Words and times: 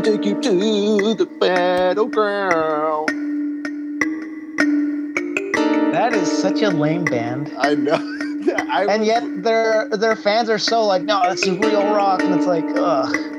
take 0.00 0.24
you 0.24 0.40
to 0.40 1.14
the 1.14 1.26
battleground. 1.26 3.08
That 5.92 6.12
is 6.14 6.30
such 6.30 6.62
a 6.62 6.70
lame 6.70 7.04
band. 7.04 7.52
I 7.58 7.74
know. 7.74 7.94
I 8.56 8.86
And 8.88 9.04
yet 9.04 9.42
their 9.42 9.88
their 9.90 10.16
fans 10.16 10.48
are 10.48 10.58
so 10.58 10.84
like, 10.84 11.02
no, 11.02 11.22
this 11.28 11.46
is 11.46 11.58
real 11.58 11.84
rock, 11.92 12.22
and 12.22 12.34
it's 12.34 12.46
like, 12.46 12.64
ugh. 12.76 13.37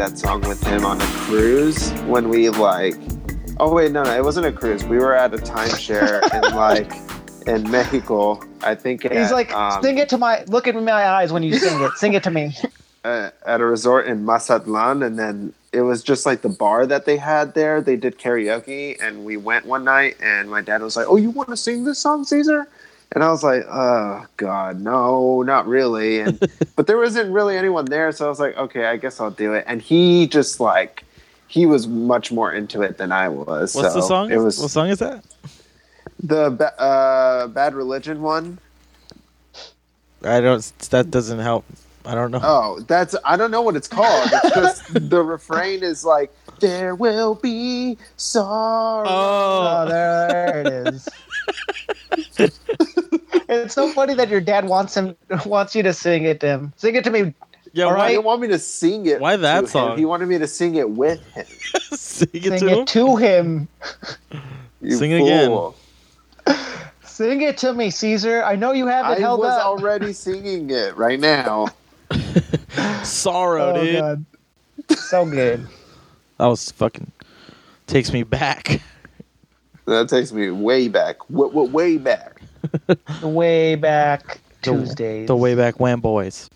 That 0.00 0.16
song 0.16 0.40
with 0.48 0.62
him 0.66 0.86
on 0.86 0.98
a 0.98 1.04
cruise 1.04 1.90
when 2.04 2.30
we 2.30 2.48
like. 2.48 2.94
Oh 3.58 3.74
wait, 3.74 3.92
no, 3.92 4.02
no, 4.02 4.16
it 4.16 4.24
wasn't 4.24 4.46
a 4.46 4.52
cruise. 4.52 4.82
We 4.82 4.96
were 4.96 5.14
at 5.14 5.34
a 5.34 5.36
timeshare 5.36 6.22
in 6.32 6.56
like 6.56 6.90
in 7.46 7.70
Mexico. 7.70 8.40
I 8.62 8.74
think 8.76 9.02
He's 9.02 9.12
at, 9.12 9.32
like, 9.32 9.52
um, 9.52 9.82
sing 9.82 9.98
it 9.98 10.08
to 10.08 10.16
my 10.16 10.42
look 10.44 10.66
at 10.66 10.74
my 10.74 10.90
eyes 10.90 11.34
when 11.34 11.42
you 11.42 11.58
sing 11.58 11.82
it. 11.82 11.92
Sing 11.98 12.14
it 12.14 12.22
to 12.22 12.30
me. 12.30 12.56
uh, 13.04 13.28
at 13.44 13.60
a 13.60 13.64
resort 13.66 14.06
in 14.06 14.24
Mazatlan, 14.24 15.02
and 15.02 15.18
then 15.18 15.52
it 15.70 15.82
was 15.82 16.02
just 16.02 16.24
like 16.24 16.40
the 16.40 16.48
bar 16.48 16.86
that 16.86 17.04
they 17.04 17.18
had 17.18 17.52
there. 17.52 17.82
They 17.82 17.96
did 17.96 18.18
karaoke, 18.18 18.96
and 19.02 19.26
we 19.26 19.36
went 19.36 19.66
one 19.66 19.84
night, 19.84 20.16
and 20.22 20.48
my 20.48 20.62
dad 20.62 20.80
was 20.80 20.96
like, 20.96 21.08
"Oh, 21.10 21.16
you 21.16 21.28
want 21.28 21.50
to 21.50 21.58
sing 21.58 21.84
this 21.84 21.98
song, 21.98 22.24
Caesar?" 22.24 22.66
And 23.12 23.24
I 23.24 23.30
was 23.30 23.42
like, 23.42 23.64
"Oh 23.68 24.24
God, 24.36 24.80
no, 24.80 25.42
not 25.42 25.66
really." 25.66 26.20
And 26.20 26.38
but 26.76 26.86
there 26.86 26.98
wasn't 26.98 27.32
really 27.32 27.56
anyone 27.56 27.86
there, 27.86 28.12
so 28.12 28.26
I 28.26 28.28
was 28.28 28.38
like, 28.38 28.56
"Okay, 28.56 28.86
I 28.86 28.96
guess 28.96 29.20
I'll 29.20 29.30
do 29.30 29.54
it." 29.54 29.64
And 29.66 29.82
he 29.82 30.26
just 30.28 30.60
like 30.60 31.04
he 31.48 31.66
was 31.66 31.88
much 31.88 32.30
more 32.30 32.52
into 32.52 32.82
it 32.82 32.98
than 32.98 33.10
I 33.10 33.28
was. 33.28 33.74
What's 33.74 33.94
the 33.94 34.02
song? 34.02 34.30
It 34.30 34.36
was 34.36 34.60
what 34.60 34.70
song 34.70 34.88
is 34.88 35.00
that? 35.00 35.24
the 36.22 36.74
uh, 36.78 37.46
Bad 37.48 37.74
Religion 37.74 38.22
one. 38.22 38.58
I 40.22 40.40
don't. 40.40 40.60
That 40.90 41.10
doesn't 41.10 41.38
help. 41.38 41.64
I 42.04 42.14
don't 42.14 42.30
know. 42.30 42.40
Oh, 42.42 42.80
that's 42.86 43.14
I 43.24 43.36
don't 43.36 43.50
know 43.50 43.62
what 43.62 43.76
it's 43.76 43.88
called. 43.88 44.30
It's 44.32 44.54
just 44.54 44.94
the 45.10 45.22
refrain 45.22 45.82
is 45.82 46.04
like 46.04 46.32
there 46.60 46.94
will 46.94 47.34
be 47.34 47.98
sorrow. 48.16 49.06
Oh, 49.08 49.86
there, 49.88 50.28
there 50.28 50.60
it 50.60 50.94
is. 50.94 51.08
it's 53.48 53.74
so 53.74 53.90
funny 53.92 54.14
that 54.14 54.28
your 54.28 54.40
dad 54.40 54.66
wants 54.66 54.96
him 54.96 55.16
wants 55.46 55.74
you 55.74 55.82
to 55.82 55.92
sing 55.92 56.24
it 56.24 56.40
to 56.40 56.46
him. 56.46 56.72
Sing 56.76 56.94
it 56.94 57.04
to 57.04 57.10
me. 57.10 57.34
yeah, 57.72 57.84
all 57.84 57.90
He 57.90 57.96
right. 57.96 58.08
didn't 58.10 58.24
want 58.24 58.40
me 58.40 58.48
to 58.48 58.58
sing 58.58 59.06
it. 59.06 59.20
Why 59.20 59.36
that 59.36 59.54
to 59.54 59.60
him. 59.62 59.66
song? 59.68 59.98
He 59.98 60.04
wanted 60.04 60.28
me 60.28 60.38
to 60.38 60.46
sing 60.46 60.74
it 60.76 60.90
with 60.90 61.24
him. 61.32 61.46
Sing 61.92 62.28
it 62.32 62.58
Sing 62.58 62.58
to 62.60 62.68
him. 62.80 62.86
to 62.86 63.16
him. 63.16 63.68
You 64.80 64.96
Sing 64.96 65.10
it 65.12 65.22
again. 65.22 65.72
Sing 67.04 67.42
it 67.42 67.58
to 67.58 67.72
me, 67.74 67.90
Caesar. 67.90 68.42
I 68.42 68.56
know 68.56 68.72
you 68.72 68.86
have 68.86 69.06
it 69.06 69.18
I 69.18 69.20
held 69.20 69.40
was 69.40 69.52
up. 69.52 69.64
already 69.66 70.12
singing 70.14 70.70
it 70.70 70.96
right 70.96 71.20
now. 71.20 71.68
Sorrow, 73.04 73.74
oh 73.76 73.84
dude. 73.84 74.00
god, 74.00 74.24
so 74.96 75.24
good. 75.26 75.66
That 76.38 76.46
was 76.46 76.70
fucking 76.72 77.10
takes 77.86 78.12
me 78.12 78.22
back. 78.22 78.80
That 79.90 80.08
takes 80.08 80.32
me 80.32 80.50
way 80.50 80.88
back. 80.88 81.16
W- 81.30 81.50
w- 81.50 81.70
way 81.70 81.98
back. 81.98 82.40
Way 83.22 83.74
back 83.74 84.38
The- 84.62 84.72
Tuesdays. 84.72 85.26
The 85.28 85.36
way 85.36 85.54
back 85.54 85.80
when 85.80 86.00
boys. 86.00 86.48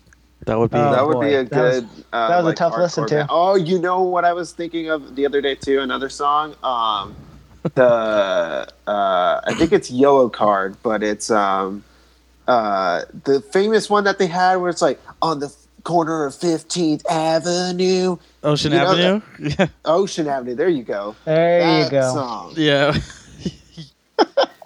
That 0.45 0.59
would 0.59 0.69
be. 0.71 0.77
Oh, 0.77 0.91
that 0.91 1.05
would 1.07 1.13
boy. 1.15 1.29
be 1.29 1.33
a 1.35 1.43
That 1.45 1.61
was- 1.61 1.79
good. 1.81 2.05
uh, 2.13 2.27
that 2.29 2.43
was 2.43 2.53
a 2.53 2.55
tough 2.55 2.73
hardcore 2.73 2.77
listen 2.79 3.07
to. 3.07 3.15
band. 3.15 3.29
Oh, 3.31 3.55
you 3.55 3.79
know 3.79 4.03
what 4.03 4.23
I 4.25 4.33
was 4.33 4.51
thinking 4.51 4.89
of 4.91 5.15
the 5.15 5.25
other 5.25 5.41
day 5.41 5.55
too? 5.55 5.79
Another 5.81 6.09
song. 6.09 6.55
Um, 6.63 7.15
the 7.73 8.67
uh, 8.87 9.41
I 9.43 9.53
think 9.57 9.71
it's 9.71 9.89
Yellowcard, 9.91 10.77
but 10.83 11.01
it's 11.01 11.31
um, 11.31 11.83
uh, 12.47 13.01
the 13.23 13.41
famous 13.41 13.89
one 13.89 14.03
that 14.03 14.19
they 14.19 14.27
had 14.27 14.57
where 14.57 14.69
it's 14.69 14.83
like 14.83 15.01
on 15.23 15.39
the 15.39 15.51
corner 15.83 16.25
of 16.25 16.35
Fifteenth 16.35 17.03
Avenue, 17.09 18.17
Ocean 18.43 18.71
you 18.71 18.77
know 18.77 18.91
Avenue. 18.91 19.21
Yeah. 19.59 19.67
Ocean 19.85 20.27
Avenue. 20.27 20.53
There 20.53 20.69
you 20.69 20.83
go. 20.83 21.15
there 21.25 21.59
that 21.61 21.85
you 21.85 21.89
go. 21.89 22.13
Song. 22.13 22.53
Yeah. 22.55 22.95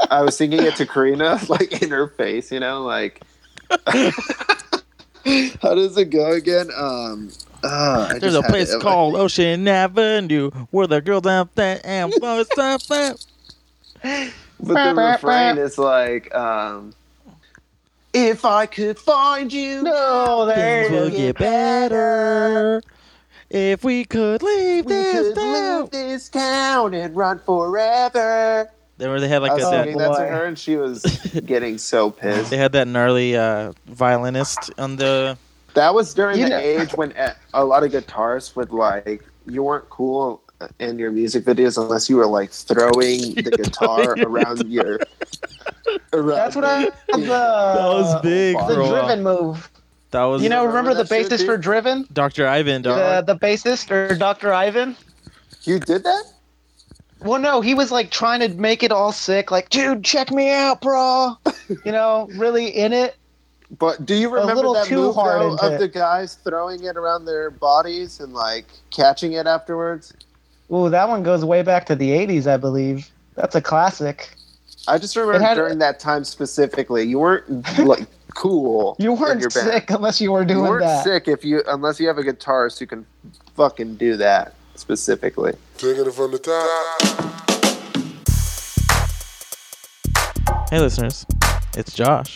I 0.12 0.22
was 0.22 0.36
singing 0.38 0.64
it 0.64 0.76
to 0.78 0.86
Karina, 0.86 1.40
like 1.50 1.82
in 1.82 1.90
her 1.92 2.08
face, 2.08 2.52
you 2.52 2.60
know, 2.60 2.84
like. 2.84 3.22
How 5.62 5.76
does 5.76 5.98
it 5.98 6.10
go 6.10 6.32
again? 6.32 6.70
Um, 6.76 7.30
uh, 7.64 8.08
I 8.10 8.18
There's 8.20 8.34
just 8.34 8.46
a 8.46 8.48
place 8.50 8.74
it. 8.74 8.82
called 8.82 9.16
Ocean 9.16 9.68
Avenue 9.68 10.50
where 10.72 10.88
the 10.88 11.02
girls 11.02 11.28
out 11.28 11.54
there 11.56 11.80
and 11.84 12.12
boys 12.20 12.48
stop 12.52 12.82
that. 12.84 13.24
But 14.62 14.96
the 14.96 14.96
refrain 14.96 15.58
is 15.58 15.78
like, 15.78 16.34
um, 16.34 16.94
if 18.14 18.46
I 18.46 18.66
could 18.66 18.98
find 18.98 19.52
you, 19.54 19.84
No, 19.84 20.46
there 20.46 20.86
Things 20.86 20.96
it 20.96 21.00
will 21.02 21.08
is. 21.08 21.18
get 21.18 21.38
better 21.38 22.82
if 23.50 23.84
we 23.84 24.06
could 24.06 24.42
leave 24.42 24.86
we 24.86 24.94
this 24.94 25.28
could 25.28 25.36
town. 25.36 25.82
leave 25.82 25.92
this 25.92 26.30
town 26.30 26.94
and 26.94 27.16
run 27.16 27.40
forever. 27.40 28.70
Then 29.00 29.10
where 29.10 29.20
they 29.22 29.28
had 29.30 29.42
like 29.42 29.52
I 29.52 29.56
was 29.56 29.64
a, 29.64 29.70
singing 29.70 29.98
that, 29.98 30.12
that 30.12 30.20
to 30.26 30.28
her, 30.28 30.46
and 30.46 30.60
she 30.60 30.76
was 30.76 31.02
getting 31.46 31.78
so 31.78 32.12
pissed. 32.12 32.52
they 32.52 32.58
had 32.58 32.74
that 32.74 32.88
gnarly 32.88 33.36
uh, 33.36 33.72
violinist 33.88 34.70
on 34.78 34.98
the. 34.98 35.38
That 35.74 35.94
was 35.96 36.14
during 36.14 36.38
You 36.38 36.44
the 36.46 36.50
know- 36.52 36.58
age 36.60 36.92
when 36.96 37.14
a- 37.14 37.36
a 37.54 37.64
lot 37.64 37.84
of 37.84 37.92
guitarists 37.92 38.56
would 38.56 38.72
like, 38.72 39.26
you 39.48 39.64
weren't 39.64 39.90
cool 39.90 40.42
in 40.80 41.00
your 41.00 41.12
music 41.12 41.46
videos 41.46 41.82
unless 41.82 42.10
you 42.10 42.18
were 42.18 42.26
like 42.28 42.52
throwing 42.52 42.92
the 43.36 43.54
guitar 43.56 44.16
around 44.20 44.70
your. 44.70 45.00
Around 46.12 46.28
That's 46.36 46.56
what 46.58 46.66
I. 46.66 46.86
The, 47.08 47.18
That 47.22 47.76
was 47.88 48.22
big 48.22 48.58
The 48.58 48.64
for 48.76 48.82
a. 48.82 48.88
Driven 48.88 49.24
move. 49.24 49.70
That 50.12 50.24
was 50.26 50.44
You 50.44 50.50
know, 50.50 50.66
remember 50.66 50.90
remember 50.90 51.04
the 51.04 51.08
that 51.08 51.30
bassist 51.32 51.46
for 51.46 51.56
Driven? 51.58 52.06
Dr. 52.12 52.48
Ivan. 52.48 52.82
The, 52.82 53.24
the 53.26 53.36
bassist 53.38 53.92
or 53.92 54.16
Dr. 54.18 54.52
Ivan? 54.52 54.98
You 55.64 55.80
did 55.80 56.04
that? 56.04 56.24
Well, 57.22 57.40
no, 57.40 57.62
he 57.62 57.74
was 57.74 57.92
like 57.92 58.12
trying 58.12 58.40
to 58.40 58.50
make 58.50 58.82
it 58.84 58.92
all 58.92 59.12
sick, 59.12 59.52
like, 59.52 59.70
dude, 59.70 60.04
check 60.04 60.32
me 60.32 60.52
out, 60.52 60.82
bro. 60.82 61.36
you 61.86 61.92
know, 61.92 62.30
really 62.36 62.68
in 62.68 62.94
it. 62.94 63.16
But 63.78 64.06
do 64.06 64.16
you 64.16 64.30
remember 64.30 64.74
that 64.74 64.86
too 64.88 64.96
move 64.96 65.16
hard 65.16 65.42
though, 65.42 65.56
of 65.58 65.74
it. 65.74 65.80
the 65.80 65.88
guys 65.88 66.36
throwing 66.36 66.84
it 66.84 66.98
around 66.98 67.26
their 67.26 67.52
bodies 67.52 68.20
and 68.20 68.34
like 68.34 68.66
catching 68.90 69.34
it 69.34 69.46
afterwards? 69.46 70.14
Ooh, 70.74 70.90
that 70.90 71.08
one 71.08 71.22
goes 71.24 71.44
way 71.46 71.62
back 71.62 71.86
to 71.88 71.96
the 71.96 72.10
80s, 72.12 72.48
I 72.48 72.58
believe. 72.58 73.10
That's 73.36 73.56
a 73.56 73.62
classic. 73.62 74.30
I 74.88 74.98
just 74.98 75.16
remember 75.16 75.40
had- 75.46 75.56
during 75.56 75.78
that 75.80 76.00
time 76.00 76.24
specifically, 76.24 77.04
you 77.04 77.20
weren't 77.20 77.48
like 77.80 78.08
cool. 78.34 78.96
You 78.98 79.14
weren't 79.14 79.52
sick 79.52 79.92
unless 79.92 80.20
you 80.20 80.32
were 80.32 80.42
You 80.42 80.48
doing 80.48 80.62
weren't 80.70 80.84
that. 80.86 81.04
sick 81.04 81.28
if 81.28 81.44
you 81.46 81.62
unless 81.68 82.00
you 82.00 82.08
have 82.08 82.18
a 82.18 82.24
guitarist 82.24 82.80
who 82.80 82.88
can 82.88 83.06
fucking 83.56 83.96
do 83.96 84.16
that 84.18 84.54
specifically. 84.80 85.54
Taking 85.78 86.06
it 86.06 86.14
from 86.14 86.32
the 86.32 86.40
top. 86.40 86.66
Hey, 90.70 90.80
listeners, 90.80 91.26
it's 91.76 91.94
Josh. 91.94 92.36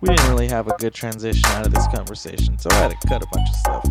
We 0.00 0.08
didn't 0.08 0.28
really 0.28 0.48
have 0.48 0.68
a 0.68 0.76
good 0.78 0.94
transition 0.94 1.44
out 1.46 1.66
of 1.66 1.72
this 1.72 1.86
conversation, 1.88 2.58
so 2.58 2.70
I 2.70 2.74
had 2.74 2.90
to 2.90 3.08
cut 3.08 3.22
a 3.22 3.26
bunch 3.32 3.48
of 3.48 3.54
stuff. 3.56 3.84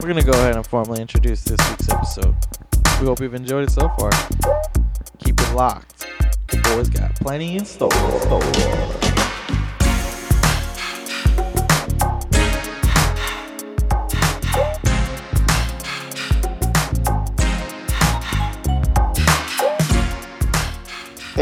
We're 0.00 0.08
gonna 0.08 0.22
go 0.22 0.32
ahead 0.32 0.56
and 0.56 0.66
formally 0.66 1.00
introduce 1.00 1.44
this 1.44 1.58
week's 1.70 1.88
episode. 1.88 2.34
We 3.00 3.06
hope 3.06 3.20
you've 3.20 3.34
enjoyed 3.34 3.68
it 3.68 3.70
so 3.70 3.88
far. 3.98 4.10
Keep 5.18 5.40
it 5.40 5.54
locked. 5.54 6.06
The 6.48 6.58
boys 6.58 6.88
got 6.88 7.14
plenty 7.16 7.56
in 7.56 7.64
store. 7.64 7.90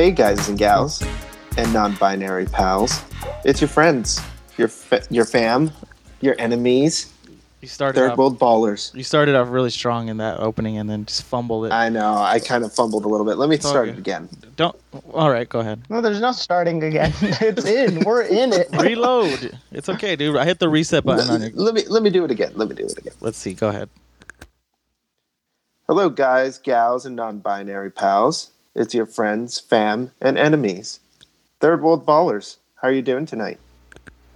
Hey 0.01 0.13
guys 0.13 0.49
and 0.49 0.57
gals 0.57 1.05
and 1.59 1.71
non-binary 1.75 2.47
pals. 2.47 3.03
It's 3.45 3.61
your 3.61 3.69
friends, 3.69 4.19
your 4.57 4.69
fa- 4.69 5.05
your 5.11 5.27
fam, 5.27 5.71
your 6.23 6.35
enemies, 6.39 7.13
You 7.61 7.69
started 7.69 7.99
third 7.99 8.13
off, 8.13 8.17
world 8.17 8.39
ballers. 8.39 8.95
you 8.95 9.05
started 9.05 9.35
off 9.35 9.51
really 9.51 9.69
strong 9.69 10.09
in 10.09 10.17
that 10.17 10.41
opening 10.41 10.79
and 10.79 10.89
then 10.89 11.05
just 11.05 11.25
fumbled 11.25 11.67
it. 11.67 11.73
I 11.73 11.91
know. 11.91 12.15
I 12.15 12.41
kind 12.41 12.65
of 12.65 12.73
fumbled 12.73 13.05
a 13.05 13.09
little 13.09 13.27
bit. 13.27 13.37
Let 13.37 13.51
me 13.51 13.59
start 13.59 13.91
okay. 13.91 13.91
it 13.91 13.99
again. 13.99 14.31
Don't. 14.57 14.75
All 15.13 15.29
right, 15.29 15.47
go 15.47 15.61
ahead. 15.61 15.83
No, 15.91 16.01
there's 16.01 16.23
no 16.23 16.33
starting 16.33 16.83
again. 16.83 17.13
it's 17.21 17.67
in. 17.67 18.01
We're 18.01 18.23
in 18.23 18.55
it. 18.55 18.69
Reload. 18.73 19.59
It's 19.71 19.91
okay, 19.91 20.17
dude. 20.17 20.35
I 20.35 20.47
hit 20.47 20.61
the 20.61 20.71
reset 20.71 21.05
button 21.05 21.29
on 21.29 21.43
your. 21.43 21.51
Let 21.53 21.75
me 21.75 21.85
let 21.89 22.03
me 22.03 22.09
do 22.09 22.25
it 22.25 22.31
again. 22.31 22.53
Let 22.55 22.71
me 22.71 22.75
do 22.75 22.87
it 22.87 22.97
again. 22.97 23.13
Let's 23.21 23.37
see. 23.37 23.53
Go 23.53 23.69
ahead. 23.69 23.91
Hello, 25.87 26.09
guys, 26.09 26.57
gals, 26.57 27.05
and 27.05 27.15
non-binary 27.17 27.91
pals. 27.91 28.53
It's 28.81 28.95
your 28.95 29.05
friends, 29.05 29.61
fam, 29.61 30.13
and 30.23 30.39
enemies. 30.39 31.01
Third 31.61 31.83
world 31.83 32.07
ballers. 32.07 32.57
How 32.77 32.89
are 32.89 32.93
you 32.93 33.03
doing 33.03 33.27
tonight? 33.27 33.59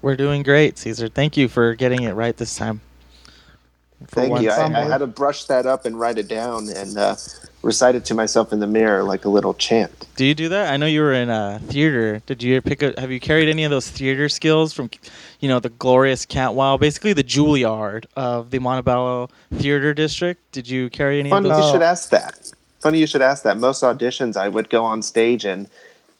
We're 0.03 0.17
doing 0.17 0.43
great, 0.43 0.77
Caesar. 0.77 1.09
Thank 1.09 1.39
you 1.39 1.49
for 1.49 1.75
getting 1.75 2.03
it 2.03 2.13
right 2.13 2.37
this 2.37 2.55
time. 2.55 2.83
for 4.07 4.17
Thank 4.17 4.43
you. 4.43 4.51
I, 4.51 4.83
I 4.83 4.85
had 4.85 4.99
to 4.99 5.07
brush 5.07 5.45
that 5.45 5.65
up 5.65 5.87
and 5.87 5.99
write 5.99 6.19
it 6.19 6.29
down 6.29 6.69
and 6.69 6.99
uh, 6.99 7.17
recite 7.63 7.95
it 7.95 8.05
to 8.05 8.15
myself 8.15 8.53
in 8.53 8.61
the 8.61 8.67
mirror 8.67 9.03
like 9.03 9.25
a 9.25 9.31
little 9.31 9.55
chant. 9.55 10.07
Do 10.17 10.27
you 10.27 10.35
do 10.35 10.51
that? 10.51 10.71
I 10.71 10.77
know 10.77 10.85
you 10.85 11.01
were 11.01 11.15
in 11.15 11.31
uh, 11.31 11.59
theater. 11.69 12.21
Did 12.27 12.43
you 12.43 12.61
pick 12.61 12.83
up? 12.83 12.99
Have 12.99 13.11
you 13.11 13.21
carried 13.21 13.49
any 13.49 13.65
of 13.65 13.71
those 13.71 13.89
theater 13.89 14.29
skills 14.29 14.75
from, 14.75 14.91
you 15.41 15.49
know, 15.49 15.59
the 15.59 15.71
glorious 15.71 16.27
Cantwell, 16.27 16.77
basically 16.77 17.15
the 17.15 17.25
Juilliard 17.25 18.05
of 18.15 18.51
the 18.51 18.59
Montebello 18.59 19.31
Theater 19.55 19.95
District? 19.95 20.39
Did 20.53 20.69
you 20.69 20.91
carry 20.91 21.19
any 21.19 21.31
Funny 21.31 21.49
of 21.49 21.57
you 21.57 21.73
should 21.73 21.81
ask 21.81 22.11
that. 22.11 22.53
Funny 22.85 22.99
you 22.99 23.07
should 23.07 23.23
ask 23.23 23.45
that. 23.45 23.57
Most 23.57 23.83
auditions, 23.83 24.37
I 24.37 24.47
would 24.47 24.69
go 24.69 24.85
on 24.85 25.01
stage 25.01 25.47
and 25.47 25.71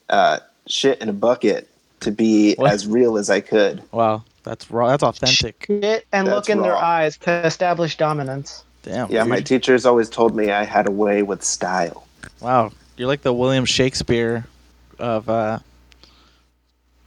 uh, 0.09 0.39
shit 0.65 0.99
in 0.99 1.09
a 1.09 1.13
bucket 1.13 1.69
to 1.99 2.11
be 2.11 2.55
What? 2.55 2.71
as 2.71 2.87
real 2.87 3.19
as 3.19 3.29
I 3.29 3.39
could. 3.39 3.83
Wow, 3.91 4.23
that's 4.41 4.71
raw. 4.71 4.87
That's 4.87 5.03
authentic. 5.03 5.65
Shit 5.67 6.07
and 6.11 6.25
That's 6.25 6.35
look 6.35 6.49
in 6.49 6.63
their 6.63 6.75
eyes 6.75 7.17
to 7.17 7.45
establish 7.45 7.97
dominance. 7.97 8.63
Damn. 8.81 9.11
Yeah, 9.11 9.25
my 9.25 9.41
teachers 9.41 9.85
always 9.85 10.09
told 10.09 10.35
me 10.35 10.49
I 10.49 10.63
had 10.63 10.87
a 10.87 10.91
way 10.91 11.21
with 11.21 11.43
style. 11.43 12.07
Wow, 12.41 12.71
you're 12.97 13.09
like 13.09 13.21
the 13.21 13.31
William 13.31 13.65
Shakespeare 13.65 14.47
of 14.97 15.29
uh, 15.29 15.59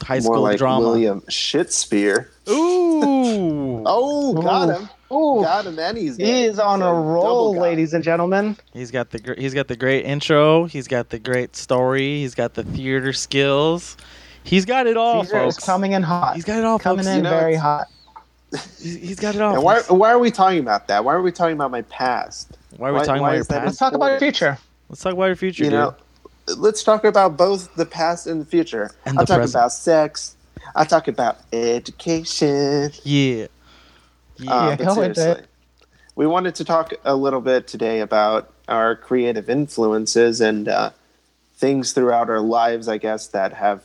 high 0.02 0.20
More 0.20 0.22
school 0.22 0.40
like 0.42 0.58
drama. 0.58 0.86
William 0.86 1.20
Shitspire. 1.22 2.28
Ooh. 2.48 3.82
Oh, 3.90 4.34
got 4.34 4.68
him. 4.68 4.88
Ooh, 5.10 5.40
Got 5.42 5.66
him, 5.66 5.78
and 5.78 5.96
he's 5.96 6.16
he 6.16 6.44
is 6.44 6.58
on 6.58 6.82
a 6.82 6.92
roll, 6.92 7.56
ladies 7.56 7.94
and 7.94 8.04
gentlemen. 8.04 8.56
He's 8.74 8.90
got 8.90 9.10
the 9.10 9.34
he's 9.38 9.54
got 9.54 9.68
the 9.68 9.76
great 9.76 10.04
intro. 10.04 10.64
He's 10.66 10.86
got 10.86 11.08
the 11.08 11.18
great 11.18 11.56
story. 11.56 12.18
He's 12.20 12.34
got 12.34 12.54
the 12.54 12.62
theater 12.64 13.12
skills. 13.14 13.96
He's 14.44 14.64
got 14.64 14.86
it 14.86 14.96
all, 14.96 15.24
Caesar 15.24 15.44
is 15.46 15.56
coming 15.58 15.92
in 15.92 16.02
hot. 16.02 16.34
He's 16.34 16.44
got 16.44 16.58
it 16.58 16.64
all, 16.64 16.78
coming 16.78 17.04
folks. 17.04 17.08
in 17.08 17.16
You 17.18 17.22
know, 17.22 17.30
very 17.30 17.54
hot. 17.54 17.86
He's, 18.80 18.96
he's 18.96 19.20
got 19.20 19.34
it 19.34 19.42
all. 19.42 19.52
And 19.54 19.62
why, 19.62 19.82
why 19.88 20.10
are 20.10 20.18
we 20.18 20.30
talking 20.30 20.60
about 20.60 20.88
that? 20.88 21.04
Why 21.04 21.12
are 21.12 21.20
we 21.20 21.30
talking 21.32 21.52
about 21.52 21.70
my 21.70 21.82
past? 21.82 22.56
Why 22.78 22.88
are 22.88 22.92
we 22.92 22.98
why- 23.00 23.04
talking 23.04 23.20
why 23.22 23.28
about 23.28 23.36
your 23.36 23.44
past? 23.44 23.64
Let's 23.66 23.76
talk 23.78 23.92
about 23.92 24.10
your 24.12 24.18
future. 24.20 24.58
Let's 24.88 25.02
talk 25.02 25.12
about 25.12 25.26
your 25.26 25.36
future, 25.36 25.64
you 25.64 25.70
dude. 25.70 25.78
know, 25.78 25.94
let's 26.56 26.82
talk 26.82 27.04
about 27.04 27.36
both 27.36 27.74
the 27.74 27.84
past 27.84 28.26
and 28.26 28.40
the 28.40 28.46
future. 28.46 28.90
And 29.04 29.18
I'll 29.18 29.24
the 29.26 29.34
talk 29.34 29.40
present. 29.40 29.60
about 29.60 29.72
sex. 29.72 30.34
I'll 30.74 30.86
talk 30.86 31.08
about 31.08 31.38
education. 31.52 32.90
yeah. 33.04 33.46
Yeah. 34.38 34.52
Uh, 34.52 34.76
but 34.76 34.94
seriously, 34.94 35.42
we 36.14 36.26
wanted 36.26 36.54
to 36.56 36.64
talk 36.64 36.92
a 37.04 37.14
little 37.14 37.40
bit 37.40 37.66
today 37.66 38.00
about 38.00 38.52
our 38.68 38.96
creative 38.96 39.48
influences 39.48 40.40
and 40.40 40.68
uh, 40.68 40.90
things 41.56 41.92
throughout 41.92 42.30
our 42.30 42.40
lives, 42.40 42.88
I 42.88 42.98
guess, 42.98 43.28
that 43.28 43.52
have 43.54 43.82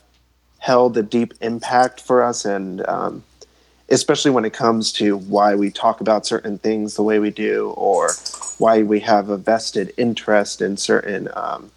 held 0.60 0.98
a 0.98 1.04
deep 1.04 1.34
impact 1.42 2.02
for 2.02 2.24
us, 2.24 2.46
and 2.46 2.86
um, 2.88 3.24
especially 3.90 4.32
when 4.32 4.46
it 4.46 4.54
comes 4.54 4.92
to 4.94 5.18
why 5.18 5.56
we 5.56 5.70
talk 5.70 6.02
about 6.02 6.26
certain 6.26 6.58
things 6.58 6.96
the 6.96 7.04
way 7.04 7.20
we 7.20 7.32
do, 7.32 7.70
or 7.72 8.12
why 8.58 8.82
we 8.82 9.00
have 9.00 9.30
a 9.30 9.38
vested 9.38 9.92
interest 9.98 10.62
in 10.62 10.78
certain, 10.78 11.28
um, 11.36 11.70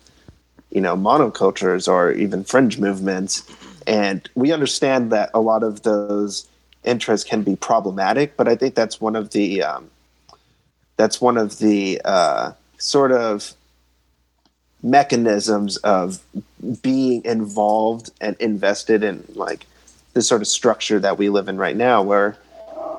you 0.70 0.80
know, 0.80 0.96
monocultures 0.96 1.88
or 1.88 2.12
even 2.12 2.44
fringe 2.44 2.78
movements. 2.78 3.42
And 3.86 4.28
we 4.34 4.52
understand 4.52 5.10
that 5.12 5.30
a 5.32 5.40
lot 5.40 5.62
of 5.62 5.82
those 5.82 6.46
interests 6.86 7.28
can 7.28 7.42
be 7.42 7.56
problematic, 7.56 8.36
but 8.36 8.48
I 8.48 8.56
think 8.56 8.74
that's 8.74 9.00
one 9.00 9.16
of 9.16 9.30
the 9.30 9.62
um, 9.62 9.90
that's 10.96 11.20
one 11.20 11.36
of 11.36 11.58
the 11.58 12.00
uh, 12.04 12.52
sort 12.78 13.12
of 13.12 13.52
mechanisms 14.82 15.76
of 15.78 16.20
being 16.82 17.24
involved 17.24 18.10
and 18.20 18.36
invested 18.38 19.02
in 19.02 19.24
like 19.34 19.66
this 20.14 20.28
sort 20.28 20.40
of 20.40 20.48
structure 20.48 20.98
that 21.00 21.18
we 21.18 21.28
live 21.28 21.48
in 21.48 21.56
right 21.56 21.76
now, 21.76 22.02
where 22.02 22.36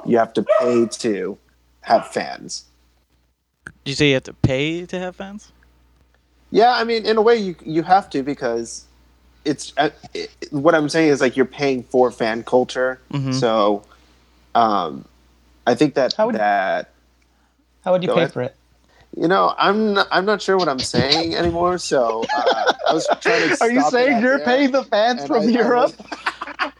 you 0.05 0.17
have 0.17 0.33
to 0.33 0.45
pay 0.59 0.85
to 0.85 1.37
have 1.81 2.07
fans. 2.07 2.65
Did 3.65 3.91
you 3.91 3.95
say 3.95 4.07
you 4.09 4.13
have 4.15 4.23
to 4.23 4.33
pay 4.33 4.85
to 4.85 4.99
have 4.99 5.15
fans? 5.15 5.51
Yeah, 6.51 6.73
I 6.73 6.83
mean, 6.83 7.05
in 7.05 7.17
a 7.17 7.21
way, 7.21 7.35
you 7.37 7.55
you 7.63 7.83
have 7.83 8.09
to 8.11 8.23
because 8.23 8.86
it's 9.45 9.73
uh, 9.77 9.89
it, 10.13 10.29
what 10.51 10.75
I'm 10.75 10.89
saying 10.89 11.09
is 11.09 11.21
like 11.21 11.35
you're 11.37 11.45
paying 11.45 11.83
for 11.83 12.11
fan 12.11 12.43
culture. 12.43 12.99
Mhm. 13.13 13.33
So, 13.33 13.83
um, 14.55 15.05
I 15.65 15.75
think 15.75 15.95
that 15.95 16.13
How 16.13 16.27
would- 16.27 16.35
that 16.35 16.91
How 17.83 17.91
would 17.93 18.03
you 18.03 18.09
pay 18.09 18.15
ahead. 18.15 18.33
for 18.33 18.41
it? 18.43 18.55
you 19.15 19.27
know 19.27 19.55
I'm 19.57 19.93
not, 19.95 20.07
I'm 20.11 20.25
not 20.25 20.41
sure 20.41 20.57
what 20.57 20.67
I'm 20.69 20.79
saying 20.79 21.33
anymore. 21.35 21.77
So 21.77 22.23
uh, 22.35 22.73
I 22.89 22.93
was 22.93 23.07
trying 23.21 23.49
to. 23.49 23.57
Are 23.61 23.71
you 23.71 23.79
stop 23.81 23.87
it 23.87 23.91
saying 23.91 24.21
you're 24.21 24.37
there, 24.37 24.45
paying 24.45 24.71
the 24.71 24.83
fans 24.83 25.25
from 25.25 25.43
I- 25.43 25.45
I 25.45 25.49
Europe? 25.49 25.93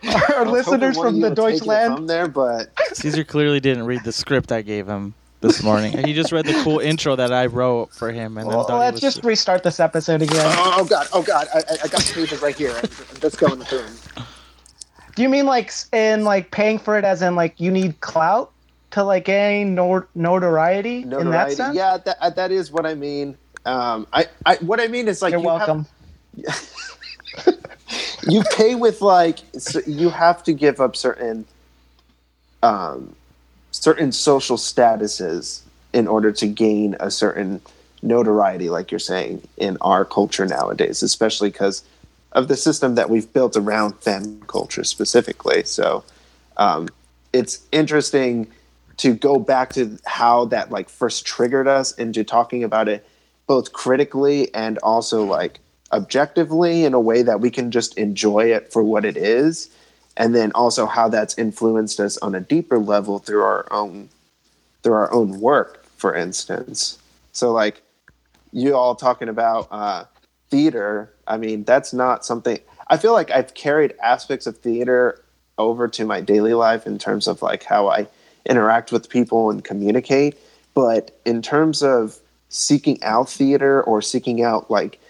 I 0.03 0.33
Our 0.35 0.45
was 0.45 0.65
hoping 0.65 0.81
listeners 0.81 0.97
from 0.97 1.19
the 1.19 1.29
would 1.29 1.35
take 1.37 1.55
it 1.55 1.59
Deutschland? 1.59 1.95
from 1.95 2.07
there, 2.07 2.27
but 2.27 2.69
Caesar 2.93 3.23
clearly 3.23 3.59
didn't 3.59 3.85
read 3.85 4.03
the 4.03 4.11
script 4.11 4.51
I 4.51 4.61
gave 4.61 4.87
him 4.87 5.13
this 5.41 5.61
morning. 5.63 5.97
he 6.05 6.13
just 6.13 6.31
read 6.31 6.45
the 6.45 6.53
cool 6.63 6.79
intro 6.79 7.15
that 7.15 7.31
I 7.31 7.45
wrote 7.45 7.93
for 7.93 8.11
him, 8.11 8.37
and 8.37 8.47
then 8.49 8.55
Well, 8.57 8.65
thought 8.65 8.73
he 8.75 8.79
let's 8.79 8.93
was 9.01 9.01
just 9.13 9.23
restart 9.23 9.63
this 9.63 9.79
episode 9.79 10.21
again. 10.21 10.45
oh, 10.57 10.77
oh 10.79 10.85
god, 10.85 11.07
oh 11.13 11.21
god, 11.21 11.47
I, 11.53 11.59
I- 11.59 11.77
I 11.83 11.87
got 11.87 12.01
the 12.01 12.11
pages 12.13 12.41
right 12.41 12.55
here. 12.55 12.71
I'm, 12.71 12.89
I'm 13.13 13.19
just 13.21 13.37
going 13.37 13.59
through 13.61 13.83
them. 13.83 13.95
Do 15.15 15.21
you 15.23 15.29
mean 15.29 15.45
like 15.45 15.71
in 15.93 16.23
like 16.23 16.51
paying 16.51 16.77
for 16.79 16.97
it 16.97 17.03
as 17.05 17.21
in 17.21 17.35
like 17.35 17.59
you 17.59 17.71
need 17.71 17.99
clout 18.01 18.51
to 18.91 19.03
like 19.03 19.25
gain 19.25 19.73
nor- 19.75 20.07
notoriety, 20.15 21.01
in 21.01 21.09
that 21.31 21.51
sense? 21.53 21.75
Yeah, 21.75 21.97
that 21.97 22.17
uh, 22.21 22.29
that 22.31 22.51
is 22.51 22.71
what 22.71 22.85
I 22.85 22.93
mean. 22.93 23.35
Um, 23.65 24.07
I, 24.13 24.27
I 24.45 24.55
what 24.57 24.79
I 24.79 24.87
mean 24.87 25.07
is 25.07 25.21
like 25.21 25.31
You're 25.31 25.41
you 25.41 25.49
have- 25.49 25.67
welcome. 25.67 25.85
you 28.27 28.43
pay 28.55 28.75
with 28.75 29.01
like 29.01 29.39
so 29.57 29.81
you 29.87 30.09
have 30.09 30.43
to 30.43 30.53
give 30.53 30.79
up 30.79 30.95
certain 30.95 31.45
um 32.63 33.15
certain 33.81 34.11
social 34.11 34.57
statuses 34.57 35.61
in 35.93 36.07
order 36.07 36.31
to 36.31 36.47
gain 36.47 36.95
a 36.99 37.09
certain 37.09 37.61
notoriety 38.01 38.69
like 38.69 38.91
you're 38.91 38.99
saying 38.99 39.41
in 39.57 39.77
our 39.81 40.05
culture 40.05 40.45
nowadays 40.45 41.01
especially 41.01 41.49
because 41.49 41.83
of 42.33 42.47
the 42.47 42.55
system 42.55 42.95
that 42.95 43.09
we've 43.09 43.31
built 43.33 43.57
around 43.57 43.93
fan 43.99 44.39
culture 44.47 44.83
specifically. 44.83 45.63
So 45.63 46.03
um 46.57 46.89
it's 47.33 47.59
interesting 47.71 48.47
to 48.97 49.13
go 49.13 49.37
back 49.39 49.73
to 49.73 49.97
how 50.05 50.45
that 50.45 50.71
like 50.71 50.89
first 50.89 51.25
triggered 51.25 51.67
us 51.67 51.93
into 51.93 52.23
talking 52.23 52.63
about 52.63 52.87
it 52.87 53.07
both 53.47 53.73
critically 53.73 54.53
and 54.53 54.77
also 54.79 55.23
like 55.23 55.59
objectively 55.91 56.83
in 56.83 56.93
a 56.93 56.99
way 56.99 57.21
that 57.21 57.39
we 57.39 57.49
can 57.49 57.71
just 57.71 57.97
enjoy 57.97 58.51
it 58.51 58.71
for 58.73 58.83
what 58.83 59.05
it 59.05 59.17
is 59.17 59.69
and 60.17 60.35
then 60.35 60.51
also 60.51 60.85
how 60.85 61.07
that's 61.07 61.37
influenced 61.37 61.99
us 61.99 62.17
on 62.17 62.35
a 62.35 62.41
deeper 62.41 62.77
level 62.77 63.19
through 63.19 63.43
our 63.43 63.71
own 63.71 64.09
through 64.83 64.93
our 64.93 65.11
own 65.13 65.39
work 65.39 65.85
for 65.97 66.13
instance. 66.13 66.99
So 67.31 67.51
like 67.51 67.81
you 68.51 68.75
all 68.75 68.95
talking 68.95 69.29
about 69.29 69.67
uh, 69.71 70.05
theater 70.49 71.13
i 71.27 71.35
mean 71.35 71.65
that's 71.65 71.91
not 71.91 72.25
something 72.25 72.57
i 72.87 72.95
feel 72.95 73.11
like 73.11 73.29
i've 73.31 73.53
carried 73.53 73.93
aspects 74.01 74.47
of 74.47 74.57
theater 74.57 75.21
over 75.57 75.89
to 75.89 76.05
my 76.05 76.21
daily 76.21 76.53
life 76.53 76.87
in 76.87 76.97
terms 76.97 77.27
of 77.27 77.41
like 77.41 77.63
how 77.63 77.89
i 77.89 78.07
interact 78.45 78.93
with 78.93 79.09
people 79.09 79.49
and 79.49 79.65
communicate 79.65 80.37
but 80.73 81.19
in 81.25 81.41
terms 81.41 81.83
of 81.83 82.17
seeking 82.47 83.01
out 83.03 83.29
theater 83.29 83.83
or 83.83 84.01
seeking 84.01 84.41
out 84.41 84.71
like 84.71 85.01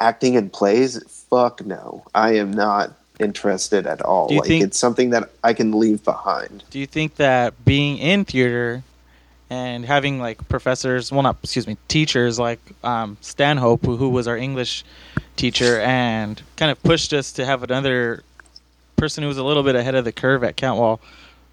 acting 0.00 0.34
in 0.34 0.50
plays 0.50 1.00
fuck 1.32 1.64
no. 1.64 2.04
I 2.14 2.34
am 2.34 2.52
not 2.52 2.92
interested 3.22 3.86
at 3.86 4.02
all 4.02 4.28
like 4.28 4.44
think- 4.44 4.64
it's 4.64 4.78
something 4.78 5.10
that 5.10 5.30
i 5.44 5.52
can 5.52 5.72
leave 5.72 6.02
behind 6.04 6.64
Do 6.70 6.78
you 6.78 6.86
think 6.86 7.16
that 7.16 7.64
being 7.64 7.98
in 7.98 8.24
theater 8.24 8.82
and 9.52 9.84
having 9.84 10.18
like 10.18 10.48
professors, 10.48 11.12
well, 11.12 11.20
not 11.20 11.36
excuse 11.42 11.66
me, 11.66 11.76
teachers 11.86 12.38
like 12.38 12.58
um, 12.82 13.18
Stanhope, 13.20 13.84
who, 13.84 13.98
who 13.98 14.08
was 14.08 14.26
our 14.26 14.36
English 14.36 14.82
teacher, 15.36 15.78
and 15.80 16.40
kind 16.56 16.72
of 16.72 16.82
pushed 16.82 17.12
us 17.12 17.32
to 17.32 17.44
have 17.44 17.62
another 17.62 18.22
person 18.96 19.22
who 19.22 19.28
was 19.28 19.36
a 19.36 19.44
little 19.44 19.62
bit 19.62 19.74
ahead 19.74 19.94
of 19.94 20.06
the 20.06 20.12
curve 20.12 20.42
at 20.42 20.56
Cantwell 20.56 21.00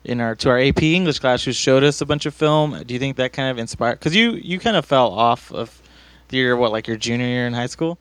in 0.05 0.21
our 0.21 0.33
to 0.35 0.49
our 0.49 0.57
AP 0.57 0.81
English 0.81 1.19
class, 1.19 1.43
who 1.43 1.51
showed 1.51 1.83
us 1.83 1.99
a 1.99 2.05
bunch 2.05 2.25
of 2.25 2.33
film. 2.33 2.81
Do 2.83 2.93
you 2.93 3.01
think 3.01 3.17
that 3.17 3.33
kind 3.33 3.51
of 3.51 3.57
inspired? 3.57 3.99
Because 3.99 4.15
you 4.15 4.31
you 4.31 4.59
kind 4.59 4.77
of 4.77 4.85
fell 4.85 5.11
off 5.11 5.51
of 5.51 5.81
theater, 6.29 6.55
what 6.55 6.71
like 6.71 6.87
your 6.87 6.95
junior 6.95 7.27
year 7.27 7.47
in 7.47 7.53
high 7.53 7.67
school, 7.67 7.97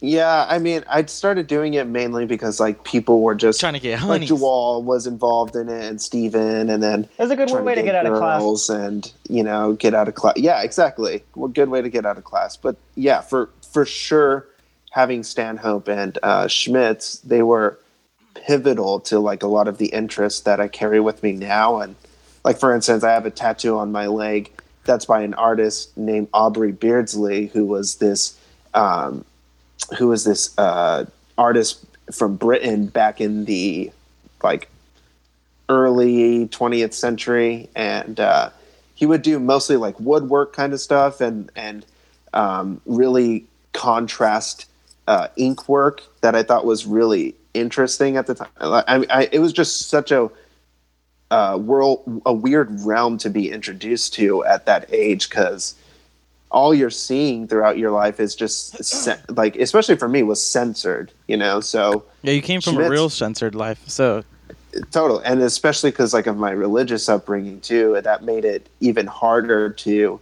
yeah 0.00 0.46
i 0.48 0.58
mean 0.58 0.84
i 0.88 1.02
started 1.06 1.46
doing 1.46 1.74
it 1.74 1.86
mainly 1.86 2.26
because 2.26 2.60
like 2.60 2.84
people 2.84 3.22
were 3.22 3.34
just 3.34 3.58
trying 3.58 3.72
to 3.72 3.80
get 3.80 3.92
like 4.00 4.00
honeys. 4.00 4.30
Jawal 4.30 4.82
was 4.82 5.06
involved 5.06 5.56
in 5.56 5.68
it 5.68 5.84
and 5.84 6.00
Steven 6.00 6.68
and 6.68 6.82
then 6.82 7.08
That's 7.16 7.30
a 7.30 7.36
good 7.36 7.50
way 7.50 7.74
to 7.74 7.82
get 7.82 7.94
out 7.94 8.04
of 8.04 8.18
class. 8.18 8.68
and 8.68 9.10
you 9.28 9.42
know 9.42 9.72
get 9.72 9.94
out 9.94 10.06
of 10.06 10.14
class 10.14 10.34
yeah 10.36 10.62
exactly 10.62 11.24
well, 11.34 11.48
good 11.48 11.70
way 11.70 11.80
to 11.80 11.88
get 11.88 12.04
out 12.04 12.18
of 12.18 12.24
class 12.24 12.56
but 12.56 12.76
yeah 12.94 13.22
for 13.22 13.48
for 13.72 13.86
sure 13.86 14.46
having 14.90 15.22
stanhope 15.22 15.88
and 15.88 16.18
uh, 16.22 16.46
schmitz 16.46 17.18
they 17.20 17.42
were 17.42 17.78
pivotal 18.34 19.00
to 19.00 19.18
like 19.18 19.42
a 19.42 19.46
lot 19.46 19.66
of 19.66 19.78
the 19.78 19.86
interests 19.86 20.40
that 20.40 20.60
i 20.60 20.68
carry 20.68 21.00
with 21.00 21.22
me 21.22 21.32
now 21.32 21.80
and 21.80 21.96
like 22.44 22.58
for 22.58 22.74
instance 22.74 23.02
i 23.02 23.10
have 23.10 23.24
a 23.24 23.30
tattoo 23.30 23.78
on 23.78 23.90
my 23.90 24.06
leg 24.06 24.50
that's 24.84 25.06
by 25.06 25.22
an 25.22 25.32
artist 25.34 25.96
named 25.96 26.28
aubrey 26.34 26.70
beardsley 26.70 27.46
who 27.46 27.64
was 27.64 27.96
this 27.96 28.38
um, 28.74 29.24
who 29.98 30.08
was 30.08 30.24
this 30.24 30.56
uh, 30.58 31.04
artist 31.38 31.84
from 32.12 32.36
britain 32.36 32.86
back 32.86 33.20
in 33.20 33.44
the 33.44 33.90
like 34.42 34.68
early 35.68 36.46
20th 36.48 36.92
century 36.92 37.68
and 37.74 38.20
uh, 38.20 38.50
he 38.94 39.06
would 39.06 39.22
do 39.22 39.38
mostly 39.38 39.76
like 39.76 39.98
woodwork 39.98 40.52
kind 40.52 40.72
of 40.72 40.80
stuff 40.80 41.20
and 41.20 41.50
and 41.56 41.84
um, 42.32 42.80
really 42.86 43.44
contrast 43.72 44.66
uh, 45.06 45.28
ink 45.36 45.68
work 45.68 46.02
that 46.20 46.34
I 46.34 46.42
thought 46.42 46.64
was 46.64 46.86
really 46.86 47.34
interesting 47.54 48.16
at 48.16 48.26
the 48.26 48.34
time. 48.34 48.48
I, 48.60 49.06
I, 49.10 49.28
it 49.32 49.38
was 49.38 49.52
just 49.52 49.88
such 49.88 50.10
a 50.10 50.30
uh, 51.30 51.58
world, 51.60 52.22
a 52.26 52.32
weird 52.32 52.68
realm 52.80 53.18
to 53.18 53.30
be 53.30 53.50
introduced 53.50 54.14
to 54.14 54.44
at 54.44 54.66
that 54.66 54.92
age 54.92 55.28
because 55.28 55.74
all 56.50 56.74
you're 56.74 56.90
seeing 56.90 57.46
throughout 57.48 57.76
your 57.78 57.90
life 57.90 58.20
is 58.20 58.34
just 58.34 59.08
like, 59.30 59.56
especially 59.56 59.96
for 59.96 60.08
me, 60.08 60.22
was 60.22 60.42
censored. 60.42 61.12
You 61.26 61.36
know, 61.36 61.60
so 61.60 62.04
Yeah, 62.22 62.32
you 62.32 62.42
came 62.42 62.60
from 62.60 62.78
a 62.78 62.88
real 62.88 63.08
censored 63.10 63.54
life, 63.54 63.80
so 63.86 64.24
total 64.90 65.18
and 65.20 65.40
especially 65.40 65.90
because 65.90 66.12
like 66.12 66.26
of 66.26 66.36
my 66.36 66.50
religious 66.50 67.08
upbringing 67.08 67.58
too 67.62 67.98
that 68.04 68.22
made 68.24 68.44
it 68.44 68.68
even 68.80 69.06
harder 69.06 69.70
to 69.70 70.20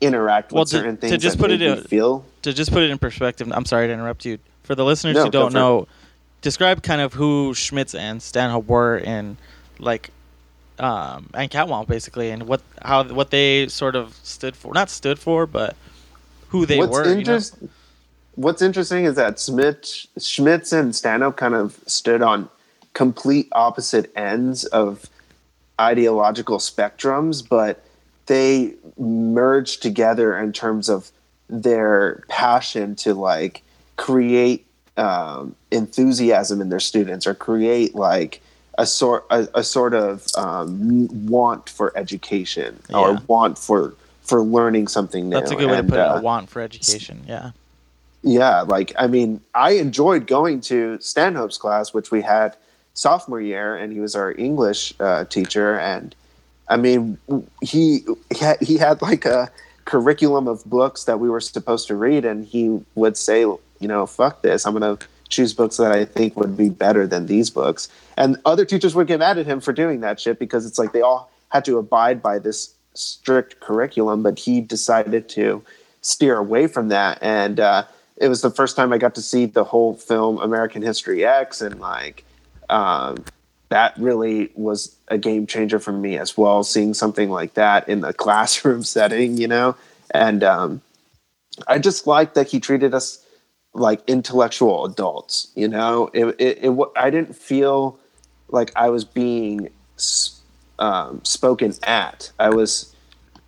interact 0.00 0.52
Well, 0.52 0.62
with 0.62 0.70
to- 0.70 0.76
certain 0.76 0.96
to 0.96 1.00
things 1.08 1.22
just 1.22 1.36
that 1.38 1.42
put 1.42 1.50
it 1.50 1.60
in- 1.60 1.82
feel 1.82 2.24
to 2.42 2.52
just 2.52 2.72
put 2.72 2.82
it 2.84 2.90
in 2.90 2.98
perspective, 2.98 3.50
I'm 3.52 3.64
sorry 3.64 3.88
to 3.88 3.92
interrupt 3.92 4.24
you. 4.24 4.38
For 4.62 4.74
the 4.76 4.84
listeners 4.84 5.16
No, 5.16 5.24
who 5.24 5.30
don't 5.30 5.52
know, 5.52 5.88
describe 6.42 6.82
kind 6.82 7.00
of 7.00 7.14
who 7.14 7.54
Schmitz 7.54 7.94
and 7.94 8.22
Stanhope 8.22 8.66
were 8.68 8.96
in 8.98 9.36
like 9.80 10.10
um 10.80 11.30
and 11.34 11.50
Catwalk 11.50 11.86
basically 11.86 12.30
and 12.30 12.44
what 12.44 12.60
how 12.82 13.04
what 13.04 13.30
they 13.30 13.68
sort 13.68 13.96
of 13.96 14.14
stood 14.22 14.56
for 14.56 14.72
not 14.74 14.90
stood 14.90 15.18
for 15.18 15.46
but 15.46 15.76
who 16.48 16.66
they 16.66 16.78
what's 16.78 16.92
were 16.92 17.18
you 17.18 17.24
know? 17.24 17.40
what's 18.38 18.62
interesting 18.62 19.04
is 19.04 19.16
that 19.16 19.40
Schmitz, 19.40 20.06
Schmitz 20.16 20.72
and 20.72 20.94
Stanhope 20.94 21.36
kind 21.36 21.54
of 21.54 21.78
stood 21.86 22.22
on 22.22 22.48
complete 22.94 23.48
opposite 23.52 24.12
ends 24.16 24.64
of 24.66 25.10
ideological 25.80 26.58
spectrums, 26.58 27.46
but 27.46 27.84
they 28.26 28.74
merged 28.96 29.82
together 29.82 30.38
in 30.38 30.52
terms 30.52 30.88
of 30.88 31.10
their 31.48 32.22
passion 32.28 32.94
to 32.94 33.12
like 33.14 33.62
create 33.96 34.66
um, 34.96 35.56
enthusiasm 35.72 36.60
in 36.60 36.68
their 36.68 36.80
students 36.80 37.26
or 37.26 37.34
create 37.34 37.94
like 37.96 38.40
a 38.78 38.86
sort 38.86 39.26
a, 39.30 39.46
a 39.54 39.62
sort 39.62 39.92
of 39.92 40.26
um, 40.36 41.08
want 41.26 41.68
for 41.68 41.92
education 41.96 42.80
or 42.94 43.18
want 43.26 43.58
for 43.58 43.94
for 44.22 44.40
learning 44.40 44.88
something 44.88 45.28
new. 45.28 45.36
That's 45.36 45.50
a 45.50 45.56
good 45.56 45.66
way 45.66 45.72
to 45.74 45.78
And, 45.80 45.88
put 45.90 45.98
it. 45.98 46.00
uh, 46.00 46.18
A 46.18 46.22
want 46.22 46.48
for 46.48 46.62
education. 46.62 47.22
Yeah. 47.26 47.50
yeah, 48.22 48.62
like 48.62 48.92
I 48.98 49.06
mean, 49.06 49.40
I 49.54 49.72
enjoyed 49.72 50.26
going 50.26 50.60
to 50.62 50.98
Stanhope's 51.00 51.58
class, 51.58 51.92
which 51.92 52.10
we 52.10 52.22
had 52.22 52.56
sophomore 52.94 53.40
year, 53.40 53.76
and 53.76 53.92
he 53.92 54.00
was 54.00 54.14
our 54.14 54.32
English 54.38 54.94
uh, 55.00 55.24
teacher. 55.24 55.78
And 55.78 56.14
I 56.68 56.76
mean, 56.76 57.18
he 57.62 58.04
he 58.32 58.38
had, 58.40 58.60
he 58.60 58.76
had 58.78 59.02
like 59.02 59.24
a 59.24 59.50
curriculum 59.86 60.46
of 60.46 60.64
books 60.66 61.04
that 61.04 61.18
we 61.18 61.28
were 61.30 61.40
supposed 61.40 61.88
to 61.88 61.96
read, 61.96 62.24
and 62.24 62.44
he 62.44 62.80
would 62.94 63.16
say, 63.16 63.40
you 63.40 63.88
know, 63.88 64.06
fuck 64.06 64.42
this, 64.42 64.66
I'm 64.66 64.74
gonna 64.74 64.98
choose 65.28 65.52
books 65.52 65.76
that 65.76 65.92
I 65.92 66.04
think 66.04 66.36
would 66.36 66.56
be 66.56 66.68
better 66.68 67.06
than 67.06 67.26
these 67.26 67.50
books. 67.50 67.88
And 68.16 68.38
other 68.44 68.64
teachers 68.64 68.94
would 68.94 69.06
get 69.06 69.18
mad 69.18 69.38
at 69.38 69.46
him 69.46 69.60
for 69.60 69.72
doing 69.72 70.00
that 70.00 70.20
shit 70.20 70.38
because 70.38 70.66
it's 70.66 70.78
like 70.78 70.92
they 70.92 71.02
all 71.02 71.30
had 71.50 71.64
to 71.66 71.78
abide 71.78 72.22
by 72.22 72.38
this 72.38 72.74
strict 72.94 73.60
curriculum, 73.60 74.22
but 74.22 74.38
he 74.38 74.60
decided 74.60 75.28
to 75.30 75.62
steer 76.00 76.36
away 76.36 76.66
from 76.66 76.88
that. 76.88 77.18
And 77.22 77.60
uh, 77.60 77.84
it 78.16 78.28
was 78.28 78.42
the 78.42 78.50
first 78.50 78.76
time 78.76 78.92
I 78.92 78.98
got 78.98 79.14
to 79.14 79.22
see 79.22 79.46
the 79.46 79.64
whole 79.64 79.94
film 79.94 80.38
American 80.38 80.82
History 80.82 81.24
X, 81.24 81.60
and 81.60 81.80
like 81.80 82.24
um, 82.68 83.24
that 83.68 83.96
really 83.98 84.50
was 84.54 84.96
a 85.08 85.18
game 85.18 85.46
changer 85.46 85.78
for 85.78 85.92
me 85.92 86.18
as 86.18 86.36
well. 86.36 86.64
Seeing 86.64 86.94
something 86.94 87.30
like 87.30 87.54
that 87.54 87.88
in 87.88 88.00
the 88.00 88.12
classroom 88.24 88.82
setting, 88.82 89.36
you 89.36 89.48
know, 89.48 89.76
and 90.10 90.42
um, 90.42 90.82
I 91.66 91.78
just 91.78 92.06
liked 92.06 92.34
that 92.34 92.48
he 92.48 92.60
treated 92.60 92.94
us 92.94 93.24
like 93.74 94.02
intellectual 94.06 94.84
adults. 94.84 95.50
You 95.54 95.68
know, 95.68 96.10
it, 96.12 96.26
it, 96.38 96.58
it 96.62 96.78
I 96.96 97.10
didn't 97.10 97.36
feel 97.36 97.98
like 98.48 98.72
I 98.76 98.88
was 98.88 99.04
being 99.04 99.70
um, 100.78 101.24
spoken 101.24 101.72
at. 101.84 102.32
I 102.38 102.50
was 102.50 102.94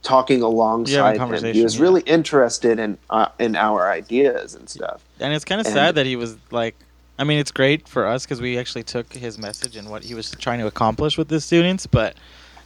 talking 0.03 0.43
alongside 0.43 1.19
him. 1.19 1.55
He 1.55 1.63
was 1.63 1.77
yeah. 1.77 1.83
really 1.83 2.03
interested 2.03 2.79
in 2.79 2.99
uh, 3.09 3.29
in 3.39 3.57
our 3.57 3.91
ideas 3.91 4.55
and 4.55 4.69
stuff. 4.69 5.05
And 5.19 5.33
it's 5.33 5.45
kind 5.45 5.61
of 5.61 5.67
sad 5.67 5.95
that 5.97 6.07
he 6.07 6.17
was 6.17 6.37
like. 6.51 6.77
I 7.19 7.25
mean, 7.25 7.39
it's 7.39 7.51
great 7.51 7.87
for 7.87 8.07
us 8.07 8.25
because 8.25 8.41
we 8.41 8.57
actually 8.57 8.83
took 8.83 9.13
his 9.13 9.37
message 9.37 9.77
and 9.77 9.91
what 9.91 10.03
he 10.03 10.15
was 10.15 10.31
trying 10.31 10.59
to 10.61 10.67
accomplish 10.67 11.19
with 11.19 11.29
the 11.29 11.39
students. 11.39 11.87
But 11.87 12.17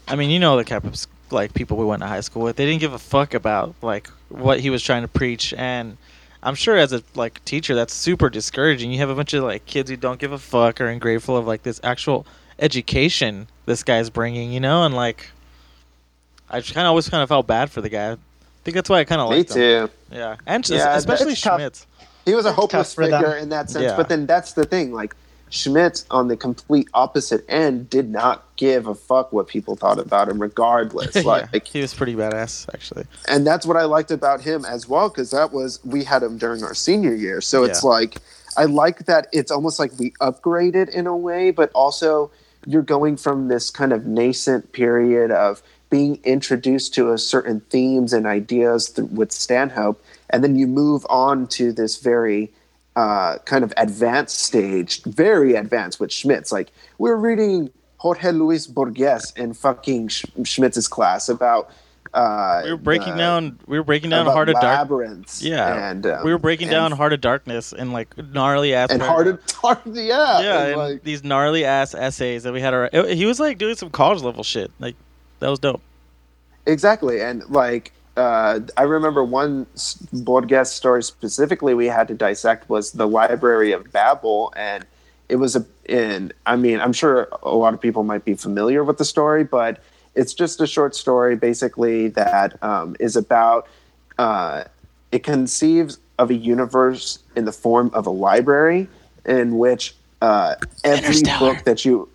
I 0.06 0.14
mean, 0.14 0.30
you 0.30 0.38
know 0.38 0.56
the 0.56 0.62
type 0.62 0.84
of 0.84 0.94
like 1.32 1.54
people 1.54 1.76
we 1.76 1.84
went 1.84 2.02
to 2.02 2.06
high 2.06 2.20
school 2.20 2.42
with. 2.42 2.54
They 2.54 2.64
didn't 2.64 2.80
give 2.80 2.92
a 2.92 2.99
fuck 2.99 3.34
about 3.34 3.75
like 3.82 4.08
what 4.28 4.61
he 4.61 4.70
was 4.70 4.80
trying 4.80 5.02
to 5.02 5.08
preach. 5.08 5.52
And 5.54 5.96
I'm 6.44 6.54
sure 6.54 6.76
as 6.76 6.92
a 6.92 7.02
like 7.14 7.44
teacher, 7.44 7.74
that's 7.74 7.94
super 7.94 8.28
discouraging. 8.30 8.92
You 8.92 8.98
have 8.98 9.08
a 9.10 9.14
bunch 9.14 9.32
of 9.32 9.42
like 9.44 9.64
kids 9.66 9.90
who 9.90 9.96
don't 9.96 10.18
give 10.20 10.30
a 10.32 10.38
fuck 10.38 10.80
or 10.80 10.86
ungrateful 10.86 11.36
of 11.36 11.46
like 11.46 11.62
this 11.62 11.80
actual 11.82 12.26
education 12.58 13.48
this 13.66 13.82
guy's 13.82 14.10
bringing. 14.10 14.52
You 14.52 14.60
know, 14.60 14.84
and 14.84 14.94
like 14.94 15.30
I 16.50 16.60
just 16.60 16.74
kind 16.74 16.86
of 16.86 16.90
always 16.90 17.08
kind 17.08 17.22
of 17.22 17.28
felt 17.28 17.46
bad 17.46 17.70
for 17.70 17.80
the 17.80 17.88
guy. 17.88 18.12
I 18.12 18.16
think 18.64 18.74
that's 18.74 18.88
why 18.90 19.00
I 19.00 19.04
kind 19.04 19.20
of 19.20 19.30
Me 19.30 19.36
liked 19.38 19.50
him. 19.50 19.88
too. 19.88 19.92
Yeah, 20.12 20.36
and 20.46 20.68
Yeah, 20.68 20.78
that's 20.78 20.98
especially 20.98 21.34
tough. 21.34 21.58
Schmitz. 21.60 21.86
He 22.24 22.34
was 22.34 22.46
a 22.46 22.50
It's 22.50 22.56
hopeless 22.56 22.88
tough 22.88 22.94
for 22.94 23.08
them. 23.08 23.22
figure 23.22 23.36
in 23.36 23.48
that 23.50 23.68
sense. 23.70 23.84
Yeah. 23.84 23.96
But 23.96 24.08
then 24.08 24.26
that's 24.26 24.52
the 24.52 24.64
thing. 24.64 24.92
Like 24.92 25.14
Schmitz, 25.50 26.04
on 26.10 26.28
the 26.28 26.36
complete 26.36 26.88
opposite 26.94 27.44
end, 27.48 27.88
did 27.88 28.10
not 28.10 28.44
give 28.56 28.86
a 28.86 28.94
fuck 28.94 29.32
what 29.32 29.46
people 29.46 29.76
thought 29.76 29.98
about 29.98 30.28
him, 30.28 30.40
regardless. 30.40 31.14
Yeah, 31.24 31.46
Like, 31.52 31.66
he 31.66 31.80
was 31.80 31.94
pretty 31.94 32.14
badass, 32.14 32.66
actually. 32.74 33.04
and 33.28 33.46
that's 33.46 33.64
what 33.66 33.76
I 33.76 33.84
liked 33.84 34.10
about 34.10 34.40
him 34.40 34.64
as 34.64 34.88
well, 34.88 35.08
because 35.08 35.30
that 35.30 35.52
was 35.52 35.84
we 35.84 36.02
had 36.04 36.22
him 36.22 36.38
during 36.38 36.62
our 36.64 36.74
senior 36.74 37.14
year. 37.14 37.40
So 37.40 37.62
it's 37.64 37.82
Yeah. 37.84 37.88
like 37.90 38.16
I 38.56 38.64
like 38.66 39.06
that 39.06 39.26
it's 39.32 39.50
almost 39.50 39.78
like 39.80 39.90
we 39.98 40.12
upgraded 40.20 40.88
in 40.88 41.06
a 41.06 41.16
way, 41.16 41.50
but 41.50 41.70
also 41.72 42.30
you're 42.66 42.82
going 42.82 43.16
from 43.16 43.48
this 43.48 43.70
kind 43.70 43.92
of 43.92 44.06
nascent 44.06 44.72
period 44.72 45.30
of 45.30 45.62
being 45.90 46.18
introduced 46.24 46.94
to 46.94 47.12
a 47.12 47.18
certain 47.18 47.60
themes 47.70 48.12
and 48.12 48.26
ideas 48.26 48.90
th- 48.90 49.08
with 49.10 49.30
Stanhope, 49.32 50.02
and 50.30 50.42
then 50.42 50.56
you 50.56 50.66
move 50.66 51.04
on 51.10 51.46
to 51.48 51.72
this 51.72 51.98
very 51.98 52.52
uh, 52.96 53.38
kind 53.44 53.64
of 53.64 53.72
advanced 53.76 54.38
stage, 54.38 55.02
very 55.04 55.54
advanced 55.54 55.98
with 56.00 56.12
Schmitz. 56.12 56.52
Like 56.52 56.70
we're 56.98 57.16
reading 57.16 57.70
Jorge 57.98 58.30
Luis 58.32 58.66
Borges 58.66 59.32
in 59.36 59.54
fucking 59.54 60.08
Sch- 60.08 60.26
Schmitz's 60.44 60.88
class 60.88 61.28
about. 61.28 61.70
Uh, 62.12 62.60
We 62.64 62.70
were 62.70 62.76
breaking 62.76 63.12
the- 63.14 63.18
down. 63.18 63.58
We 63.66 63.76
were 63.76 63.82
breaking 63.82 64.10
down 64.10 64.26
Heart 64.26 64.48
of 64.50 64.60
Darkness. 64.60 65.42
Yeah, 65.42 65.90
and 65.90 66.06
um, 66.06 66.24
we 66.24 66.30
were 66.30 66.38
breaking 66.38 66.68
and- 66.68 66.72
down 66.74 66.92
Heart 66.92 67.12
of 67.14 67.20
Darkness 67.20 67.72
and 67.72 67.92
like 67.92 68.16
gnarly 68.16 68.72
ass. 68.72 68.90
and 68.90 69.02
Heart 69.02 69.26
of 69.26 69.40
Heart. 69.54 69.80
Yeah, 69.86 70.40
yeah, 70.40 70.60
and, 70.60 70.68
and 70.70 70.76
like, 70.76 71.02
these 71.02 71.24
gnarly 71.24 71.64
ass 71.64 71.92
essays 71.92 72.44
that 72.44 72.52
we 72.52 72.60
had. 72.60 72.72
Our 72.72 72.88
it- 72.92 73.16
he 73.16 73.26
was 73.26 73.40
like 73.40 73.58
doing 73.58 73.74
some 73.74 73.90
college 73.90 74.22
level 74.22 74.44
shit. 74.44 74.70
Like 74.78 74.94
that 75.40 75.48
was 75.48 75.58
dope. 75.58 75.80
Exactly, 76.66 77.20
and 77.20 77.42
like 77.50 77.92
uh, 78.16 78.61
I 78.76 78.83
remember 78.83 79.25
one 79.25 79.66
s- 79.75 79.94
Borges 80.12 80.71
story 80.71 81.02
specifically 81.02 81.75
we 81.75 81.87
had 81.87 82.09
to 82.09 82.14
dissect 82.14 82.68
was 82.68 82.92
the 82.92 83.09
Library 83.09 83.73
of 83.73 83.90
Babel, 83.92 84.52
and 84.56 84.87
it 85.28 85.37
was 85.37 85.56
a. 85.56 85.64
In 85.87 86.33
I 86.47 86.56
mean, 86.56 86.80
I'm 86.80 86.92
sure 86.92 87.28
a 87.42 87.54
lot 87.54 87.75
of 87.75 87.80
people 87.80 88.04
might 88.04 88.25
be 88.25 88.35
familiar 88.35 88.85
with 88.85 88.99
the 88.99 89.04
story, 89.04 89.44
but 89.44 89.83
it's 90.14 90.33
just 90.33 90.61
a 90.61 90.66
short 90.66 90.94
story 90.94 91.37
basically 91.37 92.09
that 92.09 92.62
um, 92.62 92.97
is 93.00 93.16
about. 93.16 93.66
Uh, 94.16 94.64
it 95.12 95.23
conceives 95.23 95.99
of 96.18 96.30
a 96.30 96.35
universe 96.35 97.18
in 97.37 97.44
the 97.44 97.52
form 97.52 97.90
of 97.94 98.06
a 98.06 98.11
library 98.11 98.88
in 99.26 99.59
which 99.59 99.94
uh, 100.23 100.54
every 100.85 101.23
book 101.38 101.64
that 101.64 101.85
you 101.85 102.09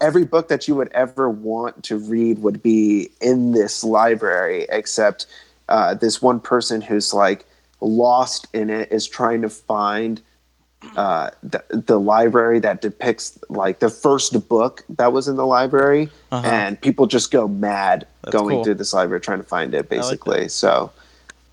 every 0.00 0.24
book 0.24 0.48
that 0.48 0.68
you 0.68 0.74
would 0.74 0.88
ever 0.92 1.28
want 1.30 1.82
to 1.84 1.96
read 1.98 2.38
would 2.40 2.62
be 2.62 3.08
in 3.20 3.52
this 3.52 3.82
library 3.84 4.66
except 4.70 5.26
uh, 5.68 5.94
this 5.94 6.20
one 6.22 6.38
person 6.40 6.80
who's 6.80 7.12
like 7.14 7.44
lost 7.80 8.46
in 8.52 8.70
it 8.70 8.90
is 8.92 9.06
trying 9.08 9.42
to 9.42 9.48
find 9.48 10.20
uh, 10.96 11.30
the, 11.42 11.62
the 11.70 11.98
library 11.98 12.58
that 12.60 12.80
depicts 12.80 13.38
like 13.48 13.80
the 13.80 13.88
first 13.90 14.48
book 14.48 14.84
that 14.88 15.12
was 15.12 15.26
in 15.28 15.36
the 15.36 15.46
library 15.46 16.08
Uh-huh. 16.30 16.46
and 16.46 16.80
people 16.80 17.06
just 17.06 17.30
go 17.30 17.48
mad 17.48 18.06
That's 18.22 18.36
going 18.36 18.56
cool. 18.56 18.64
through 18.64 18.74
this 18.74 18.92
library 18.92 19.20
trying 19.20 19.38
to 19.38 19.44
find 19.48 19.74
it 19.74 19.78
like 19.78 19.88
basically 19.88 20.48
so 20.48 20.92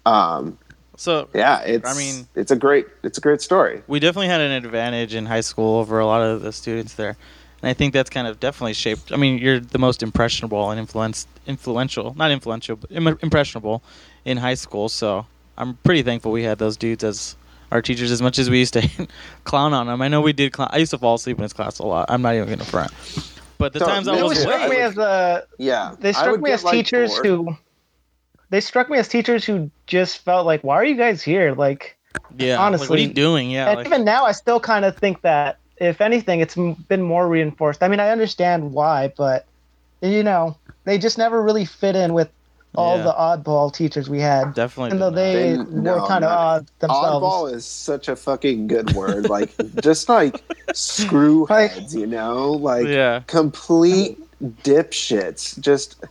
um, 0.06 0.58
So 0.98 1.30
yeah 1.34 1.62
it's 1.62 1.90
I 1.90 1.98
mean- 1.98 2.28
it's 2.36 2.52
a 2.52 2.56
great 2.58 2.86
it's 3.04 3.18
a 3.18 3.22
great 3.22 3.42
story 3.42 3.82
we 3.88 4.00
definitely 4.00 4.28
had 4.28 4.42
an 4.42 4.52
advantage 4.52 5.16
in 5.16 5.26
high 5.26 5.42
school 5.42 5.78
over 5.80 6.00
a 6.00 6.06
lot 6.06 6.22
of 6.22 6.42
the 6.42 6.52
students 6.52 6.94
there, 6.96 7.16
and 7.64 7.70
I 7.70 7.74
think 7.74 7.94
that's 7.94 8.10
kind 8.10 8.28
of 8.28 8.40
definitely 8.40 8.74
shaped. 8.74 9.12
I 9.12 9.16
mean, 9.16 9.40
you're 9.40 9.60
the 9.60 9.80
most 9.80 10.04
impressionable 10.04 10.70
and 10.70 10.80
influenced, 10.80 11.28
influential, 11.48 12.14
not 12.16 12.30
influential, 12.30 12.76
but 12.76 12.92
Im- 12.92 13.18
impressionable 13.22 13.82
in 14.26 14.38
high 14.38 14.54
school. 14.56 14.90
So 14.90 15.26
I'm 15.58 15.76
pretty 15.84 16.04
thankful 16.04 16.32
we 16.32 16.44
had 16.44 16.60
those 16.60 16.76
dudes 16.78 17.04
as 17.04 17.36
our 17.72 17.82
teachers. 17.82 18.12
As 18.12 18.22
much 18.22 18.38
as 18.38 18.50
we 18.50 18.60
used 18.60 18.74
to 18.74 19.08
clown 19.46 19.74
on 19.74 19.88
them, 19.88 20.02
I 20.02 20.10
know 20.10 20.20
we 20.22 20.34
did. 20.34 20.52
Clown- 20.54 20.70
I 20.72 20.78
used 20.78 20.92
to 20.92 20.98
fall 20.98 21.16
asleep 21.16 21.38
in 21.38 21.44
his 21.44 21.54
class 21.54 21.80
a 21.80 21.84
lot. 21.86 22.06
I'm 22.10 22.22
not 22.22 22.36
even 22.36 22.50
gonna 22.50 22.66
front. 22.66 22.92
but 23.58 23.72
the 23.74 23.80
So, 23.80 23.86
times 23.88 24.08
I 24.08 24.12
they 24.12 24.18
They 24.18 24.24
was 24.24 24.30
would 24.38 24.38
would- 24.46 24.54
struck 24.54 24.70
late, 24.70 24.70
me 24.70 24.78
as 24.84 24.98
uh, 24.98 25.42
Yeah, 25.58 25.96
they 26.00 26.12
struck 26.14 26.42
me 26.42 26.52
as 26.52 26.64
like, 26.66 26.74
teachers 26.74 27.12
bored. 27.12 27.26
who 27.26 27.58
they 28.50 28.60
struck 28.60 28.90
me 28.90 28.98
as 29.00 29.08
teachers 29.08 29.46
who 29.46 29.72
just 29.88 30.20
felt 30.20 30.46
like, 30.46 30.64
why 30.64 30.76
are 30.76 30.86
you 30.86 30.96
guys 30.98 31.24
here? 31.24 31.54
Like, 31.56 31.98
yeah, 32.38 32.60
like, 32.70 32.80
what 32.90 33.00
are 33.00 33.02
you 33.02 33.14
doing? 33.14 33.50
Yeah, 33.50 33.70
and 33.70 33.78
like, 33.78 33.88
even 33.88 34.04
now, 34.06 34.26
I 34.26 34.34
still 34.34 34.60
kind 34.60 34.86
of 34.86 34.96
think 34.98 35.22
that 35.22 35.58
if 35.84 36.02
anything, 36.02 36.40
it's 36.40 36.56
been 36.56 37.02
more 37.02 37.28
reinforced. 37.28 37.84
I 37.84 37.88
mean, 37.88 38.00
I 38.00 38.10
understand 38.10 38.74
why, 38.74 39.14
but 39.16 39.46
you 40.02 40.24
know, 40.24 40.58
they 40.84 40.98
just 40.98 41.18
never 41.18 41.42
really 41.42 41.66
fit 41.66 41.96
in 41.96 42.14
with 42.14 42.30
all 42.76 42.98
Yeah. 42.98 43.04
the 43.04 43.14
oddball 43.14 43.72
teachers 43.74 44.10
we 44.10 44.20
had. 44.20 44.54
definitely. 44.56 44.88
Even 44.90 45.00
though 45.00 45.12
they, 45.12 45.34
They- 45.54 45.58
were 45.58 45.64
no, 45.66 46.06
kind 46.08 46.24
of 46.26 46.32
odd 46.32 46.68
themselves. 46.80 47.24
Oddball 47.24 47.54
is 47.54 47.66
such 47.66 48.08
a 48.08 48.16
fucking 48.16 48.68
good 48.68 48.94
word. 48.94 49.30
Like, 49.30 49.52
just 49.82 50.10
like 50.10 50.42
screw 50.74 51.46
heads, 51.50 51.96
you 51.96 52.08
know? 52.08 52.52
Like, 52.52 52.88
yeah, 52.88 53.22
complete 53.28 54.18
dipshits. 54.64 55.60
Just, 55.60 56.04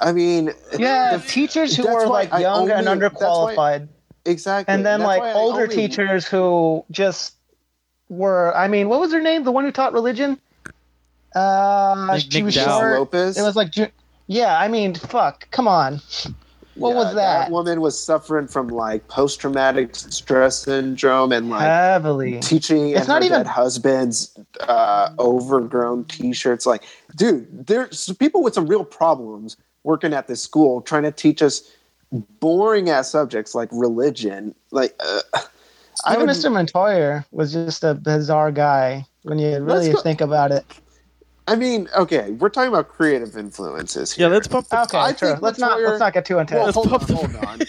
I 0.00 0.12
mean, 0.12 0.52
Yeah, 0.78 1.16
the- 1.16 1.26
teachers 1.26 1.76
who 1.76 1.82
that's 1.82 1.94
were 1.94 2.06
like 2.06 2.32
I 2.32 2.40
young 2.40 2.70
and 2.70 2.86
only- 2.88 3.00
that's 3.00 3.20
why- 3.20 3.28
underqualified, 3.56 3.88
exactly. 4.24 4.72
and 4.72 4.86
then 4.86 5.00
That's 5.00 5.08
like 5.08 5.34
older 5.36 5.62
only- 5.64 5.74
teachers 5.74 6.26
who 6.26 6.84
just 6.90 7.34
were. 8.08 8.56
I 8.56 8.68
mean, 8.68 8.88
what 8.88 9.00
was 9.00 9.12
her 9.12 9.20
name? 9.20 9.44
The 9.44 9.52
one 9.52 9.64
who 9.64 9.72
taught 9.72 9.92
religion. 9.92 10.38
Uh, 11.34 12.10
Nick- 12.14 12.32
she 12.32 12.42
was 12.42 12.54
Dow. 12.54 12.80
short. 12.80 12.98
Lopez. 12.98 13.38
It 13.38 13.42
was 13.42 13.56
like, 13.56 13.74
yeah. 14.26 14.58
I 14.58 14.68
mean, 14.68 14.94
fuck. 14.94 15.48
Come 15.50 15.68
on. 15.68 16.00
what 16.74 16.94
was 16.94 17.14
that? 17.14 17.44
That 17.46 17.50
woman 17.50 17.80
was 17.80 18.02
suffering 18.02 18.46
from 18.48 18.68
like 18.68 19.06
post 19.08 19.40
traumatic 19.40 19.94
stress 19.94 20.60
syndrome 20.60 21.32
and 21.32 21.50
like 21.50 21.62
Heavily. 21.62 22.40
teaching 22.40 22.90
It's 22.90 23.00
and 23.00 23.08
not 23.08 23.22
her 23.22 23.26
even- 23.26 23.38
dead 23.40 23.46
husband's 23.46 24.36
uh, 24.60 25.10
overgrown 25.18 26.04
T-shirts. 26.04 26.66
Like, 26.66 26.84
dude, 27.16 27.66
there's 27.66 28.10
people 28.14 28.42
with 28.42 28.54
some 28.54 28.66
real 28.66 28.84
problems 28.84 29.56
working 29.84 30.12
at 30.14 30.28
this 30.28 30.42
school 30.42 30.80
trying 30.80 31.02
to 31.04 31.12
teach 31.12 31.42
us 31.42 31.62
boring 32.40 32.88
ass 32.88 33.10
subjects 33.10 33.54
like 33.54 33.68
religion. 33.72 34.54
Like, 34.70 34.94
uh, 35.00 35.20
I 35.34 35.42
Even 36.06 36.26
would, 36.26 36.30
Mr. 36.30 36.52
Montoya 36.52 37.24
was 37.32 37.52
just 37.52 37.82
a 37.84 37.94
bizarre 37.94 38.52
guy 38.52 39.04
when 39.22 39.38
you 39.38 39.58
really 39.60 39.92
go- 39.92 40.00
think 40.00 40.20
about 40.20 40.52
it. 40.52 40.64
I 41.46 41.56
mean, 41.56 41.88
okay, 41.96 42.32
we're 42.32 42.50
talking 42.50 42.68
about 42.68 42.88
creative 42.88 43.36
influences 43.36 44.12
Here. 44.12 44.28
yeah. 44.28 44.34
Let's 44.34 44.46
pump 44.48 44.68
the. 44.68 44.82
Okay, 44.82 44.98
I 44.98 45.14
sure. 45.14 45.38
Let's 45.40 45.58
not 45.58 45.80
let's 45.80 45.98
not 45.98 46.12
get 46.12 46.26
too 46.26 46.34
Well, 46.34 46.42
intense. 46.42 46.74
hold 46.74 46.92
on, 46.92 46.98
pump 46.98 47.06
the- 47.08 47.16
hold 47.16 47.36
on. 47.36 47.60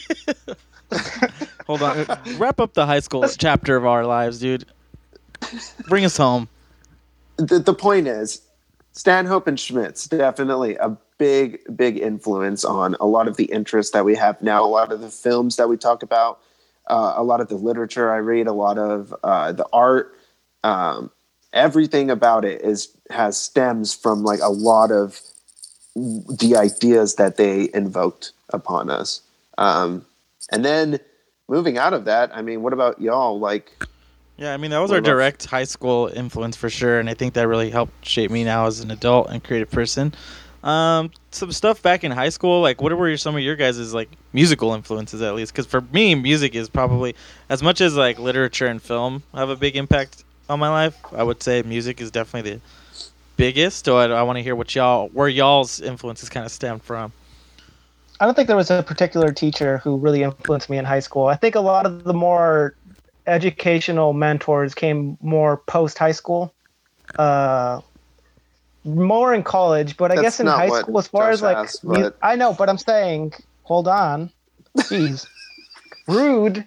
Hold 1.68 1.84
on, 1.84 2.38
wrap 2.40 2.60
up 2.60 2.74
the 2.74 2.86
high 2.88 3.00
school 3.00 3.26
chapter 3.30 3.76
of 3.76 3.86
our 3.86 4.06
lives, 4.06 4.40
dude. 4.40 4.66
Bring 5.88 6.04
us 6.04 6.18
home. 6.18 6.50
the, 7.38 7.60
the 7.60 7.74
point 7.74 8.08
is 8.08 8.42
stanhope 8.94 9.48
and 9.48 9.58
schmitz 9.60 10.08
definitely 10.08 10.76
a 10.78 10.98
big 11.20 11.60
big 11.78 11.98
influence 12.00 12.66
on 12.66 12.96
a 13.00 13.06
lot 13.06 13.28
of 13.28 13.38
the 13.38 13.46
interests 13.46 13.94
that 13.94 14.04
we 14.04 14.16
have 14.16 14.42
now 14.42 14.64
a 14.64 14.68
lot 14.68 14.92
of 14.92 15.00
the 15.00 15.10
films 15.10 15.56
that 15.58 15.70
we 15.70 15.78
talk 15.78 16.02
about 16.04 16.40
uh, 16.90 17.14
a 17.16 17.24
lot 17.24 17.42
of 17.42 17.48
the 17.48 17.56
literature 17.56 18.12
i 18.12 18.18
read 18.18 18.48
a 18.48 18.54
lot 18.54 18.78
of 18.78 19.14
uh, 19.24 19.52
the 19.52 19.66
art 19.74 20.16
um, 20.64 21.10
everything 21.54 22.10
about 22.10 22.44
it 22.46 22.62
is 22.62 22.90
has 23.10 23.38
stems 23.38 23.94
from 23.94 24.24
like 24.24 24.40
a 24.42 24.52
lot 24.52 24.92
of 24.92 25.20
the 25.96 26.56
ideas 26.56 27.16
that 27.16 27.38
they 27.38 27.70
invoked 27.74 28.32
upon 28.50 28.90
us 28.90 29.22
um, 29.58 30.06
and 30.52 30.64
then 30.64 31.00
moving 31.48 31.78
out 31.78 31.94
of 31.94 32.06
that 32.06 32.30
i 32.36 32.42
mean 32.42 32.62
what 32.62 32.74
about 32.74 33.00
y'all 33.02 33.40
like 33.40 33.72
Yeah, 34.38 34.54
I 34.54 34.58
mean 34.58 34.72
that 34.72 34.80
was 34.80 34.92
our 34.92 35.02
direct 35.02 35.46
high 35.46 35.66
school 35.66 36.08
influence 36.16 36.56
for 36.56 36.70
sure, 36.70 36.98
and 36.98 37.10
I 37.10 37.14
think 37.14 37.34
that 37.34 37.46
really 37.46 37.70
helped 37.70 38.08
shape 38.08 38.32
me 38.32 38.46
now 38.46 38.68
as 38.68 38.80
an 38.80 38.90
adult 38.90 39.30
and 39.30 39.44
creative 39.44 39.70
person. 39.70 40.14
Um, 40.64 41.12
some 41.32 41.52
stuff 41.52 41.82
back 41.82 42.04
in 42.04 42.12
high 42.12 42.30
school, 42.30 42.62
like 42.62 42.82
what 42.82 42.96
were 42.98 43.16
some 43.18 43.36
of 43.36 43.42
your 43.42 43.56
guys' 43.56 43.94
like 43.94 44.10
musical 44.34 44.74
influences 44.74 45.22
at 45.22 45.34
least? 45.36 45.54
Because 45.54 45.66
for 45.66 45.82
me, 45.82 46.16
music 46.16 46.54
is 46.56 46.70
probably 46.70 47.16
as 47.50 47.64
much 47.64 47.80
as 47.80 47.96
like 47.96 48.20
literature 48.20 48.68
and 48.68 48.82
film 48.82 49.24
have 49.34 49.50
a 49.50 49.56
big 49.56 49.76
impact 49.78 50.24
on 50.50 50.60
my 50.60 50.70
life. 50.70 50.98
I 51.14 51.24
would 51.24 51.42
say 51.42 51.62
music 51.62 52.02
is 52.02 52.12
definitely 52.12 52.52
the 52.52 52.62
biggest. 53.38 53.86
So 53.86 53.98
I, 53.98 54.08
I 54.08 54.24
want 54.24 54.38
to 54.38 54.44
hear 54.44 54.56
what 54.56 54.76
y'all 54.76 55.08
where 55.10 55.30
y'all's 55.30 55.80
influences 55.80 56.30
kind 56.30 56.46
of 56.46 56.52
stem 56.52 56.80
from. 56.80 57.14
I 58.20 58.26
don't 58.26 58.36
think 58.36 58.48
there 58.48 58.58
was 58.58 58.70
a 58.70 58.84
particular 58.84 59.32
teacher 59.32 59.78
who 59.78 59.96
really 59.96 60.24
influenced 60.24 60.70
me 60.70 60.78
in 60.78 60.84
high 60.84 61.00
school. 61.00 61.28
I 61.28 61.36
think 61.36 61.56
a 61.56 61.62
lot 61.62 61.86
of 61.86 62.04
the 62.04 62.14
more 62.14 62.76
educational 63.28 64.12
mentors 64.12 64.76
came 64.76 65.18
more 65.22 65.58
post 65.58 65.98
high 65.98 66.12
school, 66.12 66.54
uh, 67.18 67.80
more 68.84 69.34
in 69.34 69.44
college. 69.44 69.98
But 69.98 70.12
I 70.12 70.16
That's 70.16 70.26
guess 70.26 70.40
in 70.40 70.48
high 70.48 70.70
school, 70.70 70.98
as 71.00 71.08
far 71.08 71.26
Josh 71.28 71.34
as 71.36 71.42
like, 71.42 71.58
asked, 71.58 71.80
but- 71.88 72.18
I 72.22 72.36
know, 72.36 72.54
but 72.54 72.70
I'm 72.70 72.78
saying, 72.78 73.34
hold 73.64 73.88
on, 73.88 74.32
jeez, 74.78 75.26
rude. 76.08 76.66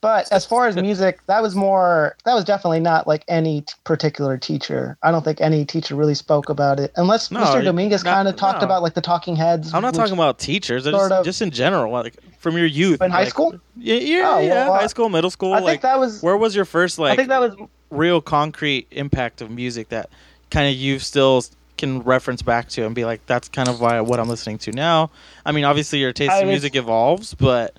But 0.00 0.30
as 0.30 0.44
far 0.44 0.66
as 0.66 0.76
music, 0.76 1.18
that 1.28 1.40
was 1.40 1.54
more. 1.56 2.14
That 2.26 2.34
was 2.34 2.44
definitely 2.44 2.80
not 2.80 3.06
like 3.06 3.24
any 3.26 3.62
t- 3.62 3.72
particular 3.84 4.36
teacher. 4.36 4.98
I 5.02 5.10
don't 5.10 5.24
think 5.24 5.40
any 5.40 5.64
teacher 5.64 5.94
really 5.94 6.14
spoke 6.14 6.50
about 6.50 6.78
it, 6.78 6.92
unless 6.96 7.30
No, 7.30 7.40
Mr. 7.40 7.64
Dominguez 7.64 8.02
kind 8.02 8.28
of 8.28 8.36
talked 8.36 8.60
no. 8.60 8.66
about 8.66 8.82
like 8.82 8.92
the 8.92 9.00
Talking 9.00 9.34
Heads. 9.34 9.72
I'm 9.72 9.80
not 9.80 9.94
talking 9.94 10.12
about 10.12 10.38
teachers, 10.38 10.84
just, 10.84 11.10
of- 11.10 11.24
just 11.24 11.40
in 11.40 11.50
general, 11.50 11.90
like 11.90 12.16
from 12.38 12.58
your 12.58 12.66
youth. 12.66 13.00
In 13.00 13.10
high 13.10 13.24
school? 13.24 13.58
Yeah, 13.78 13.94
yeah, 13.96 14.30
Oh, 14.34 14.40
yeah. 14.40 14.66
high 14.66 14.88
school, 14.88 15.08
middle 15.08 15.30
school. 15.30 15.54
I 15.54 15.60
like, 15.60 15.70
think 15.72 15.82
that 15.82 15.98
was. 15.98 16.22
where 16.22 16.36
was 16.36 16.54
your 16.54 16.66
first 16.66 16.98
like 16.98 17.14
I 17.14 17.16
think 17.16 17.30
that 17.30 17.40
was 17.40 17.56
real 17.90 18.20
concrete 18.20 18.86
impact 18.90 19.40
of 19.40 19.50
music 19.50 19.88
that 19.88 20.10
kind 20.54 20.68
of 20.68 20.74
you 20.76 20.98
still 21.00 21.42
can 21.76 22.00
reference 22.02 22.40
back 22.42 22.68
to 22.68 22.86
and 22.86 22.94
be 22.94 23.04
like, 23.04 23.26
that's 23.26 23.48
kind 23.48 23.68
of 23.68 23.80
why 23.80 24.00
what 24.00 24.20
I'm 24.20 24.28
listening 24.28 24.58
to 24.58 24.70
now. 24.72 25.10
I 25.44 25.50
mean, 25.52 25.64
obviously 25.64 25.98
your 25.98 26.12
taste 26.12 26.30
I 26.30 26.38
in 26.40 26.46
would- 26.46 26.52
music 26.52 26.76
evolves, 26.76 27.34
but 27.34 27.74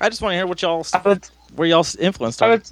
I 0.00 0.08
just 0.08 0.20
want 0.20 0.32
to 0.32 0.36
hear 0.36 0.46
what 0.46 0.60
y'all 0.60 0.84
would, 1.04 1.28
where 1.54 1.68
y'all 1.68 1.86
influenced. 2.00 2.42
I 2.42 2.48
would, 2.50 2.62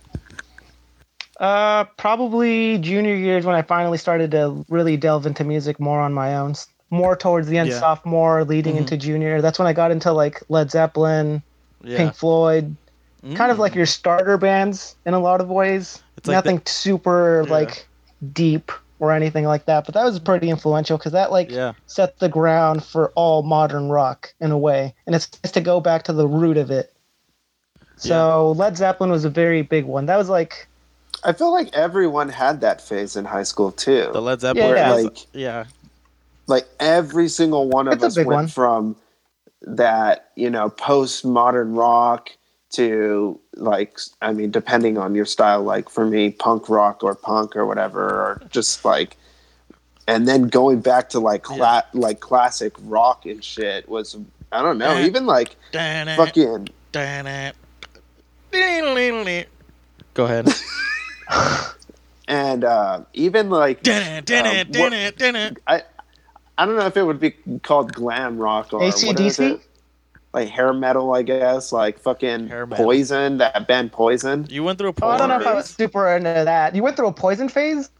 uh, 1.39 1.85
probably 1.97 2.79
junior 2.79 3.15
years 3.15 3.45
when 3.45 3.55
I 3.55 3.63
finally 3.63 3.99
started 3.99 4.31
to 4.33 4.65
really 4.69 4.97
delve 4.97 5.27
into 5.27 5.45
music 5.45 5.79
more 5.79 6.01
on 6.01 6.13
my 6.13 6.35
own. 6.37 6.55
More 6.91 7.17
towards 7.17 7.49
the 7.49 7.59
end, 7.59 7.69
Yeah. 7.71 7.81
sophomore, 7.81 8.45
leading 8.45 8.75
Mhm. 8.77 8.79
into 8.79 8.97
junior. 8.97 9.41
That's 9.43 9.59
when 9.59 9.67
I 9.69 9.73
got 9.73 9.91
into 9.91 10.13
like 10.13 10.43
Led 10.49 10.71
Zeppelin, 10.71 11.43
Yeah. 11.83 11.97
Pink 11.99 12.15
Floyd, 12.15 12.77
kind 13.35 13.51
of 13.51 13.57
Mm. 13.59 13.61
like 13.61 13.75
your 13.75 13.87
starter 13.87 14.37
bands 14.39 14.95
in 15.05 15.15
a 15.15 15.19
lot 15.19 15.41
of 15.41 15.49
ways. 15.49 16.03
It's 16.17 16.27
like 16.29 16.35
Nothing 16.37 16.63
super 16.65 17.43
Yeah. 17.47 17.53
like 17.53 17.87
deep 18.33 18.71
or 18.99 19.13
anything 19.13 19.45
like 19.45 19.67
that, 19.67 19.85
but 19.85 19.95
that 19.95 20.05
was 20.05 20.19
pretty 20.19 20.49
influential 20.49 20.97
because 20.97 21.13
that 21.13 21.31
like 21.31 21.51
yeah. 21.51 21.73
set 21.87 22.19
the 22.19 22.29
ground 22.29 22.85
for 22.85 23.13
all 23.15 23.43
modern 23.43 23.89
rock 23.89 24.35
in 24.41 24.51
a 24.51 24.59
way, 24.59 24.95
and 25.07 25.15
it's 25.15 25.29
nice 25.45 25.53
to 25.53 25.61
go 25.61 25.81
back 25.81 26.05
to 26.05 26.13
the 26.13 26.27
root 26.27 26.57
of 26.57 26.71
it. 26.71 26.93
So 27.97 28.53
Led 28.53 28.77
Zeppelin 28.77 29.11
was 29.11 29.25
a 29.25 29.31
very 29.31 29.63
big 29.63 29.85
one. 29.85 30.07
That 30.07 30.17
was 30.17 30.29
like 30.29 30.69
I 31.25 31.33
feel 31.33 31.53
like 31.53 31.75
everyone 31.75 32.29
had 32.29 32.61
that 32.61 32.81
phase 32.81 33.17
in 33.17 33.25
high 33.25 33.43
school 33.43 33.73
too. 33.73 34.11
The 34.13 34.23
Led 34.23 34.41
Zeppelin. 34.41 34.77
Yeah. 34.77 34.95
was- 34.95 35.05
Like- 35.05 35.27
yeah. 35.33 35.65
like 36.47 36.67
every 36.79 37.29
single 37.29 37.69
one 37.69 37.89
of 37.89 37.95
It's 37.95 38.05
us 38.05 38.17
went 38.17 38.29
one. 38.29 38.49
from 38.49 38.97
that, 39.63 40.31
you 40.37 40.51
know, 40.51 40.71
postmodern 40.71 41.77
rock 41.77 42.31
to 42.73 43.41
like 43.55 43.99
I 44.21 44.33
mean, 44.33 44.51
depending 44.51 44.99
on 44.99 45.15
your 45.15 45.25
style, 45.27 45.63
like 45.63 45.89
for 45.89 46.05
me, 46.07 46.31
punk 46.31 46.69
rock 46.69 47.03
or 47.03 47.15
punk 47.15 47.57
or 47.57 47.65
whatever, 47.67 48.03
or 48.05 48.43
just 48.51 48.85
like 48.85 49.17
and 50.09 50.27
then 50.29 50.49
going 50.49 50.81
back 50.81 51.09
to 51.11 51.21
like 51.21 51.43
cla- 51.43 51.85
like 51.95 52.21
classic 52.21 52.73
rock 52.83 53.27
and 53.27 53.43
shit 53.43 53.89
was 53.89 54.17
I 54.53 54.63
don't 54.63 54.79
know, 54.79 54.93
even 55.07 55.27
like 55.27 55.57
fucking 56.17 56.69
Go 60.15 60.25
ahead. 60.25 60.49
and 62.29 62.65
uh 62.65 63.03
even 63.15 63.51
like 63.51 63.83
um, 64.47 64.73
what- 64.81 64.93
I 65.67 65.83
I 66.59 66.65
don't 66.65 66.77
know 66.77 66.87
if 66.87 66.97
it 66.97 67.03
would 67.03 67.21
be 67.21 67.33
called 67.63 67.93
glam 67.93 68.39
rock 68.39 68.73
or 68.73 68.81
what 68.81 69.21
is 69.21 69.39
AC/DC? 69.39 69.61
It? 70.37 70.41
Like 70.41 70.49
hair 70.49 70.73
metal, 70.73 71.15
I 71.15 71.23
guess. 71.23 71.73
Like 71.73 71.99
fucking 71.99 72.49
Poison, 72.71 73.39
that 73.39 73.67
band 73.67 73.93
Poison. 73.93 74.47
You 74.49 74.65
went 74.65 74.79
through 74.79 74.91
a 74.91 74.93
poison. 74.93 75.09
Oh, 75.11 75.15
I 75.15 75.19
don't 75.19 75.29
know 75.29 75.41
if 75.41 75.47
I 75.47 75.55
was 75.55 75.67
super 75.67 76.09
into 76.15 76.31
that. 76.45 76.75
You 76.75 76.83
went 76.83 76.97
through 76.97 77.09
a 77.09 77.13
poison 77.13 77.49
phase? 77.49 77.91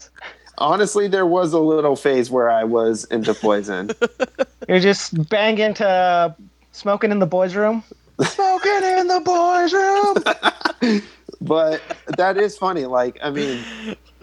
Honestly, 0.59 1.07
there 1.07 1.27
was 1.27 1.53
a 1.53 1.59
little 1.59 1.97
phase 1.97 2.31
where 2.31 2.51
I 2.51 2.65
was 2.65 3.05
into 3.05 3.35
Poison. 3.35 3.91
You're 4.69 4.81
just 4.81 5.29
banging 5.29 5.75
to 5.75 6.35
smoking 6.73 7.11
in 7.11 7.19
the 7.19 7.27
boys' 7.27 7.55
room? 7.55 7.83
smoking 8.23 8.83
in 8.83 9.07
the 9.07 9.21
boys' 9.21 9.73
room! 9.75 11.03
but 11.43 11.83
that 12.17 12.39
is 12.39 12.57
funny. 12.57 12.87
Like, 12.87 13.19
I 13.23 13.31
mean, 13.31 13.63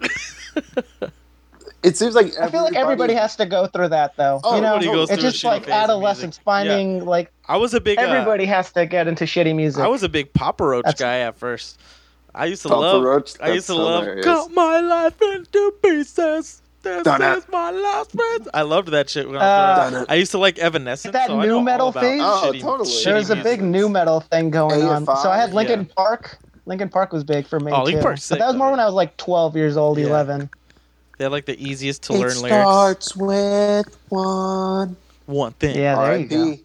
it 1.84 1.96
seems 1.96 2.14
like 2.14 2.36
I 2.40 2.50
feel 2.50 2.62
like 2.62 2.74
everybody 2.74 3.14
has 3.14 3.36
to 3.36 3.46
go 3.46 3.66
through 3.66 3.88
that, 3.88 4.16
though. 4.16 4.40
Oh, 4.42 4.56
you 4.56 4.62
know, 4.62 4.74
everybody 4.76 4.96
goes 4.98 5.10
it's 5.10 5.20
through 5.20 5.28
a 5.28 5.32
just 5.32 5.44
like 5.44 5.68
adolescence, 5.68 6.36
music. 6.38 6.42
finding 6.44 7.04
like 7.04 7.30
I 7.46 7.56
was 7.58 7.74
a 7.74 7.80
big. 7.80 7.98
uh, 7.98 8.02
everybody 8.02 8.46
has 8.46 8.72
to 8.72 8.86
get 8.86 9.06
into 9.06 9.24
shitty 9.24 9.54
music. 9.54 9.82
I 9.82 9.88
was 9.88 10.02
a 10.02 10.08
big 10.08 10.32
Papa 10.32 10.64
Roach 10.64 10.84
That's- 10.84 10.98
guy 11.00 11.20
at 11.20 11.36
first. 11.38 11.78
I 12.34 12.46
used 12.46 12.62
to 12.62 12.68
Papa 12.68 12.80
love. 12.80 13.02
Roach? 13.04 13.34
I 13.40 13.50
used 13.52 13.66
to 13.68 13.74
That's 13.74 13.84
love. 13.84 14.24
Cut 14.24 14.50
my 14.52 14.80
life 14.80 15.20
into 15.22 15.72
pieces. 15.82 16.60
This 16.82 17.02
Dun-dun. 17.04 17.38
is 17.38 17.46
my 17.48 17.70
last 17.70 18.12
breath. 18.14 18.48
I 18.52 18.62
loved 18.62 18.88
that 18.88 19.08
shit. 19.08 19.26
When 19.28 19.36
I, 19.36 19.40
Uh, 19.40 19.78
was 19.84 19.90
growing. 19.92 20.06
I 20.10 20.14
used 20.16 20.32
to 20.32 20.38
like 20.38 20.58
Evanescence. 20.58 21.12
That 21.12 21.28
so 21.28 21.40
nu 21.40 21.60
metal 21.62 21.92
thing? 21.92 22.20
Oh, 22.20 22.42
shitty- 22.52 22.60
totally. 22.60 22.90
shitty 22.90 23.04
There 23.04 23.14
was 23.14 23.30
a 23.30 23.36
big 23.36 23.62
music. 23.62 23.62
nu 23.62 23.88
metal 23.88 24.20
thing 24.20 24.50
going 24.50 24.82
on. 24.82 25.06
So 25.06 25.30
I 25.30 25.36
had 25.38 25.54
Lincoln 25.54 25.86
yeah. 25.88 25.94
Park. 25.96 26.38
Linkin 26.66 26.88
Park 26.88 27.12
was 27.12 27.24
big 27.24 27.46
for 27.46 27.60
me 27.60 27.70
Oh, 27.72 27.78
too. 27.80 27.84
Linkin 27.84 28.02
Park's 28.02 28.28
but 28.28 28.38
that 28.38 28.48
was 28.48 28.56
more 28.56 28.66
though, 28.66 28.72
when. 28.72 28.80
I 28.80 28.84
was 28.86 28.94
like 28.94 29.16
12 29.16 29.54
years 29.56 29.76
old, 29.76 29.98
Yeah. 29.98 30.06
11. 30.06 30.50
They 31.18 31.24
had 31.24 31.32
like 31.32 31.46
the 31.46 31.58
easiest 31.62 32.02
to 32.04 32.12
It 32.14 32.18
learn 32.18 32.36
lyrics. 32.40 32.46
starts 32.48 33.16
with 33.16 33.98
one. 34.08 34.96
One 35.26 35.52
thing. 35.52 35.76
Yeah, 35.76 35.94
there 35.96 36.18
you 36.18 36.26
go. 36.26 36.42
R.I.P. 36.44 36.62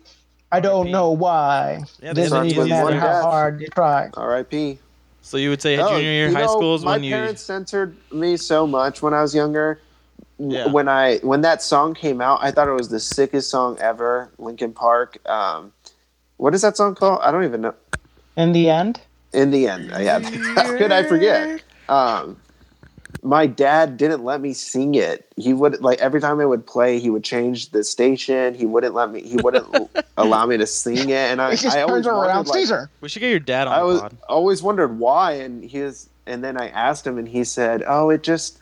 I 0.51 0.59
don't 0.59 0.73
R.I.P. 0.79 0.91
know 0.91 1.11
why. 1.11 1.83
Yeah, 2.01 2.13
they 2.13 2.23
Doesn't 2.23 2.29
starts 2.29 2.51
even 2.53 2.69
matter 2.69 2.99
how 2.99 3.07
death. 3.07 3.23
hard 3.23 3.61
you 3.61 3.67
try. 3.67 4.09
R.I.P. 4.15 4.79
So 5.21 5.37
you 5.37 5.49
would 5.51 5.61
say 5.61 5.77
No, 5.77 5.89
junior 5.89 6.09
year 6.09 6.31
high 6.31 6.41
know, 6.41 6.47
school 6.47 6.75
is 6.75 6.83
my 6.83 6.93
when 6.93 7.03
you. 7.03 7.11
My 7.11 7.17
parents 7.17 7.43
censored 7.43 7.95
me 8.11 8.35
so 8.37 8.65
much 8.65 9.01
when 9.01 9.13
I 9.13 9.21
was 9.21 9.35
younger. 9.35 9.79
Yeah. 10.39 10.67
When 10.67 10.87
I 10.87 11.17
when 11.17 11.41
that 11.41 11.61
song 11.61 11.93
came 11.93 12.19
out, 12.21 12.39
I 12.41 12.49
thought 12.51 12.67
it 12.67 12.73
was 12.73 12.89
the 12.89 12.99
sickest 12.99 13.49
song 13.51 13.77
ever. 13.79 14.29
Linkin 14.39 14.73
Park. 14.73 15.17
Um, 15.29 15.71
what 16.37 16.55
is 16.55 16.61
that 16.63 16.77
song 16.77 16.95
called? 16.95 17.19
I 17.21 17.31
don't 17.31 17.43
even 17.43 17.61
know. 17.61 17.75
In 18.37 18.53
the 18.53 18.69
end, 18.69 19.01
In 19.33 19.51
the 19.51 19.67
end, 19.67 19.91
yeah. 19.99 20.19
How 20.55 20.77
could 20.77 20.91
I 20.93 21.03
forget? 21.03 21.61
Um, 21.89 22.37
my 23.23 23.47
dad 23.47 23.97
didn't 23.97 24.23
let 24.23 24.41
me 24.41 24.53
sing 24.53 24.95
it. 24.95 25.31
He 25.35 25.53
would 25.53 25.81
like 25.81 25.99
every 25.99 26.21
time 26.21 26.39
I 26.39 26.45
would 26.45 26.65
play, 26.65 26.99
he 26.99 27.09
would 27.09 27.23
change 27.23 27.69
the 27.69 27.83
station. 27.83 28.53
He 28.53 28.65
wouldn't 28.65 28.93
let 28.93 29.11
me. 29.11 29.21
He 29.21 29.35
wouldn't 29.37 29.67
allow 30.17 30.45
me 30.45 30.57
to 30.57 30.67
sing 30.67 31.09
it. 31.09 31.11
And 31.11 31.41
I, 31.41 31.51
it 31.53 31.57
just 31.57 31.75
I 31.75 31.81
always 31.81 32.05
turns 32.05 32.07
around. 32.07 32.27
wondered, 32.27 32.49
like, 32.49 32.59
Caesar. 32.59 32.89
We 33.01 33.09
should 33.09 33.19
get 33.21 33.29
your 33.29 33.39
dad 33.39 33.67
on 33.67 33.73
I 33.73 33.83
was 33.83 34.01
pod. 34.01 34.17
always 34.27 34.61
wondered 34.61 34.99
why, 34.99 35.33
and 35.33 35.63
he 35.63 35.79
was, 35.81 36.09
and 36.25 36.43
then 36.43 36.57
I 36.59 36.69
asked 36.69 37.05
him, 37.05 37.17
and 37.17 37.27
he 37.27 37.43
said, 37.43 37.83
"Oh, 37.87 38.09
it 38.09 38.23
just, 38.23 38.59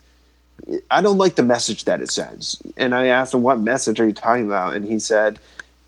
I 0.90 1.02
don't 1.02 1.18
like 1.18 1.36
the 1.36 1.42
message 1.42 1.84
that 1.84 2.00
it 2.00 2.10
sends." 2.10 2.60
And 2.76 2.94
I 2.94 3.06
asked 3.06 3.34
him, 3.34 3.42
"What 3.42 3.60
message 3.60 4.00
are 4.00 4.06
you 4.06 4.14
talking 4.14 4.46
about?" 4.46 4.74
And 4.74 4.84
he 4.84 4.98
said, 4.98 5.38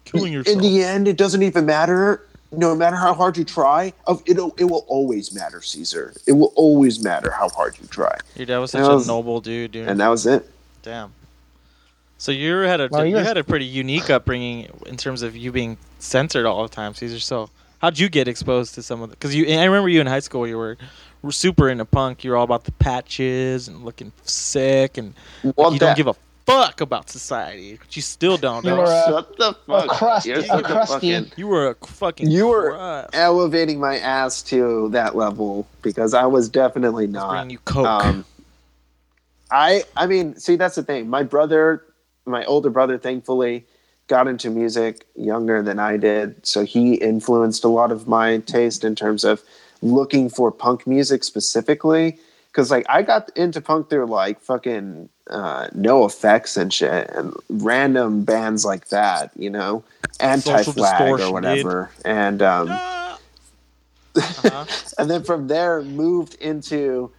Killing 0.05 0.33
yourself. 0.33 0.57
"In 0.57 0.63
the 0.63 0.83
end, 0.85 1.09
it 1.09 1.17
doesn't 1.17 1.43
even 1.43 1.67
matter. 1.67 2.23
No 2.53 2.75
matter 2.75 2.97
how 2.97 3.15
hard 3.15 3.37
you 3.37 3.45
try, 3.45 3.93
of 4.07 4.23
it, 4.27 4.37
it 4.59 4.65
will 4.65 4.85
always 4.89 5.33
matter, 5.33 5.63
Caesar. 5.63 6.13
It 6.27 6.33
will 6.33 6.53
always 6.57 7.03
matter 7.03 7.31
how 7.31 7.49
hard 7.49 7.77
you 7.81 7.87
try." 7.87 8.17
Your 8.35 8.47
dad 8.47 8.59
was 8.59 8.73
such 8.73 8.83
I 8.83 8.91
a 8.91 8.95
was- 8.97 9.07
noble 9.07 9.41
dude, 9.41 9.73
dude. 9.73 9.89
And 9.89 10.01
that 10.01 10.09
was 10.09 10.27
it. 10.27 10.51
Damn. 10.83 11.13
So 12.19 12.33
you 12.33 12.55
had 12.59 12.81
a 12.81 12.89
Well, 12.91 13.05
you 13.05 13.13
you're- 13.13 13.25
had 13.25 13.37
a 13.39 13.45
pretty 13.45 13.65
unique 13.67 14.11
upbringing 14.11 14.69
in 14.87 14.97
terms 14.97 15.23
of 15.23 15.37
you 15.37 15.53
being 15.53 15.79
censored 16.01 16.45
all 16.45 16.63
the 16.63 16.69
time, 16.69 16.93
Caesar. 16.95 17.19
So 17.21 17.51
how'd 17.79 17.99
you 17.99 18.09
get 18.09 18.29
exposed 18.29 18.75
to 18.75 18.83
some 18.83 19.01
of 19.01 19.11
the? 19.11 19.17
Because 19.17 19.35
you, 19.35 19.47
I 19.47 19.65
remember 19.65 19.89
you 19.89 20.01
in 20.01 20.07
high 20.07 20.21
school. 20.21 20.47
You 20.47 20.59
were, 20.59 20.77
were 21.23 21.33
super 21.33 21.71
into 21.71 21.85
punk. 21.85 22.25
You 22.25 22.33
were 22.33 22.37
all 22.37 22.45
about 22.45 22.65
the 22.65 22.73
patches 22.73 23.69
and 23.69 23.85
looking 23.85 24.13
sick, 24.25 24.99
and 24.99 25.15
Well, 25.57 25.73
you 25.73 25.79
that- 25.79 25.87
don't 25.87 25.97
give 25.97 26.09
a 26.09 26.17
fuck 26.51 26.81
about 26.81 27.09
society. 27.11 27.77
But 27.79 27.95
you 27.97 28.03
still 28.03 28.37
don't. 28.37 28.65
You 28.65 28.71
though. 28.73 28.77
were 28.79 28.85
a- 28.85 29.05
Shut 29.09 29.37
the 29.39 29.55
fuck. 29.67 29.89
crust- 29.89 30.27
You're 30.27 30.39
a 30.41 30.63
crusty- 30.63 31.13
fucking- 31.13 31.33
You 31.37 31.47
were 31.49 31.69
a 31.71 31.75
fucking. 31.87 32.31
You 32.31 32.49
were 32.49 32.73
crust. 32.73 33.11
elevating 33.15 33.79
my 33.81 33.99
ass 33.99 34.43
to 34.43 34.89
that 34.91 35.17
level 35.17 35.67
because 35.83 36.13
I 36.15 36.27
was 36.27 36.49
definitely 36.49 37.07
not. 37.07 37.31
bringing 37.31 37.51
you 37.51 37.59
coke. 37.65 37.87
Um, 37.87 38.25
I 39.51 39.85
I 39.97 40.07
mean, 40.07 40.37
see, 40.37 40.57
that's 40.57 40.77
the 40.77 40.83
thing. 40.83 41.09
My 41.09 41.23
brother, 41.23 41.83
my 42.27 42.45
older 42.45 42.71
brother, 42.71 42.99
thankfully, 42.99 43.65
got 44.07 44.29
into 44.29 44.51
music 44.51 45.07
younger 45.17 45.63
than 45.63 45.79
I 45.79 45.97
did, 45.97 46.45
so 46.47 46.65
he 46.65 46.95
influenced 46.95 47.65
a 47.65 47.69
lot 47.69 47.91
of 47.93 48.07
my 48.07 48.39
taste 48.39 48.85
in 48.85 48.95
terms 48.95 49.25
of 49.25 49.43
looking 49.83 50.29
for 50.29 50.51
punk 50.53 50.87
music 50.87 51.25
specifically. 51.25 52.19
Because 52.53 52.71
like 52.71 52.87
I 52.89 53.03
got 53.03 53.31
into 53.37 53.61
punk 53.61 53.91
through 53.91 54.07
like 54.07 54.41
fucking 54.41 55.09
uh, 55.31 55.69
NOFX 55.69 56.57
and 56.57 56.73
shit, 56.73 57.11
and 57.11 57.35
random 57.49 58.25
bands 58.25 58.65
like 58.65 58.89
that, 58.89 59.31
you 59.37 59.51
know, 59.51 59.83
anti 60.19 60.63
flag 60.63 61.11
or 61.11 61.19
dude. 61.19 61.33
whatever, 61.33 61.91
and 62.05 62.43
um. 62.43 62.69
Uh-huh. 62.69 63.17
and 64.99 65.09
then 65.09 65.23
from 65.23 65.47
there 65.47 65.83
moved 65.83 66.35
into 66.37 67.13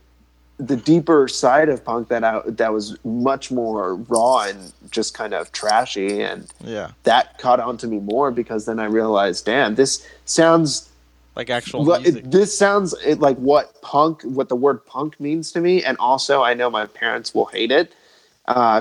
the 0.62 0.76
deeper 0.76 1.28
side 1.28 1.70
of 1.70 1.84
punk 1.84 2.08
that 2.10 2.24
I, 2.24 2.42
that 2.46 2.72
was 2.72 2.98
much 3.04 3.52
more 3.52 3.96
raw 3.96 4.44
and 4.44 4.72
just 4.92 5.14
kind 5.14 5.34
of 5.34 5.52
trashy 5.52 6.22
and 6.22 6.48
yeah, 6.64 6.92
that 7.04 7.40
caught 7.40 7.60
on 7.60 7.78
to 7.78 7.88
me 7.88 8.00
more 8.00 8.32
because 8.32 8.66
then 8.66 8.80
I 8.80 8.86
realized 8.86 9.46
damn 9.46 9.76
this 9.76 10.06
sounds 10.26 10.90
like 11.36 11.50
actual 11.50 11.84
music. 11.84 12.26
it, 12.26 12.32
this 12.32 12.56
sounds 12.56 12.94
it, 13.04 13.20
like 13.20 13.38
what 13.38 13.82
punk 13.82 14.22
what 14.24 14.50
the 14.50 14.56
word 14.56 14.86
punk 14.86 15.20
means 15.20 15.52
to 15.54 15.62
me 15.62 15.84
and 15.84 15.98
also 15.98 16.44
I 16.44 16.54
know 16.54 16.70
my 16.70 16.86
parents 16.86 17.34
will 17.34 17.46
hate 17.46 17.72
it 17.72 17.96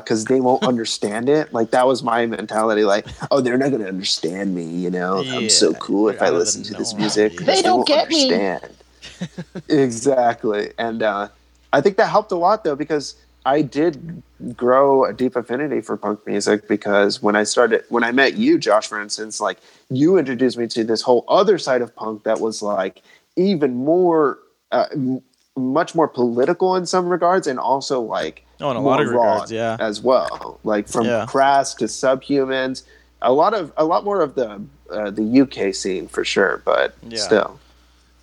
because 0.00 0.24
they 0.26 0.40
won't 0.40 0.62
understand 0.64 1.28
it 1.28 1.52
like 1.52 1.70
that 1.70 1.86
was 1.86 2.02
my 2.02 2.26
mentality 2.26 2.84
like 2.84 3.06
oh 3.30 3.40
they're 3.40 3.58
not 3.58 3.70
going 3.70 3.82
to 3.82 3.88
understand 3.88 4.54
me 4.54 4.64
you 4.64 4.90
know 4.90 5.24
i'm 5.30 5.48
so 5.48 5.72
cool 5.74 6.08
if 6.08 6.20
i 6.22 6.26
out 6.26 6.28
of 6.28 6.32
the 6.34 6.38
listen 6.40 6.62
to 6.62 6.74
this 6.74 6.94
music 6.94 7.32
yeah. 7.32 7.38
'cause 7.38 7.46
They 7.46 7.62
don't 7.62 7.76
won't 7.78 7.88
get 7.88 8.08
me. 8.08 8.32
understand. 8.32 8.72
exactly 9.68 10.72
and 10.78 11.02
uh, 11.02 11.28
i 11.72 11.80
think 11.80 11.96
that 11.96 12.06
helped 12.08 12.32
a 12.32 12.36
lot 12.36 12.64
though 12.64 12.76
because 12.76 13.14
i 13.46 13.62
did 13.62 14.22
grow 14.56 15.04
a 15.04 15.12
deep 15.12 15.36
affinity 15.36 15.80
for 15.80 15.96
punk 15.96 16.24
music 16.26 16.66
because 16.68 17.22
when 17.22 17.36
i 17.36 17.42
started 17.44 17.84
when 17.88 18.04
i 18.04 18.12
met 18.12 18.34
you 18.34 18.58
josh 18.58 18.86
for 18.86 19.00
instance 19.00 19.40
like 19.40 19.58
you 19.90 20.16
introduced 20.18 20.56
me 20.58 20.66
to 20.66 20.84
this 20.84 21.02
whole 21.02 21.24
other 21.28 21.58
side 21.58 21.82
of 21.82 21.94
punk 21.94 22.22
that 22.24 22.40
was 22.40 22.62
like 22.62 23.02
even 23.36 23.74
more 23.74 24.38
uh, 24.72 24.86
m- 24.92 25.22
much 25.56 25.94
more 25.94 26.08
political 26.08 26.76
in 26.76 26.86
some 26.86 27.08
regards 27.08 27.46
and 27.46 27.58
also 27.58 28.00
like 28.00 28.44
Oh, 28.60 28.70
in 28.70 28.76
a 28.76 28.80
more 28.80 28.90
lot 28.92 29.00
of 29.00 29.08
raw 29.10 29.32
regards, 29.32 29.52
yeah. 29.52 29.76
as 29.80 30.00
well 30.02 30.58
like 30.64 30.88
from 30.88 31.06
Yeah. 31.06 31.26
crass 31.26 31.74
to 31.74 31.84
subhumans 31.86 32.82
a 33.22 33.32
lot 33.32 33.54
of 33.54 33.72
a 33.76 33.84
lot 33.84 34.04
more 34.04 34.20
of 34.22 34.34
the 34.34 34.60
uh, 34.90 35.10
the 35.10 35.40
uk 35.40 35.74
scene 35.74 36.08
for 36.08 36.24
sure 36.24 36.62
but 36.64 36.94
Yeah. 37.08 37.18
still 37.18 37.58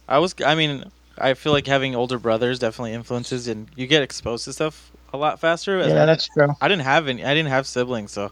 I 0.10 0.19
was. 0.19 0.34
I 0.45 0.56
mean, 0.56 0.86
I 1.17 1.34
feel 1.34 1.52
like 1.52 1.67
having 1.67 1.93
older 1.93 2.17
brothers 2.17 2.60
definitely 2.60 2.93
influences, 2.93 3.50
and 3.50 3.67
you 3.76 3.88
get 3.88 4.02
exposed 4.04 4.45
to 4.45 4.54
stuff 4.54 4.89
a 5.12 5.17
lot 5.17 5.38
faster. 5.41 5.80
Yeah, 5.80 6.04
I- 6.04 6.06
that's 6.06 6.28
true. 6.30 6.56
I 6.62 6.67
didn't 6.69 6.84
have 6.84 7.10
any. 7.10 7.26
I 7.26 7.34
didn't 7.34 7.50
have 7.50 7.67
siblings, 7.67 8.13
so 8.13 8.32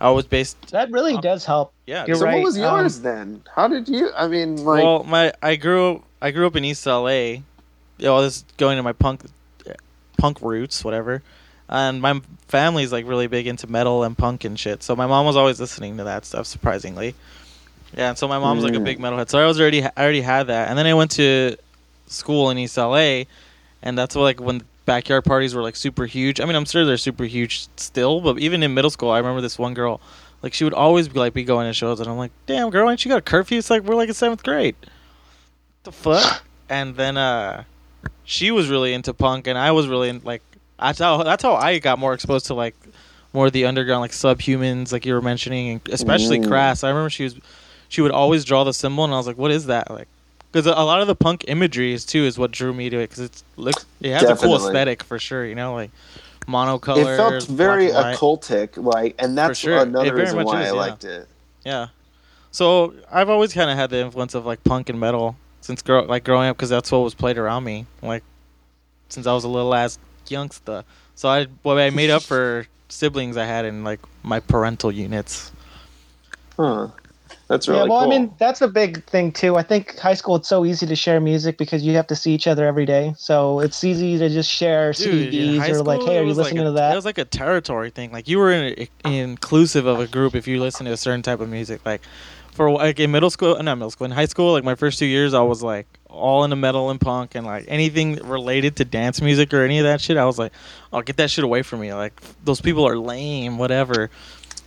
I 0.00 0.10
was 0.10 0.26
based. 0.26 0.70
That 0.70 0.92
really 0.92 1.14
Um, 1.14 1.20
does 1.20 1.44
help. 1.44 1.72
Yeah. 1.88 2.04
You're 2.06 2.14
so 2.18 2.24
right. 2.26 2.36
what 2.36 2.44
was 2.44 2.56
um, 2.56 2.62
yours 2.62 3.00
then 3.00 3.42
how 3.56 3.66
did 3.66 3.88
you 3.88 4.10
i 4.16 4.28
mean 4.28 4.64
like 4.64 4.84
well, 4.84 5.02
my 5.02 5.32
I 5.42 5.56
grew 5.56 6.04
I 6.22 6.30
grew 6.30 6.46
up 6.46 6.54
in 6.54 6.64
East 6.64 6.86
LA. 6.86 7.10
You 7.10 7.42
know, 7.98 8.22
this 8.22 8.36
is 8.36 8.44
going 8.58 8.76
to 8.76 8.84
my 8.84 8.92
punk 8.92 9.22
punk 10.18 10.40
roots, 10.40 10.84
whatever. 10.84 11.22
And 11.68 12.00
my 12.00 12.20
family's 12.48 12.92
like 12.92 13.06
really 13.06 13.26
big 13.26 13.46
into 13.46 13.66
metal 13.66 14.02
and 14.04 14.16
punk 14.16 14.44
and 14.44 14.58
shit. 14.58 14.82
So 14.82 14.96
my 14.96 15.06
mom 15.06 15.26
was 15.26 15.36
always 15.36 15.60
listening 15.60 15.96
to 15.98 16.04
that 16.04 16.24
stuff, 16.24 16.46
surprisingly. 16.46 17.14
Yeah, 17.96 18.10
and 18.10 18.18
so 18.18 18.26
my 18.28 18.38
mom's 18.38 18.64
like 18.64 18.74
a 18.74 18.78
Mm. 18.78 18.84
big 18.84 18.98
metalhead. 18.98 19.28
So 19.30 19.38
I 19.38 19.46
was 19.46 19.60
already 19.60 19.84
I 19.84 19.90
already 19.98 20.20
had 20.22 20.46
that. 20.48 20.68
And 20.68 20.78
then 20.78 20.86
I 20.86 20.94
went 20.94 21.10
to 21.12 21.56
school 22.06 22.50
in 22.50 22.58
East 22.58 22.76
LA, 22.78 23.24
and 23.82 23.96
that's 23.98 24.14
what, 24.14 24.22
like 24.22 24.40
when 24.40 24.62
backyard 24.86 25.24
parties 25.24 25.54
were 25.54 25.62
like 25.62 25.76
super 25.76 26.06
huge. 26.06 26.40
I 26.40 26.46
mean, 26.46 26.56
I'm 26.56 26.64
sure 26.64 26.84
they're 26.86 26.96
super 26.96 27.24
huge 27.24 27.66
still, 27.76 28.20
but 28.22 28.38
even 28.38 28.62
in 28.62 28.72
middle 28.74 28.90
school, 28.90 29.10
I 29.10 29.18
remember 29.18 29.40
this 29.42 29.58
one 29.58 29.74
girl, 29.74 30.00
like 30.42 30.54
she 30.54 30.64
would 30.64 30.72
always 30.74 31.08
be 31.08 31.18
like 31.18 31.34
be 31.34 31.44
going 31.44 31.66
to 31.66 31.74
shows, 31.74 32.00
and 32.00 32.08
I'm 32.08 32.16
like, 32.16 32.32
damn 32.46 32.70
girl, 32.70 32.88
ain't 32.90 33.04
you 33.04 33.10
got 33.10 33.18
a 33.18 33.22
curfew? 33.22 33.58
It's 33.58 33.68
like 33.68 33.82
we're 33.82 33.94
like 33.96 34.08
in 34.08 34.14
seventh 34.14 34.42
grade. 34.42 34.76
the 35.84 35.92
fuck? 35.92 36.42
And 36.70 36.96
then 36.96 37.16
uh, 37.16 37.64
she 38.24 38.50
was 38.50 38.68
really 38.68 38.92
into 38.92 39.14
punk, 39.14 39.46
and 39.46 39.56
I 39.56 39.70
was 39.72 39.88
really 39.88 40.10
in, 40.10 40.20
like 40.22 40.42
that's 40.78 40.98
how 40.98 41.22
that's 41.22 41.42
how 41.42 41.54
I 41.54 41.78
got 41.78 41.98
more 41.98 42.14
exposed 42.14 42.46
to 42.46 42.54
like 42.54 42.74
more 43.32 43.46
of 43.46 43.52
the 43.52 43.66
underground 43.66 44.00
like 44.00 44.12
subhumans, 44.12 44.92
like 44.92 45.04
you 45.04 45.14
were 45.14 45.22
mentioning, 45.22 45.68
and 45.70 45.88
especially 45.90 46.38
Mm. 46.40 46.48
Crass. 46.48 46.84
I 46.84 46.88
remember 46.88 47.10
she 47.10 47.24
was 47.24 47.36
she 47.88 48.00
would 48.00 48.10
always 48.12 48.44
draw 48.44 48.64
the 48.64 48.72
symbol, 48.72 49.04
and 49.04 49.12
I 49.12 49.16
was 49.16 49.26
like, 49.26 49.38
what 49.38 49.50
is 49.50 49.66
that? 49.66 49.90
Like 49.90 50.08
because 50.50 50.66
a 50.66 50.72
lot 50.72 51.00
of 51.00 51.06
the 51.06 51.14
punk 51.14 51.44
imagery 51.48 51.92
is 51.92 52.04
too 52.04 52.24
is 52.24 52.38
what 52.38 52.50
drew 52.50 52.72
me 52.72 52.88
to 52.90 52.98
it 52.98 53.10
because 53.10 53.20
it's 53.24 53.44
looks 53.56 53.84
it 54.00 54.12
has 54.12 54.24
a 54.24 54.36
cool 54.36 54.56
aesthetic 54.56 55.02
for 55.02 55.18
sure. 55.18 55.44
You 55.44 55.54
know, 55.54 55.74
like 55.74 55.90
monocolors. 56.46 57.14
it 57.14 57.16
felt 57.16 57.44
very 57.44 57.88
black 57.88 57.96
and 57.96 58.04
white. 58.06 58.16
occultic 58.16 58.82
like 58.82 59.14
and 59.18 59.36
that's 59.36 59.58
sure. 59.58 59.78
Another 59.78 60.14
reason 60.14 60.42
why 60.44 60.62
is, 60.62 60.66
i 60.70 60.74
yeah. 60.74 60.80
liked 60.80 61.04
it 61.04 61.28
Yeah. 61.64 61.88
So 62.50 62.94
I've 63.12 63.28
always 63.28 63.52
kind 63.52 63.70
of 63.70 63.76
had 63.76 63.90
the 63.90 63.98
influence 63.98 64.34
of 64.34 64.46
like 64.46 64.64
punk 64.64 64.88
and 64.88 64.98
metal 64.98 65.36
since 65.60 65.82
grow 65.82 66.04
like 66.04 66.24
growing 66.24 66.48
up 66.48 66.56
because 66.56 66.70
that's 66.70 66.90
what 66.90 67.00
was 67.00 67.14
played 67.14 67.36
around 67.36 67.64
me 67.64 67.84
like 68.00 68.24
since 69.10 69.26
I 69.26 69.34
was 69.34 69.44
a 69.44 69.48
little 69.48 69.74
ass 69.74 69.98
youngster. 70.30 70.84
So 71.14 71.28
I 71.28 71.46
what 71.62 71.78
I 71.78 71.90
made 71.90 72.10
up 72.10 72.22
for 72.22 72.66
siblings 72.88 73.36
I 73.36 73.44
had 73.44 73.64
in 73.64 73.84
like 73.84 74.00
my 74.22 74.40
parental 74.40 74.90
units. 74.92 75.52
huh 76.56 76.88
that's 77.48 77.66
really 77.66 77.80
yeah, 77.80 77.86
well, 77.88 78.00
cool 78.00 78.12
I 78.12 78.18
mean, 78.18 78.34
that's 78.38 78.60
a 78.60 78.68
big 78.68 79.04
thing 79.04 79.32
too. 79.32 79.56
I 79.56 79.62
think 79.62 79.98
high 79.98 80.14
school 80.14 80.36
it's 80.36 80.48
so 80.48 80.66
easy 80.66 80.86
to 80.86 80.94
share 80.94 81.18
music 81.18 81.56
because 81.56 81.82
you 81.82 81.94
have 81.94 82.06
to 82.08 82.16
see 82.16 82.34
each 82.34 82.46
other 82.46 82.66
every 82.66 82.84
day. 82.84 83.14
So 83.16 83.60
it's 83.60 83.82
easy 83.84 84.18
to 84.18 84.28
just 84.28 84.50
share 84.50 84.92
Dude, 84.92 85.32
CDs 85.32 85.56
high 85.58 85.70
or 85.70 85.82
like, 85.82 86.02
hey, 86.02 86.18
are 86.18 86.22
you 86.22 86.28
was 86.28 86.36
like 86.36 86.44
listening 86.44 86.66
a- 86.66 86.70
to 86.70 86.72
that? 86.72 86.92
It 86.92 86.96
was 86.96 87.04
like 87.06 87.18
a 87.18 87.24
territory 87.24 87.88
thing. 87.90 88.12
Like 88.12 88.28
you 88.28 88.38
were 88.38 88.52
in, 88.52 88.86
inclusive 89.04 89.86
of 89.86 89.98
a 89.98 90.06
group 90.06 90.34
if 90.34 90.46
you 90.46 90.60
listen 90.60 90.84
to 90.86 90.92
a 90.92 90.96
certain 90.98 91.22
type 91.22 91.40
of 91.40 91.48
music. 91.48 91.80
Like 91.86 92.02
for 92.52 92.70
like 92.70 93.00
in 93.00 93.10
middle 93.10 93.30
school, 93.30 93.54
not 93.62 93.76
middle 93.76 93.90
school, 93.90 94.04
in 94.04 94.10
high 94.10 94.26
school, 94.26 94.52
like 94.52 94.64
my 94.64 94.74
first 94.74 94.98
two 94.98 95.06
years, 95.06 95.32
I 95.32 95.40
was 95.40 95.62
like 95.62 95.86
all 96.18 96.44
into 96.44 96.56
metal 96.56 96.90
and 96.90 97.00
punk 97.00 97.34
and 97.34 97.46
like 97.46 97.64
anything 97.68 98.16
related 98.26 98.76
to 98.76 98.84
dance 98.84 99.20
music 99.22 99.54
or 99.54 99.62
any 99.64 99.78
of 99.78 99.84
that 99.84 100.00
shit. 100.00 100.16
I 100.16 100.24
was 100.24 100.38
like, 100.38 100.52
oh, 100.92 101.00
get 101.02 101.16
that 101.16 101.30
shit 101.30 101.44
away 101.44 101.62
from 101.62 101.80
me. 101.80 101.94
Like 101.94 102.20
those 102.44 102.60
people 102.60 102.86
are 102.86 102.98
lame, 102.98 103.58
whatever. 103.58 104.10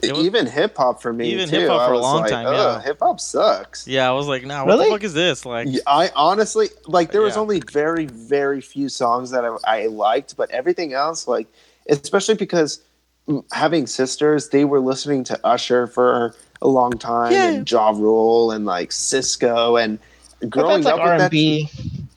Was- 0.01 0.11
even 0.25 0.47
hip 0.47 0.77
hop 0.77 0.99
for 1.01 1.13
me. 1.13 1.31
Even 1.31 1.47
hip-hop 1.47 1.87
for 1.87 1.93
a 1.93 1.99
long 1.99 2.21
like, 2.21 2.31
time, 2.31 2.47
yeah. 2.47 2.81
hip 2.81 2.97
hop 2.99 3.19
sucks. 3.19 3.87
Yeah, 3.87 4.09
I 4.09 4.13
was 4.13 4.27
like, 4.27 4.43
nah, 4.43 4.65
what 4.65 4.71
Really? 4.71 4.85
the 4.85 4.91
fuck 4.95 5.03
is 5.03 5.13
this? 5.13 5.45
Like, 5.45 5.67
I 5.85 6.09
honestly 6.15 6.69
like 6.87 7.11
there 7.11 7.21
was 7.21 7.35
Yeah. 7.35 7.41
only 7.41 7.61
very 7.71 8.07
very 8.07 8.61
few 8.61 8.89
songs 8.89 9.29
that 9.29 9.45
I, 9.45 9.57
I 9.83 9.85
liked, 9.87 10.35
but 10.37 10.49
everything 10.49 10.93
else 10.93 11.27
like 11.27 11.47
especially 11.87 12.35
because 12.35 12.81
having 13.51 13.85
sisters, 13.85 14.49
they 14.49 14.65
were 14.65 14.79
listening 14.79 15.23
to 15.25 15.39
Usher 15.45 15.85
for 15.87 16.35
a 16.63 16.67
long 16.67 16.91
time 16.93 17.31
Yeah. 17.31 17.49
and 17.49 17.69
Ja 17.71 17.89
Rule 17.89 18.51
and 18.51 18.65
like 18.65 18.89
Sisqo 18.89 19.81
and 19.83 19.99
But 19.99 20.05
growing 20.49 20.83
that's 20.83 20.85
like 20.85 20.93
up 20.95 20.99
R 20.99 21.05
with 21.05 21.11
and 21.13 21.19
that. 21.21 21.31
B. 21.31 21.69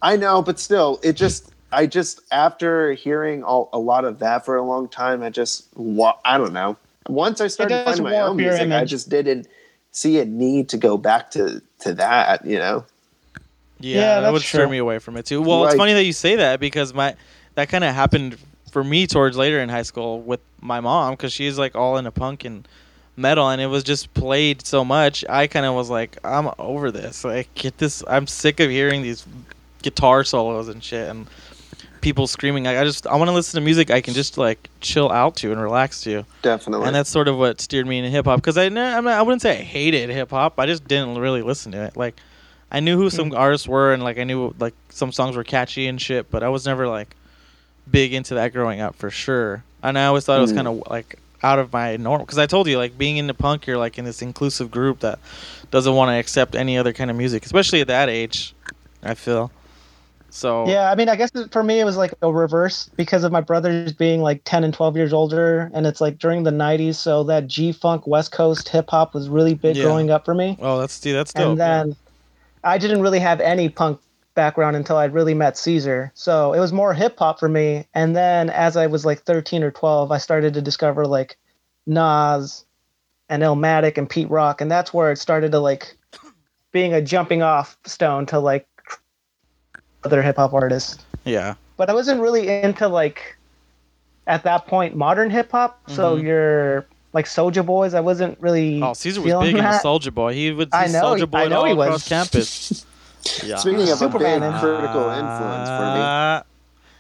I 0.02 0.16
know, 0.16 0.42
but 0.42 0.58
still, 0.58 1.00
it 1.02 1.14
just 1.14 1.52
I 1.72 1.86
just 1.86 2.20
after 2.30 2.92
hearing 2.92 3.42
all, 3.42 3.68
a 3.72 3.78
lot 3.78 4.04
of 4.04 4.18
that 4.20 4.44
for 4.44 4.56
a 4.56 4.62
long 4.62 4.88
time, 4.88 5.22
I 5.22 5.30
just 5.30 5.66
wa- 5.76 6.18
I 6.24 6.38
don't 6.38 6.52
know. 6.52 6.76
Once 7.08 7.40
I 7.40 7.48
started 7.48 7.84
finding 7.84 8.04
my 8.04 8.18
own 8.18 8.38
your 8.38 8.50
music, 8.50 8.70
I 8.70 8.84
just 8.84 9.08
didn't 9.08 9.48
see 9.90 10.18
a 10.18 10.24
need 10.24 10.68
to 10.70 10.76
go 10.76 10.96
back 10.96 11.30
to 11.32 11.62
to 11.80 11.94
that. 11.94 12.44
You 12.44 12.58
know. 12.58 12.84
Yeah, 13.80 13.98
Yeah, 13.98 14.06
that 14.14 14.20
that's 14.20 14.32
would 14.32 14.42
steer 14.42 14.68
me 14.68 14.78
away 14.78 14.98
from 14.98 15.16
it 15.16 15.26
too. 15.26 15.42
Well, 15.42 15.64
it's 15.66 15.74
funny 15.74 15.92
that 15.94 16.04
you 16.04 16.12
say 16.12 16.36
that 16.36 16.60
because 16.60 16.94
my 16.94 17.14
that 17.54 17.68
kind 17.68 17.84
of 17.84 17.94
happened 17.94 18.38
for 18.70 18.82
me 18.82 19.06
towards 19.06 19.36
later 19.36 19.60
in 19.60 19.68
high 19.68 19.82
school 19.82 20.20
with 20.20 20.40
my 20.60 20.80
mom 20.80 21.12
because 21.14 21.32
she's 21.32 21.58
like 21.58 21.74
all 21.74 21.96
into 21.96 22.10
punk 22.10 22.44
and 22.44 22.66
metal, 23.16 23.48
and 23.48 23.60
it 23.60 23.66
was 23.66 23.84
just 23.84 24.12
played 24.14 24.66
so 24.66 24.84
much. 24.84 25.24
I 25.28 25.46
kind 25.46 25.66
of 25.66 25.74
was 25.74 25.90
like, 25.90 26.18
I'm 26.24 26.50
over 26.58 26.90
this. 26.90 27.24
Like, 27.24 27.52
get 27.54 27.78
this. 27.78 28.02
I'm 28.08 28.26
sick 28.26 28.60
of 28.60 28.70
hearing 28.70 29.02
these 29.02 29.24
guitar 29.82 30.24
solos 30.24 30.68
and 30.68 30.82
shit 30.82 31.08
and 31.08 31.26
people 32.00 32.26
screaming. 32.26 32.66
I, 32.66 32.80
I 32.80 32.84
just 32.84 33.06
I 33.06 33.16
want 33.16 33.28
to 33.28 33.32
listen 33.34 33.58
to 33.60 33.64
music 33.64 33.90
I 33.90 34.00
can 34.00 34.12
just 34.14 34.36
like 34.38 34.68
chill 34.80 35.10
out 35.10 35.36
to 35.36 35.52
and 35.52 35.60
relax 35.60 36.02
to. 36.02 36.24
Definitely. 36.42 36.86
And 36.86 36.94
that's 36.96 37.08
sort 37.10 37.28
of 37.28 37.36
what 37.38 37.60
steered 37.60 37.86
me 37.86 37.98
into 37.98 38.10
hip 38.10 38.24
hop 38.26 38.40
because 38.40 38.58
I, 38.58 38.64
I'm 38.64 39.06
I 39.08 39.22
wouldn't 39.22 39.42
say 39.42 39.52
I 39.58 39.62
hated 39.62 40.10
hip 40.10 40.30
hop. 40.30 40.58
I 40.58 40.66
just 40.66 40.86
didn't 40.86 41.18
really 41.18 41.42
listen 41.42 41.72
to 41.72 41.82
it. 41.84 41.96
Like, 41.96 42.14
I 42.70 42.80
knew 42.80 42.96
who 42.96 43.08
some 43.10 43.32
artists 43.34 43.68
were 43.68 43.92
and 43.94 44.02
like 44.02 44.18
I 44.18 44.24
knew 44.24 44.54
like 44.58 44.74
some 44.90 45.12
songs 45.12 45.36
were 45.36 45.44
catchy 45.44 45.86
and 45.86 46.00
shit, 46.00 46.30
but 46.30 46.42
I 46.42 46.48
was 46.48 46.66
never 46.66 46.88
like 46.88 47.14
big 47.90 48.12
into 48.14 48.34
that 48.34 48.52
growing 48.52 48.80
up 48.80 48.96
for 48.96 49.10
sure. 49.10 49.62
And 49.82 49.98
I 49.98 50.06
always 50.06 50.24
thought 50.24 50.38
it 50.38 50.42
was 50.42 50.52
Mm. 50.52 50.56
kind 50.56 50.68
of 50.68 50.82
like 50.90 51.18
out 51.44 51.58
of 51.58 51.72
my 51.72 51.96
norm 51.96 52.20
because 52.22 52.38
I 52.38 52.46
told 52.46 52.66
you 52.68 52.78
like 52.78 52.96
being 52.98 53.18
into 53.18 53.34
punk, 53.34 53.66
you're 53.66 53.78
like 53.78 53.98
in 53.98 54.04
this 54.04 54.22
inclusive 54.22 54.70
group 54.70 55.00
that 55.00 55.18
doesn't 55.70 55.94
want 55.94 56.08
to 56.10 56.14
accept 56.14 56.54
any 56.56 56.78
other 56.78 56.92
kind 56.92 57.10
of 57.10 57.16
music, 57.16 57.44
especially 57.44 57.80
at 57.82 57.88
that 57.88 58.08
age. 58.08 58.54
I 59.02 59.14
feel. 59.14 59.52
So 60.30 60.66
Yeah, 60.68 60.90
I 60.90 60.94
mean, 60.96 61.08
I 61.08 61.16
guess 61.16 61.30
for 61.52 61.62
me 61.62 61.78
it 61.78 61.84
was 61.84 61.96
like 61.96 62.12
a 62.22 62.32
reverse 62.32 62.88
because 62.96 63.22
of 63.24 63.30
my 63.30 63.40
brothers 63.40 63.92
being 63.92 64.20
like 64.22 64.42
10 64.44 64.64
and 64.64 64.74
12 64.74 64.96
years 64.96 65.12
older, 65.12 65.70
and 65.74 65.86
it's 65.86 66.00
like 66.00 66.18
during 66.18 66.42
the 66.42 66.50
90s, 66.50 66.96
so 66.96 67.22
that 67.24 67.46
G 67.46 67.72
Funk 67.72 68.06
West 68.06 68.32
Coast 68.32 68.68
hip 68.68 68.90
hop 68.90 69.14
was 69.14 69.28
really 69.28 69.54
big 69.54 69.76
Yeah. 69.76 69.84
growing 69.84 70.10
up 70.10 70.24
for 70.24 70.34
me. 70.34 70.56
Oh, 70.60 70.80
that's 70.80 70.98
dude, 70.98 71.14
that's 71.14 71.32
dope. 71.32 71.50
and 71.50 71.60
then 71.60 71.96
I 72.64 72.78
didn't 72.78 73.02
really 73.02 73.20
have 73.20 73.40
any 73.40 73.68
punk 73.68 74.00
background 74.34 74.76
until 74.76 74.96
I 74.96 75.04
really 75.06 75.34
met 75.34 75.56
Caesar. 75.58 76.10
So 76.14 76.52
it 76.52 76.60
was 76.60 76.72
more 76.72 76.92
hip 76.94 77.18
hop 77.18 77.38
for 77.38 77.48
me. 77.48 77.86
And 77.94 78.16
then 78.16 78.50
as 78.50 78.76
I 78.76 78.86
was 78.86 79.04
like 79.04 79.22
13 79.22 79.62
or 79.62 79.70
12, 79.70 80.10
I 80.10 80.18
started 80.18 80.54
to 80.54 80.62
discover 80.62 81.06
like 81.06 81.36
Nas 81.86 82.64
and 83.28 83.42
Illmatic 83.42 83.96
and 83.96 84.08
Pete 84.08 84.28
Rock. 84.30 84.60
And 84.60 84.70
that's 84.70 84.92
where 84.92 85.12
it 85.12 85.18
started 85.18 85.52
to 85.52 85.60
like 85.60 85.96
being 86.72 86.92
a 86.92 87.00
jumping 87.00 87.42
off 87.42 87.76
stone 87.84 88.26
to 88.26 88.38
like 88.38 88.66
other 90.04 90.22
hip 90.22 90.36
hop 90.36 90.52
artists. 90.52 90.98
yeah. 91.24 91.54
But 91.76 91.90
I 91.90 91.94
wasn't 91.94 92.20
really 92.20 92.48
into 92.62 92.86
like 92.86 93.36
at 94.26 94.44
that 94.44 94.66
point 94.66 94.94
modern 94.96 95.28
hip 95.30 95.50
hop. 95.50 95.80
So 95.90 96.16
Mhm. 96.16 96.22
you're 96.22 96.86
like 97.12 97.26
Soulja 97.26 97.64
Boys. 97.66 97.94
I 97.94 98.00
wasn't 98.00 98.40
really. 98.40 98.80
Oh, 98.82 98.92
Caesar 98.94 99.20
was 99.20 99.32
big 99.32 99.50
into 99.50 99.62
that. 99.62 99.82
Soulja 99.82 100.12
Boy. 100.14 100.34
He 100.34 100.52
would 100.52 100.68
I 100.72 100.86
know, 100.86 101.02
Soulja 101.02 101.28
Boy 101.30 101.38
I 101.38 101.48
know 101.48 101.58
all 101.60 101.64
he 101.66 101.74
was. 101.74 101.86
across 101.86 102.08
campus. 102.08 102.86
Yeah. 103.44 103.56
Speaking 103.56 103.88
of 103.90 103.98
Superman 103.98 104.42
a 104.42 104.46
big 104.46 104.52
and- 104.52 104.60
critical 104.60 105.10
influence 105.10 105.68
for 105.68 105.86
me. 105.94 106.00
Uh, 106.00 106.42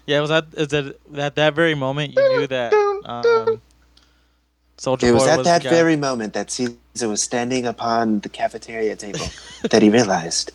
Yeah, 0.06 0.18
it 0.18 0.20
was 0.20 0.30
at 0.30 0.44
is 0.54 0.68
that 0.68 0.96
at 1.16 1.34
that 1.36 1.54
very 1.54 1.74
moment 1.74 2.14
you 2.16 2.22
knew 2.38 2.46
that 2.46 2.72
um, 3.06 3.60
Soldier 4.76 5.06
It 5.08 5.12
was 5.14 5.22
Boy 5.24 5.30
at 5.30 5.38
was 5.38 5.46
that 5.46 5.62
very 5.62 5.96
moment 5.96 6.34
that 6.34 6.50
Caesar 6.50 7.08
was 7.08 7.22
standing 7.22 7.64
upon 7.66 8.20
the 8.20 8.28
cafeteria 8.28 8.96
table 8.96 9.26
that 9.70 9.80
he 9.82 9.88
realized 9.90 10.50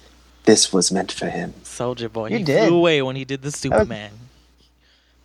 this 0.45 0.71
was 0.73 0.91
meant 0.91 1.11
for 1.11 1.27
him. 1.29 1.53
Soulja 1.63 2.11
Boy. 2.11 2.29
You 2.29 2.37
he 2.39 2.43
did. 2.43 2.67
flew 2.67 2.77
away 2.77 3.01
when 3.01 3.15
he 3.15 3.25
did 3.25 3.41
the 3.41 3.51
Superman. 3.51 4.11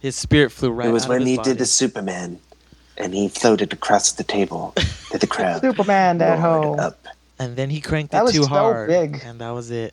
His 0.00 0.16
spirit 0.16 0.52
flew 0.52 0.70
right. 0.70 0.88
it 0.88 0.92
was 0.92 1.04
out 1.04 1.10
when 1.10 1.22
of 1.22 1.26
his 1.26 1.30
he 1.32 1.36
body. 1.36 1.50
did 1.50 1.58
the 1.58 1.66
Superman, 1.66 2.38
and 2.96 3.14
he 3.14 3.28
floated 3.28 3.72
across 3.72 4.12
the 4.12 4.24
table 4.24 4.72
to 5.10 5.18
the 5.18 5.26
crowd. 5.34 5.60
Superman 5.62 6.18
that 6.18 6.38
roared 6.42 6.64
home. 6.64 6.78
up, 6.80 6.98
and 7.38 7.56
then 7.56 7.68
he 7.70 7.80
cranked 7.80 8.12
That 8.12 8.20
it 8.20 8.24
was 8.24 8.32
too 8.34 8.42
so 8.44 8.48
hard, 8.48 8.88
big. 8.88 9.20
and 9.24 9.40
that 9.40 9.50
was 9.50 9.70
it. 9.70 9.92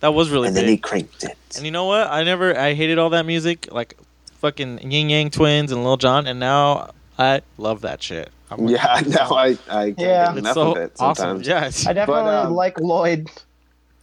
That 0.00 0.14
was 0.14 0.30
really 0.30 0.48
and 0.48 0.56
then 0.56 0.66
he 0.68 0.76
cranked 0.78 1.24
it. 1.24 1.36
And 1.56 1.64
you 1.64 1.70
know 1.70 1.84
what? 1.86 2.06
I 2.10 2.22
never, 2.24 2.56
I 2.58 2.74
hated 2.74 2.98
all 2.98 3.10
that 3.10 3.26
music, 3.26 3.68
like 3.70 3.96
fucking 4.38 4.90
Yin 4.90 5.10
Yang 5.10 5.30
Twins 5.30 5.72
and 5.72 5.84
Lil 5.84 5.96
Jon, 5.98 6.26
and 6.26 6.40
now 6.40 6.90
I 7.18 7.42
love 7.58 7.82
that 7.82 8.02
shit. 8.02 8.30
I'm 8.50 8.64
like, 8.66 8.76
Yeah, 8.76 9.00
now 9.06 9.30
I, 9.34 9.58
I 9.68 9.84
can't 9.92 9.98
Yeah. 9.98 10.24
get 10.26 10.30
it's 10.30 10.38
enough 10.38 10.54
so 10.54 10.70
of 10.72 10.76
it 10.78 10.92
awesome. 10.98 11.22
sometimes. 11.24 11.46
Yeah, 11.46 11.58
it's- 11.58 11.86
I 11.86 11.92
definitely 11.92 12.30
um, 12.32 12.54
like 12.54 12.80
Lloyd. 12.80 13.30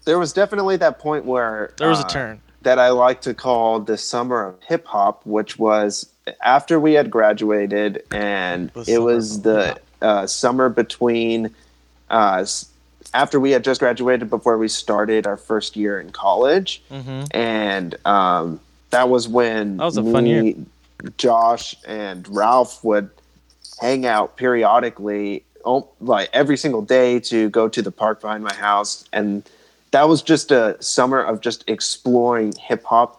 There 0.06 0.20
was 0.20 0.32
definitely 0.34 0.78
that 0.78 1.00
point 1.00 1.26
where 1.26 1.74
there 1.78 1.90
was 1.90 2.00
a 2.00 2.06
uh, 2.06 2.10
turn. 2.10 2.42
that 2.62 2.80
I 2.80 2.90
like 2.90 3.20
to 3.22 3.34
call 3.34 3.80
the 3.82 3.98
summer 3.98 4.46
of 4.50 4.64
hip 4.64 4.86
hop, 4.86 5.26
which 5.26 5.58
was 5.60 6.10
after 6.44 6.80
we 6.80 6.94
had 6.94 7.10
graduated, 7.12 8.04
and 8.12 8.70
The 8.70 8.86
it 8.88 8.98
was 9.00 9.42
the 9.42 9.78
uh, 10.02 10.26
summer 10.28 10.70
between 10.70 11.54
uh, 12.10 12.38
s- 12.42 12.70
after 13.18 13.40
we 13.40 13.50
had 13.50 13.64
just 13.64 13.80
graduated 13.80 14.30
before 14.30 14.60
we 14.60 14.68
started 14.68 15.26
our 15.26 15.38
first 15.38 15.76
year 15.76 16.00
in 16.00 16.12
college, 16.12 16.84
hmm 16.90 17.24
and 17.32 17.96
um, 18.06 18.60
that 18.92 19.10
was 19.10 19.28
when 19.28 19.78
That 19.78 19.86
was 19.86 19.98
a 19.98 20.04
fun 20.04 20.26
year. 20.28 20.54
Josh 21.18 21.76
and 21.86 22.28
Ralph 22.30 22.84
would 22.84 23.10
hang 23.82 24.06
out 24.06 24.38
periodically, 24.38 25.44
like 26.00 26.30
every 26.32 26.58
single 26.58 26.82
day, 26.82 27.20
to 27.32 27.50
go 27.50 27.68
to 27.68 27.82
the 27.82 27.92
park 27.92 28.22
behind 28.22 28.44
my 28.44 28.54
house, 28.54 29.04
and 29.12 29.44
that 29.92 30.08
was 30.08 30.22
just 30.22 30.52
a 30.52 30.78
summer 30.80 31.20
of 31.20 31.42
just 31.42 31.64
exploring 31.68 32.54
hip 32.60 32.84
hop 32.84 33.17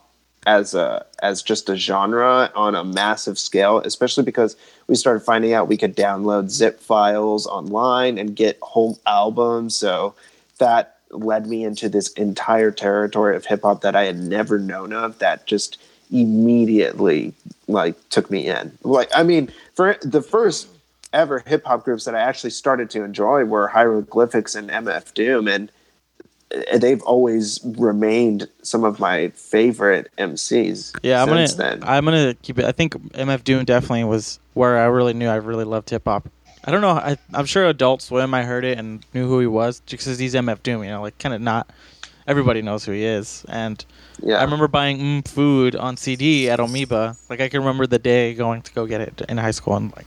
as 0.48 0.72
a 0.74 1.04
as 1.18 1.42
just 1.42 1.68
a 1.68 1.76
genre 1.76 2.50
on 2.54 2.74
a 2.74 2.82
massive 2.82 3.38
scale, 3.38 3.80
especially 3.80 4.24
because 4.24 4.56
we 4.86 4.94
started 4.94 5.20
finding 5.20 5.52
out 5.52 5.68
we 5.68 5.76
could 5.76 5.94
download 5.94 6.48
zip 6.48 6.80
files 6.80 7.46
online 7.46 8.16
and 8.16 8.34
get 8.34 8.58
whole 8.62 8.98
albums. 9.06 9.76
So 9.76 10.14
that 10.56 10.96
led 11.10 11.46
me 11.46 11.64
into 11.64 11.90
this 11.90 12.08
entire 12.14 12.70
territory 12.70 13.36
of 13.36 13.44
hip 13.44 13.60
hop 13.62 13.82
that 13.82 13.94
I 13.94 14.04
had 14.04 14.18
never 14.18 14.58
known 14.58 14.94
of 14.94 15.18
that 15.18 15.46
just 15.46 15.76
immediately 16.10 17.34
like 17.66 17.96
took 18.08 18.30
me 18.30 18.48
in. 18.48 18.72
Like 18.82 19.10
I 19.14 19.24
mean, 19.24 19.52
for 19.74 19.98
the 20.00 20.22
first 20.22 20.68
ever 21.12 21.40
hip 21.40 21.66
hop 21.66 21.84
groups 21.84 22.06
that 22.06 22.14
I 22.14 22.20
actually 22.20 22.50
started 22.50 22.88
to 22.90 23.04
enjoy 23.04 23.44
were 23.44 23.68
Hieroglyphics 23.68 24.54
and 24.54 24.70
MF 24.70 25.12
Doom 25.12 25.46
and 25.46 25.70
they've 26.74 27.02
always 27.02 27.60
remained 27.64 28.48
some 28.62 28.84
of 28.84 28.98
my 28.98 29.28
favorite 29.30 30.10
MCs. 30.18 30.98
Yeah, 31.02 31.22
I'm 31.22 31.28
gonna, 31.28 31.48
then. 31.48 31.82
I'm 31.82 32.04
gonna 32.04 32.34
keep 32.42 32.58
it. 32.58 32.64
I 32.64 32.72
think 32.72 32.94
MF 33.12 33.44
Doom 33.44 33.64
definitely 33.64 34.04
was 34.04 34.38
where 34.54 34.78
I 34.78 34.84
really 34.86 35.14
knew 35.14 35.28
I 35.28 35.36
really 35.36 35.64
loved 35.64 35.90
hip 35.90 36.04
hop. 36.06 36.28
I 36.64 36.70
don't 36.70 36.80
know. 36.80 36.90
I, 36.90 37.16
I'm 37.32 37.46
sure 37.46 37.66
Adult 37.66 38.02
Swim. 38.02 38.34
I 38.34 38.42
heard 38.42 38.64
it 38.64 38.78
and 38.78 39.04
knew 39.14 39.26
who 39.26 39.40
he 39.40 39.46
was 39.46 39.80
because 39.80 40.18
he's 40.18 40.34
MF 40.34 40.62
Doom. 40.62 40.84
You 40.84 40.90
know, 40.90 41.02
like 41.02 41.18
kind 41.18 41.34
of 41.34 41.40
not 41.40 41.70
everybody 42.26 42.62
knows 42.62 42.84
who 42.84 42.92
he 42.92 43.04
is. 43.04 43.44
And 43.48 43.84
yeah, 44.22 44.36
I 44.36 44.44
remember 44.44 44.68
buying 44.68 44.98
mm, 44.98 45.28
food 45.28 45.76
on 45.76 45.96
CD 45.96 46.50
at 46.50 46.60
Amoeba. 46.60 47.16
Like 47.28 47.40
I 47.40 47.48
can 47.48 47.60
remember 47.60 47.86
the 47.86 47.98
day 47.98 48.34
going 48.34 48.62
to 48.62 48.72
go 48.72 48.86
get 48.86 49.00
it 49.00 49.22
in 49.28 49.38
high 49.38 49.50
school 49.50 49.76
and 49.76 49.94
like 49.96 50.06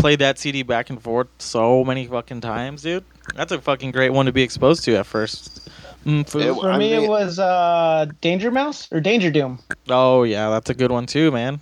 played 0.00 0.18
that 0.20 0.38
CD 0.38 0.62
back 0.62 0.90
and 0.90 1.00
forth 1.02 1.28
so 1.38 1.84
many 1.84 2.06
fucking 2.06 2.40
times, 2.40 2.82
dude. 2.82 3.04
That's 3.34 3.52
a 3.52 3.60
fucking 3.60 3.92
great 3.92 4.10
one 4.12 4.26
to 4.26 4.32
be 4.32 4.42
exposed 4.42 4.84
to 4.84 4.96
at 4.96 5.06
first. 5.06 5.68
Mm, 6.06 6.28
food. 6.28 6.42
It- 6.42 6.54
For 6.54 6.72
me, 6.72 6.92
mean- 6.92 7.04
it 7.04 7.08
was 7.08 7.38
uh, 7.38 8.06
Danger 8.20 8.50
Mouse 8.50 8.88
or 8.90 9.00
Danger 9.00 9.30
Doom. 9.30 9.58
oh 9.88 10.22
yeah, 10.24 10.48
that's 10.50 10.70
a 10.70 10.74
good 10.74 10.90
one 10.90 11.06
too, 11.06 11.30
man. 11.30 11.60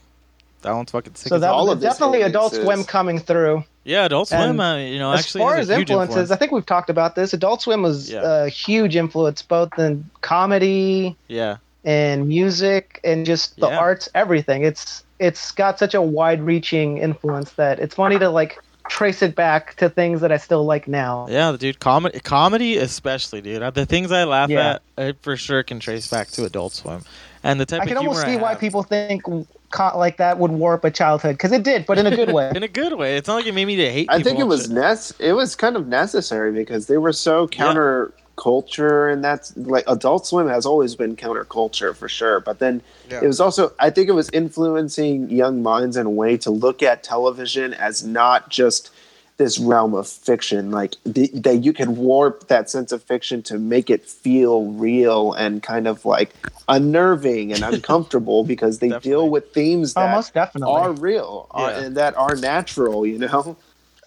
That 0.62 0.72
one's 0.72 0.90
fucking 0.90 1.14
sick. 1.14 1.28
So 1.28 1.38
that 1.38 1.50
all 1.50 1.66
was 1.66 1.74
of 1.76 1.80
definitely 1.82 2.22
Adult 2.22 2.52
Swim 2.54 2.82
coming 2.84 3.20
through. 3.20 3.62
Yeah, 3.84 4.04
Adult 4.06 4.28
Swim, 4.28 4.58
uh, 4.58 4.76
you 4.78 4.98
know, 4.98 5.12
as 5.12 5.20
actually 5.20 5.40
far 5.42 5.56
as 5.56 5.70
influences, 5.70 6.10
influence. 6.16 6.30
I 6.32 6.36
think 6.36 6.50
we've 6.52 6.66
talked 6.66 6.90
about 6.90 7.14
this. 7.14 7.32
Adult 7.32 7.62
Swim 7.62 7.80
was 7.82 8.10
Yeah. 8.10 8.44
a 8.44 8.48
huge 8.48 8.96
influence, 8.96 9.40
both 9.40 9.78
in 9.78 10.04
comedy 10.20 11.16
yeah, 11.28 11.56
and 11.88 12.28
music 12.28 13.00
and 13.02 13.24
just 13.24 13.58
the 13.58 13.68
Yeah. 13.68 13.78
arts, 13.78 14.10
everything. 14.14 14.62
It's 14.62 15.02
it's 15.18 15.50
got 15.52 15.78
such 15.80 15.94
a 15.94 16.02
wide-reaching 16.02 16.98
influence 16.98 17.52
that 17.52 17.80
it's 17.80 17.94
funny 17.94 18.18
to 18.18 18.28
like 18.28 18.58
trace 18.88 19.20
it 19.22 19.34
back 19.34 19.74
to 19.76 19.88
things 19.88 20.20
that 20.20 20.30
I 20.30 20.36
still 20.36 20.64
like 20.64 20.86
now. 20.86 21.26
Yeah, 21.30 21.56
dude, 21.58 21.80
comedy, 21.80 22.20
comedy 22.20 22.76
especially, 22.76 23.40
dude. 23.40 23.62
Uh, 23.62 23.70
The 23.70 23.86
things 23.86 24.12
I 24.12 24.24
laugh 24.24 24.50
Yeah. 24.50 24.74
at, 24.74 24.82
I 24.98 25.14
for 25.22 25.36
sure 25.36 25.62
can 25.62 25.80
trace 25.80 26.08
back 26.08 26.28
to 26.32 26.44
Adult 26.44 26.72
Swim, 26.74 27.00
and 27.42 27.58
the 27.58 27.66
type 27.66 27.80
I 27.80 27.84
of 27.84 27.88
can 27.88 27.96
almost 27.96 28.22
see 28.24 28.36
why 28.36 28.54
people 28.54 28.82
think 28.82 29.24
co- 29.70 29.98
like 29.98 30.18
that 30.18 30.38
would 30.38 30.50
warp 30.52 30.84
a 30.84 30.90
childhood 30.90 31.34
because 31.36 31.52
it 31.52 31.62
did, 31.62 31.86
but 31.86 31.96
in 31.98 32.06
a 32.06 32.14
good 32.14 32.32
way. 32.32 32.52
in 32.54 32.62
a 32.62 32.68
good 32.68 32.92
way. 32.94 33.16
It's 33.16 33.28
not 33.28 33.36
like 33.36 33.46
it 33.46 33.54
made 33.54 33.64
me 33.66 33.76
to 33.76 33.90
hate. 33.90 34.08
I 34.10 34.18
people 34.18 34.30
think 34.30 34.40
it 34.40 34.46
was 34.46 34.62
shit. 34.66 34.70
nec- 34.72 35.20
it 35.28 35.32
was 35.32 35.56
kind 35.56 35.74
of 35.74 35.86
necessary 35.88 36.52
because 36.52 36.86
they 36.86 36.98
were 36.98 37.12
so 37.14 37.48
counter 37.48 38.12
culture 38.38 39.08
and 39.08 39.22
that's 39.22 39.54
like 39.56 39.84
Adult 39.88 40.26
Swim 40.26 40.48
has 40.48 40.64
always 40.64 40.94
been 40.94 41.16
counterculture 41.16 41.94
for 41.94 42.08
sure. 42.08 42.40
But 42.40 42.58
then 42.60 42.80
Yeah. 43.10 43.20
it 43.22 43.26
was 43.26 43.40
also 43.40 43.72
I 43.78 43.90
think 43.90 44.08
it 44.08 44.12
was 44.12 44.30
influencing 44.32 45.28
young 45.28 45.62
minds 45.62 45.96
in 45.96 46.06
a 46.06 46.10
way 46.10 46.36
to 46.38 46.50
look 46.50 46.82
at 46.82 47.02
television 47.02 47.74
as 47.74 48.04
not 48.04 48.48
just 48.48 48.90
this 49.38 49.58
realm 49.60 49.94
of 49.94 50.08
fiction 50.08 50.72
like 50.72 50.94
the, 51.04 51.30
that 51.32 51.58
you 51.64 51.72
can 51.72 51.94
warp 51.96 52.48
that 52.48 52.68
sense 52.68 52.90
of 52.90 53.00
fiction 53.04 53.40
to 53.40 53.56
make 53.56 53.88
it 53.88 54.04
feel 54.04 54.64
real 54.72 55.32
and 55.32 55.62
kind 55.62 55.86
of 55.86 56.04
like 56.04 56.30
unnerving 56.68 57.52
and 57.52 57.62
uncomfortable 57.72 58.42
because 58.44 58.78
they 58.80 58.88
Definitely. 58.88 59.10
deal 59.10 59.30
with 59.30 59.52
themes 59.52 59.94
Oh, 59.96 60.00
that 60.00 60.14
most 60.14 60.34
definitely. 60.34 60.74
are 60.74 60.92
real 60.92 61.46
uh, 61.52 61.68
Yeah. 61.72 61.80
and 61.84 61.96
that 61.96 62.16
are 62.16 62.34
natural 62.36 63.06
you 63.06 63.18
know 63.18 63.56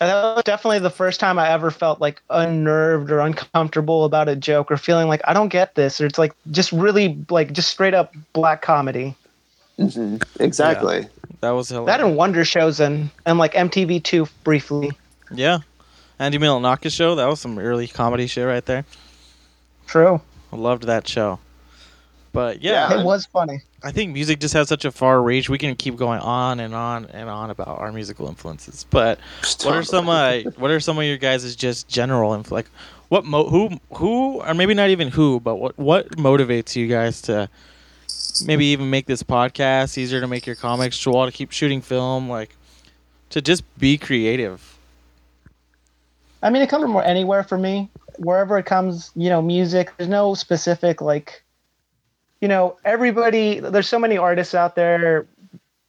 And 0.01 0.09
that 0.09 0.35
was 0.35 0.43
definitely 0.45 0.79
the 0.79 0.89
first 0.89 1.19
time 1.19 1.37
I 1.37 1.51
ever 1.51 1.69
felt 1.69 2.01
like 2.01 2.23
unnerved 2.31 3.11
or 3.11 3.19
uncomfortable 3.19 4.03
about 4.03 4.27
a 4.27 4.35
joke 4.35 4.71
or 4.71 4.77
feeling 4.77 5.07
like 5.07 5.21
I 5.25 5.33
don't 5.33 5.49
get 5.49 5.75
this 5.75 6.01
or 6.01 6.07
it's 6.07 6.17
like 6.17 6.33
just 6.49 6.71
really 6.71 7.23
like 7.29 7.53
just 7.53 7.69
straight 7.69 7.93
up 7.93 8.11
black 8.33 8.63
comedy. 8.63 9.15
hmm 9.77 10.17
Exactly. 10.39 11.07
That 11.41 11.51
was 11.51 11.69
hilarious. 11.69 11.97
That 11.97 12.03
and 12.03 12.17
Wonder 12.17 12.41
Showzen 12.41 12.85
and 12.85 13.09
and 13.27 13.37
like 13.37 13.53
MTV2 13.53 14.27
briefly. 14.43 14.91
yeah, 15.31 15.59
Andy 16.17 16.39
Milonakis 16.39 16.93
show. 16.93 17.13
That 17.13 17.27
was 17.27 17.39
some 17.39 17.59
early 17.59 17.87
comedy 17.87 18.25
shit 18.25 18.47
right 18.47 18.65
there. 18.65 18.85
True. 19.85 20.19
I 20.51 20.55
loved 20.55 20.83
that 20.87 21.07
show. 21.07 21.39
But 22.33 22.61
yeah, 22.61 22.89
Yeah. 22.89 23.01
It 23.01 23.05
was 23.05 23.25
funny. 23.25 23.61
I 23.83 23.91
think 23.91 24.13
music 24.13 24.39
just 24.39 24.53
has 24.53 24.69
such 24.69 24.85
a 24.85 24.91
far 24.91 25.21
reach. 25.21 25.49
We 25.49 25.57
can 25.57 25.75
keep 25.75 25.95
going 25.97 26.19
on 26.19 26.59
and 26.59 26.73
on 26.73 27.05
and 27.07 27.29
on 27.29 27.49
about 27.49 27.79
our 27.79 27.91
musical 27.91 28.27
influences. 28.27 28.85
But 28.89 29.19
what 29.63 29.75
are 29.75 29.83
some 29.83 30.07
uh, 30.07 30.41
what 30.57 30.71
are 30.71 30.79
some 30.79 30.97
of 30.97 31.03
your 31.03 31.17
guys' 31.17 31.55
just 31.55 31.87
general 31.87 32.31
influ- 32.31 32.51
like 32.51 32.67
what 33.09 33.25
mo- 33.25 33.49
who 33.49 33.79
who 33.95 34.41
or 34.41 34.53
maybe 34.53 34.73
not 34.73 34.89
even 34.89 35.09
who, 35.09 35.39
but 35.39 35.55
what 35.55 35.77
what 35.77 36.09
motivates 36.11 36.75
you 36.75 36.87
guys 36.87 37.21
to 37.23 37.49
maybe 38.45 38.65
even 38.67 38.89
make 38.89 39.05
this 39.07 39.23
podcast 39.23 39.97
easier 39.97 40.21
to 40.21 40.27
make 40.27 40.45
your 40.45 40.55
comics, 40.55 40.97
Joel 40.97 41.25
to 41.25 41.31
keep 41.31 41.51
shooting 41.51 41.81
film, 41.81 42.29
like 42.29 42.55
to 43.31 43.41
just 43.41 43.63
be 43.79 43.97
creative. 43.97 44.77
I 46.43 46.49
mean, 46.49 46.61
it 46.61 46.69
comes 46.69 46.83
from 46.83 46.95
anywhere 46.97 47.43
for 47.43 47.57
me. 47.57 47.89
Wherever 48.17 48.57
it 48.57 48.65
comes, 48.65 49.11
you 49.15 49.29
know, 49.29 49.41
music. 49.41 49.91
There's 49.97 50.09
no 50.09 50.33
specific 50.33 51.01
like, 51.01 51.43
you 52.41 52.47
know, 52.47 52.77
everybody. 52.83 53.59
There's 53.59 53.87
so 53.87 53.99
many 53.99 54.17
artists 54.17 54.53
out 54.53 54.75
there, 54.75 55.27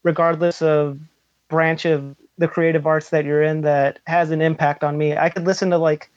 regardless 0.03 0.63
of 0.63 1.01
branch 1.49 1.85
of 1.85 2.15
the 2.39 2.47
creative 2.47 2.87
arts 2.87 3.11
that 3.11 3.25
you're 3.25 3.43
in, 3.43 3.63
that 3.63 3.99
has 4.07 4.31
an 4.31 4.41
impact 4.41 4.85
on 4.85 4.97
me. 4.99 5.17
I 5.17 5.31
could 5.31 5.45
listen 5.45 5.71
to 5.71 5.79
like 5.79 6.11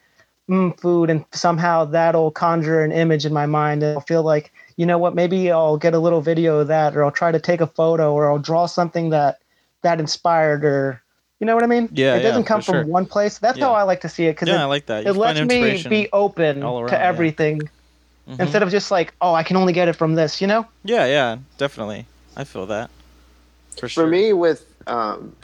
mm, 0.48 0.78
food, 0.78 1.10
and 1.10 1.24
somehow 1.32 1.86
that'll 1.86 2.30
conjure 2.30 2.84
an 2.84 2.92
image 2.92 3.26
in 3.26 3.32
my 3.32 3.46
mind, 3.46 3.82
and 3.82 3.96
I'll 3.96 4.02
feel 4.02 4.22
like, 4.22 4.52
you 4.76 4.86
know 4.86 4.98
what, 4.98 5.14
maybe 5.14 5.50
I'll 5.50 5.78
get 5.78 5.94
a 5.94 5.98
little 5.98 6.20
video 6.20 6.58
of 6.58 6.68
that, 6.68 6.96
or 6.96 7.04
I'll 7.04 7.10
try 7.10 7.32
to 7.32 7.40
take 7.40 7.60
a 7.60 7.66
photo, 7.66 8.12
or 8.12 8.30
I'll 8.30 8.38
draw 8.38 8.66
something 8.66 9.10
that 9.10 9.38
that 9.82 10.00
inspired, 10.00 10.64
or 10.64 11.02
you 11.40 11.46
know 11.46 11.54
what 11.54 11.64
I 11.64 11.66
mean? 11.66 11.88
Yeah, 11.92 12.16
it 12.16 12.20
doesn't 12.20 12.42
yeah, 12.42 12.48
come 12.48 12.60
from 12.60 12.74
sure. 12.74 12.86
one 12.86 13.06
place. 13.06 13.38
That's 13.38 13.58
how 13.58 13.72
I 13.72 13.82
like 13.84 14.02
to 14.02 14.08
see 14.08 14.26
it 14.26 14.32
because 14.32 14.48
Yeah, 14.48 14.62
I 14.62 14.64
it, 14.64 14.68
like 14.68 14.86
that. 14.86 15.04
You 15.04 15.10
it 15.10 15.16
lets 15.16 15.40
me 15.40 15.82
be 15.88 16.08
open 16.12 16.60
to 16.60 16.98
yeah. 17.48 17.66
Everything 18.26 18.36
Mhm. 18.38 18.46
instead 18.46 18.62
of 18.62 18.70
just 18.70 18.90
like, 18.90 19.14
oh, 19.20 19.34
I 19.34 19.42
can 19.42 19.56
only 19.56 19.72
get 19.72 19.88
it 19.88 19.94
from 19.94 20.14
this. 20.14 20.40
You 20.40 20.46
know? 20.46 20.66
Yeah, 20.84 21.06
yeah, 21.06 21.38
definitely. 21.58 22.06
I 22.36 22.44
feel 22.44 22.66
that. 22.66 22.90
For 23.78 23.88
sure. 23.88 24.04
For 24.04 24.10
me, 24.10 24.32
with 24.32 24.64
um, 24.86 25.34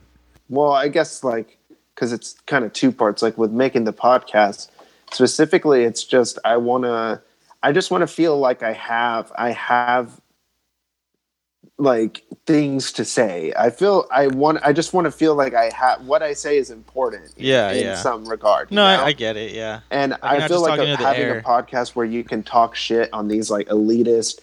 well, 0.49 0.73
I 0.73 0.89
guess 0.89 1.23
like 1.25 1.59
because 1.95 2.13
it's 2.13 2.35
kind 2.47 2.65
of 2.65 2.73
two 2.73 2.93
parts. 2.93 3.23
Like 3.23 3.37
with 3.39 3.51
making 3.53 3.85
the 3.85 3.93
podcast 3.93 4.69
specifically, 5.13 5.85
it's 5.85 6.05
just 6.05 6.39
I 6.45 6.57
want 6.57 6.85
to. 6.85 7.21
I 7.63 7.71
just 7.71 7.91
want 7.91 8.03
to 8.03 8.09
feel 8.09 8.39
like 8.39 8.63
I 8.63 8.73
have. 8.73 9.31
I 9.37 9.51
have 9.53 10.21
like 11.79 12.23
things 12.47 12.93
to 12.93 13.05
say. 13.05 13.53
I 13.59 13.71
feel 13.71 14.07
I 14.13 14.27
want. 14.29 14.59
I 14.63 14.73
just 14.73 14.93
want 14.93 15.07
to 15.07 15.11
feel 15.11 15.35
like 15.35 15.55
I 15.55 15.71
have 15.75 16.05
what 16.07 16.23
I 16.23 16.33
say 16.35 16.57
is 16.59 16.71
important. 16.71 17.33
Yeah, 17.37 17.73
in 17.73 17.85
yeah. 17.85 17.95
some 17.97 18.25
regard. 18.29 18.71
No. 18.71 18.85
I, 18.85 19.07
I 19.07 19.13
get 19.13 19.37
it. 19.37 19.53
Yeah. 19.53 19.81
And 19.91 20.11
you're 20.11 20.19
I 20.23 20.49
feel 20.49 20.63
like 20.63 20.79
a, 20.81 20.97
having 20.97 21.23
air. 21.23 21.39
a 21.39 21.43
podcast 21.43 21.91
where 21.95 22.07
you 22.07 22.25
can 22.25 22.43
talk 22.43 22.75
shit 22.77 23.09
on 23.13 23.29
these 23.29 23.51
like 23.51 23.69
elitist 23.69 24.41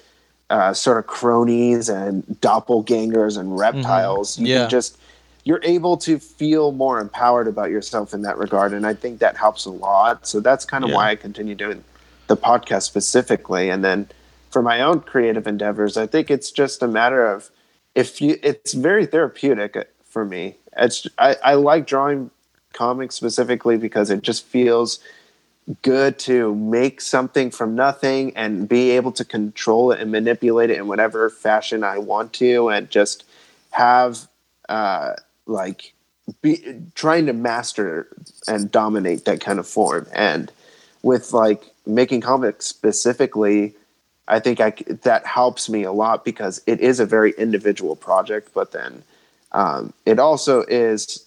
uh, 0.50 0.74
sort 0.74 0.98
of 0.98 1.08
cronies 1.08 1.88
and 1.90 2.24
doppelgangers 2.42 3.38
and 3.38 3.58
reptiles. 3.58 4.38
You 4.38 4.44
Mm-hmm. 4.46 4.52
Yeah. 4.52 4.60
can 4.62 4.70
just 4.70 4.98
you're 5.46 5.62
able 5.64 5.96
to 5.98 6.20
feel 6.20 6.72
more 6.74 7.00
empowered 7.00 7.48
about 7.48 7.70
yourself 7.72 8.14
in 8.14 8.24
that 8.24 8.38
regard, 8.38 8.74
and 8.74 8.86
I 8.86 8.94
think 8.94 9.20
that 9.20 9.38
helps 9.38 9.66
a 9.66 9.70
lot. 9.72 10.28
So 10.28 10.40
that's 10.42 10.66
kind 10.66 10.84
of 10.84 10.90
Yeah. 10.90 10.98
why 10.98 11.10
I 11.12 11.16
continue 11.16 11.56
doing 11.56 11.84
the 12.28 12.36
podcast 12.38 12.84
specifically, 12.84 13.70
and 13.70 13.84
then 13.84 14.10
for 14.50 14.62
my 14.62 14.82
own 14.82 15.02
creative 15.02 15.48
endeavors, 15.48 15.98
I 15.98 16.08
think 16.08 16.32
it's 16.32 16.52
just 16.52 16.82
a 16.82 16.88
matter 16.88 17.26
of 17.26 17.50
if 17.96 18.22
you. 18.22 18.38
It's 18.44 18.74
very 18.74 19.06
therapeutic 19.06 19.90
for 20.04 20.26
me. 20.26 20.56
It's 20.78 21.08
I, 21.18 21.36
I 21.44 21.54
like 21.56 21.88
drawing 21.88 22.32
comics 22.74 23.16
specifically 23.16 23.78
because 23.78 24.10
it 24.10 24.22
just 24.22 24.46
feels 24.46 25.00
good 25.82 26.18
to 26.18 26.56
make 26.56 27.00
something 27.00 27.52
from 27.52 27.76
nothing 27.76 28.36
and 28.36 28.68
be 28.68 28.92
able 28.92 29.12
to 29.12 29.24
control 29.24 29.92
it 29.92 30.00
and 30.00 30.12
manipulate 30.12 30.72
it 30.72 30.78
in 30.78 30.88
whatever 30.88 31.30
fashion 31.30 31.84
I 31.84 32.00
want 32.00 32.34
to 32.34 32.70
and 32.70 32.90
just 32.90 33.24
have 33.72 34.28
uh 34.68 35.14
like 35.46 35.94
be 36.42 36.64
trying 36.96 37.28
to 37.28 37.34
master 37.34 38.08
and 38.48 38.72
dominate 38.72 39.26
that 39.26 39.42
kind 39.42 39.60
of 39.60 39.68
form 39.68 40.08
and 40.12 40.52
with 41.04 41.34
like 41.34 41.72
making 41.86 42.22
comics 42.22 42.66
specifically 42.66 43.76
I 44.30 44.40
think 44.40 44.60
I 44.62 44.72
that 45.04 45.26
helps 45.26 45.70
me 45.70 45.84
a 45.84 45.92
lot 45.92 46.24
because 46.24 46.62
it 46.68 46.80
is 46.80 47.00
a 47.00 47.06
very 47.06 47.32
individual 47.38 47.96
project 47.96 48.54
but 48.54 48.72
then 48.72 49.04
um, 49.52 49.94
it 50.06 50.20
also 50.20 50.62
is 50.64 51.26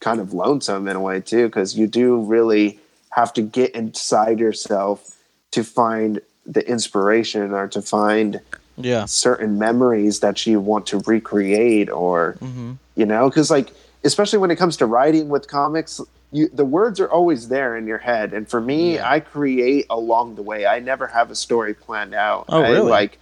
kind 0.00 0.20
of 0.20 0.32
lonesome 0.32 0.86
in 0.86 0.94
a 0.96 1.00
way 1.00 1.20
too 1.20 1.46
because 1.46 1.76
you 1.76 1.86
do 1.86 2.20
really 2.20 2.78
have 3.10 3.32
to 3.32 3.42
get 3.42 3.70
inside 3.74 4.38
yourself 4.38 5.16
to 5.50 5.64
find 5.64 6.20
the 6.46 6.66
inspiration 6.68 7.52
or 7.52 7.66
to 7.68 7.82
find 7.82 8.40
Yeah. 8.76 9.06
certain 9.06 9.58
memories 9.58 10.20
that 10.20 10.46
you 10.46 10.60
want 10.60 10.86
to 10.88 10.98
recreate 11.06 11.90
or 11.90 12.36
hmm 12.40 12.72
you 12.94 13.06
know 13.06 13.28
because 13.30 13.50
like 13.50 13.72
especially 14.04 14.38
when 14.38 14.50
it 14.50 14.56
comes 14.56 14.76
to 14.76 14.86
writing 14.86 15.28
with 15.28 15.48
comics 15.48 16.00
you 16.32 16.48
the 16.48 16.64
words 16.64 17.00
are 17.00 17.10
always 17.10 17.48
there 17.48 17.76
in 17.76 17.86
your 17.86 17.98
head 17.98 18.32
and 18.34 18.48
for 18.48 18.60
me 18.60 18.94
Yeah. 18.94 19.10
i 19.10 19.18
create 19.20 19.86
along 19.88 20.34
the 20.34 20.42
way 20.42 20.66
i 20.66 20.78
never 20.78 21.06
have 21.06 21.30
a 21.30 21.34
story 21.34 21.72
planned 21.74 22.14
out 22.14 22.44
Oh, 22.48 22.62
I, 22.62 22.68
really? 22.70 22.90
like 22.90 23.18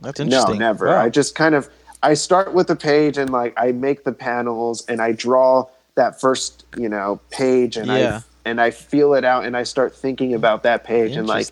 That's 0.00 0.18
no, 0.20 0.24
interesting. 0.24 0.58
never. 0.58 0.86
Wow. 0.86 1.00
I 1.04 1.08
just 1.08 1.34
kind 1.34 1.54
of 1.54 1.68
I 2.02 2.14
start 2.14 2.54
with 2.54 2.68
the 2.68 2.76
page 2.76 3.18
and 3.18 3.30
like 3.30 3.52
I 3.56 3.72
make 3.72 4.04
the 4.04 4.12
panels 4.12 4.84
and 4.86 5.00
I 5.02 5.10
draw 5.10 5.66
that 5.96 6.20
first, 6.20 6.64
you 6.76 6.88
know, 6.88 7.18
page 7.30 7.76
and 7.76 7.86
Yeah. 7.88 8.20
I 8.44 8.48
and 8.48 8.60
I 8.60 8.70
feel 8.70 9.14
it 9.14 9.24
out 9.24 9.44
and 9.44 9.56
I 9.56 9.64
start 9.64 9.94
thinking 9.96 10.34
about 10.34 10.62
that 10.62 10.84
page 10.84 11.16
and 11.16 11.26
like 11.26 11.46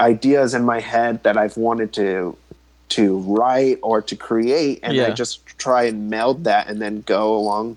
ideas 0.00 0.54
in 0.54 0.64
my 0.64 0.80
head 0.80 1.22
that 1.24 1.36
I've 1.36 1.56
wanted 1.56 1.92
to 1.94 2.36
to 2.90 3.18
write 3.18 3.78
or 3.82 4.00
to 4.02 4.16
create 4.16 4.80
and 4.82 4.98
I 5.00 5.10
just 5.12 5.46
try 5.58 5.84
and 5.84 6.08
meld 6.10 6.44
that 6.44 6.66
and 6.68 6.80
then 6.80 7.02
go 7.02 7.36
along 7.36 7.76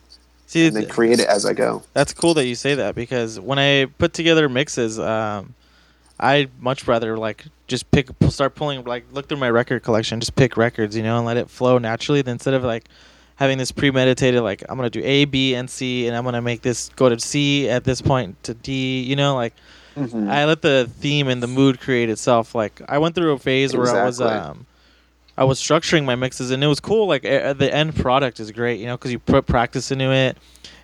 See, 0.53 0.67
and 0.67 0.75
then 0.75 0.87
create 0.87 1.19
it 1.19 1.27
as 1.27 1.45
I 1.45 1.53
go. 1.53 1.81
That's 1.93 2.13
cool 2.13 2.33
that 2.35 2.45
you 2.45 2.55
say 2.55 2.75
that 2.75 2.93
because 2.95 3.39
when 3.39 3.57
I 3.59 3.85
put 3.97 4.13
together 4.13 4.47
mixes, 4.47 4.99
um, 4.99 5.55
I'd 6.19 6.51
much 6.61 6.87
rather 6.87 7.17
like 7.17 7.45
just 7.67 7.89
pick, 7.91 8.09
start 8.29 8.53
pulling, 8.55 8.83
like 8.83 9.05
look 9.11 9.27
through 9.27 9.37
my 9.39 9.49
record 9.49 9.83
collection, 9.83 10.19
just 10.19 10.35
pick 10.35 10.55
records, 10.57 10.95
you 10.95 11.03
know, 11.03 11.17
and 11.17 11.25
let 11.25 11.37
it 11.37 11.49
flow 11.49 11.77
naturally. 11.79 12.21
Then 12.21 12.33
instead 12.33 12.53
of 12.53 12.63
like 12.63 12.85
having 13.35 13.57
this 13.57 13.71
premeditated, 13.71 14.41
like 14.41 14.63
I'm 14.69 14.77
gonna 14.77 14.89
do 14.91 15.01
A, 15.03 15.25
B, 15.25 15.55
and 15.55 15.69
C, 15.69 16.07
and 16.07 16.15
I'm 16.15 16.23
gonna 16.23 16.41
make 16.41 16.61
this 16.61 16.89
go 16.89 17.09
to 17.09 17.19
C 17.19 17.67
at 17.67 17.83
this 17.83 18.01
point 18.01 18.41
to 18.43 18.53
D, 18.53 19.01
you 19.01 19.15
know, 19.15 19.35
like 19.35 19.53
Mhm. 19.95 20.27
I 20.29 20.45
let 20.45 20.61
the 20.63 20.89
theme 20.99 21.27
and 21.27 21.41
the 21.41 21.47
mood 21.47 21.79
create 21.79 22.09
itself. 22.09 22.55
Like 22.55 22.81
I 22.87 22.97
went 22.99 23.15
through 23.15 23.31
a 23.33 23.37
phase 23.39 23.75
where 23.75 23.89
I 23.89 24.05
was 24.05 24.19
um 24.21 24.65
I 25.37 25.43
was 25.45 25.59
structuring 25.59 26.05
my 26.05 26.15
mixes 26.15 26.51
and 26.51 26.63
it 26.63 26.67
was 26.67 26.79
cool. 26.79 27.07
Like 27.07 27.25
uh, 27.25 27.53
the 27.53 27.73
end 27.73 27.95
product 27.95 28.39
is 28.39 28.51
great, 28.51 28.79
you 28.79 28.85
know, 28.85 28.97
because 28.97 29.11
you 29.11 29.19
put 29.19 29.45
practice 29.45 29.91
into 29.91 30.11
it 30.11 30.37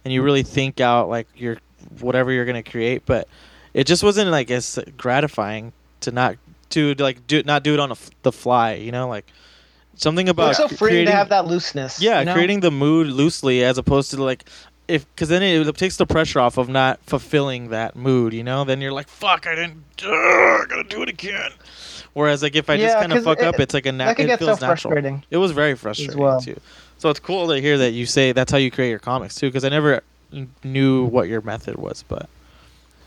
and 0.03 0.13
you 0.13 0.23
really 0.23 0.43
think 0.43 0.79
out 0.79 1.09
like 1.09 1.27
your 1.35 1.57
whatever 1.99 2.31
you're 2.31 2.45
gonna 2.45 2.63
create. 2.63 3.03
But 3.05 3.27
it 3.73 3.85
just 3.85 4.03
wasn't 4.03 4.31
like 4.31 4.49
as 4.49 4.79
gratifying 4.97 5.73
to 6.01 6.11
not 6.11 6.37
to 6.69 6.95
like 6.95 7.27
do 7.27 7.43
not 7.43 7.63
do 7.63 7.73
it 7.73 7.79
on 7.79 7.89
a 7.89 7.93
f 7.93 8.09
the 8.23 8.31
fly, 8.31 8.73
you 8.73 8.91
know, 8.91 9.07
like 9.07 9.25
something 9.95 10.29
about 10.29 10.51
it's 10.51 10.57
so 10.57 10.67
free 10.67 11.05
to 11.05 11.11
have 11.11 11.29
that 11.29 11.45
looseness. 11.45 12.01
yeah, 12.01 12.19
you 12.19 12.25
know? 12.25 12.33
creating 12.33 12.61
the 12.61 12.71
mood 12.71 13.07
loosely 13.07 13.63
as 13.63 13.77
opposed 13.77 14.11
to 14.11 14.23
like 14.23 14.45
if 14.87 15.05
because 15.13 15.29
then 15.29 15.43
it, 15.43 15.77
takes 15.77 15.97
the 15.97 16.05
pressure 16.05 16.39
off 16.39 16.57
of 16.57 16.67
not 16.67 16.99
fulfilling 17.05 17.69
that 17.69 17.95
mood. 17.95 18.33
You 18.33 18.43
know, 18.43 18.63
then 18.63 18.81
you're 18.81 18.91
like, 18.91 19.07
fuck, 19.07 19.45
I 19.45 19.55
didn't. 19.55 19.83
Uh, 20.03 20.09
I 20.09 20.65
gotta 20.67 20.83
do 20.83 21.03
it 21.03 21.09
again. 21.09 21.51
Whereas 22.19 22.43
like 22.43 22.55
if 22.57 22.69
I 22.69 22.75
just 22.75 22.95
kind 22.97 23.13
of 23.13 23.23
fuck 23.23 23.39
it- 23.39 23.45
up, 23.45 23.59
it's 23.61 23.73
like 23.73 23.85
a 23.85 23.91
that 23.93 23.97
nat- 23.97 24.19
it 24.19 24.25
get 24.27 24.39
so 24.39 24.45
feels 24.47 24.59
natural. 24.61 24.91
frustrating. 24.91 25.23
It 25.31 25.37
was 25.37 25.51
very 25.51 25.75
frustrating 25.75 26.17
well. 26.19 26.41
too. 26.41 26.59
So 26.97 27.09
it's 27.09 27.19
cool 27.21 27.47
to 27.47 27.61
hear 27.61 27.77
that 27.77 27.91
you 27.91 28.05
say 28.05 28.33
that's 28.33 28.51
how 28.51 28.57
you 28.57 28.69
create 28.71 28.89
your 28.89 28.99
comics 28.99 29.35
too, 29.35 29.47
because 29.47 29.63
I 29.63 29.69
never 29.69 30.01
knew 30.63 31.05
what 31.05 31.29
your 31.29 31.39
method 31.41 31.77
was. 31.77 32.03
But 32.05 32.27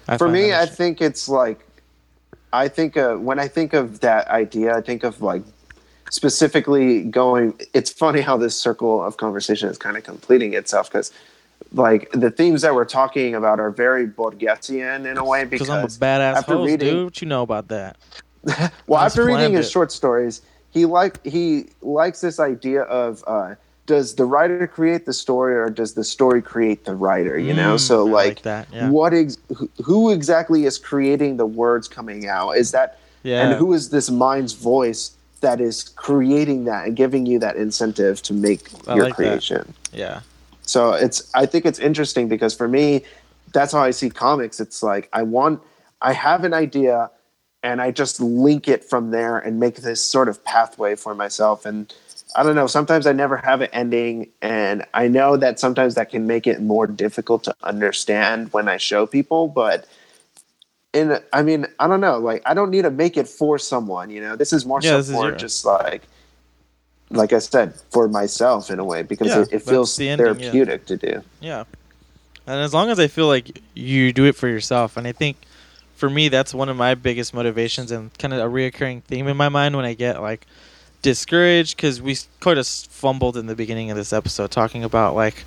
I 0.09 0.17
For 0.17 0.29
me, 0.29 0.55
I 0.55 0.65
think 0.65 1.03
it's 1.03 1.29
like, 1.29 1.61
I 2.55 2.69
think 2.69 2.97
uh, 2.97 3.17
when 3.17 3.39
I 3.39 3.49
think 3.49 3.75
of 3.75 4.01
that 4.01 4.29
idea, 4.29 4.75
I 4.75 4.81
think 4.81 5.05
of 5.05 5.21
like 5.21 5.43
specifically 6.11 7.03
going. 7.03 7.53
It's 7.75 7.91
funny 7.91 8.23
how 8.23 8.37
this 8.39 8.57
circle 8.59 9.03
of 9.03 9.19
conversation 9.19 9.69
is 9.69 9.77
kind 9.79 9.97
of 9.99 10.05
completing 10.05 10.55
itself 10.55 10.91
because, 10.91 11.13
like, 11.73 12.11
the 12.13 12.31
themes 12.31 12.63
that 12.63 12.75
we're 12.75 12.85
talking 12.87 13.35
about 13.35 13.61
are 13.61 13.71
very 13.71 14.07
Borgesian 14.07 15.05
in 15.11 15.17
a 15.19 15.25
way 15.25 15.45
because 15.45 15.69
I'm 15.71 15.85
a 15.85 15.89
badass 15.89 16.37
after 16.37 16.55
host, 16.55 16.67
reading- 16.71 16.89
dude. 16.89 17.05
What 17.05 17.21
you 17.23 17.29
know 17.29 17.43
about 17.43 17.69
that? 17.69 17.97
well, 18.86 19.01
after 19.01 19.24
reading 19.24 19.53
his 19.53 19.66
it. 19.66 19.70
short 19.70 19.93
stories, 19.93 20.43
he 20.70 20.84
like 20.86 21.24
he 21.24 21.66
likes 21.82 22.20
this 22.20 22.40
idea 22.40 22.82
of 22.82 23.22
uh, 23.26 23.55
does 23.86 24.14
the 24.14 24.24
writer 24.24 24.66
create 24.66 25.07
the 25.07 25.12
story 25.12 25.55
or 25.57 25.68
does 25.70 25.95
the 25.95 26.05
story 26.05 26.40
create 26.43 26.84
the 26.84 26.95
writer? 26.95 27.38
You 27.38 27.53
know, 27.55 27.74
Mm, 27.76 27.80
so 27.80 28.09
I 28.09 28.11
like, 28.11 28.43
that. 28.43 28.68
Yeah. 28.72 28.88
what 28.90 29.12
ex- 29.12 29.36
who- 29.57 29.68
who 29.84 30.11
exactly 30.12 30.64
is 30.66 30.78
creating 30.78 31.36
the 31.36 31.47
words 31.47 31.88
coming 31.88 32.28
out? 32.28 32.53
Is 32.53 32.70
that 32.70 32.99
Yeah. 33.22 33.43
and 33.43 33.55
who 33.59 33.72
is 33.72 33.90
this 33.90 34.09
mind's 34.11 34.53
voice 34.53 35.12
that 35.40 35.61
is 35.61 35.82
creating 35.97 36.64
that 36.66 36.86
and 36.86 36.97
giving 36.97 37.26
you 37.26 37.38
that 37.40 37.57
incentive 37.57 38.22
to 38.22 38.32
make 38.32 38.70
I 38.86 38.95
your 38.95 39.05
like 39.07 39.16
that. 39.16 39.24
creation? 39.24 39.74
yeah. 39.93 40.20
So 40.64 40.93
it's 40.93 41.28
I 41.34 41.45
think 41.47 41.66
it's 41.66 41.80
interesting 41.80 42.28
because 42.28 42.55
for 42.55 42.68
me, 42.68 43.03
that's 43.53 43.72
how 43.72 43.82
I 43.82 43.90
see 43.90 44.09
comics. 44.11 44.61
It's 44.61 44.82
like 44.82 45.09
I 45.12 45.22
want 45.24 45.61
I 46.01 46.12
have 46.12 46.45
an 46.45 46.55
idea 46.55 47.11
and 47.63 47.81
I 47.81 47.91
just 47.91 48.21
link 48.21 48.69
it 48.69 48.85
from 48.85 49.11
there 49.11 49.39
and 49.39 49.61
make 49.61 49.77
this 49.77 50.03
sort 50.03 50.29
of 50.29 50.43
pathway 50.45 50.95
for 50.97 51.15
myself. 51.15 51.65
And 51.65 51.93
I 52.35 52.43
don't 52.43 52.55
know, 52.55 52.67
sometimes 52.67 53.07
I 53.07 53.13
never 53.13 53.37
have 53.37 53.61
an 53.61 53.69
ending 53.73 54.29
and 54.41 54.85
I 54.95 55.09
know 55.09 55.37
that 55.37 55.61
sometimes 55.61 55.95
that 55.95 56.11
can 56.11 56.27
make 56.27 56.47
it 56.47 56.61
more 56.61 56.87
difficult 56.87 57.45
to 57.45 57.55
understand 57.63 58.53
when 58.53 58.69
I 58.69 58.79
show 58.79 59.07
people, 59.07 59.49
but 59.49 59.87
in 60.93 61.19
I 61.33 61.43
mean, 61.43 61.67
I 61.79 61.87
don't 61.89 62.01
know, 62.01 62.19
like 62.19 62.43
I 62.47 62.55
don't 62.55 62.71
need 62.71 62.83
to 62.83 62.91
make 62.91 63.17
it 63.17 63.29
for 63.29 63.59
someone, 63.59 64.11
you 64.11 64.21
know. 64.21 64.37
This 64.37 64.53
is 64.53 64.67
more 64.67 64.81
Yeah, 64.83 64.93
so 64.93 64.97
this 64.99 65.09
is 65.11 65.15
for 65.15 65.29
your- 65.29 65.37
just 65.37 65.65
like 65.65 66.03
like 67.11 67.33
I 67.35 67.39
said, 67.41 67.75
for 67.91 68.09
myself 68.09 68.71
in 68.71 68.79
a 68.79 68.85
way 68.85 69.03
because 69.03 69.29
Yeah, 69.29 69.43
it, 69.43 69.53
it 69.53 69.63
feels 69.63 69.95
the 69.97 70.09
ending, 70.09 70.27
yeah. 70.27 70.33
therapeutic 70.51 70.87
to 70.87 70.97
do. 70.97 71.23
Yeah. 71.41 71.65
And 72.47 72.59
as 72.61 72.73
long 72.75 72.91
as 72.91 72.99
I 72.99 73.07
feel 73.07 73.27
like 73.27 73.61
you 73.75 74.13
do 74.15 74.25
it 74.25 74.35
for 74.35 74.49
yourself, 74.49 74.97
and 74.97 75.07
I 75.07 75.13
think 75.13 75.37
for 76.03 76.11
me 76.11 76.28
that's 76.28 76.53
one 76.53 76.68
of 76.68 76.76
my 76.76 76.96
biggest 76.96 77.32
motivations 77.32 77.92
and 77.92 78.12
kind 78.18 78.34
of 78.34 78.40
a 78.40 78.53
reoccurring 78.53 79.05
theme 79.05 79.28
in 79.28 79.36
my 79.36 79.48
mind 79.48 79.76
when 79.76 79.84
I 79.84 79.94
get 79.94 80.20
like 80.20 80.48
discouraged 81.00 81.76
because 81.76 82.03
we 82.03 82.16
kind 82.40 82.59
of 82.59 82.66
fumbled 82.66 83.36
in 83.36 83.46
the 83.46 83.55
beginning 83.55 83.88
of 83.88 83.96
this 83.96 84.12
episode 84.12 84.50
talking 84.50 84.82
about 84.82 85.14
like 85.14 85.44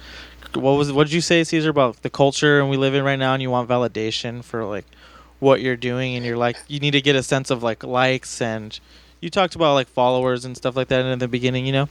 what 0.53 0.77
was 0.77 0.93
what 0.93 1.07
did 1.07 1.13
you 1.13 1.19
say 1.19 1.43
Caesar 1.43 1.69
about 1.69 2.01
the 2.03 2.09
culture 2.09 2.61
and 2.61 2.69
we 2.69 2.77
live 2.77 2.95
in 2.95 3.03
right 3.03 3.19
now 3.19 3.33
and 3.33 3.43
you 3.43 3.51
want 3.51 3.67
validation 3.67 4.41
for 4.41 4.63
like 4.63 4.85
what 5.39 5.59
you're 5.59 5.75
doing 5.75 6.15
and 6.15 6.25
you're 6.25 6.37
like 6.37 6.55
you 6.69 6.79
need 6.79 6.91
to 6.91 7.01
get 7.01 7.17
a 7.17 7.23
sense 7.23 7.49
of 7.49 7.61
like 7.61 7.83
likes 7.83 8.41
and 8.41 8.79
you 9.19 9.29
talked 9.29 9.55
about 9.55 9.73
like 9.73 9.89
followers 9.89 10.45
and 10.45 10.55
stuff 10.55 10.77
like 10.77 10.87
that 10.87 11.03
in 11.03 11.19
the 11.19 11.27
beginning 11.27 11.65
you 11.65 11.73
know 11.73 11.89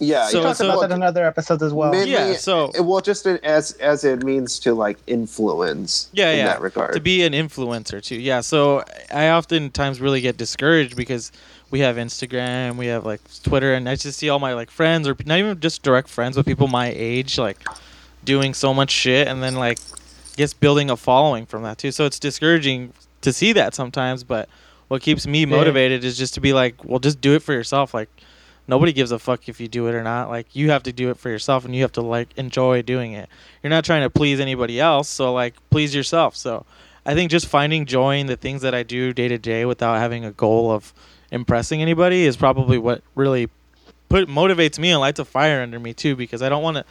Yeah, 0.00 0.26
So- 0.28 0.38
we 0.38 0.44
talked 0.46 0.56
so- 0.58 0.68
about 0.70 0.80
that 0.88 0.90
in 0.94 1.02
other 1.02 1.24
episodes 1.26 1.62
as 1.62 1.72
well. 1.72 1.90
Mainly- 1.92 2.10
Yeah, 2.12 2.34
so- 2.36 2.70
it- 2.74 2.80
well, 2.80 3.00
just 3.00 3.26
as 3.26 3.72
as 3.72 4.02
it 4.02 4.24
means 4.24 4.58
to 4.60 4.74
like 4.74 4.98
influence. 5.06 6.08
yeah, 6.12 6.30
in 6.30 6.38
yeah. 6.38 6.46
that 6.46 6.60
regard. 6.60 6.94
To 6.94 7.00
be 7.00 7.22
an 7.22 7.32
influencer 7.32 8.02
too. 8.02 8.16
Yeah. 8.16 8.40
So 8.40 8.82
I 9.12 9.28
oftentimes 9.30 10.00
really 10.00 10.20
get 10.20 10.36
discouraged 10.36 10.96
because 10.96 11.30
we 11.70 11.80
have 11.80 11.96
Instagram, 11.96 12.76
we 12.76 12.86
have 12.86 13.04
like 13.06 13.20
Twitter, 13.42 13.74
and 13.74 13.88
I 13.88 13.94
just 13.94 14.18
see 14.18 14.28
all 14.28 14.38
my 14.38 14.54
like 14.54 14.70
friends 14.70 15.06
or 15.06 15.14
not 15.26 15.38
even 15.38 15.60
just 15.60 15.82
direct 15.82 16.08
friends, 16.08 16.36
but 16.36 16.46
people 16.46 16.66
my 16.66 16.92
age 16.96 17.38
like 17.38 17.58
doing 18.24 18.54
so 18.54 18.72
much 18.74 18.90
shit, 18.90 19.28
and 19.28 19.42
then 19.42 19.54
like 19.56 19.78
guess 20.36 20.52
building 20.54 20.90
a 20.90 20.96
following 20.96 21.46
from 21.46 21.62
that 21.62 21.78
too. 21.78 21.92
So 21.92 22.06
it's 22.06 22.18
discouraging 22.18 22.92
to 23.20 23.32
see 23.32 23.52
that 23.52 23.74
sometimes, 23.74 24.24
but 24.24 24.48
what 24.88 25.02
keeps 25.02 25.26
me 25.26 25.44
motivated 25.46 26.04
is 26.04 26.16
just 26.18 26.34
to 26.34 26.40
be 26.40 26.52
like, 26.52 26.74
well, 26.84 26.98
just 26.98 27.20
do 27.20 27.34
it 27.34 27.42
for 27.42 27.52
yourself. 27.52 27.92
Like 27.94 28.08
nobody 28.70 28.92
gives 28.92 29.10
a 29.10 29.18
fuck 29.18 29.48
if 29.48 29.60
you 29.60 29.68
do 29.68 29.88
it 29.88 29.94
or 29.94 30.02
not. 30.02 30.30
Like 30.30 30.54
you 30.54 30.70
have 30.70 30.84
to 30.84 30.92
do 30.92 31.10
it 31.10 31.18
for 31.18 31.28
yourself, 31.28 31.64
and 31.64 31.74
you 31.74 31.82
have 31.82 31.92
to 31.92 32.00
like 32.00 32.28
enjoy 32.38 32.80
doing 32.80 33.12
it. 33.12 33.28
You're 33.62 33.70
not 33.70 33.84
trying 33.84 34.02
to 34.02 34.10
please 34.10 34.40
anybody 34.40 34.80
else, 34.80 35.08
so 35.08 35.34
like 35.34 35.54
please 35.68 35.94
yourself. 35.94 36.36
So 36.36 36.64
I 37.04 37.14
think 37.14 37.30
just 37.30 37.46
finding 37.46 37.84
joy 37.84 38.18
in 38.18 38.28
the 38.28 38.36
things 38.36 38.62
that 38.62 38.74
I 38.74 38.82
do 38.82 39.12
day 39.12 39.28
to 39.28 39.36
day 39.36 39.64
without 39.64 39.98
having 39.98 40.24
a 40.24 40.30
goal 40.30 40.70
of 40.70 40.94
impressing 41.30 41.82
anybody 41.82 42.24
is 42.24 42.36
probably 42.36 42.78
what 42.78 43.02
really 43.14 43.50
put 44.08 44.28
motivates 44.28 44.78
me 44.78 44.90
and 44.90 45.00
lights 45.00 45.18
a 45.20 45.24
fire 45.24 45.60
under 45.60 45.78
me 45.78 45.92
too 45.92 46.16
because 46.16 46.42
I 46.42 46.48
don't 46.48 46.62
want 46.62 46.76
to 46.76 46.84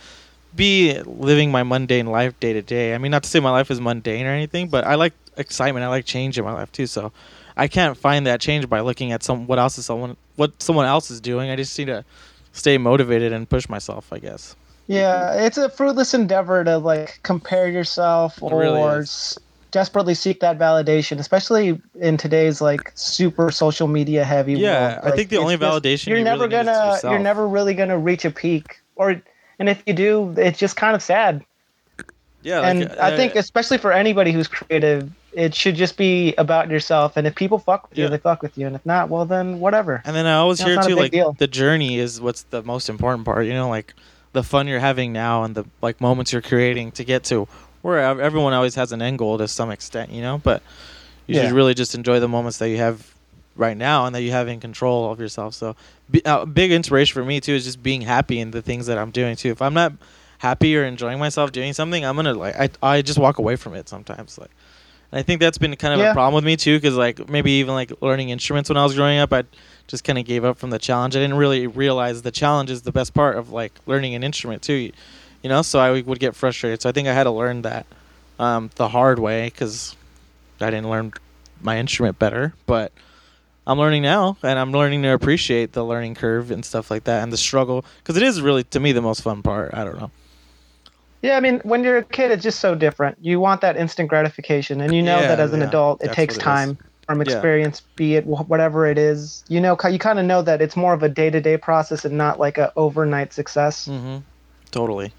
be 0.56 1.00
living 1.04 1.52
my 1.52 1.64
mundane 1.64 2.08
life 2.08 2.40
day 2.40 2.54
to 2.54 2.62
day. 2.62 2.94
I 2.94 2.98
mean, 2.98 3.12
not 3.12 3.24
to 3.24 3.30
say 3.30 3.40
my 3.40 3.52
life 3.52 3.70
is 3.72 3.80
mundane 3.80 4.26
or 4.26 4.32
anything, 4.32 4.68
but 4.68 4.84
I 4.86 4.96
like 4.96 5.14
excitement. 5.38 5.84
I 5.84 5.88
like 5.90 6.06
change 6.06 6.38
in 6.38 6.46
my 6.46 6.54
life 6.54 6.72
too. 6.72 6.88
So 6.88 7.12
I 7.60 7.68
can't 7.68 7.98
find 7.98 8.26
that 8.26 8.40
change 8.42 8.70
by 8.70 8.80
looking 8.80 9.12
at 9.12 9.22
some 9.24 9.46
what 9.48 9.60
else 9.60 9.78
is 9.78 9.86
someone 9.86 10.16
what 10.38 10.52
someone 10.62 10.86
else 10.86 11.12
is 11.12 11.20
doing. 11.22 11.50
I 11.50 11.56
just 11.56 11.78
need 11.78 11.86
to 11.86 12.04
stay 12.54 12.78
motivated 12.78 13.34
and 13.34 13.48
push 13.50 13.68
myself. 13.70 14.12
I 14.12 14.20
guess. 14.20 14.56
Yeah, 14.88 15.34
it's 15.46 15.58
a 15.58 15.70
fruitless 15.70 16.14
endeavor 16.14 16.64
to 16.64 16.78
like 16.80 17.20
compare 17.24 17.68
yourself 17.70 18.42
or 18.42 18.60
really 18.60 18.82
s- 19.02 19.38
desperately 19.72 20.16
seek 20.16 20.40
that 20.40 20.58
validation, 20.58 21.20
especially 21.20 21.80
in 22.00 22.18
today's 22.18 22.60
like 22.60 22.92
super 22.96 23.52
social 23.52 23.88
media 23.88 24.24
heavy 24.26 24.54
world 24.56 24.64
Yeah, 24.64 24.94
world. 25.04 25.14
I 25.14 25.16
think 25.16 25.30
the 25.30 25.38
only 25.38 25.58
just- 25.58 25.84
validation 25.84 26.08
you're 26.08 26.18
you 26.18 26.24
never 26.24 26.48
really 26.48 26.64
need 26.64 26.72
is 26.72 27.02
to 27.02 27.02
gonna 27.04 27.14
you're 27.14 27.24
never 27.24 27.48
really 27.48 27.74
gonna 27.76 28.00
reach 28.00 28.26
a 28.26 28.32
peak, 28.32 28.80
or 28.96 29.22
and 29.60 29.70
if 29.70 29.84
you 29.86 29.94
do, 29.94 30.34
it's 30.38 30.58
just 30.58 30.76
kind 30.76 30.96
of 30.96 31.04
sad. 31.04 31.44
Yeah, 32.42 32.62
and 32.62 32.80
like, 32.90 32.98
I 32.98 33.12
uh, 33.14 33.18
think 33.18 33.36
especially 33.36 33.78
for 33.78 33.92
anybody 33.92 34.32
who's 34.32 34.48
creative, 34.48 35.12
it 35.34 35.54
should 35.54 35.76
just 35.76 35.98
be 35.98 36.34
about 36.38 36.70
yourself. 36.70 37.18
And 37.18 37.28
if 37.28 37.36
people 37.36 37.60
fuck 37.60 37.90
with 37.90 37.98
you, 37.98 38.06
Yeah. 38.06 38.10
they 38.12 38.18
fuck 38.18 38.42
with 38.42 38.58
you, 38.58 38.66
and 38.68 38.76
if 38.76 38.86
not, 38.86 39.10
well 39.10 39.26
then 39.26 39.60
whatever. 39.60 40.02
And 40.06 40.16
then 40.16 40.26
I 40.26 40.36
always 40.36 40.60
hear 40.60 40.70
it's 40.74 40.78
not 40.78 40.86
a 40.86 40.90
too, 40.90 40.96
like 40.96 41.12
deal. 41.12 41.36
the 41.38 41.48
journey 41.48 41.98
is 42.00 42.20
what's 42.22 42.44
the 42.44 42.64
most 42.64 42.90
important 42.90 43.26
part. 43.26 43.46
You 43.46 43.54
know, 43.54 43.70
like 43.70 43.94
the 44.34 44.44
fun 44.44 44.68
you're 44.68 44.80
having 44.80 45.12
now 45.14 45.44
and 45.44 45.56
the 45.56 45.66
like 45.82 46.00
moments 46.02 46.32
you're 46.34 46.42
creating 46.42 46.92
to 46.94 47.04
get 47.04 47.24
to 47.26 47.48
where 47.82 48.00
everyone 48.00 48.54
always 48.54 48.76
has 48.76 48.92
an 48.92 49.02
end 49.02 49.18
goal 49.20 49.38
to 49.38 49.48
some 49.48 49.72
extent. 49.72 50.12
You 50.12 50.22
know, 50.22 50.38
but 50.44 50.62
you 51.28 51.36
Yeah. 51.36 51.44
should 51.44 51.52
really 51.54 51.74
just 51.74 51.96
enjoy 51.96 52.20
the 52.20 52.28
moments 52.28 52.58
that 52.58 52.70
you 52.70 52.78
have 52.78 53.14
right 53.56 53.78
now 53.78 54.06
and 54.06 54.16
that 54.16 54.22
you 54.22 54.32
have 54.32 54.48
in 54.48 54.60
control 54.60 55.12
of 55.12 55.20
yourself. 55.20 55.54
So, 55.54 55.76
be, 56.10 56.24
uh, 56.26 56.46
big 56.46 56.72
inspiration 56.72 57.14
for 57.14 57.26
me 57.26 57.40
too 57.40 57.54
is 57.54 57.66
just 57.66 57.84
being 57.84 58.02
happy 58.02 58.40
in 58.40 58.52
the 58.52 58.62
things 58.62 58.86
that 58.88 58.98
I'm 58.98 59.12
doing 59.12 59.36
too. 59.36 59.50
If 59.50 59.62
I'm 59.62 59.74
not 59.74 59.94
happy 60.40 60.76
or 60.78 60.86
enjoying 60.86 61.20
myself 61.20 61.52
doing 61.52 61.74
something, 61.74 62.06
I'm 62.06 62.16
gonna 62.16 62.34
like 62.34 62.56
I 62.60 62.70
I 62.82 63.02
just 63.02 63.20
walk 63.20 63.38
away 63.38 63.56
from 63.58 63.74
it 63.76 63.90
sometimes. 63.90 64.38
Like, 64.38 64.52
I 65.12 65.24
think 65.24 65.42
that's 65.42 65.58
been 65.58 65.76
kind 65.76 65.94
of 65.94 66.00
Yeah. 66.00 66.12
a 66.12 66.14
problem 66.14 66.36
with 66.36 66.44
me 66.46 66.56
too, 66.56 66.78
because 66.78 66.96
like 66.96 67.30
maybe 67.30 67.52
even 67.54 67.74
like 67.74 67.92
learning 68.02 68.30
instruments 68.30 68.70
when 68.70 68.78
I 68.78 68.84
was 68.84 68.96
growing 68.96 69.18
up, 69.20 69.34
I 69.34 69.44
just 69.88 70.04
kind 70.04 70.20
of 70.20 70.26
gave 70.26 70.46
up 70.46 70.58
from 70.58 70.70
the 70.70 70.80
challenge. 70.80 71.16
I 71.16 71.20
didn't 71.20 71.38
really 71.38 71.66
realize 71.68 72.22
the 72.22 72.32
challenge 72.32 72.70
is 72.70 72.84
the 72.84 72.92
best 72.92 73.14
part 73.14 73.38
of 73.38 73.52
like 73.52 73.74
learning 73.88 74.14
an 74.16 74.24
instrument 74.24 74.62
too. 74.62 74.92
You, 75.42 75.50
know, 75.50 75.62
so 75.62 75.80
I 75.80 76.02
would 76.02 76.20
get 76.20 76.36
frustrated. 76.36 76.82
So 76.82 76.90
I 76.90 76.92
think 76.92 77.08
I 77.08 77.14
had 77.14 77.24
to 77.24 77.32
learn 77.32 77.64
that 77.64 77.86
um, 78.38 78.70
the 78.76 78.90
hard 78.90 79.20
way 79.20 79.46
because 79.46 79.96
I 80.62 80.70
didn't 80.70 80.90
learn 80.90 81.14
my 81.62 81.78
instrument 81.80 82.20
better, 82.20 82.54
but. 82.66 82.92
I'm 83.68 83.78
learning 83.78 84.02
now, 84.02 84.36
and 84.42 84.58
I'm 84.58 84.72
learning 84.72 85.04
to 85.04 85.10
appreciate 85.10 85.74
the 85.74 85.86
learning 85.86 86.16
curve 86.16 86.50
and 86.50 86.66
stuff 86.66 86.90
like 86.90 87.04
that, 87.04 87.22
and 87.22 87.32
the 87.32 87.38
struggle, 87.38 87.86
because 88.00 88.18
it 88.18 88.24
is 88.24 88.42
really 88.42 88.64
to 88.64 88.80
me 88.80 88.94
the 88.94 89.02
most 89.02 89.22
fun 89.22 89.44
part. 89.44 89.76
I 89.76 89.84
don't 89.84 90.00
know. 90.00 90.10
Yeah, 91.22 91.36
I 91.36 91.40
mean, 91.42 91.60
when 91.64 91.84
you're 91.84 91.98
a 91.98 92.04
kid, 92.04 92.32
it's 92.32 92.44
just 92.44 92.60
so 92.60 92.76
different. 92.76 93.18
You 93.22 93.40
want 93.40 93.62
that 93.62 93.76
instant 93.76 94.10
gratification, 94.10 94.80
and 94.82 94.94
you 94.96 95.04
know 95.04 95.22
Yeah, 95.22 95.28
that 95.28 95.40
as 95.40 95.54
an 95.54 95.62
yeah, 95.62 95.68
adult, 95.68 96.04
it 96.04 96.14
takes 96.14 96.36
what 96.36 96.38
it 96.38 96.40
is. 96.40 96.44
time 96.44 96.78
from 97.08 97.20
Yeah. 97.20 97.24
experience, 97.34 97.82
be 97.96 98.16
it 98.16 98.26
whatever 98.26 98.86
it 98.86 98.98
is. 98.98 99.44
You 99.50 99.60
know, 99.60 99.78
you 99.90 100.00
kind 100.00 100.20
of 100.20 100.26
know 100.26 100.42
that 100.42 100.62
it's 100.62 100.78
more 100.78 100.94
of 100.94 101.04
a 101.04 101.10
day-to-day 101.10 101.58
process 101.58 102.06
and 102.06 102.18
not 102.18 102.40
like 102.40 102.58
a 102.58 102.72
overnight 102.76 103.34
success. 103.34 103.88
Mm-hmm. 103.88 104.18
Totally. 104.72 105.12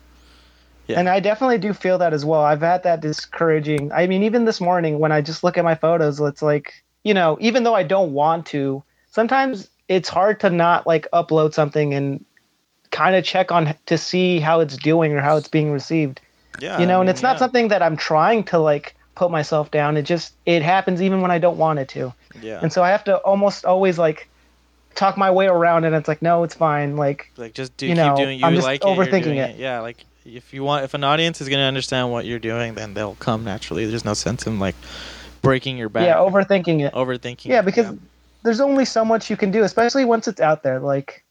Yeah. 0.87 1.01
And 1.01 1.09
I 1.09 1.21
definitely 1.21 1.59
do 1.59 1.73
feel 1.73 1.99
that 1.99 2.13
as 2.15 2.25
well. 2.25 2.41
I've 2.41 2.63
had 2.63 2.83
that 2.85 3.01
discouraging. 3.01 3.93
I 3.93 4.07
mean, 4.07 4.23
even 4.23 4.45
this 4.45 4.61
morning 4.61 4.99
when 5.01 5.13
I 5.13 5.21
just 5.21 5.45
look 5.45 5.59
at 5.59 5.65
my 5.65 5.75
photos, 5.75 6.21
it's 6.21 6.43
like, 6.43 6.85
you 7.05 7.15
know, 7.15 7.37
even 7.41 7.65
though 7.65 7.75
I 7.75 7.83
don't 7.83 8.13
want 8.13 8.47
to, 8.47 8.83
sometimes 9.11 9.69
it's 9.89 10.09
hard 10.09 10.41
to 10.41 10.51
not 10.51 10.87
like 10.87 11.07
upload 11.13 11.53
something 11.55 11.93
and 11.95 12.25
kind 12.91 13.17
of 13.17 13.25
check 13.25 13.53
on 13.53 13.75
to 13.87 13.99
see 13.99 14.41
how 14.41 14.61
it's 14.61 14.77
doing 14.77 15.13
or 15.13 15.21
how 15.21 15.37
it's 15.37 15.49
being 15.49 15.73
received. 15.73 16.21
Yeah. 16.61 16.79
you 16.79 16.87
know, 16.87 16.99
I 16.99 17.01
and 17.01 17.11
it's 17.11 17.23
not 17.23 17.35
yeah. 17.35 17.39
something 17.39 17.69
that 17.69 17.83
I'm 17.83 17.97
trying 17.97 18.45
to 18.45 18.59
like 18.59 18.95
put 19.15 19.31
myself 19.31 19.71
down. 19.71 19.97
It 19.97 20.03
just 20.03 20.35
it 20.47 20.63
happens 20.63 21.01
even 21.01 21.21
when 21.21 21.31
I 21.31 21.39
don't 21.39 21.57
want 21.57 21.79
it 21.79 21.89
to. 21.91 22.13
Yeah. 22.41 22.61
And 22.63 22.73
so 22.73 22.83
I 22.83 22.91
have 22.91 23.05
to 23.05 23.19
almost 23.19 23.65
always 23.65 23.99
like 23.99 24.29
talk 24.95 25.17
my 25.17 25.31
way 25.31 25.47
around 25.47 25.85
and 25.85 25.95
it's 25.95 26.09
like 26.09 26.21
no, 26.21 26.43
it's 26.43 26.55
fine. 26.55 26.97
Like 26.97 27.31
like 27.37 27.55
just 27.55 27.77
do 27.77 27.87
you 27.87 27.93
keep 27.93 27.97
know, 27.97 28.17
doing 28.17 28.41
you 28.41 28.45
I'm 28.45 28.55
just 28.55 28.67
like 28.67 28.83
overthinking 28.83 29.23
doing 29.25 29.39
it. 29.39 29.57
Yeah, 29.57 29.81
like 29.81 30.05
if 30.25 30.53
you 30.53 30.63
want, 30.65 30.85
if 30.85 30.95
an 30.95 31.05
audience 31.05 31.41
is 31.41 31.49
gonna 31.49 31.63
understand 31.63 32.11
what 32.11 32.27
you're 32.27 32.39
doing, 32.39 32.75
then 32.75 32.95
they'll 32.95 33.15
come 33.17 33.45
naturally. 33.45 33.87
There's 33.87 34.05
no 34.05 34.15
sense 34.15 34.47
in 34.47 34.59
like 34.59 34.75
breaking 35.43 35.79
your 35.79 35.89
back. 35.89 36.05
Yeah, 36.05 36.17
overthinking 36.17 36.81
it. 36.81 36.93
overthinking. 36.93 37.47
Yeah, 37.47 37.61
it, 37.61 37.65
because 37.65 37.95
there's 38.43 38.61
only 38.61 38.85
so 38.85 39.05
much 39.05 39.31
you 39.31 39.37
can 39.37 39.51
do, 39.51 39.63
especially 39.63 40.05
once 40.05 40.29
it's 40.29 40.41
out 40.41 40.63
there. 40.63 40.81
Like, 40.81 41.25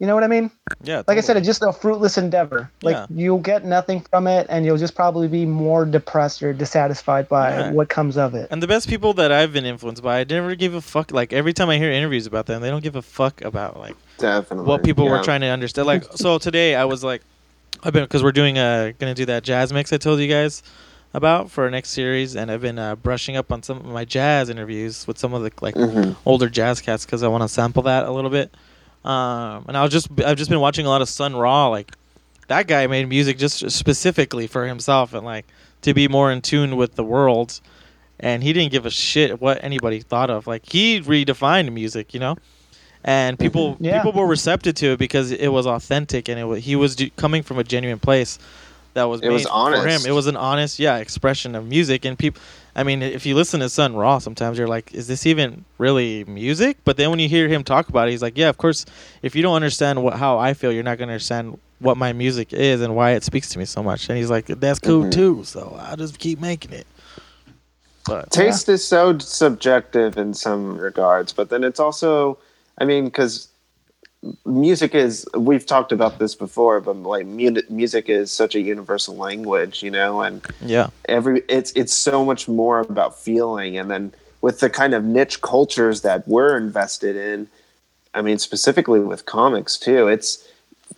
you 0.00 0.06
know 0.06 0.14
what 0.14 0.24
I 0.24 0.26
mean? 0.26 0.50
yeah, 0.82 1.02
Like 1.06 1.18
I 1.18 1.20
said, 1.20 1.36
it's 1.36 1.46
just 1.46 1.62
a 1.62 1.72
fruitless 1.72 2.18
endeavor. 2.18 2.70
Like 2.82 2.96
Yeah. 2.96 3.06
you'll 3.10 3.38
get 3.38 3.64
nothing 3.64 4.04
from 4.10 4.26
it, 4.26 4.46
and 4.50 4.64
you'll 4.66 4.76
just 4.76 4.94
probably 4.94 5.28
be 5.28 5.46
more 5.46 5.84
depressed 5.84 6.42
or 6.42 6.52
dissatisfied 6.52 7.28
by 7.28 7.50
Yeah. 7.50 7.70
what 7.70 7.88
comes 7.88 8.16
of 8.16 8.34
it. 8.34 8.48
And 8.50 8.62
the 8.62 8.66
best 8.66 8.88
people 8.88 9.14
that 9.14 9.30
I've 9.32 9.52
been 9.52 9.64
influenced 9.64 10.02
by, 10.02 10.20
I 10.20 10.24
never 10.24 10.54
give 10.56 10.74
a 10.74 10.80
fuck. 10.80 11.12
Like 11.12 11.32
every 11.32 11.52
time 11.52 11.68
I 11.70 11.78
hear 11.78 11.90
interviews 11.92 12.26
about 12.26 12.46
them, 12.46 12.60
they 12.60 12.70
don't 12.70 12.82
give 12.82 12.96
a 12.96 13.02
fuck 13.02 13.42
about 13.42 13.78
like 13.78 13.94
Definitely. 14.18 14.66
what 14.66 14.82
people 14.82 15.08
were 15.08 15.22
trying 15.22 15.42
to 15.42 15.46
understand. 15.48 15.86
Like 15.86 16.04
so 16.16 16.38
today, 16.38 16.74
I 16.74 16.84
was 16.84 17.04
like, 17.04 17.22
I've 17.82 17.92
been 17.92 18.04
because 18.04 18.22
we're 18.22 18.32
doing 18.32 18.58
uh 18.58 18.92
gonna 18.98 19.14
do 19.14 19.26
that 19.26 19.44
jazz 19.44 19.72
mix 19.72 19.92
I 19.92 19.98
told 19.98 20.18
you 20.20 20.28
guys 20.28 20.62
about 21.12 21.50
for 21.50 21.62
our 21.64 21.70
next 21.70 21.90
series, 21.90 22.34
and 22.34 22.50
I've 22.50 22.60
been 22.62 22.78
uh, 22.78 22.96
brushing 22.96 23.36
up 23.36 23.52
on 23.52 23.62
some 23.62 23.76
of 23.76 23.84
my 23.86 24.04
jazz 24.04 24.48
interviews 24.48 25.06
with 25.06 25.16
some 25.18 25.32
of 25.32 25.42
the 25.44 25.52
like 25.60 25.76
Mhm. 25.76 26.16
older 26.26 26.48
jazz 26.48 26.80
cats 26.80 27.04
because 27.06 27.22
I 27.22 27.28
want 27.28 27.42
to 27.42 27.48
sample 27.48 27.84
that 27.84 28.04
a 28.06 28.10
little 28.10 28.30
bit. 28.30 28.52
Um, 29.04 29.64
and 29.68 29.76
I 29.76 29.82
was 29.82 29.92
just 29.92 30.08
I've 30.24 30.36
just 30.38 30.50
been 30.50 30.60
watching 30.60 30.86
a 30.86 30.88
lot 30.88 31.02
of 31.02 31.08
Sun 31.08 31.36
Ra. 31.36 31.68
Like 31.68 31.92
that 32.48 32.66
guy 32.66 32.86
made 32.86 33.08
music 33.08 33.38
just 33.38 33.70
specifically 33.70 34.46
for 34.46 34.66
himself 34.66 35.12
and 35.14 35.24
like 35.24 35.46
to 35.82 35.92
be 35.94 36.08
more 36.08 36.30
in 36.32 36.40
tune 36.40 36.76
with 36.76 36.94
the 36.94 37.04
world. 37.04 37.60
And 38.20 38.42
he 38.42 38.52
didn't 38.52 38.70
give 38.72 38.86
a 38.86 38.90
shit 38.90 39.40
what 39.40 39.62
anybody 39.62 40.00
thought 40.00 40.30
of. 40.30 40.46
Like 40.46 40.64
he 40.70 41.00
redefined 41.00 41.72
music, 41.72 42.14
you 42.14 42.20
know. 42.20 42.36
And 43.04 43.38
people 43.38 43.76
Yeah. 43.80 44.02
people 44.02 44.18
were 44.18 44.26
receptive 44.26 44.74
to 44.76 44.92
it 44.92 44.98
because 44.98 45.30
it 45.30 45.48
was 45.48 45.66
authentic 45.66 46.28
and 46.28 46.38
it 46.40 46.44
was, 46.44 46.64
he 46.64 46.74
was 46.76 46.96
do, 46.96 47.10
coming 47.10 47.42
from 47.42 47.58
a 47.58 47.64
genuine 47.64 47.98
place 47.98 48.38
that 48.94 49.04
was 49.04 49.20
It 49.20 49.28
was 49.30 49.44
made 49.44 49.50
for 49.50 49.86
him. 49.86 50.00
It 50.06 50.12
was 50.12 50.26
an 50.26 50.36
honest, 50.36 50.78
yeah, 50.78 50.96
expression 50.96 51.54
of 51.54 51.66
music. 51.66 52.04
And 52.04 52.18
people, 52.18 52.40
I 52.74 52.82
mean, 52.82 53.02
if 53.02 53.26
you 53.26 53.34
listen 53.34 53.60
to 53.60 53.68
Sun 53.68 53.94
Ra, 53.96 54.18
sometimes 54.18 54.56
you're 54.58 54.68
like, 54.68 54.94
is 54.94 55.06
this 55.06 55.26
even 55.26 55.64
really 55.78 56.24
music? 56.24 56.78
But 56.84 56.96
then 56.96 57.10
when 57.10 57.18
you 57.18 57.28
hear 57.28 57.48
him 57.48 57.64
talk 57.64 57.88
about 57.88 58.08
it, 58.08 58.12
he's 58.12 58.22
like, 58.22 58.38
yeah, 58.38 58.48
of 58.48 58.56
course. 58.56 58.86
If 59.22 59.34
you 59.36 59.42
don't 59.42 59.54
understand 59.54 60.02
what 60.02 60.14
how 60.14 60.38
I 60.38 60.54
feel, 60.54 60.72
you're 60.72 60.82
not 60.82 60.98
gonna 60.98 61.12
understand 61.12 61.58
what 61.80 61.96
my 61.96 62.12
music 62.12 62.52
is 62.52 62.80
and 62.80 62.96
why 62.96 63.10
it 63.12 63.24
speaks 63.24 63.50
to 63.50 63.58
me 63.58 63.64
so 63.64 63.82
much. 63.82 64.08
And 64.08 64.16
he's 64.16 64.30
like, 64.30 64.46
that's 64.46 64.78
cool 64.78 65.04
Mhm. 65.04 65.12
too. 65.12 65.44
So 65.44 65.76
I'll 65.78 65.96
just 65.96 66.18
keep 66.18 66.40
making 66.40 66.72
it. 66.72 66.86
But 68.06 68.30
Taste 68.30 68.68
is 68.68 68.84
so 68.84 69.18
subjective 69.18 70.18
in 70.18 70.34
some 70.34 70.76
regards, 70.76 71.32
but 71.32 71.48
then 71.48 71.64
it's 71.64 71.80
also, 71.80 72.38
I 72.78 72.84
mean, 72.84 73.06
because 73.06 73.48
music 74.44 74.94
is, 74.94 75.26
we've 75.34 75.66
talked 75.66 75.92
about 75.92 76.18
this 76.18 76.34
before, 76.34 76.80
but 76.80 76.96
like 76.96 77.26
mu- 77.26 77.62
music 77.68 78.08
is 78.08 78.30
such 78.32 78.54
a 78.54 78.60
universal 78.60 79.16
language, 79.16 79.82
you 79.82 79.90
know, 79.90 80.22
and 80.22 80.44
yeah, 80.60 80.88
every 81.08 81.42
it's 81.48 81.72
it's 81.72 81.92
so 81.92 82.24
much 82.24 82.48
more 82.48 82.80
about 82.80 83.18
feeling. 83.18 83.76
And 83.76 83.90
then 83.90 84.12
with 84.44 84.60
the 84.60 84.68
kind 84.68 84.92
of 84.92 85.02
niche 85.02 85.40
cultures 85.40 86.02
that 86.02 86.28
we're 86.28 86.54
invested 86.54 87.16
in 87.16 87.48
i 88.12 88.20
mean 88.20 88.36
specifically 88.36 89.00
with 89.00 89.24
comics 89.24 89.78
too 89.78 90.06
it's 90.06 90.46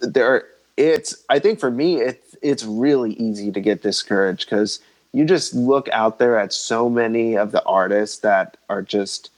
there 0.01 0.45
it's 0.77 1.23
i 1.29 1.39
think 1.39 1.61
for 1.61 1.71
me 1.71 2.01
it's 2.01 2.37
it's 2.43 2.65
really 2.65 3.13
easy 3.13 3.53
to 3.53 3.61
get 3.61 3.83
discouraged 3.83 4.51
because 4.51 4.81
you 5.13 5.25
just 5.25 5.55
look 5.55 5.89
out 5.91 6.19
there 6.19 6.37
at 6.37 6.53
so 6.53 6.91
many 6.91 7.37
of 7.37 7.53
the 7.53 7.65
artists 7.67 8.19
that 8.19 8.57
are 8.69 8.83
just 8.83 9.31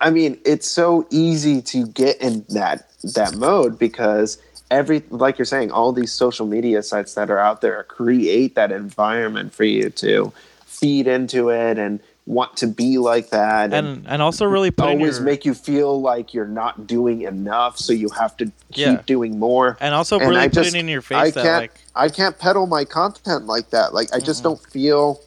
i 0.00 0.10
mean 0.10 0.38
it's 0.44 0.68
so 0.68 1.06
easy 1.10 1.60
to 1.60 1.86
get 1.88 2.20
in 2.20 2.44
that 2.48 2.88
that 3.14 3.34
mode 3.36 3.78
because 3.78 4.38
every 4.70 5.02
like 5.10 5.38
you're 5.38 5.44
saying 5.44 5.70
all 5.70 5.92
these 5.92 6.12
social 6.12 6.46
media 6.46 6.82
sites 6.82 7.14
that 7.14 7.30
are 7.30 7.38
out 7.38 7.60
there 7.60 7.82
create 7.84 8.54
that 8.54 8.72
environment 8.72 9.52
for 9.52 9.64
you 9.64 9.90
to 9.90 10.32
feed 10.64 11.06
into 11.06 11.50
it 11.50 11.78
and 11.78 12.00
want 12.26 12.56
to 12.56 12.66
be 12.66 12.96
like 12.96 13.28
that 13.28 13.74
and, 13.74 13.86
and 13.86 14.06
and 14.08 14.22
also 14.22 14.46
really 14.46 14.72
always 14.78 15.18
your, 15.18 15.24
make 15.26 15.44
you 15.44 15.52
feel 15.52 16.00
like 16.00 16.32
you're 16.32 16.48
not 16.48 16.86
doing 16.86 17.20
enough 17.20 17.76
so 17.76 17.92
you 17.92 18.08
have 18.08 18.34
to 18.38 18.46
keep 18.72 18.86
Yeah. 18.86 19.02
doing 19.04 19.38
more 19.38 19.76
and 19.82 19.94
also 19.94 20.18
and 20.18 20.30
really 20.30 20.40
I 20.40 20.48
put 20.48 20.54
just- 20.54 20.74
it 20.74 20.78
in 20.78 20.88
your 20.88 21.02
face 21.02 21.18
I 21.18 21.30
that 21.32 21.42
can't 21.44 21.60
like 21.60 21.74
I 21.94 22.08
can't 22.08 22.38
peddle 22.38 22.66
my 22.66 22.86
content 22.86 23.44
like 23.44 23.68
that 23.70 23.92
like 23.92 24.08
I 24.14 24.20
just 24.20 24.40
Mhm. 24.40 24.44
don't 24.44 24.62
feel 24.70 25.20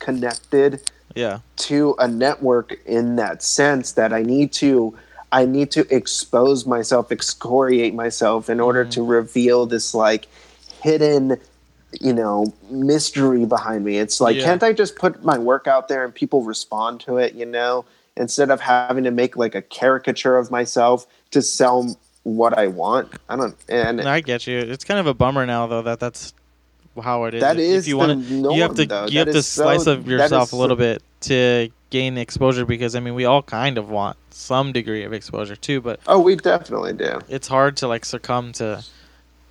connected 0.00 0.80
yeah 1.14 1.38
to 1.56 1.94
a 1.98 2.08
network 2.08 2.78
in 2.86 3.16
that 3.16 3.42
sense 3.42 3.92
that 3.92 4.12
I 4.12 4.22
need 4.22 4.52
to 4.54 4.96
I 5.34 5.46
need 5.46 5.70
to 5.70 5.86
expose 5.94 6.66
myself, 6.66 7.10
excoriate 7.10 7.94
myself 7.94 8.50
in 8.50 8.60
order 8.60 8.84
Mhm. 8.84 8.90
to 8.90 9.02
reveal 9.04 9.64
this 9.66 9.94
like 9.94 10.28
hidden 10.82 11.38
you 12.00 12.12
know 12.12 12.52
mystery 12.70 13.44
behind 13.46 13.84
me. 13.84 13.98
It's 13.98 14.20
like 14.20 14.36
Yeah. 14.36 14.44
can't 14.44 14.62
I 14.62 14.72
just 14.72 14.96
put 14.96 15.24
my 15.24 15.38
work 15.38 15.66
out 15.66 15.88
there 15.88 16.04
and 16.04 16.14
people 16.14 16.42
respond 16.42 17.00
to 17.02 17.18
it, 17.18 17.34
you 17.34 17.46
know, 17.46 17.84
instead 18.16 18.50
of 18.50 18.60
having 18.60 19.04
to 19.04 19.10
make 19.10 19.36
like 19.36 19.54
a 19.54 19.62
caricature 19.62 20.36
of 20.36 20.50
myself 20.50 21.06
to 21.30 21.40
sell 21.42 21.96
what 22.24 22.56
I 22.58 22.66
want. 22.68 23.08
I 23.28 23.36
don't 23.36 23.54
and 23.68 24.00
I 24.02 24.20
get 24.20 24.46
you. 24.46 24.58
It's 24.58 24.84
kind 24.84 25.00
of 25.00 25.06
a 25.06 25.14
bummer 25.14 25.44
now 25.46 25.66
though 25.66 25.82
that 25.82 25.98
that's 26.00 26.32
how 27.00 27.24
it 27.24 27.34
is. 27.34 27.40
that 27.40 27.56
If- 27.56 27.62
is 27.62 27.84
if 27.84 27.88
you 27.88 27.96
want 27.96 28.26
to 28.28 28.34
you 28.54 28.62
have 28.62 28.74
to 28.74 28.86
though. 28.86 29.06
you 29.06 29.18
have 29.20 29.28
to 29.30 29.38
is 29.38 29.46
so- 29.46 29.62
slice 29.62 29.86
of 29.86 30.06
yourself 30.08 30.52
a 30.52 30.56
little 30.56 30.76
bit 30.76 31.02
to 31.22 31.70
gain 31.90 32.18
exposure 32.18 32.64
because 32.64 32.94
I 32.96 33.00
mean 33.00 33.14
we 33.14 33.24
all 33.24 33.42
kind 33.42 33.78
of 33.78 33.88
want 33.90 34.16
some 34.30 34.72
degree 34.72 35.04
of 35.04 35.12
exposure 35.12 35.54
too, 35.56 35.80
but 35.80 36.00
Oh, 36.06 36.18
we 36.18 36.36
definitely 36.36 36.94
do. 36.94 37.20
it's 37.28 37.48
hard 37.48 37.76
to 37.78 37.88
like 37.88 38.04
succumb 38.04 38.52
to 38.54 38.82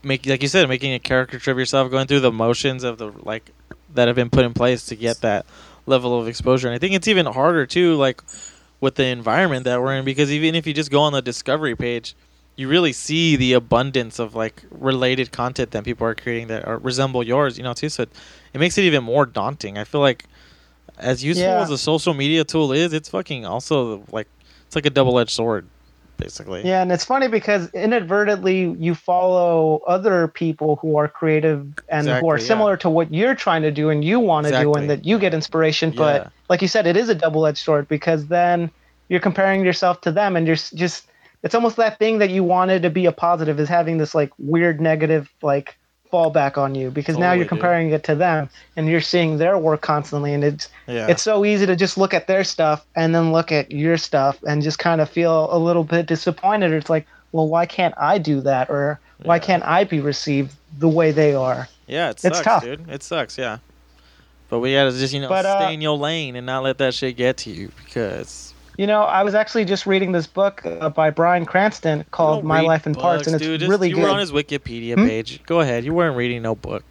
make 0.04 0.26
like 0.26 0.42
you 0.42 0.48
said 0.48 0.68
making 0.68 0.94
a 0.94 1.00
caricature 1.00 1.52
of 1.52 1.58
yourself 1.60 1.90
going 1.92 2.08
through 2.08 2.20
the 2.22 2.32
motions 2.32 2.84
of 2.84 2.98
the 2.98 3.12
like 3.24 3.52
that 3.94 4.08
have 4.08 4.16
been 4.16 4.30
put 4.32 4.44
in 4.46 4.54
place 4.54 4.86
to 4.88 4.96
get 4.96 5.22
that 5.22 5.46
level 5.86 6.20
of 6.20 6.28
exposure 6.28 6.68
and 6.68 6.74
i 6.76 6.80
think 6.80 6.94
it's 6.96 7.08
even 7.08 7.26
harder 7.28 7.66
too 7.68 7.96
like 7.96 8.22
with 8.80 8.96
the 8.96 9.06
environment 9.06 9.64
that 9.66 9.80
we're 9.80 9.96
in 9.96 10.04
because 10.06 10.32
even 10.32 10.56
if 10.56 10.66
you 10.66 10.74
just 10.74 10.90
go 10.90 11.02
on 11.02 11.14
the 11.14 11.22
discovery 11.22 11.76
page 11.76 12.16
you 12.62 12.68
really 12.68 12.94
see 12.94 13.36
the 13.36 13.54
abundance 13.54 14.20
of 14.20 14.36
like 14.44 14.64
related 14.90 15.32
content 15.32 15.72
that 15.72 15.84
people 15.84 16.06
are 16.08 16.16
creating 16.16 16.48
that 16.48 16.62
are, 16.70 16.78
resemble 16.78 17.24
yours 17.34 17.58
you 17.58 17.64
know 17.64 17.74
too 17.74 17.90
so 17.90 18.04
it, 18.04 18.10
it 18.54 18.60
makes 18.60 18.78
it 18.78 18.84
even 18.84 19.04
more 19.04 19.26
daunting 19.26 19.78
i 19.78 19.84
feel 19.84 20.02
like 20.10 20.22
as 20.98 21.24
useful 21.24 21.48
Yeah. 21.48 21.62
as 21.66 21.72
a 21.72 21.78
social 21.78 22.14
media 22.14 22.44
tool 22.44 22.72
is 22.72 22.94
it's 22.94 23.10
fucking 23.10 23.46
also 23.46 24.04
like 24.12 24.28
it's 24.68 24.76
like 24.76 24.86
a 24.86 24.90
double-edged 25.00 25.32
sword 25.32 25.66
basically 26.18 26.62
Yeah, 26.64 26.84
and 26.84 26.92
it's 26.92 27.04
funny 27.04 27.28
because 27.28 27.64
inadvertently 27.74 28.76
you 28.80 28.94
follow 28.94 29.82
other 29.88 30.28
people 30.28 30.76
who 30.76 30.96
are 30.98 31.08
creative 31.08 31.62
and 31.90 32.06
who 32.06 32.12
Exactly, 32.14 32.30
are 32.30 32.38
yeah. 32.38 32.46
similar 32.46 32.78
to 32.78 32.90
what 32.92 33.12
you're 33.12 33.34
trying 33.34 33.64
to 33.64 33.72
do 33.72 33.90
and 33.90 34.06
you 34.06 34.20
want 34.20 34.46
to 34.46 34.52
do 34.62 34.72
and 34.76 34.88
that 34.92 35.04
you 35.04 35.18
get 35.18 35.34
inspiration. 35.34 35.92
Yeah. 35.94 35.98
But 35.98 36.32
like 36.48 36.62
you 36.62 36.68
said, 36.68 36.86
it 36.86 36.96
is 36.96 37.10
a 37.10 37.16
double 37.16 37.48
edged 37.48 37.58
sword 37.58 37.88
because 37.88 38.28
then 38.28 38.70
you're 39.10 39.20
comparing 39.20 39.66
yourself 39.66 40.02
to 40.02 40.12
them 40.12 40.36
and 40.36 40.46
you're 40.46 40.56
just, 40.84 41.08
it's 41.44 41.56
almost 41.56 41.76
that 41.78 41.98
thing 42.00 42.20
that 42.20 42.30
you 42.30 42.44
wanted 42.44 42.82
to 42.84 42.90
be 42.90 43.06
a 43.06 43.12
positive 43.12 43.60
is 43.60 43.68
having 43.70 43.98
this 43.98 44.14
like 44.16 44.32
weird 44.38 44.80
negative 44.82 45.30
like 45.42 45.78
fallback 46.12 46.58
on 46.58 46.76
you 46.76 46.92
because 46.92 47.18
now 47.18 47.32
you're 47.32 47.46
dude. 47.46 47.50
comparing 47.50 47.90
it 47.92 48.04
to 48.04 48.14
them 48.16 48.50
and 48.76 48.90
you're 48.90 49.00
seeing 49.00 49.38
their 49.38 49.58
work 49.58 49.80
constantly 49.80 50.34
and 50.34 50.44
it's 50.44 50.68
yeah 50.86 51.08
it's 51.08 51.22
so 51.24 51.46
easy 51.46 51.66
to 51.66 51.74
just 51.74 51.98
look 51.98 52.14
at 52.14 52.28
their 52.28 52.44
stuff 52.44 52.86
and 52.98 53.16
then 53.16 53.32
look 53.32 53.50
at 53.50 53.72
your 53.72 53.96
stuff 53.96 54.38
and 54.44 54.62
just 54.62 54.78
kind 54.78 55.00
of 55.00 55.10
feel 55.10 55.48
a 55.56 55.58
little 55.58 55.86
bit 55.86 56.08
disappointed. 56.08 56.72
Or 56.72 56.78
it's 56.78 56.90
like, 56.90 57.08
well, 57.32 57.48
why 57.48 57.66
can't 57.66 57.94
I 57.98 58.18
do 58.18 58.42
that? 58.42 58.70
Or 58.70 59.00
why 59.24 59.36
Yeah. 59.36 59.40
can't 59.40 59.64
I 59.64 59.86
be 59.86 60.02
received 60.02 60.52
the 60.78 60.90
way 60.90 61.12
they 61.12 61.34
are? 61.34 61.70
Yeah, 61.88 62.10
it 62.10 62.12
It's 62.12 62.24
sucks, 62.24 62.42
tough. 62.42 62.64
dude. 62.64 62.90
It 62.90 63.04
sucks, 63.04 63.38
yeah. 63.38 63.60
But 64.50 64.60
we 64.60 64.74
gotta 64.74 64.92
just, 64.92 65.14
you 65.14 65.22
know, 65.22 65.30
But, 65.30 65.46
uh, 65.46 65.60
stay 65.62 65.74
in 65.74 65.80
your 65.80 65.98
lane 65.98 66.36
and 66.36 66.46
not 66.46 66.64
let 66.64 66.78
that 66.80 66.94
shit 66.94 67.16
get 67.16 67.38
to 67.38 67.50
you 67.52 67.72
because 67.86 68.54
You 68.82 68.88
know, 68.88 69.04
I 69.04 69.22
was 69.22 69.36
actually 69.36 69.66
just 69.66 69.86
reading 69.86 70.12
this 70.12 70.26
book 70.26 70.66
uh, 70.66 70.90
by 70.90 71.12
Bryan 71.12 71.46
Cranston 71.46 72.04
called 72.10 72.44
My 72.44 72.62
Life 72.62 72.88
in 72.88 72.96
Parts, 72.96 73.28
and 73.28 73.36
it's 73.36 73.46
dude. 73.46 73.62
Really 73.62 73.90
you 73.90 73.96
good. 73.96 74.02
were 74.02 74.10
on 74.10 74.18
his 74.18 74.32
Wikipedia 74.32 74.96
Hmm? 74.96 75.06
page. 75.06 75.40
Go 75.46 75.60
ahead. 75.60 75.86
You 75.86 75.94
weren't 75.94 76.18
reading 76.18 76.42
no 76.42 76.56
book. 76.56 76.84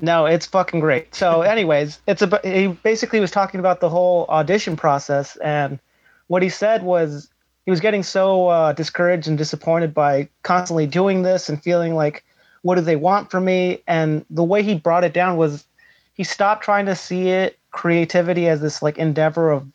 No, 0.00 0.26
it's 0.26 0.46
fucking 0.46 0.78
great. 0.78 1.12
So, 1.12 1.42
anyways, 1.54 2.00
it's 2.06 2.22
a 2.22 2.40
he 2.44 2.68
basically 2.68 3.18
was 3.18 3.32
talking 3.32 3.58
about 3.58 3.80
the 3.80 3.88
whole 3.88 4.26
audition 4.28 4.76
process, 4.76 5.34
and 5.38 5.80
what 6.28 6.40
he 6.40 6.48
said 6.48 6.84
was 6.84 7.28
he 7.64 7.72
was 7.72 7.80
getting 7.80 8.04
so 8.04 8.46
uh, 8.46 8.72
discouraged 8.72 9.26
and 9.26 9.36
disappointed 9.36 9.92
by 9.92 10.28
constantly 10.44 10.86
doing 10.86 11.22
this 11.22 11.48
and 11.48 11.60
feeling 11.60 11.96
like, 11.96 12.22
what 12.62 12.76
do 12.76 12.80
they 12.80 12.94
want 12.94 13.28
from 13.28 13.44
me? 13.44 13.82
And 13.88 14.24
the 14.30 14.44
way 14.44 14.62
he 14.62 14.76
brought 14.76 15.02
it 15.02 15.12
down 15.12 15.36
was 15.36 15.66
he 16.14 16.22
stopped 16.22 16.62
trying 16.62 16.86
to 16.86 16.94
see 16.94 17.30
it 17.30 17.58
creativity 17.72 18.46
as 18.46 18.60
this 18.60 18.82
like 18.82 18.98
endeavor 18.98 19.50
of 19.50 19.66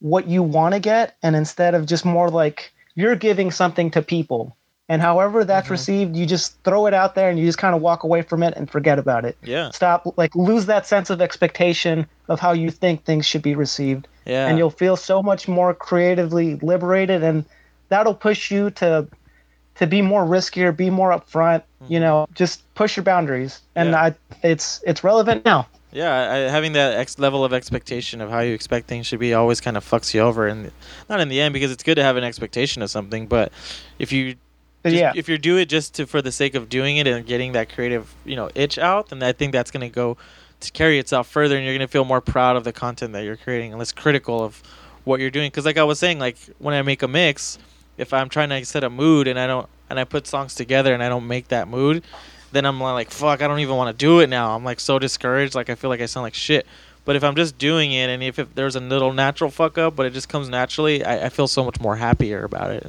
what 0.00 0.28
you 0.28 0.42
want 0.42 0.74
to 0.74 0.80
get, 0.80 1.16
and 1.22 1.34
instead 1.36 1.74
of 1.74 1.86
just 1.86 2.04
more 2.04 2.30
like 2.30 2.72
you're 2.94 3.16
giving 3.16 3.50
something 3.50 3.90
to 3.92 4.02
people. 4.02 4.54
And 4.90 5.02
however 5.02 5.44
that's 5.44 5.68
Mhm. 5.68 5.72
received, 5.72 6.16
you 6.16 6.24
just 6.24 6.62
throw 6.64 6.86
it 6.86 6.94
out 6.94 7.14
there 7.14 7.28
and 7.28 7.38
you 7.38 7.44
just 7.44 7.58
kind 7.58 7.74
of 7.74 7.82
walk 7.82 8.04
away 8.04 8.22
from 8.22 8.42
it 8.42 8.54
and 8.56 8.70
forget 8.70 8.98
about 8.98 9.24
it 9.26 9.36
Yeah. 9.44 9.70
stop 9.70 10.06
like 10.16 10.34
lose 10.34 10.64
that 10.66 10.86
sense 10.86 11.10
of 11.10 11.20
expectation 11.20 12.06
of 12.28 12.40
how 12.40 12.52
you 12.52 12.70
think 12.70 13.04
things 13.04 13.26
should 13.26 13.42
be 13.42 13.54
received 13.54 14.08
Yeah. 14.24 14.46
and 14.46 14.56
you'll 14.56 14.70
feel 14.70 14.96
so 14.96 15.22
much 15.22 15.46
more 15.46 15.74
creatively 15.74 16.54
liberated 16.62 17.22
and 17.22 17.44
that'll 17.90 18.14
push 18.14 18.50
you 18.50 18.70
to 18.70 19.06
to 19.74 19.86
be 19.86 20.02
more 20.02 20.24
riskier, 20.24 20.76
be 20.76 20.90
more 20.90 21.10
upfront. 21.10 21.62
You 21.86 21.98
Mhm. 21.98 22.02
know, 22.02 22.26
just 22.34 22.62
push 22.74 22.96
your 22.96 23.04
boundaries, 23.04 23.60
and 23.76 23.90
Yeah. 23.90 24.02
I, 24.02 24.14
it's 24.42 24.80
it's 24.84 25.04
relevant 25.04 25.44
now. 25.44 25.66
Yeah, 25.92 26.30
I, 26.32 26.36
having 26.50 26.72
that 26.74 26.98
ex- 26.98 27.18
level 27.18 27.44
of 27.44 27.52
expectation 27.54 28.20
of 28.20 28.30
how 28.30 28.40
you 28.40 28.52
expect 28.52 28.88
things 28.88 29.06
should 29.06 29.20
be 29.20 29.32
always 29.32 29.60
kind 29.60 29.76
of 29.76 29.88
fucks 29.88 30.12
you 30.12 30.20
over, 30.20 30.46
and 30.46 30.70
not 31.08 31.20
in 31.20 31.28
the 31.28 31.40
end 31.40 31.54
because 31.54 31.70
it's 31.72 31.82
good 31.82 31.94
to 31.94 32.02
have 32.02 32.16
an 32.16 32.24
expectation 32.24 32.82
of 32.82 32.90
something, 32.90 33.26
but 33.26 33.52
if 33.98 34.12
you 34.12 34.34
just- 34.84 34.94
yeah, 34.94 35.12
if 35.16 35.28
you 35.28 35.38
do 35.38 35.56
it 35.56 35.66
just 35.66 35.94
to 35.94 36.06
for 36.06 36.20
the 36.22 36.30
sake 36.32 36.54
of 36.54 36.68
doing 36.68 36.98
it 36.98 37.06
and 37.06 37.24
getting 37.26 37.52
that 37.52 37.72
creative 37.74 38.14
you 38.24 38.36
know 38.36 38.50
itch 38.54 38.76
out, 38.78 39.08
then 39.08 39.22
I 39.22 39.32
think 39.32 39.52
that's 39.52 39.70
going 39.70 39.80
to 39.80 39.94
go 39.94 40.16
to 40.60 40.72
carry 40.72 40.98
itself 40.98 41.26
further, 41.28 41.56
and 41.56 41.64
you're 41.64 41.74
going 41.74 41.86
to 41.86 41.90
feel 41.90 42.04
more 42.04 42.20
proud 42.20 42.56
of 42.56 42.64
the 42.64 42.72
content 42.72 43.12
that 43.14 43.24
you're 43.24 43.36
creating 43.36 43.70
and 43.72 43.78
less 43.78 43.92
critical 43.92 44.42
of 44.44 44.62
what 45.04 45.20
you're 45.20 45.30
doing. 45.30 45.48
Because 45.50 45.64
like 45.64 45.78
I 45.78 45.84
was 45.84 45.98
saying, 45.98 46.18
like 46.18 46.36
when 46.58 46.74
I 46.74 46.82
make 46.82 47.02
a 47.02 47.08
mix, 47.08 47.58
if 47.96 48.12
I'm 48.12 48.28
trying 48.28 48.50
to 48.50 48.64
set 48.64 48.84
a 48.84 48.90
mood 48.90 49.26
and 49.26 49.38
I 49.38 49.46
don't 49.46 49.68
and 49.88 49.98
I 49.98 50.04
put 50.04 50.26
songs 50.26 50.54
together 50.54 50.92
and 50.92 51.02
I 51.02 51.08
don't 51.08 51.26
make 51.26 51.48
that 51.48 51.66
mood, 51.66 52.04
then 52.52 52.64
I'm 52.64 52.80
like, 52.80 53.10
fuck, 53.10 53.42
I 53.42 53.48
don't 53.48 53.60
even 53.60 53.76
want 53.76 53.96
to 53.96 54.06
do 54.06 54.20
it 54.20 54.28
now. 54.28 54.54
I'm 54.54 54.64
like 54.64 54.80
so 54.80 54.98
discouraged. 54.98 55.54
Like 55.54 55.70
I 55.70 55.74
feel 55.74 55.90
like 55.90 56.00
I 56.00 56.06
sound 56.06 56.22
like 56.22 56.34
shit. 56.34 56.66
But 57.04 57.16
if 57.16 57.24
I'm 57.24 57.36
just 57.36 57.56
doing 57.56 57.92
it, 57.92 58.10
and 58.10 58.22
if, 58.22 58.38
if 58.38 58.54
there's 58.54 58.76
a 58.76 58.80
little 58.80 59.12
natural 59.14 59.50
fuck 59.50 59.78
up, 59.78 59.96
but 59.96 60.04
it 60.04 60.12
just 60.12 60.28
comes 60.28 60.48
naturally, 60.48 61.02
I, 61.04 61.26
I 61.26 61.28
feel 61.30 61.48
so 61.48 61.64
much 61.64 61.80
more 61.80 61.96
happier 61.96 62.44
about 62.44 62.70
it. 62.70 62.84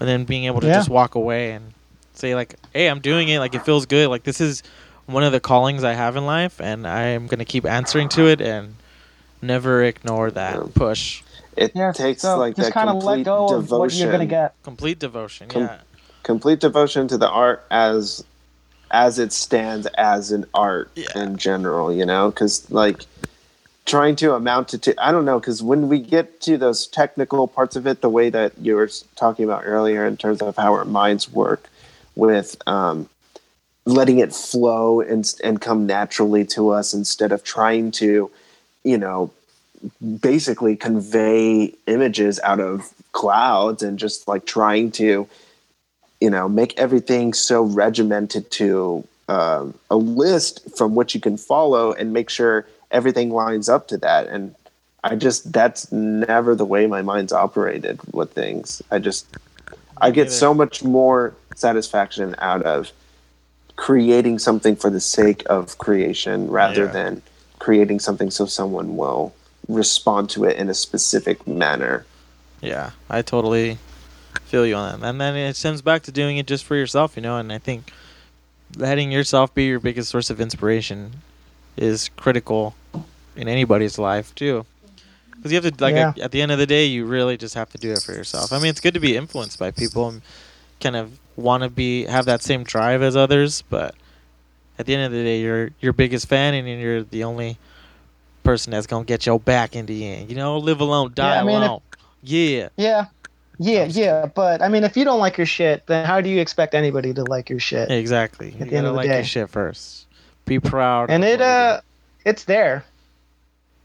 And 0.00 0.08
then 0.08 0.24
being 0.24 0.44
able 0.44 0.60
to 0.60 0.66
Yeah. 0.66 0.74
just 0.74 0.90
walk 0.90 1.14
away 1.14 1.52
and 1.52 1.72
say 2.12 2.34
like, 2.34 2.56
hey, 2.72 2.88
I'm 2.88 3.00
doing 3.00 3.28
it. 3.28 3.38
Like 3.38 3.54
it 3.54 3.64
feels 3.64 3.86
good. 3.86 4.08
Like 4.08 4.24
this 4.24 4.40
is 4.40 4.62
one 5.06 5.22
of 5.22 5.32
the 5.32 5.40
callings 5.40 5.84
I 5.84 5.92
have 5.92 6.16
in 6.16 6.26
life, 6.26 6.60
and 6.60 6.86
I 6.86 7.02
am 7.08 7.26
gonna 7.26 7.44
keep 7.44 7.64
answering 7.64 8.08
to 8.10 8.26
it 8.26 8.40
and 8.40 8.74
never 9.40 9.82
ignore 9.84 10.30
that 10.30 10.74
push. 10.74 11.22
It 11.56 11.72
yeah. 11.74 11.92
takes 11.92 12.22
so 12.22 12.38
like 12.38 12.56
just 12.56 12.68
that 12.68 12.74
kind 12.74 12.88
of 12.88 12.94
complete 12.94 13.18
let 13.18 13.24
go 13.24 13.48
devotion, 13.48 13.74
of 13.74 13.78
what 13.78 13.92
you're 13.94 14.12
gonna 14.12 14.26
get. 14.26 14.54
Complete 14.62 14.98
devotion. 14.98 15.48
Com- 15.48 15.62
yeah. 15.62 15.78
complete 16.22 16.60
devotion 16.60 17.06
to 17.08 17.16
the 17.18 17.28
art 17.28 17.64
as 17.70 18.24
as 18.94 19.18
it 19.18 19.32
stands 19.32 19.86
as 19.98 20.30
an 20.30 20.46
art 20.54 20.90
Yeah. 20.94 21.08
in 21.22 21.36
general. 21.36 21.92
You 21.92 22.06
know, 22.06 22.30
because 22.30 22.70
like 22.70 23.04
trying 23.84 24.16
to 24.16 24.32
amount 24.34 24.68
to, 24.68 24.78
to 24.78 24.94
I 25.06 25.12
don't 25.12 25.24
know, 25.26 25.38
because 25.40 25.62
when 25.62 25.88
we 25.88 25.98
get 25.98 26.40
to 26.42 26.56
those 26.56 26.86
technical 26.86 27.46
parts 27.48 27.76
of 27.76 27.86
it, 27.86 28.00
the 28.00 28.08
way 28.08 28.30
that 28.30 28.52
you 28.58 28.76
were 28.76 28.88
talking 29.16 29.44
about 29.44 29.62
earlier 29.66 30.06
in 30.06 30.16
terms 30.16 30.40
of 30.40 30.56
how 30.56 30.72
our 30.72 30.84
minds 30.86 31.30
work 31.30 31.68
with 32.16 32.56
um, 32.66 33.08
letting 33.84 34.18
it 34.20 34.32
flow 34.32 35.00
and 35.00 35.34
and 35.42 35.60
come 35.60 35.86
naturally 35.86 36.44
to 36.46 36.70
us 36.70 36.94
instead 36.94 37.32
of 37.32 37.42
trying 37.42 37.90
to, 37.90 38.30
you 38.84 38.96
know, 38.96 39.30
basically 40.20 40.76
convey 40.76 41.74
images 41.86 42.40
out 42.42 42.60
of 42.60 42.94
clouds 43.12 43.82
and 43.82 43.98
just 43.98 44.26
like 44.26 44.46
trying 44.46 44.90
to 44.90 45.28
you 46.24 46.30
know 46.30 46.48
make 46.48 46.72
everything 46.84 47.34
so 47.34 47.56
regimented 47.84 48.50
to 48.50 49.06
um, 49.28 49.74
a 49.90 49.96
list 49.96 50.52
from 50.76 50.94
which 50.98 51.14
you 51.14 51.20
can 51.20 51.36
follow 51.36 51.92
and 51.92 52.12
make 52.18 52.30
sure 52.30 52.66
everything 52.90 53.28
lines 53.30 53.68
up 53.68 53.88
to 53.88 53.96
that. 53.98 54.22
And 54.34 54.54
i 55.10 55.14
just 55.26 55.40
that's 55.52 55.82
never 55.92 56.50
the 56.54 56.64
way 56.74 56.82
my 56.96 57.02
mind's 57.02 57.32
operated 57.44 57.96
with 58.18 58.30
things. 58.32 58.66
I 58.90 58.96
just 59.08 59.22
i 60.06 60.08
get 60.18 60.28
so 60.44 60.48
much 60.62 60.74
more 60.98 61.20
satisfaction 61.66 62.34
out 62.50 62.62
of 62.74 62.90
creating 63.86 64.36
something 64.38 64.74
for 64.82 64.90
the 64.96 65.04
sake 65.18 65.42
of 65.56 65.62
creation 65.86 66.36
rather 66.60 66.84
Yeah. 66.86 66.98
than 66.98 67.12
creating 67.66 67.98
something 68.06 68.30
so 68.38 68.44
someone 68.60 68.88
will 69.02 69.24
respond 69.68 70.24
to 70.34 70.38
it 70.48 70.54
in 70.62 70.66
a 70.74 70.74
specific 70.86 71.38
manner. 71.62 71.96
Yeah, 72.72 72.86
I 73.16 73.18
totally 73.34 73.68
feel 74.40 74.66
you 74.66 74.74
on 74.74 75.00
that. 75.00 75.06
And 75.08 75.20
then 75.20 75.36
it 75.36 75.56
stems 75.56 75.82
back 75.82 76.02
to 76.04 76.12
doing 76.12 76.36
it 76.36 76.46
just 76.46 76.64
for 76.64 76.76
yourself, 76.76 77.16
you 77.16 77.22
know. 77.22 77.36
And 77.38 77.52
I 77.52 77.58
think 77.58 77.92
letting 78.76 79.12
yourself 79.12 79.54
be 79.54 79.64
your 79.66 79.80
biggest 79.80 80.10
source 80.10 80.30
of 80.30 80.40
inspiration 80.40 81.22
is 81.76 82.08
critical 82.16 82.74
in 83.36 83.48
anybody's 83.48 83.98
life 83.98 84.34
too. 84.34 84.64
Because 85.36 85.52
you 85.52 85.60
have 85.60 85.76
to, 85.76 85.84
like, 85.84 85.94
Yeah. 85.94 86.12
at, 86.22 86.30
the 86.30 86.40
end 86.40 86.52
of 86.52 86.58
the 86.58 86.66
day, 86.66 86.86
you 86.86 87.04
really 87.04 87.36
just 87.36 87.54
have 87.54 87.68
to 87.70 87.78
do 87.78 87.92
it 87.92 88.00
for 88.02 88.12
yourself. 88.12 88.52
I 88.52 88.58
mean, 88.58 88.68
it's 88.70 88.80
good 88.80 88.94
to 88.94 89.00
be 89.00 89.16
influenced 89.16 89.58
by 89.58 89.70
people 89.70 90.08
and 90.08 90.22
kind 90.80 90.96
of 90.96 91.18
want 91.36 91.62
to 91.64 91.68
be 91.68 92.04
have 92.04 92.24
that 92.26 92.42
same 92.42 92.62
drive 92.64 93.02
as 93.02 93.16
others, 93.16 93.62
but 93.68 93.94
at 94.78 94.86
the 94.86 94.94
end 94.94 95.04
of 95.04 95.12
the 95.12 95.22
day, 95.22 95.40
you're 95.40 95.70
your 95.80 95.92
biggest 95.92 96.28
fan, 96.28 96.54
and 96.54 96.66
you're 96.80 97.02
the 97.02 97.24
only 97.24 97.58
person 98.42 98.70
that's 98.70 98.86
gonna 98.86 99.04
get 99.04 99.26
your 99.26 99.38
back 99.40 99.74
in 99.76 99.86
the 99.86 100.06
end. 100.06 100.30
You 100.30 100.36
know, 100.36 100.58
live 100.58 100.80
alone, 100.80 101.12
die 101.14 101.34
Yeah, 101.34 101.40
I 101.40 101.44
mean, 101.44 101.62
if- 101.62 101.68
alone. 101.68 101.80
yeah. 102.22 102.68
Yeah, 102.76 103.04
yeah, 103.58 103.84
yeah. 103.84 104.26
But 104.26 104.62
I 104.62 104.68
mean, 104.68 104.84
if 104.84 104.96
you 104.96 105.04
don't 105.04 105.18
like 105.20 105.36
your 105.38 105.46
shit, 105.46 105.86
then 105.86 106.04
how 106.06 106.20
do 106.20 106.28
you 106.28 106.40
expect 106.40 106.74
anybody 106.74 107.12
to 107.14 107.24
like 107.24 107.48
your 107.50 107.60
shit? 107.60 107.90
Exactly. 107.90 108.48
You 108.48 108.52
At 108.54 108.58
the 108.58 108.64
gotta 108.66 108.76
end 108.76 108.86
of 108.86 108.92
the 108.92 108.96
like 108.96 109.06
your 109.06 109.16
day. 109.18 109.22
shit 109.24 109.48
first. 109.50 110.06
Be 110.46 110.60
proud. 110.60 111.10
and 111.10 111.24
it 111.24 111.40
uh 111.40 111.80
it's 112.24 112.44
there 112.44 112.84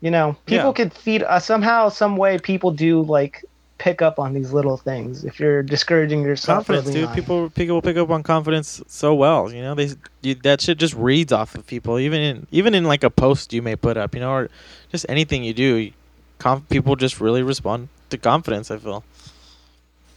you 0.02 0.12
know 0.12 0.36
people 0.46 0.68
Yeah. 0.68 0.74
could 0.74 0.94
feed 0.94 1.24
uh, 1.24 1.40
somehow 1.40 1.90
some 1.90 2.16
way 2.18 2.38
people 2.38 2.72
do 2.72 3.02
like 3.04 3.44
pick 3.78 4.02
up 4.02 4.20
on 4.20 4.34
these 4.34 4.52
little 4.52 4.76
things 4.76 5.24
if 5.24 5.40
you're 5.40 5.64
discouraging 5.64 6.22
yourself 6.22 6.68
confidence, 6.68 6.94
dude. 6.94 7.14
People 7.14 7.50
people 7.50 7.82
pick 7.82 7.96
up 7.98 8.10
on 8.10 8.24
confidence 8.24 8.82
so 8.88 9.14
well. 9.14 9.52
You 9.54 9.62
know, 9.62 9.74
they 9.76 9.92
you, 10.22 10.36
that 10.44 10.60
shit 10.62 10.78
just 10.78 10.94
reads 10.96 11.32
off 11.32 11.56
of 11.56 11.66
people. 11.66 11.98
Even 11.98 12.20
in 12.20 12.48
even 12.52 12.76
in 12.76 12.84
like 12.84 13.04
a 13.06 13.10
post 13.10 13.54
you 13.54 13.62
may 13.62 13.76
put 13.78 13.96
up, 13.96 14.14
you 14.16 14.20
know, 14.22 14.32
or 14.32 14.50
just 14.92 15.06
anything 15.08 15.44
you 15.46 15.54
do. 15.54 15.92
Conf- 16.40 16.68
people 16.70 16.96
just 16.98 17.20
really 17.22 17.42
respond 17.44 17.88
to 18.10 18.18
confidence. 18.18 18.70
I 18.72 18.78
feel. 18.80 19.04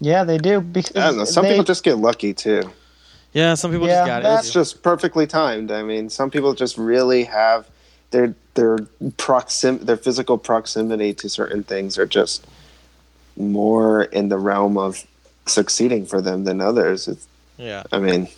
Yeah 0.02 0.24
they 0.24 0.36
do 0.38 0.60
because 0.60 0.96
I 0.96 1.06
don't 1.08 1.16
know. 1.18 1.24
Some 1.24 1.44
they- 1.44 1.50
people 1.52 1.64
just 1.64 1.84
get 1.84 1.96
lucky 1.98 2.34
too. 2.34 2.70
Yeah, 3.32 3.54
some 3.54 3.70
people 3.70 3.86
Yeah, 3.86 4.00
just 4.00 4.06
got 4.06 4.20
it. 4.20 4.24
that's 4.24 4.46
It's 4.48 4.54
just 4.54 4.82
perfectly 4.82 5.26
timed. 5.26 5.70
I 5.70 5.82
mean, 5.82 6.10
some 6.10 6.30
people 6.30 6.52
just 6.52 6.76
really 6.76 7.24
have 7.24 7.66
their 8.10 8.34
their 8.54 8.76
proxim 9.16 9.80
their 9.86 9.96
physical 9.96 10.36
proximity 10.36 11.14
to 11.14 11.28
certain 11.30 11.62
things 11.64 11.96
are 11.96 12.04
just 12.04 12.44
more 13.36 14.02
in 14.04 14.28
the 14.28 14.36
realm 14.38 14.76
of 14.76 15.06
succeeding 15.46 16.04
for 16.04 16.20
them 16.20 16.44
than 16.44 16.60
others. 16.60 17.08
It's, 17.08 17.26
yeah. 17.56 17.84
I 17.90 17.98
mean, 17.98 18.28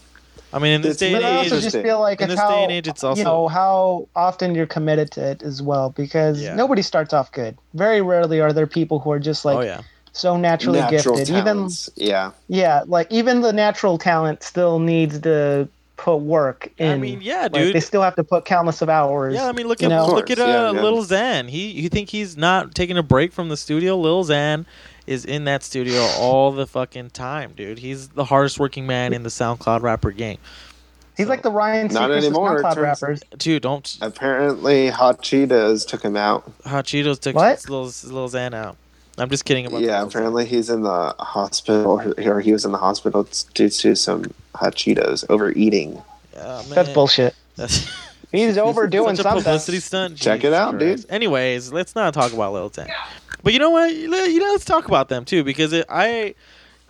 I 0.53 0.61
mean, 0.61 0.75
in 0.75 0.83
this 0.83 0.93
It's 0.93 1.01
day 1.01 1.13
but 1.13 1.25
and 1.25 1.27
I 1.27 1.41
age, 1.41 1.53
also 1.53 1.61
just 1.61 1.77
feel 1.83 1.99
like 2.01 2.21
in 2.21 2.27
it's 2.27 2.35
this 2.35 2.41
how 2.41 2.51
day 2.51 2.63
and 2.63 2.73
age, 2.73 2.87
it's 2.87 3.03
also 3.03 3.19
you 3.19 3.25
know 3.25 3.49
how 3.49 4.07
often 4.15 4.55
you're 4.55 4.67
committed 4.67 5.11
to 5.13 5.25
it 5.33 5.43
as 5.43 5.61
well 5.61 5.91
because 5.91 6.41
Yeah. 6.41 6.55
nobody 6.55 6.83
starts 6.83 7.13
off 7.13 7.33
good 7.33 7.59
very 7.75 8.01
rarely 8.01 8.41
are 8.41 8.53
there 8.53 8.69
people 8.69 9.01
who 9.01 9.11
are 9.11 9.19
just 9.19 9.45
like 9.45 9.57
oh 9.57 9.61
yeah, 9.63 9.81
so 10.15 10.37
naturally 10.39 10.79
natural 10.81 11.17
gifted 11.19 11.37
even 11.37 11.69
yeah, 11.97 12.31
yeah 12.49 12.83
like 12.87 13.07
even 13.13 13.41
the 13.43 13.53
natural 13.53 13.99
talent 13.99 14.43
still 14.43 14.79
needs 14.79 15.19
to 15.21 15.69
put 15.97 16.17
work 16.17 16.73
in 16.79 16.91
I 16.93 16.99
mean, 16.99 17.21
yeah, 17.21 17.43
Like, 17.43 17.53
dude. 17.53 17.75
they 17.75 17.81
still 17.81 18.03
have 18.03 18.17
to 18.17 18.25
put 18.25 18.45
countless 18.45 18.81
of 18.83 18.89
hours 18.89 19.35
Yeah, 19.35 19.47
I 19.49 19.53
mean, 19.53 19.69
look 19.69 19.83
at 19.83 19.91
know? 19.91 20.07
look 20.07 20.31
at 20.31 20.39
Of 20.39 20.49
uh, 20.49 20.73
course, 20.73 20.75
yeah, 20.75 20.83
yeah. 20.83 20.83
Lil 20.83 21.05
Xan. 21.05 21.49
He 21.51 21.71
you 21.71 21.89
think 21.89 22.11
he's 22.11 22.37
not 22.37 22.75
taking 22.75 22.97
a 22.97 23.03
break 23.03 23.33
from 23.33 23.49
the 23.49 23.57
studio? 23.57 23.97
Lil 23.97 24.25
Xan 24.25 24.65
is 25.07 25.25
in 25.25 25.45
that 25.45 25.63
studio 25.63 26.01
all 26.19 26.51
the 26.53 26.67
fucking 26.67 27.11
time, 27.11 27.53
dude. 27.57 27.79
He's 27.79 28.09
the 28.09 28.25
hardest 28.25 28.59
working 28.59 28.87
man 28.87 29.13
in 29.13 29.23
the 29.23 29.29
SoundCloud 29.29 29.83
rapper 29.83 30.11
game. 30.11 30.39
He's 31.17 31.27
So- 31.27 31.31
like 31.31 31.43
the 31.43 31.51
Ryan 31.53 31.87
Not 31.89 32.11
Seacrest 32.11 32.19
of 32.19 32.25
anymore, 32.25 32.63
SoundCloud 32.63 32.75
turns- 32.75 33.03
rappers. 33.03 33.21
dude. 33.39 33.63
Don't 33.63 33.99
apparently 34.01 34.89
Hot 34.89 35.23
Cheetos 35.23 35.87
took 35.87 36.03
him 36.03 36.17
out. 36.17 36.51
Hot 36.67 36.85
Cheetos 36.87 37.21
took 37.21 37.37
What? 37.37 37.69
Lil, 37.69 37.83
Lil 37.83 38.29
Xan 38.29 38.53
out. 38.55 38.77
I'm 39.19 39.31
just 39.31 39.45
kidding 39.45 39.67
about. 39.67 39.81
Yeah, 39.83 39.99
Lil 40.01 40.07
Xan. 40.07 40.09
apparently 40.11 40.45
he's 40.47 40.71
in 40.71 40.83
the 40.83 41.15
hospital, 41.19 42.03
or 42.19 42.41
he 42.41 42.53
was 42.53 42.65
in 42.65 42.73
the 42.73 42.79
hospital 42.79 43.29
due 43.55 43.69
to 43.69 43.95
some 43.95 44.25
Hot 44.55 44.75
Cheetos 44.75 45.25
overeating. 45.29 46.03
Yeah, 46.35 46.63
That's 46.69 46.89
bullshit. 46.91 47.35
That's 47.57 47.91
He's 48.33 48.59
overdoing 48.59 49.15
such 49.15 49.21
a 49.21 49.29
something. 49.29 49.45
publicity 49.45 49.79
stunt. 49.79 50.17
Check 50.17 50.41
it 50.41 50.49
Jesus 50.49 50.55
out, 50.55 50.79
dude. 50.79 51.07
Anyways, 51.09 51.73
let's 51.73 51.95
not 51.95 52.13
talk 52.15 52.33
about 52.33 52.53
Lil 52.53 52.69
Xan. 52.71 52.91
But 53.45 53.53
you 53.53 53.61
know 53.61 53.71
what? 53.71 53.95
You 53.95 54.09
know, 54.09 54.51
let's 54.51 54.65
talk 54.65 54.89
about 54.89 55.09
them 55.09 55.25
too 55.25 55.45
because 55.45 55.73
it, 55.73 55.87
I 55.89 56.35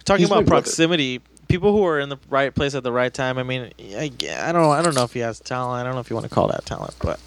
talking 0.05 0.21
He's 0.23 0.29
about 0.31 0.37
big 0.41 0.45
with 0.45 0.49
it. 0.49 0.51
proximity. 0.65 1.21
People 1.49 1.73
who 1.77 1.85
are 1.87 2.01
in 2.01 2.09
the 2.09 2.17
right 2.31 2.55
place 2.55 2.75
at 2.75 2.83
the 2.83 2.93
right 2.93 3.13
time. 3.13 3.37
I 3.37 3.43
mean, 3.43 3.71
I, 3.79 4.11
I 4.39 4.53
don't, 4.53 4.71
I 4.73 4.81
don't 4.81 4.95
know 4.95 5.05
if 5.05 5.13
he 5.13 5.21
has 5.21 5.39
talent. 5.41 5.79
I 5.81 5.85
don't 5.85 5.93
know 5.95 6.01
if 6.01 6.09
you 6.09 6.17
want 6.17 6.27
to 6.27 6.35
call 6.35 6.49
that 6.49 6.65
talent, 6.65 6.95
but 7.01 7.21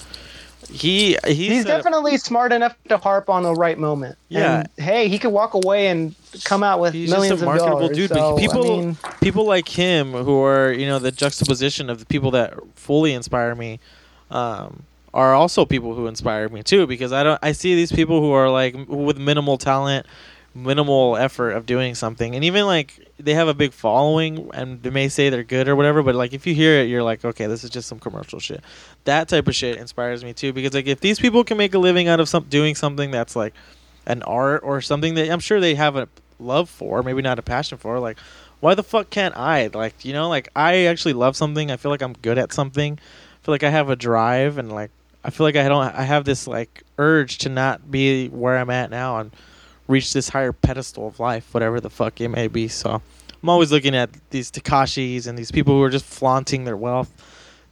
he 0.70 1.18
he's, 1.26 1.36
He's 1.38 1.66
a- 1.66 1.68
definitely 1.68 2.18
smart 2.18 2.52
enough 2.52 2.76
to 2.90 2.98
harp 2.98 3.30
on 3.30 3.44
the 3.44 3.54
right 3.54 3.78
moment. 3.78 4.18
Yeah. 4.30 4.60
And, 4.60 4.70
hey, 4.78 5.08
he 5.08 5.18
could 5.20 5.32
walk 5.32 5.54
away 5.54 5.88
and 5.88 6.14
come 6.44 6.64
out 6.64 6.80
with 6.80 6.94
He's 6.94 7.10
just 7.10 7.18
a 7.18 7.20
millions 7.20 7.42
of 7.42 7.46
marketable 7.46 7.80
dollars. 7.80 7.98
dude, 7.98 8.10
but 8.10 8.38
people- 8.38 8.64
I 8.80 8.82
mean, 8.82 8.98
people 9.22 9.46
like 9.46 9.68
him 9.70 10.12
who 10.12 10.42
are 10.44 10.72
you 10.72 10.86
know 10.86 11.00
the 11.00 11.12
juxtaposition 11.12 11.90
of 11.90 12.00
the 12.00 12.06
people 12.06 12.32
that 12.32 12.54
fully 12.76 13.14
inspire 13.14 13.56
me 13.56 13.80
um, 14.32 14.84
are 15.14 15.34
also 15.34 15.66
people 15.66 15.96
who 15.96 16.08
inspire 16.08 16.50
me 16.50 16.64
too 16.64 16.86
because 16.86 17.12
I 17.14 17.24
don't 17.24 17.40
I 17.42 17.52
see 17.54 17.76
these 17.76 17.92
people 17.92 18.20
who 18.22 18.32
are 18.32 18.50
like 18.50 18.76
with 18.88 19.18
minimal 19.18 19.58
talent 19.58 20.06
minimal 20.58 21.16
effort 21.18 21.52
of 21.52 21.66
doing 21.66 21.94
something 21.94 22.36
and 22.36 22.44
even 22.44 22.66
like 22.66 23.08
they 23.20 23.34
have 23.34 23.48
a 23.48 23.54
big 23.54 23.72
following 23.72 24.50
and 24.54 24.82
they 24.82 24.90
may 24.90 25.08
say 25.08 25.30
they're 25.30 25.44
good 25.44 25.68
or 25.68 25.76
whatever 25.76 26.02
but 26.02 26.16
like 26.16 26.34
if 26.34 26.48
you 26.48 26.54
hear 26.54 26.80
it 26.82 26.90
you're 26.90 27.04
like 27.04 27.24
okay 27.24 27.46
this 27.48 27.64
is 27.64 27.70
just 27.70 27.88
some 27.88 28.00
commercial 28.00 28.40
shit 28.40 28.62
that 29.04 29.28
type 29.28 29.48
of 29.48 29.56
shit 29.56 29.78
inspires 29.78 30.24
me 30.24 30.34
too 30.34 30.52
because 30.52 30.74
like 30.74 30.88
if 30.88 31.00
these 31.00 31.20
people 31.20 31.44
can 31.44 31.58
make 31.58 31.74
a 31.74 31.80
living 31.80 32.08
out 32.08 32.20
of 32.20 32.28
some 32.28 32.44
doing 32.46 32.76
something 32.76 33.12
that's 33.12 33.36
like 33.36 33.54
an 34.06 34.24
art 34.24 34.62
or 34.64 34.82
something 34.82 35.16
that 35.16 35.30
I'm 35.30 35.40
sure 35.40 35.60
they 35.60 35.76
have 35.76 35.96
a 35.96 36.08
love 36.40 36.70
for 36.70 37.04
maybe 37.04 37.22
not 37.22 37.40
a 37.40 37.44
passion 37.44 37.78
for 37.78 38.00
like 38.00 38.18
why 38.60 38.76
the 38.76 38.84
fuck 38.84 39.10
can't 39.10 39.38
I? 39.38 39.70
Like, 39.74 40.04
you 40.04 40.14
know, 40.14 40.30
like 40.30 40.50
I 40.56 40.86
actually 40.86 41.14
love 41.14 41.36
something. 41.36 41.70
I 41.72 41.78
feel 41.78 41.92
like 41.92 42.02
I'm 42.02 42.14
good 42.14 42.38
at 42.38 42.52
something. 42.54 42.94
I 42.94 43.46
feel 43.46 43.54
like 43.54 43.64
I 43.64 43.70
have 43.70 43.90
a 43.90 43.96
drive 43.96 44.58
and 44.58 44.72
like 44.72 44.92
I 45.24 45.30
feel 45.30 45.46
like 45.46 45.56
I 45.56 45.68
don't 45.68 45.84
I 45.84 46.04
have 46.04 46.26
this 46.26 46.48
like 46.48 46.84
urge 46.98 47.40
to 47.40 47.50
not 47.50 47.92
be 47.92 48.28
where 48.30 48.58
I'm 48.58 48.70
at 48.70 48.90
now 48.90 49.20
and 49.20 49.32
reach 49.88 50.14
this 50.14 50.30
higher 50.30 50.54
pedestal 50.54 51.08
of 51.08 51.20
life, 51.20 51.54
whatever 51.54 51.80
the 51.80 51.90
fuck 51.90 52.20
it 52.22 52.30
may 52.30 52.48
be. 52.48 52.68
So 52.68 53.02
I'm 53.42 53.50
always 53.50 53.72
looking 53.72 53.96
at 53.96 54.10
these 54.32 54.52
Tekashis 54.52 55.28
and 55.28 55.38
these 55.38 55.52
people 55.52 55.74
who 55.74 55.84
are 55.84 55.90
just 55.90 56.06
flaunting 56.06 56.66
their 56.66 56.78
wealth, 56.78 57.12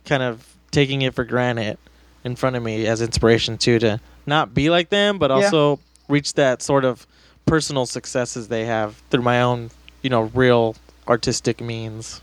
kind 0.05 0.23
of 0.23 0.45
taking 0.71 1.01
it 1.01 1.13
for 1.13 1.23
granted 1.23 1.77
in 2.23 2.35
front 2.35 2.55
of 2.55 2.63
me 2.63 2.87
as 2.87 3.01
inspiration 3.01 3.57
too 3.57 3.79
to 3.79 3.99
not 4.25 4.53
be 4.53 4.69
like 4.69 4.89
them, 4.89 5.17
but 5.19 5.29
Yeah. 5.29 5.37
also 5.37 5.79
reach 6.07 6.33
that 6.33 6.61
sort 6.61 6.85
of 6.85 7.05
personal 7.45 7.85
successes 7.85 8.47
they 8.47 8.65
have 8.65 8.95
through 9.11 9.21
my 9.21 9.41
own, 9.41 9.69
you 10.01 10.09
know, 10.09 10.23
real 10.33 10.75
artistic 11.07 11.61
means. 11.61 12.21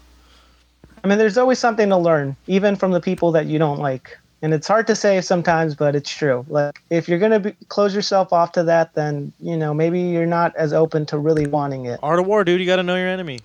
I 1.04 1.08
mean, 1.08 1.18
there's 1.18 1.38
always 1.38 1.58
something 1.58 1.88
to 1.88 1.96
learn, 1.96 2.36
even 2.46 2.76
from 2.76 2.92
the 2.92 3.00
people 3.00 3.32
that 3.32 3.46
you 3.46 3.58
don't 3.58 3.78
like. 3.78 4.18
And 4.42 4.52
it's 4.52 4.66
hard 4.66 4.88
to 4.88 4.96
say 4.96 5.20
sometimes, 5.20 5.76
but 5.76 5.94
it's 5.94 6.10
true. 6.10 6.44
Like, 6.48 6.82
if 6.90 7.08
you're 7.08 7.20
gonna 7.20 7.38
be, 7.38 7.52
close 7.68 7.94
yourself 7.94 8.32
off 8.32 8.52
to 8.52 8.64
that, 8.64 8.92
then 8.94 9.32
you 9.40 9.56
know 9.56 9.72
maybe 9.72 10.00
you're 10.00 10.26
not 10.26 10.54
as 10.56 10.72
open 10.72 11.06
to 11.06 11.18
really 11.18 11.46
wanting 11.46 11.84
it. 11.86 12.00
Art 12.02 12.18
of 12.18 12.26
War, 12.26 12.42
dude, 12.42 12.60
you 12.60 12.66
got 12.66 12.76
to 12.76 12.82
know 12.82 12.96
your 12.96 13.06
enemy. 13.08 13.38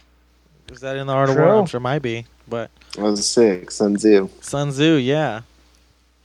Is 0.71 0.79
that 0.81 0.97
in 0.97 1.05
the 1.07 1.13
Art 1.13 1.29
of 1.29 1.35
War? 1.35 1.45
True. 1.45 1.57
I'm 1.59 1.65
sure 1.67 1.77
it 1.77 1.81
might 1.81 2.01
be, 2.01 2.25
but 2.47 2.71
I 2.97 3.03
was 3.03 3.29
sick. 3.29 3.69
Sun 3.69 3.97
Tzu. 3.97 4.27
Sun 4.41 4.71
Tzu, 4.71 4.95
yeah. 4.95 5.41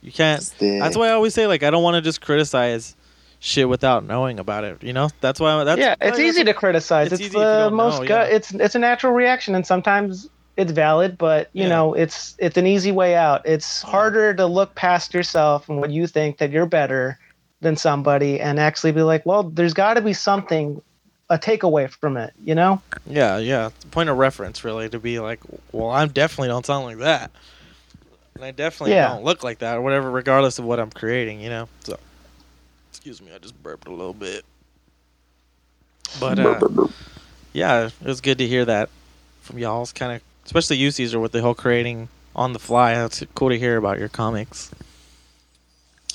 You 0.01 0.11
can't. 0.11 0.41
Sick. 0.41 0.79
That's 0.81 0.97
why 0.97 1.09
I 1.09 1.11
always 1.11 1.33
say 1.35 1.45
like 1.47 1.61
I 1.63 1.69
don't 1.69 1.83
want 1.83 1.95
to 1.95 2.01
just 2.01 2.19
criticize 2.21 2.95
shit 3.39 3.69
without 3.69 4.05
knowing 4.05 4.39
about 4.39 4.63
it. 4.63 4.81
You 4.83 4.93
know, 4.93 5.09
that's 5.21 5.39
why. 5.39 5.63
That's 5.65 5.79
yeah, 5.79 5.95
it's 6.01 6.17
why- 6.17 6.23
easy 6.25 6.43
to 6.45 6.53
criticize. 6.55 7.11
it's 7.11 7.21
It's, 7.21 7.21
easy 7.21 7.27
if 7.27 7.33
you 7.35 7.39
the 7.41 7.59
don't 7.69 7.73
most 7.75 8.01
know, 8.01 8.07
gut. 8.07 8.29
yeah. 8.29 8.35
It's 8.37 8.51
it's 8.53 8.73
a 8.75 8.79
natural 8.79 9.13
reaction, 9.13 9.53
and 9.53 9.67
sometimes 9.67 10.27
it's 10.57 10.71
valid. 10.71 11.17
But 11.17 11.49
you 11.53 11.63
Yeah. 11.63 11.69
know, 11.69 11.93
it's 11.93 12.35
it's 12.37 12.57
an 12.57 12.67
easy 12.67 12.91
way 12.91 13.15
out. 13.15 13.41
It's 13.45 13.81
harder 13.81 14.33
to 14.35 14.45
look 14.45 14.75
past 14.75 15.13
yourself 15.13 15.69
and 15.69 15.79
what 15.79 15.91
you 15.91 16.07
think 16.07 16.37
that 16.37 16.51
you're 16.51 16.65
better 16.65 17.17
than 17.61 17.75
somebody, 17.77 18.39
and 18.41 18.59
actually 18.59 18.91
be 18.91 19.03
like, 19.03 19.25
well, 19.25 19.43
there's 19.43 19.73
got 19.73 19.93
to 19.93 20.01
be 20.01 20.11
something, 20.13 20.81
a 21.29 21.37
takeaway 21.39 21.89
from 21.89 22.17
it. 22.17 22.33
You 22.43 22.55
know? 22.55 22.81
Yeah, 23.07 23.37
yeah. 23.37 23.67
It's 23.67 23.85
a 23.85 23.87
point 23.87 24.09
of 24.09 24.17
reference, 24.17 24.63
really, 24.65 24.89
to 24.89 24.99
be 24.99 25.19
like, 25.19 25.39
well, 25.71 25.89
I 25.89 26.05
definitely 26.05 26.49
don't 26.49 26.65
sound 26.65 26.85
like 26.85 26.97
that, 26.97 27.31
and 28.35 28.43
I 28.43 28.51
definitely 28.51 28.91
Yeah. 28.95 29.07
don't 29.07 29.23
look 29.23 29.43
like 29.43 29.59
that, 29.59 29.77
or 29.77 29.81
whatever, 29.81 30.11
regardless 30.11 30.59
of 30.59 30.65
what 30.65 30.79
I'm 30.79 30.91
creating. 30.91 31.39
You 31.39 31.49
know. 31.49 31.69
So, 31.85 31.97
excuse 32.91 33.21
me, 33.21 33.33
I 33.33 33.37
just 33.37 33.61
burped 33.63 33.87
a 33.87 33.91
little 33.91 34.13
bit. 34.13 34.43
But 36.19 36.39
uh, 36.39 36.59
yeah, 37.53 37.85
it 37.85 38.05
was 38.05 38.19
good 38.21 38.37
to 38.39 38.47
hear 38.47 38.65
that 38.65 38.89
from 39.41 39.57
y'all's 39.57 39.91
kind 39.93 40.11
of, 40.13 40.21
especially 40.45 40.77
you, 40.77 40.91
Caesar, 40.91 41.19
with 41.19 41.31
the 41.31 41.41
whole 41.41 41.55
creating 41.55 42.09
on 42.35 42.53
the 42.53 42.59
fly. 42.59 42.95
That's 42.95 43.23
cool 43.35 43.49
to 43.49 43.59
hear 43.59 43.77
about 43.77 43.99
your 43.99 44.09
comics. 44.09 44.71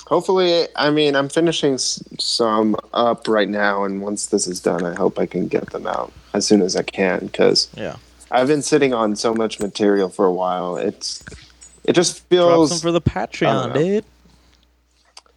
Hopefully, 0.07 0.67
I 0.75 0.89
mean, 0.89 1.15
I'm 1.15 1.29
finishing 1.29 1.77
some 1.77 2.75
up 2.93 3.27
right 3.27 3.47
now, 3.47 3.83
and 3.83 4.01
once 4.01 4.27
this 4.27 4.47
is 4.47 4.59
done, 4.59 4.83
I 4.83 4.95
hope 4.95 5.19
I 5.19 5.27
can 5.27 5.47
get 5.47 5.69
them 5.69 5.85
out 5.85 6.11
as 6.33 6.47
soon 6.47 6.61
as 6.61 6.75
I 6.75 6.81
can 6.81 7.19
because 7.27 7.69
Yeah, 7.77 7.97
I've 8.31 8.47
been 8.47 8.63
sitting 8.63 8.91
on 8.91 9.15
so 9.15 9.35
much 9.35 9.59
material 9.59 10.09
for 10.09 10.25
a 10.25 10.33
while. 10.33 10.77
It's 10.77 11.23
it 11.83 11.93
just 11.93 12.27
drop 12.29 12.29
feels 12.29 12.69
some 12.71 12.79
for 12.79 12.91
the 12.91 13.01
Patreon, 13.01 13.73
dude. 13.75 14.05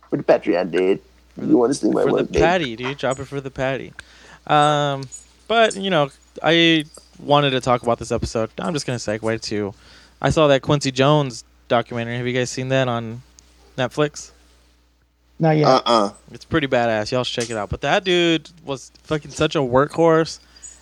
for 0.08 0.16
the 0.16 0.22
Patreon, 0.22 0.70
dude. 0.70 1.02
You 1.40 1.58
want 1.58 1.72
to 1.72 1.78
see 1.78 1.90
my 1.90 2.04
for 2.04 2.22
the 2.22 2.38
patty, 2.38 2.74
dude. 2.74 2.96
Drop 2.96 3.18
it 3.18 3.26
for 3.26 3.40
the 3.42 3.50
patty. 3.50 3.92
Um, 4.46 5.04
but 5.48 5.76
you 5.76 5.90
know, 5.90 6.10
I 6.42 6.86
wanted 7.22 7.50
to 7.50 7.60
talk 7.60 7.82
about 7.82 7.98
this 7.98 8.12
episode. 8.12 8.50
I'm 8.58 8.72
just 8.72 8.86
gonna 8.86 8.98
segue 8.98 9.40
to. 9.42 9.74
I 10.20 10.30
saw 10.30 10.46
that 10.48 10.62
Quincy 10.62 10.90
Jones 10.90 11.44
documentary. 11.68 12.16
Have 12.16 12.26
you 12.26 12.32
guys 12.32 12.50
seen 12.50 12.68
that 12.68 12.88
on 12.88 13.22
Netflix? 13.76 14.30
Not 15.38 15.56
yet. 15.56 15.66
Uh 15.66 15.82
uh 15.84 16.10
It's 16.30 16.44
pretty 16.44 16.66
badass. 16.66 17.10
Y'all 17.10 17.24
should 17.24 17.42
check 17.42 17.50
it 17.50 17.56
out. 17.56 17.70
But 17.70 17.80
that 17.80 18.04
dude 18.04 18.50
was 18.64 18.92
fucking 19.02 19.30
such 19.30 19.56
a 19.56 19.60
workhorse 19.60 20.38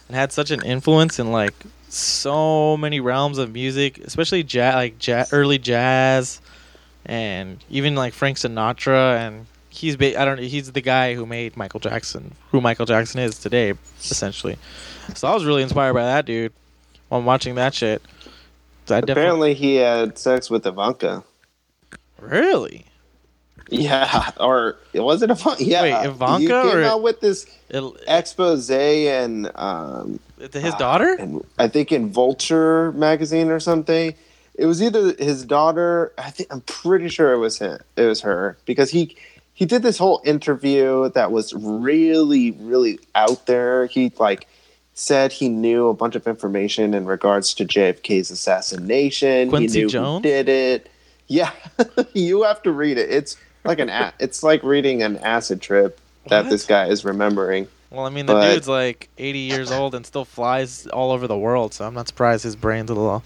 and 0.08 0.16
had 0.16 0.32
such 0.32 0.50
an 0.50 0.62
influence 0.64 1.18
in 1.18 1.32
like 1.32 1.54
so 1.88 2.76
many 2.76 3.00
realms 3.00 3.38
of 3.38 3.52
music, 3.52 3.98
especially 3.98 4.42
jazz, 4.42 4.74
like 4.74 5.06
ja- 5.06 5.24
early 5.32 5.58
jazz, 5.58 6.40
and 7.06 7.64
even 7.70 7.94
like 7.94 8.12
Frank 8.12 8.36
Sinatra. 8.36 9.18
And 9.18 9.46
he's 9.80 9.96
ba- 9.96 10.20
I 10.20 10.24
don't 10.24 10.38
he's 10.38 10.70
the 10.72 10.80
guy 10.80 11.14
who 11.14 11.26
made 11.26 11.56
Michael 11.56 11.80
Jackson, 11.80 12.34
who 12.50 12.60
Michael 12.60 12.86
Jackson 12.86 13.20
is 13.20 13.38
today, 13.38 13.74
essentially. 14.00 14.56
So 15.14 15.26
I 15.28 15.34
was 15.34 15.44
really 15.44 15.62
inspired 15.62 15.94
by 15.94 16.04
that 16.04 16.26
dude 16.26 16.52
while 17.08 17.22
watching 17.22 17.54
that 17.56 17.74
shit. 17.74 18.02
So 18.86 18.98
Apparently, 18.98 19.54
he 19.54 19.76
had 19.76 20.18
sex 20.18 20.50
with 20.50 20.66
Ivanka. 20.66 21.22
really. 22.20 22.86
Yeah, 23.72 24.30
or 24.40 24.76
was 24.94 25.22
it 25.22 25.30
Ivanka? 25.30 25.62
Yeah, 25.64 25.82
Wait, 25.82 26.06
Ivanka 26.06 26.38
He 26.40 26.46
came 26.48 26.78
or- 26.78 26.82
out 26.82 27.02
with 27.02 27.20
this 27.20 27.46
It, 27.68 27.84
expose 28.08 28.68
and 28.70 29.50
um, 29.54 30.18
his 30.52 30.74
daughter? 30.74 31.14
and 31.18 31.44
I 31.58 31.68
think 31.68 31.92
in 31.92 32.10
Vulture 32.12 32.90
magazine 32.92 33.48
or 33.48 33.60
something. 33.60 34.14
It 34.56 34.66
was 34.66 34.82
either 34.82 35.14
his 35.18 35.44
daughter. 35.46 36.12
I 36.18 36.30
think 36.30 36.52
I'm 36.52 36.60
pretty 36.62 37.08
sure 37.08 37.32
it 37.32 37.38
was 37.38 37.58
him. 37.58 37.78
It 37.96 38.02
was 38.04 38.20
her 38.22 38.58
because 38.66 38.90
he 38.90 39.16
he 39.60 39.66
did 39.66 39.82
this 39.82 39.98
whole 39.98 40.22
interview 40.24 41.10
that 41.10 41.30
was 41.30 41.52
really 41.54 42.52
really 42.52 42.98
out 43.14 43.44
there. 43.44 43.84
He 43.86 44.10
like 44.18 44.48
said 44.94 45.32
he 45.32 45.48
knew 45.50 45.88
a 45.88 45.94
bunch 45.94 46.16
of 46.16 46.26
information 46.26 46.94
in 46.94 47.04
regards 47.04 47.52
to 47.54 47.64
JFK's 47.66 48.30
assassination. 48.30 49.50
Quincy 49.50 49.80
he 49.80 49.84
knew 49.84 49.90
Jones? 49.90 50.22
did 50.22 50.48
it. 50.48 50.90
Yeah, 51.28 51.52
you 52.14 52.42
have 52.42 52.62
to 52.62 52.72
read 52.72 52.96
it. 52.98 53.10
It's 53.10 53.36
like 53.64 53.78
an 53.78 53.90
a- 53.90 54.14
it's 54.18 54.42
like 54.42 54.62
reading 54.62 55.02
an 55.02 55.18
acid 55.18 55.60
trip 55.60 56.00
that 56.28 56.44
What? 56.44 56.50
this 56.50 56.64
guy 56.64 56.86
is 56.86 57.04
remembering. 57.04 57.68
Well, 57.90 58.06
I 58.06 58.10
mean, 58.10 58.24
the 58.26 58.32
But- 58.34 58.54
dude's 58.54 58.68
like 58.68 59.08
80 59.18 59.38
years 59.40 59.70
old 59.70 59.94
and 59.94 60.06
still 60.06 60.24
flies 60.24 60.86
all 60.86 61.12
over 61.12 61.26
the 61.26 61.36
world, 61.36 61.74
so 61.74 61.84
I'm 61.86 61.92
not 61.94 62.08
surprised 62.08 62.44
his 62.44 62.56
brain's 62.56 62.88
a 62.90 62.94
little 62.94 63.22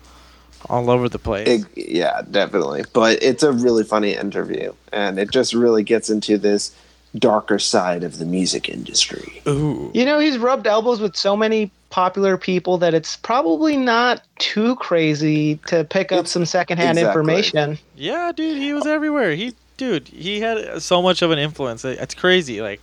all 0.69 0.91
over 0.91 1.09
the 1.09 1.19
place. 1.19 1.49
It, 1.49 1.67
yeah, 1.77 2.23
definitely. 2.31 2.85
But 2.93 3.23
it's 3.23 3.43
a 3.43 3.53
really 3.53 3.85
funny 3.85 4.15
interview, 4.15 4.73
and 4.93 5.19
it 5.19 5.31
just 5.31 5.55
really 5.55 5.83
gets 5.83 6.11
into 6.11 6.39
this 6.39 6.75
darker 7.17 7.59
side 7.61 8.03
of 8.03 8.19
the 8.19 8.25
music 8.27 8.69
industry. 8.69 9.41
Ooh. 9.47 9.91
You 9.95 10.05
know, 10.05 10.19
he's 10.19 10.37
rubbed 10.39 10.67
elbows 10.67 11.01
with 11.01 11.15
so 11.17 11.37
many 11.37 11.71
popular 11.91 12.37
people 12.37 12.79
that 12.79 12.93
it's 12.93 13.17
probably 13.17 13.77
not 13.77 14.21
too 14.41 14.75
crazy 14.77 15.57
to 15.69 15.85
pick 15.85 16.11
up 16.11 16.21
It's- 16.21 16.33
some 16.33 16.45
secondhand 16.45 16.99
exactly. 16.99 17.09
information. 17.21 17.79
Yeah, 17.97 18.33
dude, 18.35 18.59
he 18.59 18.73
was 18.73 18.85
everywhere. 18.87 19.37
He, 19.37 19.55
dude, 19.77 20.09
he 20.09 20.41
had 20.41 20.83
so 20.83 21.01
much 21.01 21.23
of 21.23 21.31
an 21.31 21.39
influence. 21.39 21.85
It's 21.85 22.15
crazy. 22.15 22.61
Like, 22.61 22.81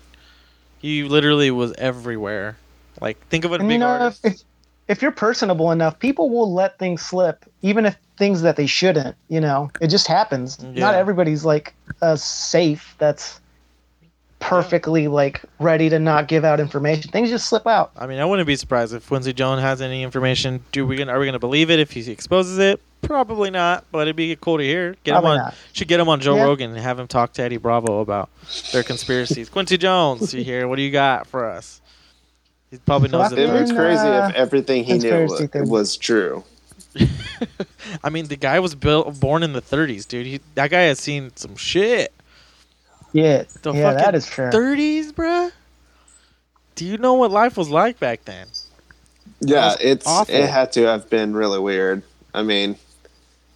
he 0.79 1.03
literally 1.03 1.51
was 1.51 1.73
everywhere. 1.73 2.55
Like, 3.01 3.17
think 3.27 3.43
of 3.43 3.51
a 3.51 3.55
And 3.55 3.67
big 3.67 3.73
you 3.73 3.79
know, 3.79 3.87
artist. 3.87 4.21
if, 4.25 4.41
if 4.91 5.01
you're 5.01 5.11
personable 5.11 5.71
enough, 5.71 5.97
people 5.99 6.29
will 6.29 6.53
let 6.53 6.77
things 6.77 7.01
slip, 7.01 7.45
even 7.61 7.85
if 7.85 7.95
things 8.17 8.41
that 8.41 8.57
they 8.57 8.65
shouldn't. 8.67 9.15
You 9.29 9.39
know, 9.39 9.71
it 9.79 9.87
just 9.87 10.05
happens. 10.05 10.57
Yeah. 10.61 10.81
Not 10.81 10.95
everybody's 10.95 11.45
like 11.45 11.73
uh, 12.01 12.17
safe. 12.17 12.93
That's 12.97 13.39
perfectly 14.39 15.07
like 15.07 15.41
ready 15.59 15.87
to 15.89 15.97
not 15.99 16.27
give 16.27 16.43
out 16.43 16.59
information. 16.59 17.09
Things 17.11 17.29
just 17.29 17.47
slip 17.47 17.65
out. 17.67 17.91
I 17.97 18.05
mean, 18.07 18.19
I 18.19 18.25
wouldn't 18.25 18.47
be 18.47 18.55
surprised 18.57 18.93
if 18.93 19.07
Quincy 19.07 19.31
Jones 19.33 19.61
has 19.61 19.81
any 19.81 20.03
information. 20.03 20.63
Do 20.73 20.85
we 20.85 20.97
gonna 20.97 21.13
are 21.13 21.19
we 21.19 21.25
gonna 21.25 21.39
believe 21.39 21.69
it 21.71 21.79
if 21.79 21.91
he 21.91 22.11
exposes 22.11 22.57
it? 22.57 22.81
Probably 23.01 23.49
not, 23.49 23.85
but 23.91 24.01
it'd 24.01 24.15
be 24.15 24.35
cool 24.35 24.57
to 24.57 24.63
hear. 24.63 24.95
Get 25.03 25.13
Probably 25.13 25.31
him 25.31 25.39
on. 25.39 25.45
not. 25.45 25.55
Should 25.73 25.87
get 25.87 25.99
him 25.99 26.09
on 26.09 26.19
Joe 26.19 26.35
Yeah. 26.35 26.43
Rogan 26.43 26.71
and 26.71 26.79
have 26.79 26.99
him 26.99 27.07
talk 27.07 27.33
to 27.33 27.41
Eddie 27.43 27.57
Bravo 27.57 27.99
about 27.99 28.29
their 28.73 28.83
conspiracies. 28.83 29.49
Quincy 29.49 29.77
Jones, 29.77 30.33
you 30.33 30.43
here? 30.43 30.67
What 30.67 30.75
do 30.75 30.81
you 30.83 30.91
got 30.91 31.25
for 31.27 31.45
us? 31.49 31.80
He 32.71 32.77
probably 32.77 33.09
knows 33.09 33.31
it. 33.33 33.39
It 33.39 33.49
And, 33.49 33.61
was 33.61 33.71
crazy 33.71 33.99
uh, 34.07 34.29
if 34.29 34.35
everything 34.35 34.83
he 34.85 34.97
knew 34.97 35.27
was, 35.27 35.47
was 35.53 35.97
true. 35.97 36.43
I 38.03 38.09
mean, 38.09 38.27
the 38.27 38.37
guy 38.37 38.59
was 38.59 38.75
built, 38.75 39.19
born 39.19 39.43
in 39.43 39.53
the 39.53 39.61
30s, 39.61 40.07
dude. 40.07 40.25
He, 40.25 40.39
that 40.55 40.71
guy 40.71 40.81
has 40.83 40.99
seen 40.99 41.31
some 41.35 41.55
shit. 41.55 42.13
Yeah, 43.13 43.43
The 43.61 43.73
yeah, 43.73 43.93
that 43.93 44.15
is 44.15 44.25
true. 44.25 44.49
30s, 44.49 45.11
bruh. 45.11 45.51
Do 46.75 46.85
you 46.85 46.97
know 46.97 47.13
what 47.15 47.29
life 47.29 47.57
was 47.57 47.69
like 47.69 47.99
back 47.99 48.23
then? 48.23 48.47
Yeah, 49.41 49.75
it's 49.79 50.07
awful. 50.07 50.33
it 50.33 50.49
had 50.49 50.71
to 50.73 50.83
have 50.83 51.09
been 51.09 51.33
really 51.33 51.59
weird. 51.59 52.03
I 52.33 52.43
mean, 52.43 52.77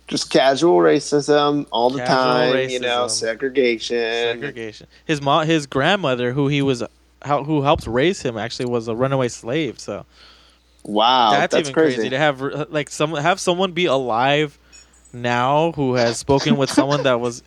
just 0.08 0.30
casual 0.30 0.78
racism 0.80 1.66
all 1.72 1.90
the 1.90 2.00
Casual 2.00 2.54
time. 2.54 2.70
You 2.70 2.80
know, 2.80 3.08
segregation. 3.08 3.98
Segregation. 3.98 4.88
His 5.06 5.22
mom, 5.22 5.48
his 5.48 5.66
grandmother, 5.68 6.34
who 6.34 6.48
he 6.50 6.62
was, 6.62 6.84
how, 7.26 7.44
who 7.44 7.62
helped 7.64 7.88
raise 7.88 8.22
him, 8.22 8.38
actually 8.38 8.68
was 8.68 8.88
a 8.88 8.96
runaway 8.96 9.28
slave. 9.28 9.80
So 9.80 10.06
Wow, 10.84 11.32
that's, 11.32 11.52
that's, 11.54 11.62
even 11.70 11.74
crazy. 11.74 11.96
crazy. 11.96 12.10
to 12.12 12.18
have 12.18 12.42
uh, 12.44 12.66
like 12.70 12.90
some 12.92 13.16
have 13.16 13.40
someone 13.40 13.72
be 13.72 13.86
alive 13.88 14.60
now 15.12 15.72
who 15.74 15.96
has 15.96 16.18
spoken 16.18 16.58
with 16.58 16.70
someone 16.70 17.04
that 17.04 17.20
was 17.20 17.42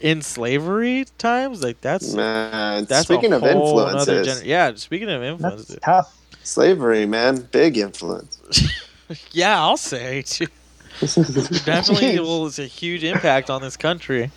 in 0.00 0.20
slavery 0.22 1.06
times. 1.18 1.62
Like 1.62 1.80
that's 1.80 2.12
Man, 2.14 2.84
that's 2.86 3.06
speaking 3.06 3.32
a 3.32 3.36
of 3.36 3.42
whole 3.42 3.76
nother 3.76 4.16
influences, 4.16 4.42
gener- 4.42 4.46
yeah. 4.46 4.74
Speaking 4.74 5.08
of 5.10 5.22
influences, 5.22 5.68
That's 5.68 5.84
tough. 5.84 6.20
slavery, 6.42 7.06
man, 7.06 7.48
big 7.52 7.78
influence. 7.78 8.40
Yeah, 9.32 9.60
I'll 9.60 9.76
say. 9.76 10.22
Too 10.22 10.46
definitely 11.00 12.14
it 12.14 12.22
was 12.22 12.58
a 12.58 12.66
huge 12.66 13.04
impact 13.04 13.50
on 13.50 13.60
this 13.60 13.76
country. 13.76 14.30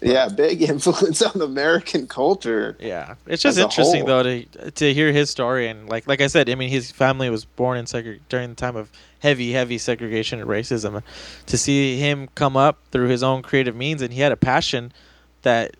Yeah, 0.00 0.28
big 0.28 0.62
influence 0.70 1.22
on 1.22 1.40
American 1.40 2.06
culture. 2.06 2.76
Yeah, 2.80 3.14
it's 3.26 3.42
just 3.42 3.58
interesting 3.58 4.06
whole. 4.06 4.22
though 4.22 4.22
to 4.22 4.70
to 4.72 4.94
hear 4.94 5.12
his 5.12 5.30
story 5.30 5.68
and 5.68 5.88
like 5.88 6.06
like 6.06 6.20
I 6.20 6.26
said, 6.26 6.48
I 6.48 6.54
mean 6.54 6.70
his 6.70 6.90
family 6.90 7.30
was 7.30 7.44
born 7.44 7.78
in 7.78 7.86
segre- 7.86 8.20
during 8.28 8.50
the 8.50 8.56
time 8.56 8.76
of 8.76 8.90
heavy 9.20 9.52
heavy 9.52 9.78
segregation 9.78 10.40
and 10.40 10.48
racism. 10.48 11.02
To 11.46 11.58
see 11.58 11.98
him 11.98 12.28
come 12.34 12.56
up 12.56 12.78
through 12.90 13.08
his 13.08 13.22
own 13.22 13.42
creative 13.42 13.76
means 13.76 14.02
and 14.02 14.12
he 14.12 14.20
had 14.20 14.32
a 14.32 14.36
passion 14.36 14.92
that 15.42 15.76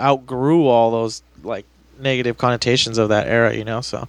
outgrew 0.00 0.66
all 0.66 0.90
those 0.90 1.22
like 1.42 1.66
negative 1.98 2.38
connotations 2.38 2.98
of 2.98 3.08
that 3.10 3.26
era, 3.26 3.54
you 3.54 3.64
know. 3.64 3.80
So 3.80 4.08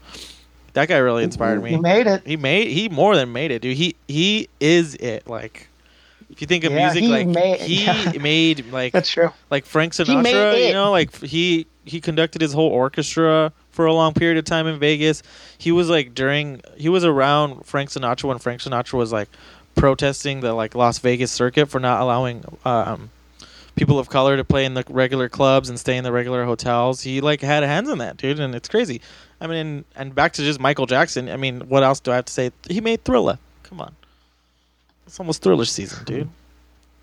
that 0.73 0.87
guy 0.87 0.97
really 0.97 1.23
inspired 1.23 1.61
me. 1.61 1.71
He 1.71 1.77
made 1.77 2.07
it. 2.07 2.25
He 2.25 2.37
made 2.37 2.67
he 2.67 2.89
more 2.89 3.15
than 3.15 3.31
made 3.31 3.51
it, 3.51 3.61
dude. 3.61 3.77
He 3.77 3.95
he 4.07 4.49
is 4.59 4.95
it. 4.95 5.27
Like 5.27 5.67
if 6.31 6.41
you 6.41 6.47
think 6.47 6.63
of 6.63 6.71
Yeah, 6.71 6.85
music, 6.85 7.03
he 7.03 7.07
like 7.09 7.27
made- 7.27 7.59
he 7.61 8.17
made 8.19 8.71
like 8.71 8.93
That's 8.93 9.09
true. 9.09 9.31
like 9.49 9.65
Frank 9.65 9.93
Sinatra, 9.93 10.67
you 10.67 10.73
know, 10.73 10.91
like 10.91 11.15
he 11.21 11.67
he 11.85 11.99
conducted 12.01 12.41
his 12.41 12.53
whole 12.53 12.69
orchestra 12.69 13.51
for 13.71 13.85
a 13.85 13.93
long 13.93 14.13
period 14.13 14.37
of 14.37 14.45
time 14.45 14.67
in 14.67 14.79
Vegas. 14.79 15.23
He 15.57 15.71
was 15.71 15.89
like 15.89 16.13
during 16.13 16.61
he 16.77 16.89
was 16.89 17.03
around 17.03 17.65
Frank 17.65 17.89
Sinatra 17.89 18.25
when 18.25 18.37
Frank 18.39 18.61
Sinatra 18.61 18.93
was 18.93 19.11
like 19.11 19.29
protesting 19.75 20.41
the 20.41 20.53
like 20.53 20.75
Las 20.75 20.99
Vegas 20.99 21.31
circuit 21.31 21.67
for 21.67 21.79
not 21.79 22.01
allowing 22.01 22.43
um 22.65 23.09
people 23.75 23.97
of 23.97 24.09
color 24.09 24.35
to 24.35 24.43
play 24.43 24.65
in 24.65 24.73
the 24.73 24.83
regular 24.89 25.29
clubs 25.29 25.69
and 25.69 25.79
stay 25.79 25.95
in 25.97 26.03
the 26.03 26.11
regular 26.11 26.43
hotels. 26.45 27.01
He 27.01 27.21
like 27.21 27.41
had 27.41 27.63
hands 27.63 27.89
in 27.89 27.97
that, 27.99 28.17
dude, 28.17 28.39
and 28.39 28.53
it's 28.53 28.67
crazy. 28.69 29.01
I 29.39 29.47
mean, 29.47 29.57
and, 29.57 29.85
and 29.95 30.13
back 30.15 30.33
to 30.33 30.43
just 30.43 30.59
Michael 30.59 30.85
Jackson. 30.85 31.29
I 31.29 31.37
mean, 31.37 31.61
what 31.61 31.81
else 31.81 31.99
do 31.99 32.11
I 32.11 32.15
have 32.15 32.25
to 32.25 32.33
say? 32.33 32.51
He 32.69 32.79
made 32.81 33.03
Thriller. 33.03 33.39
Come 33.63 33.81
on, 33.81 33.95
it's 35.07 35.19
almost 35.19 35.41
Thriller 35.41 35.65
season, 35.65 36.03
dude. 36.05 36.29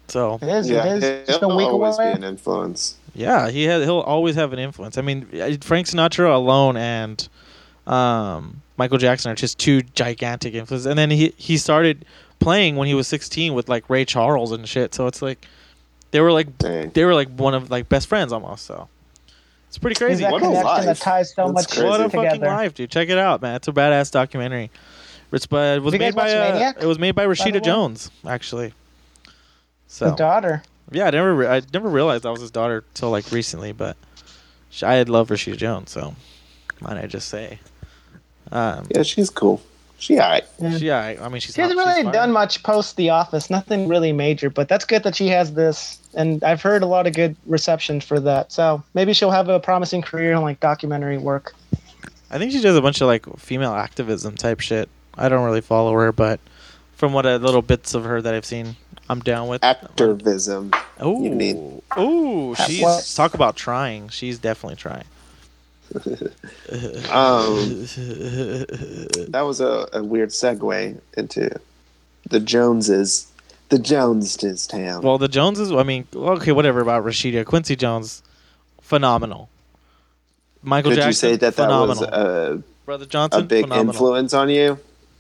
So 0.09 0.39
It 0.41 0.49
is. 0.49 0.71
Yeah, 0.71 0.85
it 0.97 1.03
is. 1.03 1.27
Just 1.29 1.43
a 1.43 1.47
he'll 1.47 1.57
week 1.57 1.67
always 1.67 1.97
away. 1.97 2.13
be 2.13 2.17
an 2.19 2.25
influence. 2.25 2.97
Yeah, 3.15 3.51
he 3.51 3.65
had, 3.65 3.83
he'll 3.83 4.01
always 4.01 4.37
have 4.37 4.53
an 4.53 4.59
influence. 4.59 4.97
I 4.97 5.03
mean, 5.03 5.27
uh, 5.35 5.57
Frank 5.61 5.87
Sinatra 5.87 6.35
alone 6.35 6.77
and 6.77 7.29
um, 7.87 8.63
Michael 8.77 8.99
Jackson 8.99 9.31
are 9.33 9.35
just 9.35 9.59
two 9.59 9.83
gigantic 9.83 10.55
influences. 10.55 10.87
And 10.87 10.99
then 10.99 11.11
he 11.11 11.35
he 11.37 11.57
started 11.59 12.05
playing 12.39 12.77
when 12.77 12.87
he 12.89 12.95
was 12.95 13.09
16 13.09 13.53
with 13.55 13.69
like 13.69 13.89
Ray 13.91 14.05
Charles 14.05 14.53
and 14.53 14.67
shit. 14.69 14.95
So 14.95 15.07
it's 15.09 15.21
like 15.21 15.47
they 16.11 16.21
were 16.21 16.33
like 16.33 16.57
Dang. 16.59 16.91
they 16.91 17.05
were 17.05 17.15
like 17.15 17.29
one 17.37 17.55
of 17.55 17.71
like 17.71 17.89
best 17.89 18.07
friends 18.07 18.33
almost. 18.33 18.65
So 18.67 18.89
it's 19.67 19.77
pretty 19.79 19.97
crazy. 19.97 20.23
that 20.23 20.33
What 20.33 20.43
a 20.43 20.49
life. 20.49 20.85
that 20.87 20.97
ties 20.99 21.35
so 21.35 21.51
That's 21.53 21.55
much 21.55 21.69
crazy. 21.77 21.87
What 21.89 22.01
a 22.01 22.05
together. 22.05 22.29
fucking 22.29 22.41
life, 22.43 22.75
dude! 22.75 22.91
Check 22.91 23.09
it 23.11 23.19
out, 23.19 23.43
man. 23.43 23.57
It's 23.57 23.69
a 23.69 23.73
badass 23.73 24.11
documentary. 24.13 24.71
It's 25.33 25.47
by, 25.47 25.75
it 25.75 25.83
was 25.83 25.93
made 25.99 26.15
by 26.15 26.33
uh, 26.33 26.73
it 26.81 26.87
was 26.87 26.99
made 26.99 27.15
by 27.15 27.27
Rashida 27.27 27.55
way? 27.55 27.61
Jones, 27.61 28.11
actually. 28.27 28.73
So 29.87 30.11
The 30.11 30.17
daughter. 30.17 30.63
yeah, 30.91 31.07
I 31.07 31.11
never, 31.11 31.35
re- 31.35 31.47
I 31.47 31.63
never 31.73 31.89
realized 31.89 32.23
that 32.25 32.31
was 32.31 32.41
his 32.41 32.51
daughter 32.51 32.85
till 32.95 33.11
like 33.11 33.31
recently, 33.33 33.73
but 33.73 33.97
sh 34.71 34.83
I 34.83 34.95
had 34.95 35.09
loved 35.09 35.31
Rashida 35.31 35.57
Jones, 35.57 35.91
so 35.91 36.15
might 36.81 36.97
I 36.97 37.07
just 37.07 37.29
say, 37.29 37.59
um, 38.53 38.87
Yeah, 38.95 39.03
she's 39.03 39.29
cool. 39.31 39.61
She 40.01 40.15
alright. 40.15 40.45
Yeah. 40.61 40.79
she, 40.79 40.91
I, 40.93 41.25
I 41.25 41.29
mean, 41.29 41.41
she's 41.41 41.57
She 41.57 41.61
hasn't 41.61 41.79
hot, 41.81 41.87
she's 41.89 41.95
really 41.97 42.05
fine. 42.05 42.13
done 42.13 42.33
much 42.33 42.63
post 42.63 42.97
The 42.97 43.11
Office. 43.11 43.51
Nothing 43.51 43.89
really 43.89 44.13
major, 44.13 44.49
but 44.49 44.69
that's 44.69 44.85
good 44.85 45.03
that 45.03 45.17
she 45.17 45.27
has 45.29 45.55
this. 45.55 45.99
And 46.15 46.43
I've 46.45 46.63
heard 46.63 46.83
a 46.85 46.87
lot 46.87 47.07
of 47.09 47.15
good 47.15 47.35
reception 47.47 48.01
for 48.01 48.21
that. 48.21 48.53
So 48.53 48.83
maybe 48.95 49.13
she'll 49.13 49.33
have 49.33 49.49
a 49.49 49.59
promising 49.59 50.01
career 50.03 50.33
in 50.33 50.41
like 50.43 50.61
documentary 50.61 51.19
work. 51.19 51.55
I 52.31 52.39
think 52.39 52.53
she 52.53 52.61
does 52.61 52.77
a 52.77 52.81
bunch 52.81 53.01
of 53.01 53.09
like 53.09 53.27
female 53.39 53.73
activism 53.73 54.37
type 54.37 54.61
shit. 54.61 54.89
I 55.19 55.29
don't 55.29 55.45
really 55.45 55.61
follow 55.61 55.93
her, 55.95 56.13
but 56.13 56.41
from 56.99 57.13
what 57.13 57.27
uh, 57.27 57.37
little 57.37 57.63
bits 57.63 57.95
of 57.95 58.05
her 58.05 58.23
that 58.23 58.35
I've 58.35 58.45
seen, 58.45 58.77
I'm 59.09 59.21
down 59.21 59.49
with. 59.49 59.63
Activism. 59.65 60.73
Mean. 61.01 61.83
ooh, 61.99 62.55
she's 62.67 62.83
what- 62.83 63.11
talk 63.15 63.35
about 63.35 63.57
trying. 63.57 64.09
She's 64.09 64.39
definitely 64.39 64.77
trying. 64.77 65.05
Um, 67.11 67.87
that 69.31 69.43
was 69.47 69.61
a, 69.63 69.89
a 69.95 70.05
weird 70.05 70.29
segue 70.29 71.01
into 71.17 71.51
the 72.29 72.41
Joneses. 72.41 73.33
The 73.71 73.79
Joneses 73.79 74.67
town. 74.67 75.01
Well, 75.03 75.17
the 75.17 75.29
Joneses. 75.29 75.73
I 75.73 75.83
mean, 75.83 76.07
okay, 76.15 76.53
whatever 76.53 76.81
about 76.81 77.05
Rashida 77.05 77.47
Quincy 77.47 77.75
Jones, 77.75 78.23
phenomenal. 78.83 79.49
Michael 80.63 80.91
Could 80.91 80.97
Jackson, 80.97 81.09
you 81.09 81.35
say 81.35 81.37
that 81.39 81.57
that 81.57 81.69
was 81.69 82.03
a, 82.03 82.63
Brother 82.85 83.07
Johnson, 83.07 83.41
a 83.41 83.45
big 83.45 83.65
phenomenal. 83.65 83.95
influence 83.95 84.35
on 84.35 84.51
you 84.51 84.79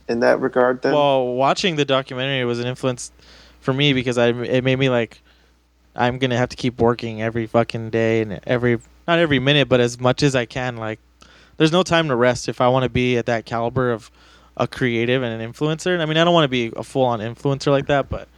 in 0.09 0.21
that 0.21 0.41
regard? 0.41 0.83
Then. 0.83 0.93
Well, 0.93 1.35
watching 1.35 1.77
the 1.77 1.85
documentary 1.85 2.45
was 2.45 2.59
an 2.59 2.67
influence 2.67 3.13
for 3.61 3.73
me 3.73 3.93
because 3.93 4.19
I 4.19 4.29
it 4.29 4.65
made 4.65 4.79
me 4.79 4.89
like 4.89 5.21
I'm 5.95 6.19
gonna 6.19 6.37
have 6.37 6.49
to 6.51 6.57
keep 6.57 6.81
working 6.81 7.23
every 7.23 7.47
fucking 7.47 7.91
day 7.91 8.23
and 8.23 8.41
every 8.47 8.79
not 9.07 9.19
every 9.19 9.39
minute, 9.39 9.69
but 9.69 9.81
as 9.81 9.99
much 9.99 10.23
as 10.23 10.37
I 10.37 10.45
can. 10.45 10.77
Like, 10.77 11.01
there's 11.57 11.73
no 11.73 11.83
time 11.83 12.09
to 12.09 12.17
rest 12.17 12.49
if 12.49 12.61
I 12.61 12.69
want 12.69 12.85
to 12.85 12.91
be 12.91 13.17
at 13.17 13.27
that 13.27 13.47
caliber 13.47 13.91
of 13.91 14.11
a 14.57 14.67
creative 14.67 15.23
and 15.23 15.41
an 15.41 15.53
influencer. 15.53 15.93
And 15.93 16.03
I 16.03 16.07
mean, 16.07 16.19
I 16.19 16.25
don't 16.25 16.35
want 16.35 16.45
to 16.45 16.49
be 16.49 16.73
a 16.77 16.83
full 16.83 17.05
on 17.05 17.21
influencer 17.21 17.71
like 17.71 17.87
that, 17.87 18.09
but 18.09 18.29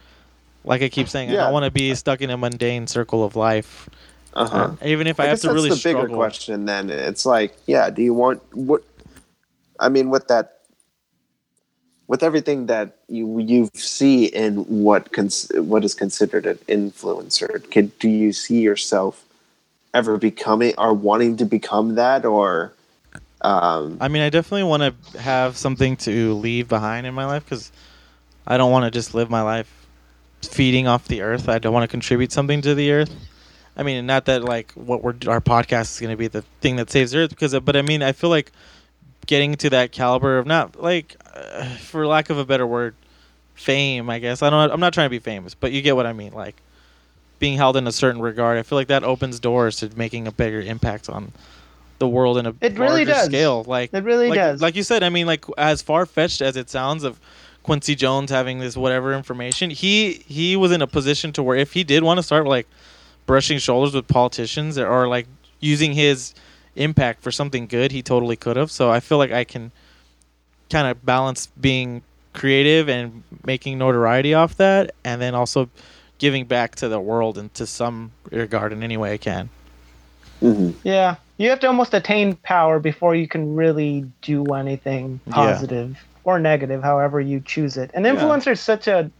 like 0.63 0.81
I 0.81 0.89
keep 0.89 1.09
saying, 1.09 1.29
I 1.29 1.33
don't 1.33 1.53
want 1.53 1.65
to 1.65 1.71
be 1.71 1.93
stuck 1.95 2.21
in 2.21 2.29
a 2.29 2.37
mundane 2.37 2.87
circle 2.87 3.23
of 3.23 3.35
life. 3.35 3.89
uh-huh. 4.33 4.75
Even 4.83 5.07
if 5.07 5.19
I, 5.19 5.25
I, 5.25 5.27
have 5.27 5.41
to 5.41 5.47
that's 5.47 5.53
really 5.53 5.69
the 5.69 5.81
bigger 5.83 6.07
question. 6.07 6.65
Then 6.65 6.89
it's 6.89 7.25
like, 7.25 7.57
yeah, 7.65 7.89
do 7.89 8.01
you 8.01 8.13
want 8.13 8.41
what? 8.55 8.83
I 9.79 9.89
mean, 9.89 10.09
with 10.09 10.27
that, 10.27 10.60
with 12.11 12.23
everything 12.23 12.65
that 12.65 12.97
you 13.07 13.39
you 13.39 13.69
see 13.73 14.25
in 14.25 14.57
what 14.83 15.13
cons- 15.13 15.49
what 15.55 15.85
is 15.85 15.93
considered 15.93 16.45
an 16.45 16.57
influencer, 16.67 17.49
can, 17.71 17.89
do 17.99 18.09
you 18.09 18.33
see 18.33 18.59
yourself 18.59 19.23
ever 19.93 20.17
becoming 20.17 20.73
or 20.77 20.93
wanting 20.93 21.37
to 21.37 21.45
become 21.45 21.95
that, 21.95 22.25
or 22.25 22.73
um, 23.39 23.97
I 24.01 24.09
mean, 24.09 24.23
I 24.23 24.29
definitely 24.29 24.63
want 24.63 24.83
to 24.83 25.19
have 25.21 25.55
something 25.55 25.95
to 26.07 26.33
leave 26.33 26.67
behind 26.67 27.07
in 27.07 27.13
my 27.13 27.25
life 27.25 27.45
because 27.45 27.71
I 28.45 28.57
don't 28.57 28.73
want 28.73 28.83
to 28.83 28.91
just 28.91 29.13
live 29.13 29.29
my 29.29 29.41
life 29.41 29.71
feeding 30.41 30.89
off 30.89 31.07
the 31.07 31.21
earth. 31.21 31.47
I 31.47 31.59
don't 31.59 31.73
want 31.73 31.85
to 31.85 31.87
contribute 31.87 32.33
something 32.33 32.61
to 32.63 32.75
the 32.75 32.91
earth. 32.91 33.15
I 33.77 33.83
mean, 33.83 34.05
not 34.05 34.25
that 34.25 34.43
like 34.43 34.73
what 34.73 35.01
we're 35.01 35.15
our 35.27 35.39
podcast 35.39 35.93
is 35.93 36.01
going 36.01 36.11
to 36.11 36.17
be 36.17 36.27
the 36.27 36.41
thing 36.59 36.75
that 36.75 36.91
saves 36.91 37.11
the 37.11 37.19
earth 37.19 37.29
because, 37.29 37.57
but 37.61 37.77
I 37.77 37.81
mean, 37.81 38.03
I 38.03 38.11
feel 38.11 38.29
like 38.29 38.51
getting 39.27 39.55
to 39.55 39.69
that 39.71 39.91
caliber 39.91 40.37
of 40.37 40.45
not 40.45 40.81
like, 40.81 41.15
uh, 41.33 41.65
for 41.77 42.05
lack 42.07 42.29
of 42.29 42.37
a 42.37 42.45
better 42.45 42.67
word, 42.67 42.95
fame. 43.55 44.09
I 44.09 44.19
guess 44.19 44.41
I 44.41 44.49
don't. 44.49 44.71
I'm 44.71 44.79
not 44.79 44.93
trying 44.93 45.05
to 45.05 45.11
be 45.11 45.19
famous, 45.19 45.53
but 45.53 45.71
you 45.71 45.81
get 45.81 45.95
what 45.95 46.05
I 46.05 46.13
mean. 46.13 46.33
Like 46.33 46.55
being 47.39 47.57
held 47.57 47.75
in 47.75 47.87
a 47.87 47.91
certain 47.91 48.21
regard. 48.21 48.57
I 48.57 48.63
feel 48.63 48.77
like 48.77 48.87
that 48.87 49.03
opens 49.03 49.39
doors 49.39 49.77
to 49.77 49.89
making 49.95 50.27
a 50.27 50.31
bigger 50.31 50.61
impact 50.61 51.09
on 51.09 51.31
the 51.97 52.07
world 52.07 52.37
in 52.37 52.45
a 52.45 52.53
It 52.61 52.77
really 52.77 53.03
does. 53.05 53.25
scale. 53.25 53.63
Like 53.67 53.93
It 53.93 54.03
really 54.03 54.29
like, 54.29 54.37
does. 54.37 54.61
Like 54.61 54.75
you 54.75 54.83
said, 54.83 55.03
I 55.03 55.09
mean, 55.09 55.27
like 55.27 55.45
as 55.57 55.81
far 55.81 56.05
fetched 56.05 56.41
as 56.41 56.55
it 56.55 56.69
sounds 56.69 57.03
of 57.03 57.19
Quincy 57.63 57.95
Jones 57.95 58.31
having 58.31 58.59
this 58.59 58.75
whatever 58.77 59.13
information, 59.13 59.69
he 59.69 60.23
he 60.27 60.55
was 60.55 60.71
in 60.71 60.81
a 60.81 60.87
position 60.87 61.31
to 61.33 61.43
where 61.43 61.57
if 61.57 61.73
he 61.73 61.83
did 61.83 62.03
want 62.03 62.17
to 62.17 62.23
start 62.23 62.45
like 62.47 62.67
brushing 63.25 63.59
shoulders 63.59 63.93
with 63.93 64.07
politicians 64.07 64.77
or 64.77 65.07
like 65.07 65.27
using 65.59 65.93
his 65.93 66.33
impact 66.75 67.21
for 67.23 67.31
something 67.31 67.67
good, 67.67 67.91
he 67.91 68.01
totally 68.01 68.35
could 68.35 68.57
have. 68.57 68.71
So 68.71 68.91
I 68.91 68.99
feel 68.99 69.17
like 69.17 69.31
I 69.31 69.43
can 69.43 69.71
kind 70.69 70.87
of 70.87 71.05
balance 71.05 71.47
being 71.59 72.03
creative 72.33 72.87
and 72.89 73.23
making 73.45 73.77
notoriety 73.77 74.33
off 74.33 74.55
that, 74.57 74.91
and 75.03 75.21
then 75.21 75.35
also 75.35 75.69
giving 76.17 76.45
back 76.45 76.75
to 76.75 76.87
the 76.87 76.99
world 76.99 77.37
and 77.37 77.53
to 77.55 77.65
some 77.67 78.11
regard 78.31 78.71
in 78.73 78.83
any 78.83 78.97
way 78.97 79.13
I 79.13 79.17
can. 79.17 79.49
mhm. 80.41 80.79
Yeah, 80.83 81.15
you 81.37 81.49
have 81.49 81.59
to 81.61 81.67
almost 81.67 81.93
attain 81.93 82.35
power 82.35 82.79
before 82.79 83.15
you 83.15 83.27
can 83.27 83.55
really 83.55 84.05
do 84.21 84.53
anything 84.53 85.21
Yeah. 85.25 85.33
positive 85.35 85.97
or 86.23 86.39
negative, 86.39 86.83
however 86.83 87.19
you 87.21 87.41
choose 87.41 87.77
it. 87.77 87.91
And 87.93 88.05
influencer 88.05 88.51
is 88.53 88.61
such 88.61 88.87
a 88.87 89.11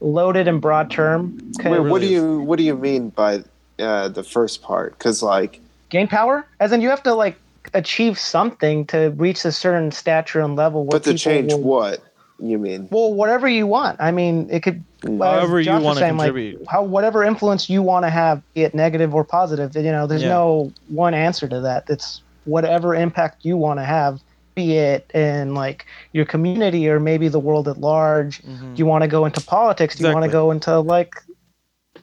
loaded 0.00 0.48
and 0.48 0.60
broad 0.60 0.90
term. 0.90 1.34
Wait, 1.64 1.80
what 1.80 1.84
really 1.84 2.00
do 2.00 2.06
you 2.06 2.40
what 2.40 2.58
do 2.58 2.64
you 2.64 2.76
mean 2.76 3.10
by 3.10 3.44
uh, 3.78 4.08
the 4.08 4.22
first 4.24 4.62
part? 4.62 4.98
Because 4.98 5.22
like, 5.22 5.60
gain 5.90 6.08
power, 6.08 6.46
as 6.60 6.72
in 6.72 6.80
you 6.80 6.88
have 6.90 7.02
to 7.04 7.14
like 7.14 7.36
achieve 7.74 8.18
something 8.18 8.86
to 8.86 9.10
reach 9.16 9.44
a 9.44 9.52
certain 9.52 9.90
stature 9.92 10.40
and 10.40 10.56
level. 10.56 10.84
Where 10.84 10.98
but 10.98 11.04
to 11.04 11.14
change 11.14 11.52
will- 11.52 11.60
what 11.62 12.00
you 12.40 12.58
mean? 12.58 12.88
Well, 12.90 13.12
whatever 13.12 13.48
you 13.48 13.66
want. 13.66 14.00
I 14.00 14.10
mean, 14.12 14.48
it 14.50 14.62
could. 14.62 14.82
as 15.04 15.10
However 15.18 15.60
you 15.60 15.72
was 15.72 15.82
wanna 15.84 16.00
saying, 16.00 16.16
like, 16.16 16.28
contribute. 16.32 16.66
how 16.68 16.82
whatever 16.82 17.22
influence 17.24 17.68
you 17.68 17.82
want 17.82 18.04
to 18.04 18.10
have, 18.10 18.42
be 18.54 18.62
it 18.62 18.74
negative 18.74 19.14
or 19.14 19.24
positive. 19.24 19.74
You 19.76 19.82
know, 19.92 20.06
there's 20.06 20.22
Yeah. 20.22 20.28
no 20.30 20.72
one 20.88 21.14
answer 21.14 21.46
to 21.48 21.60
that. 21.60 21.84
It's 21.88 22.22
whatever 22.44 22.94
impact 22.94 23.44
you 23.44 23.56
want 23.56 23.78
to 23.80 23.84
have, 23.84 24.20
be 24.54 24.76
it 24.76 25.08
in 25.14 25.54
like 25.54 25.84
your 26.12 26.24
community 26.24 26.88
or 26.88 26.98
maybe 27.00 27.28
the 27.28 27.38
world 27.40 27.68
at 27.68 27.78
large. 27.80 28.40
Mhm. 28.42 28.74
Do 28.74 28.78
you 28.78 28.86
want 28.86 29.02
to 29.02 29.08
go 29.08 29.24
into 29.24 29.40
politics? 29.40 29.96
Do 29.96 30.06
you 30.06 30.12
want 30.14 30.24
to 30.24 30.30
go 30.30 30.50
into 30.50 30.78
like 30.80 31.14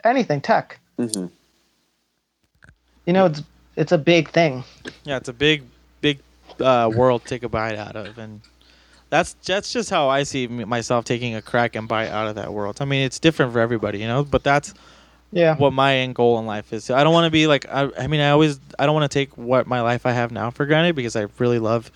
anything 0.04 0.42
tech? 0.42 0.80
hmm 0.98 1.26
You 3.06 3.14
know, 3.14 3.26
it's 3.26 3.42
it's 3.76 3.92
a 3.92 3.98
big 3.98 4.30
thing. 4.30 4.64
Yeah, 5.04 5.18
it's 5.18 5.30
a 5.30 5.34
big, 5.34 5.64
big 6.02 6.20
uh, 6.60 6.90
world 6.94 7.24
to 7.24 7.28
take 7.28 7.44
a 7.44 7.50
bite 7.50 7.76
out 7.78 7.96
of, 7.96 8.18
and 8.18 8.42
that's 9.10 9.34
that's 9.46 9.72
just 9.72 9.90
how 9.90 10.10
I 10.10 10.24
see 10.24 10.48
myself 10.48 11.06
taking 11.06 11.36
a 11.36 11.42
crack 11.42 11.76
and 11.76 11.88
bite 11.88 12.10
out 12.10 12.28
of 12.28 12.36
that 12.36 12.54
world. 12.54 12.78
I 12.82 12.86
mean, 12.86 13.06
it's 13.06 13.20
different 13.20 13.54
for 13.54 13.60
everybody, 13.60 14.00
you 14.00 14.08
know. 14.08 14.24
But 14.24 14.44
that's 14.44 14.74
Yeah. 15.32 15.56
what 15.58 15.74
my 15.74 15.96
end 15.98 16.16
goal 16.16 16.40
in 16.40 16.46
life 16.46 16.72
is. 16.74 16.90
I 16.90 17.04
don't 17.04 17.14
want 17.14 17.26
to 17.26 17.32
be 17.32 17.48
like 17.48 17.66
I, 17.70 17.90
I 17.98 18.08
mean 18.08 18.22
I 18.22 18.30
always 18.30 18.60
I 18.80 18.86
don't 18.86 18.96
want 18.96 19.10
to 19.12 19.14
take 19.14 19.38
what 19.38 19.68
my 19.68 19.82
life 19.82 20.06
I 20.06 20.12
have 20.12 20.32
now 20.32 20.50
for 20.50 20.66
granted 20.66 20.96
because 20.96 21.16
I 21.16 21.28
really 21.40 21.60
love 21.60 21.92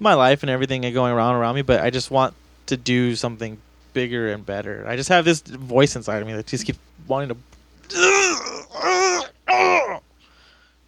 my 0.00 0.14
life 0.14 0.42
and 0.42 0.50
everything 0.50 0.82
going 0.92 1.12
around 1.12 1.36
around 1.36 1.54
me, 1.54 1.62
but 1.62 1.80
I 1.80 1.90
just 1.90 2.10
want 2.10 2.34
to 2.66 2.76
do 2.76 3.14
something 3.16 3.58
bigger 3.94 4.32
and 4.32 4.44
better. 4.44 4.84
I 4.86 4.96
just 4.96 5.08
have 5.08 5.24
this 5.24 5.40
voice 5.40 5.96
inside 5.96 6.20
of 6.20 6.26
me 6.26 6.34
that 6.34 6.46
just 6.46 6.66
keeps 6.66 6.78
wanting 7.06 7.28
to 7.30 7.36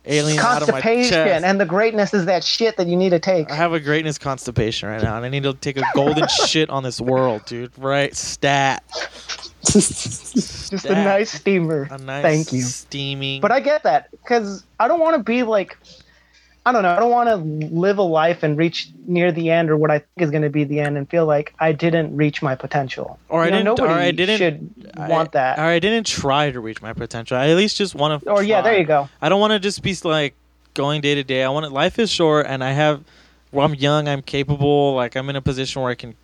alien 0.09 0.38
out 0.38 0.62
of 0.62 0.68
my 0.68 0.80
Constipation 0.80 1.11
chest. 1.11 1.44
and 1.44 1.61
the 1.61 1.66
greatness 1.66 2.14
is 2.14 2.24
that 2.26 2.42
shit 2.42 2.76
that 2.76 2.86
you 2.86 2.96
need 2.96 3.11
to 3.11 3.18
take. 3.18 3.50
I 3.50 3.54
have 3.54 3.72
a 3.72 3.80
greatness 3.80 4.18
constipation 4.18 4.88
right 4.88 5.02
now, 5.02 5.16
and 5.16 5.24
I 5.24 5.28
need 5.28 5.42
to 5.44 5.54
take 5.54 5.76
a 5.76 5.84
golden 5.94 6.26
shit 6.46 6.70
on 6.70 6.82
this 6.82 7.00
world, 7.00 7.44
dude. 7.46 7.72
Right? 7.78 8.14
Stat. 8.16 8.82
Just 9.64 10.84
a 10.86 10.94
nice 10.94 11.32
steamer. 11.32 11.88
A 11.90 11.98
nice 11.98 12.22
Thank 12.22 12.52
you. 12.52 12.62
steaming. 12.62 13.40
But 13.40 13.52
I 13.52 13.61
get 13.61 13.82
that 13.82 14.11
because 14.11 14.64
I 14.80 14.88
don't 14.88 15.00
want 15.00 15.16
to 15.16 15.22
be 15.22 15.42
like, 15.42 15.76
I 16.66 16.72
don't 16.72 16.82
know. 16.82 16.90
I 16.90 16.98
don't 16.98 17.11
want 17.11 17.28
to 17.30 17.36
live 17.74 17.96
a 17.98 18.02
life 18.02 18.42
and 18.42 18.59
reach 18.59 18.88
near 19.06 19.32
the 19.32 19.50
end 19.50 19.70
or 19.70 19.76
what 19.76 19.90
I 19.90 20.00
think 20.00 20.11
is 20.18 20.30
going 20.30 20.42
to 20.42 20.50
be 20.50 20.64
the 20.64 20.80
end 20.80 20.98
and 20.98 21.09
feel 21.09 21.24
like 21.24 21.54
I 21.59 21.72
didn't 21.72 22.14
reach 22.14 22.42
my 22.42 22.54
potential. 22.54 23.18
Or 23.30 23.42
I 23.42 23.48
know, 23.50 23.56
didn't- 23.56 23.68
or 23.80 23.86
Nobody 23.88 24.04
I 24.06 24.11
didn't- 24.11 24.38
should 24.38 24.70
I- 24.96 25.09
want 25.09 25.32
that. 25.32 25.59
Or 25.59 25.62
I 25.62 25.78
didn't 25.78 26.06
try 26.06 26.50
to 26.50 26.61
reach 26.61 26.82
my 26.82 26.92
potential. 26.92 27.38
I 27.38 27.48
at 27.48 27.56
least 27.56 27.78
just 27.78 27.94
want 27.94 28.22
to. 28.22 28.30
or 28.30 28.42
yeah, 28.42 28.61
there 28.61 28.76
you 28.78 28.84
go. 28.84 29.09
I 29.22 29.28
don't 29.30 29.40
want 29.40 29.52
to 29.52 29.59
just 29.59 29.82
be 29.82 29.96
like 30.04 30.34
going 30.74 31.00
day 31.00 31.14
to 31.14 31.24
day. 31.24 31.42
I 31.42 31.48
want 31.48 31.64
to, 31.64 31.72
life 31.72 31.98
is 31.98 32.11
short, 32.11 32.46
and 32.46 32.62
I 32.62 32.72
have. 32.72 33.02
Well, 33.50 33.64
I'm 33.64 33.74
young. 33.74 34.06
I'm 34.09 34.20
capable. 34.20 34.94
Like 34.94 35.16
I'm 35.16 35.30
in 35.30 35.36
a 35.36 35.40
position 35.40 35.80
where 35.80 35.90
I 35.90 35.94
can 35.94 36.14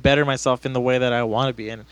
better 0.00 0.24
myself 0.24 0.64
in 0.64 0.72
the 0.74 0.80
way 0.80 0.98
that 0.98 1.12
I 1.12 1.24
want 1.24 1.48
to 1.48 1.52
be. 1.54 1.70
And 1.70 1.84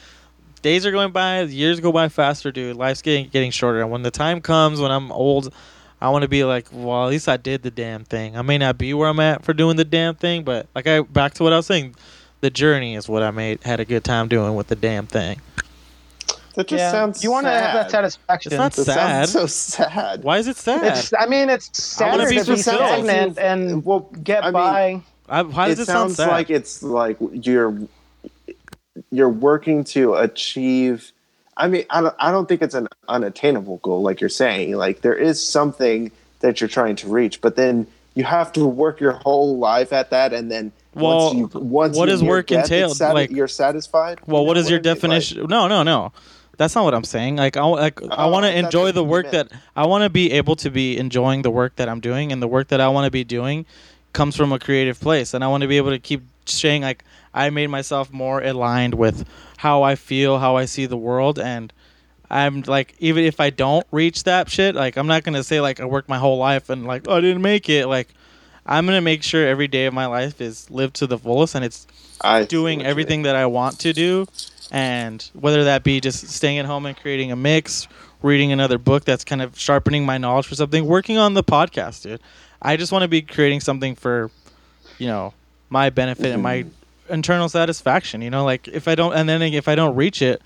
days 0.62 0.86
are 0.86 0.92
going 0.92 1.11
by, 1.11 1.42
years 1.42 1.80
go 1.80 1.90
by 1.90 2.09
faster, 2.09 2.53
dude. 2.53 2.76
Life's 2.76 3.03
getting 3.03 3.26
getting 3.28 3.51
shorter. 3.51 3.80
And 3.80 3.90
when 3.90 4.03
the 4.03 4.12
time 4.12 4.40
comes, 4.40 4.80
when 4.80 4.92
I'm 4.92 5.11
old, 5.11 5.53
I 6.01 6.11
want 6.11 6.22
to 6.22 6.28
be 6.28 6.44
like, 6.44 6.66
well, 6.72 7.05
at 7.05 7.11
least 7.11 7.28
I 7.28 7.36
did 7.36 7.62
the 7.62 7.70
damn 7.70 8.05
thing. 8.05 8.36
I 8.36 8.42
may 8.42 8.59
not 8.59 8.76
be 8.76 8.92
where 8.92 9.09
I'm 9.09 9.20
at 9.20 9.44
for 9.44 9.55
doing 9.55 9.76
the 9.76 9.84
damn 9.84 10.14
thing, 10.14 10.44
but 10.44 10.66
like 10.74 10.86
I 10.86 11.01
back 11.01 11.34
to 11.34 11.42
what 11.42 11.53
I 11.53 11.57
was 11.57 11.66
saying, 11.66 11.94
the 12.40 12.51
journey 12.51 12.94
is 12.94 13.09
what 13.09 13.22
I 13.22 13.30
made 13.30 13.62
had 13.62 13.80
a 13.80 13.84
good 13.84 14.05
time 14.05 14.28
doing 14.28 14.55
with 14.55 14.66
the 14.68 14.76
damn 14.76 15.07
thing. 15.07 15.40
That 16.55 16.68
just 16.68 16.80
yeah. 16.80 16.90
sounds. 16.90 17.22
you 17.22 17.30
want 17.30 17.47
to 17.47 17.51
have 17.51 17.74
that 17.74 17.90
satisfaction. 17.90 18.53
It's 18.53 18.59
not 18.59 18.72
That 18.72 18.84
sad. 18.84 19.28
sounds 19.28 19.32
so 19.32 19.47
sad. 19.47 20.22
Why 20.22 20.38
is 20.38 20.49
it 20.49 20.57
sad? 20.57 20.97
It's, 20.99 21.12
I 21.18 21.26
mean, 21.26 21.51
it's 21.51 22.01
wanna 22.01 22.26
sadder 22.26 22.30
be 22.30 22.36
to 22.36 22.40
be 22.40 22.62
fulfilled. 22.62 22.64
stagnant 22.78 23.38
and 23.38 23.84
well, 23.84 24.01
get 24.22 24.42
I 24.42 24.47
mean, 24.47 24.53
by. 24.53 25.03
I, 25.28 25.42
why 25.42 25.68
does 25.68 25.78
it 25.80 25.82
it, 25.82 25.86
sound 25.86 26.12
sounds 26.12 26.16
sad? 26.16 26.30
like 26.30 26.49
it's 26.51 26.82
like 26.82 27.18
you're 27.32 27.78
you're 29.11 29.28
working 29.28 29.84
to 29.84 30.14
achieve 30.14 31.12
i 31.57 31.67
mean 31.69 31.85
I 31.91 32.01
don't, 32.01 32.15
I 32.19 32.31
don't 32.31 32.47
think 32.49 32.63
it's 32.63 32.75
an 32.75 32.89
unattainable 33.09 33.79
goal 33.79 34.03
like 34.03 34.21
you're 34.21 34.29
saying 34.31 34.77
like 34.77 35.01
there 35.03 35.15
is 35.15 35.45
something 35.47 36.11
that 36.41 36.61
you're 36.61 36.69
trying 36.69 36.97
to 36.97 37.09
reach 37.09 37.41
but 37.41 37.57
then 37.57 37.87
you 38.15 38.25
have 38.25 38.53
to 38.55 38.67
work 38.67 39.01
your 39.01 39.13
whole 39.13 39.59
life 39.59 39.93
at 39.93 40.11
that 40.11 40.33
and 40.33 40.51
then 40.51 40.73
Well, 40.95 41.35
once 41.35 41.35
you 41.37 41.51
once 41.61 41.97
what 41.97 42.07
does 42.07 42.23
work 42.23 42.47
death, 42.49 42.65
it's 42.65 42.71
entail? 42.71 42.95
sati- 42.95 43.15
Like- 43.15 43.31
you're 43.31 43.49
satisfied 43.49 44.19
Well, 44.27 44.45
what 44.47 44.57
is 44.57 44.71
your 44.71 44.79
mean? 44.81 44.85
Like, 44.91 44.95
definition? 44.95 45.47
no, 45.49 45.69
no, 45.69 45.83
no. 45.83 46.13
That's 46.59 46.75
not 46.75 46.85
what 46.85 46.95
I'm 46.95 47.05
saying. 47.05 47.37
Like 47.37 47.59
I 47.59 47.65
like 47.67 48.01
I 48.03 48.25
Oh, 48.25 48.31
want 48.31 48.47
to 48.47 48.59
enjoy 48.59 48.91
the 48.93 49.05
work 49.05 49.31
that 49.33 49.49
I 49.77 49.85
want 49.87 50.05
to 50.05 50.09
be 50.11 50.33
able 50.33 50.57
to 50.57 50.71
be 50.71 50.97
enjoying 50.97 51.43
the 51.43 51.51
work 51.51 51.77
that 51.77 51.87
I'm 51.91 52.01
doing 52.01 52.33
and 52.33 52.41
the 52.41 52.49
work 52.49 52.69
that 52.69 52.81
I 52.81 52.89
want 52.89 53.05
to 53.05 53.11
be 53.11 53.25
doing 53.25 53.67
comes 54.15 54.35
from 54.37 54.53
a 54.53 54.59
creative 54.59 54.99
place 54.99 55.35
and 55.35 55.45
I 55.45 55.49
want 55.49 55.61
to 55.61 55.69
be 55.69 55.77
able 55.77 55.91
to 55.91 55.99
keep 55.99 56.23
saying 56.47 56.81
like 56.81 57.05
I 57.37 57.51
made 57.51 57.68
myself 57.68 58.12
more 58.12 58.43
aligned 58.43 58.95
with 58.95 59.28
how 59.59 59.82
I 59.82 59.95
feel, 59.95 60.39
how 60.39 60.57
I 60.57 60.64
see 60.64 60.87
the 60.87 60.97
world 60.97 61.39
and 61.39 61.72
I'm 62.28 62.62
like 62.62 62.95
even 62.99 63.24
if 63.24 63.39
I 63.39 63.51
don't 63.51 63.87
reach 63.93 64.24
that 64.24 64.51
shit, 64.51 64.74
like 64.74 64.97
I'm 64.97 65.07
not 65.07 65.22
going 65.22 65.34
to 65.34 65.45
say 65.45 65.61
like 65.61 65.78
I 65.78 65.84
worked 65.84 66.09
my 66.09 66.18
whole 66.18 66.39
life 66.39 66.70
and 66.70 66.84
like 66.87 67.05
oh, 67.07 67.16
I 67.16 67.20
didn't 67.20 67.43
make 67.43 67.68
it. 67.68 67.87
Like 67.87 68.09
I'm 68.64 68.84
going 68.84 68.97
to 68.97 69.03
make 69.03 69.22
sure 69.22 69.47
every 69.47 69.68
day 69.68 69.87
of 69.87 69.95
my 69.95 70.07
life 70.07 70.41
is 70.41 70.68
lived 70.70 70.97
to 70.97 71.07
the 71.07 71.18
fullest 71.18 71.55
and 71.55 71.64
it's 71.64 71.87
I 72.20 72.45
doing 72.45 72.84
everything 72.84 73.22
that 73.22 73.37
I 73.37 73.47
want 73.47 73.78
to 73.80 73.93
do, 73.93 74.26
and 74.72 75.22
whether 75.34 75.64
that 75.64 75.84
be 75.84 76.01
just 76.01 76.28
staying 76.28 76.59
at 76.59 76.66
home 76.66 76.87
and 76.87 76.97
creating 76.97 77.30
a 77.30 77.37
mix, 77.37 77.87
reading 78.22 78.53
another 78.53 78.78
book 78.78 79.05
that's 79.05 79.24
kind 79.24 79.43
of 79.43 79.59
sharpening 79.59 80.05
my 80.05 80.18
knowledge 80.18 80.47
for 80.47 80.55
something, 80.55 80.87
working 80.87 81.18
on 81.18 81.34
the 81.34 81.45
podcast, 81.45 82.03
dude. 82.03 82.20
I 82.61 82.76
just 82.76 82.91
want 82.91 83.03
to 83.03 83.09
be 83.09 83.22
creating 83.22 83.61
something 83.61 83.95
for, 83.95 84.30
you 84.99 85.07
know, 85.07 85.34
my 85.68 85.91
benefit 85.91 86.32
and 86.32 86.43
my 86.43 86.64
internal 87.09 87.49
satisfaction. 87.49 88.23
You 88.23 88.31
know, 88.31 88.45
like 88.45 88.69
if 88.69 88.89
I 88.89 88.95
don't, 88.95 89.13
and 89.15 89.29
then 89.29 89.43
if 89.43 89.69
I 89.69 89.75
don't 89.75 89.95
reach 89.97 90.23
it, 90.23 90.43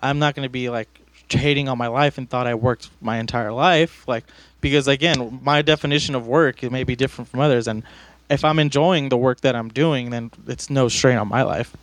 I'm 0.00 0.18
not 0.18 0.34
going 0.34 0.44
to 0.46 0.50
be 0.52 0.68
like 0.70 0.88
hating 1.28 1.68
on 1.68 1.78
my 1.78 1.88
life 1.88 2.18
and 2.18 2.28
thought 2.28 2.46
I 2.46 2.54
worked 2.54 2.90
my 3.00 3.18
entire 3.18 3.52
life, 3.52 4.06
like 4.06 4.24
because 4.60 4.86
again, 4.88 5.40
my 5.42 5.62
definition 5.62 6.14
of 6.14 6.26
work 6.26 6.62
it 6.62 6.70
may 6.70 6.84
be 6.84 6.94
different 6.96 7.28
from 7.28 7.40
others, 7.40 7.66
and 7.66 7.82
if 8.30 8.44
I'm 8.44 8.58
enjoying 8.58 9.08
the 9.08 9.16
work 9.16 9.40
that 9.42 9.54
I'm 9.56 9.68
doing, 9.68 10.10
then 10.10 10.30
it's 10.46 10.70
no 10.70 10.88
strain 10.88 11.18
on 11.18 11.28
my 11.28 11.42
life. 11.42 11.76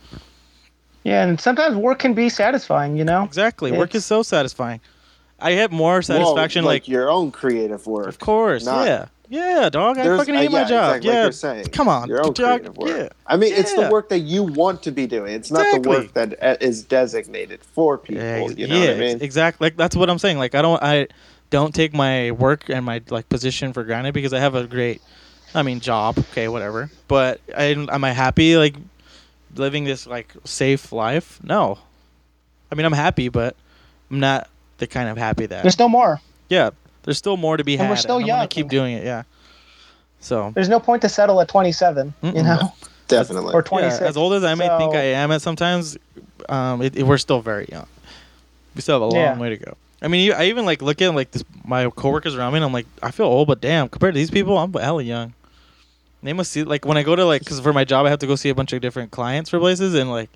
Yeah, 1.04 1.24
and 1.24 1.40
sometimes 1.40 1.76
work 1.76 1.98
can 1.98 2.14
be 2.14 2.28
satisfying, 2.28 2.96
you 2.96 3.04
know? 3.04 3.24
Exactly, 3.24 3.72
work 3.72 3.94
is 3.94 4.04
so 4.04 4.22
satisfying. 4.22 4.80
I 5.40 5.54
get 5.54 5.72
more 5.72 6.00
satisfaction, 6.02 6.64
well, 6.64 6.72
like, 6.72 6.82
like, 6.82 6.88
your 6.88 7.10
own 7.10 7.32
creative 7.32 7.86
work 7.86 8.06
of 8.08 8.18
course, 8.20 8.64
not- 8.64 8.86
yeah, 8.86 9.06
yeah, 9.32 9.70
dog. 9.70 9.96
I 9.98 10.04
There's- 10.04 10.18
fucking 10.20 10.36
uh, 10.36 10.38
hate 10.40 10.50
my 10.50 10.60
yeah, 10.60 10.68
job. 10.68 10.96
exactly, 10.96 11.08
like 11.08 11.14
yeah, 11.14 11.22
you're 11.22 11.32
saying. 11.32 11.66
come 11.68 11.88
on, 11.88 12.06
your 12.08 12.18
own 12.18 12.34
dog, 12.34 12.60
creative 12.60 12.76
work. 12.76 12.88
Yeah, 12.90 13.08
I 13.26 13.36
mean, 13.38 13.54
it's 13.54 13.72
the 13.72 13.88
work 13.90 14.10
that 14.10 14.18
you 14.18 14.42
want 14.42 14.82
to 14.82 14.90
be 14.90 15.06
doing. 15.06 15.32
It's 15.34 15.50
not 15.50 15.82
the 15.82 15.88
work 15.88 16.12
that 16.12 16.42
uh, 16.42 16.56
designated 16.88 17.60
for 17.64 17.96
people. 17.96 18.22
yeah, 18.22 18.46
you 18.48 18.66
know 18.66 18.76
yeah, 18.76 18.88
what 18.88 18.96
I 18.96 19.00
mean? 19.00 19.22
exactly. 19.22 19.66
Like 19.66 19.76
that's 19.76 19.96
what 19.96 20.10
I'm 20.10 20.18
saying. 20.18 20.36
Like 20.36 20.54
I 20.54 20.60
don't, 20.60 20.82
I 20.82 21.08
don't 21.48 21.74
take 21.74 21.94
my 21.94 22.30
work 22.32 22.68
and 22.68 22.84
my 22.84 23.00
like 23.08 23.28
position 23.30 23.72
for 23.72 23.84
granted 23.84 24.12
because 24.12 24.34
I 24.34 24.38
have 24.40 24.54
a 24.54 24.66
great, 24.66 25.00
I 25.54 25.62
mean, 25.62 25.80
job. 25.80 26.18
Okay, 26.18 26.48
whatever. 26.48 26.90
But 27.08 27.40
I, 27.56 27.64
am 27.64 28.04
I 28.04 28.12
happy 28.12 28.56
like 28.58 28.76
living 29.54 29.84
this 29.84 30.06
like 30.06 30.32
safe 30.44 30.92
life? 30.92 31.40
No. 31.42 31.78
I 32.70 32.74
mean, 32.74 32.84
I'm 32.84 32.92
happy, 32.92 33.28
but 33.28 33.56
I'm 34.10 34.20
not 34.20 34.48
the 34.78 34.86
kind 34.86 35.08
of 35.08 35.16
happy 35.16 35.46
that. 35.46 35.62
There's 35.62 35.78
no 35.78 35.88
more. 35.88 36.20
yeah, 36.48 36.70
there's 37.02 37.18
still 37.18 37.36
more 37.36 37.56
to 37.56 37.64
be 37.64 37.72
had. 37.76 37.82
And 37.82 37.86
had. 37.88 37.92
we're 37.92 37.96
still 37.96 38.16
and 38.16 38.24
I'm 38.24 38.38
young. 38.40 38.48
keep 38.48 38.68
doing 38.68 38.94
it. 38.94 39.04
Yeah. 39.04 39.22
So 40.20 40.52
There's 40.54 40.68
no 40.68 40.78
point 40.80 41.02
to 41.02 41.08
settle 41.08 41.40
at 41.40 41.48
27, 41.48 42.14
you 42.22 42.30
Mm-mm. 42.32 42.44
know? 42.44 42.72
Definitely. 43.08 43.54
Or 43.54 43.58
yeah, 43.58 43.68
26. 43.68 44.00
as 44.02 44.16
old 44.16 44.32
as 44.34 44.44
I 44.44 44.54
may 44.54 44.68
think 44.78 44.94
I 44.94 45.02
am, 45.02 45.32
at 45.32 45.42
sometimes, 45.42 45.98
um, 46.48 46.80
it, 46.82 46.96
it- 46.96 47.02
we're 47.02 47.18
still 47.18 47.40
very 47.40 47.66
young. 47.70 47.86
We 48.74 48.80
still 48.80 48.94
have 48.94 49.02
a 49.02 49.06
long 49.06 49.14
Yeah. 49.16 49.38
way 49.38 49.50
to 49.50 49.56
go. 49.56 49.76
I 50.00 50.08
mean, 50.08 50.24
you, 50.26 50.32
I 50.32 50.44
even 50.44 50.64
like 50.64 50.80
look 50.82 51.00
at 51.02 51.14
like 51.14 51.30
this, 51.32 51.44
my 51.64 51.88
coworkers 51.90 52.34
around 52.34 52.52
me, 52.52 52.56
and 52.58 52.64
I'm 52.64 52.72
like, 52.72 52.86
I 53.02 53.10
feel 53.10 53.26
old, 53.26 53.46
but 53.48 53.60
damn, 53.60 53.88
compared 53.88 54.14
to 54.14 54.18
these 54.18 54.30
people, 54.30 54.56
I'm 54.58 54.72
hella 54.72 55.02
young. 55.02 55.34
They 56.24 56.32
must 56.32 56.50
see 56.52 56.62
like 56.64 56.84
when 56.84 56.96
I 56.96 57.02
go 57.02 57.14
to 57.16 57.24
like 57.24 57.40
because 57.42 57.60
for 57.60 57.72
my 57.72 57.84
job 57.84 58.06
I 58.06 58.10
have 58.10 58.20
to 58.20 58.26
go 58.28 58.34
see 58.36 58.48
a 58.48 58.54
bunch 58.54 58.72
of 58.72 58.80
different 58.80 59.10
clients 59.10 59.50
for 59.50 59.58
places, 59.58 59.94
and 59.94 60.08
like 60.10 60.30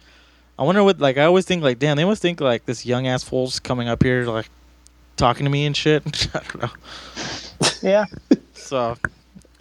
I 0.58 0.64
wonder 0.64 0.82
what 0.84 1.00
like 1.00 1.16
I 1.16 1.24
always 1.24 1.44
think 1.46 1.62
like, 1.62 1.78
damn, 1.78 1.96
they 1.96 2.04
must 2.04 2.20
think 2.22 2.40
like 2.40 2.66
this 2.66 2.84
young 2.84 3.06
ass 3.06 3.22
fool's 3.24 3.58
coming 3.60 3.88
up 3.88 4.02
here 4.02 4.24
like 4.26 4.50
talking 5.16 5.44
to 5.44 5.50
me 5.50 5.66
and 5.66 5.76
shit. 5.76 6.02
I 6.34 6.40
don't 6.40 6.62
know. 6.62 6.70
Yeah. 7.82 8.06
So 8.54 8.96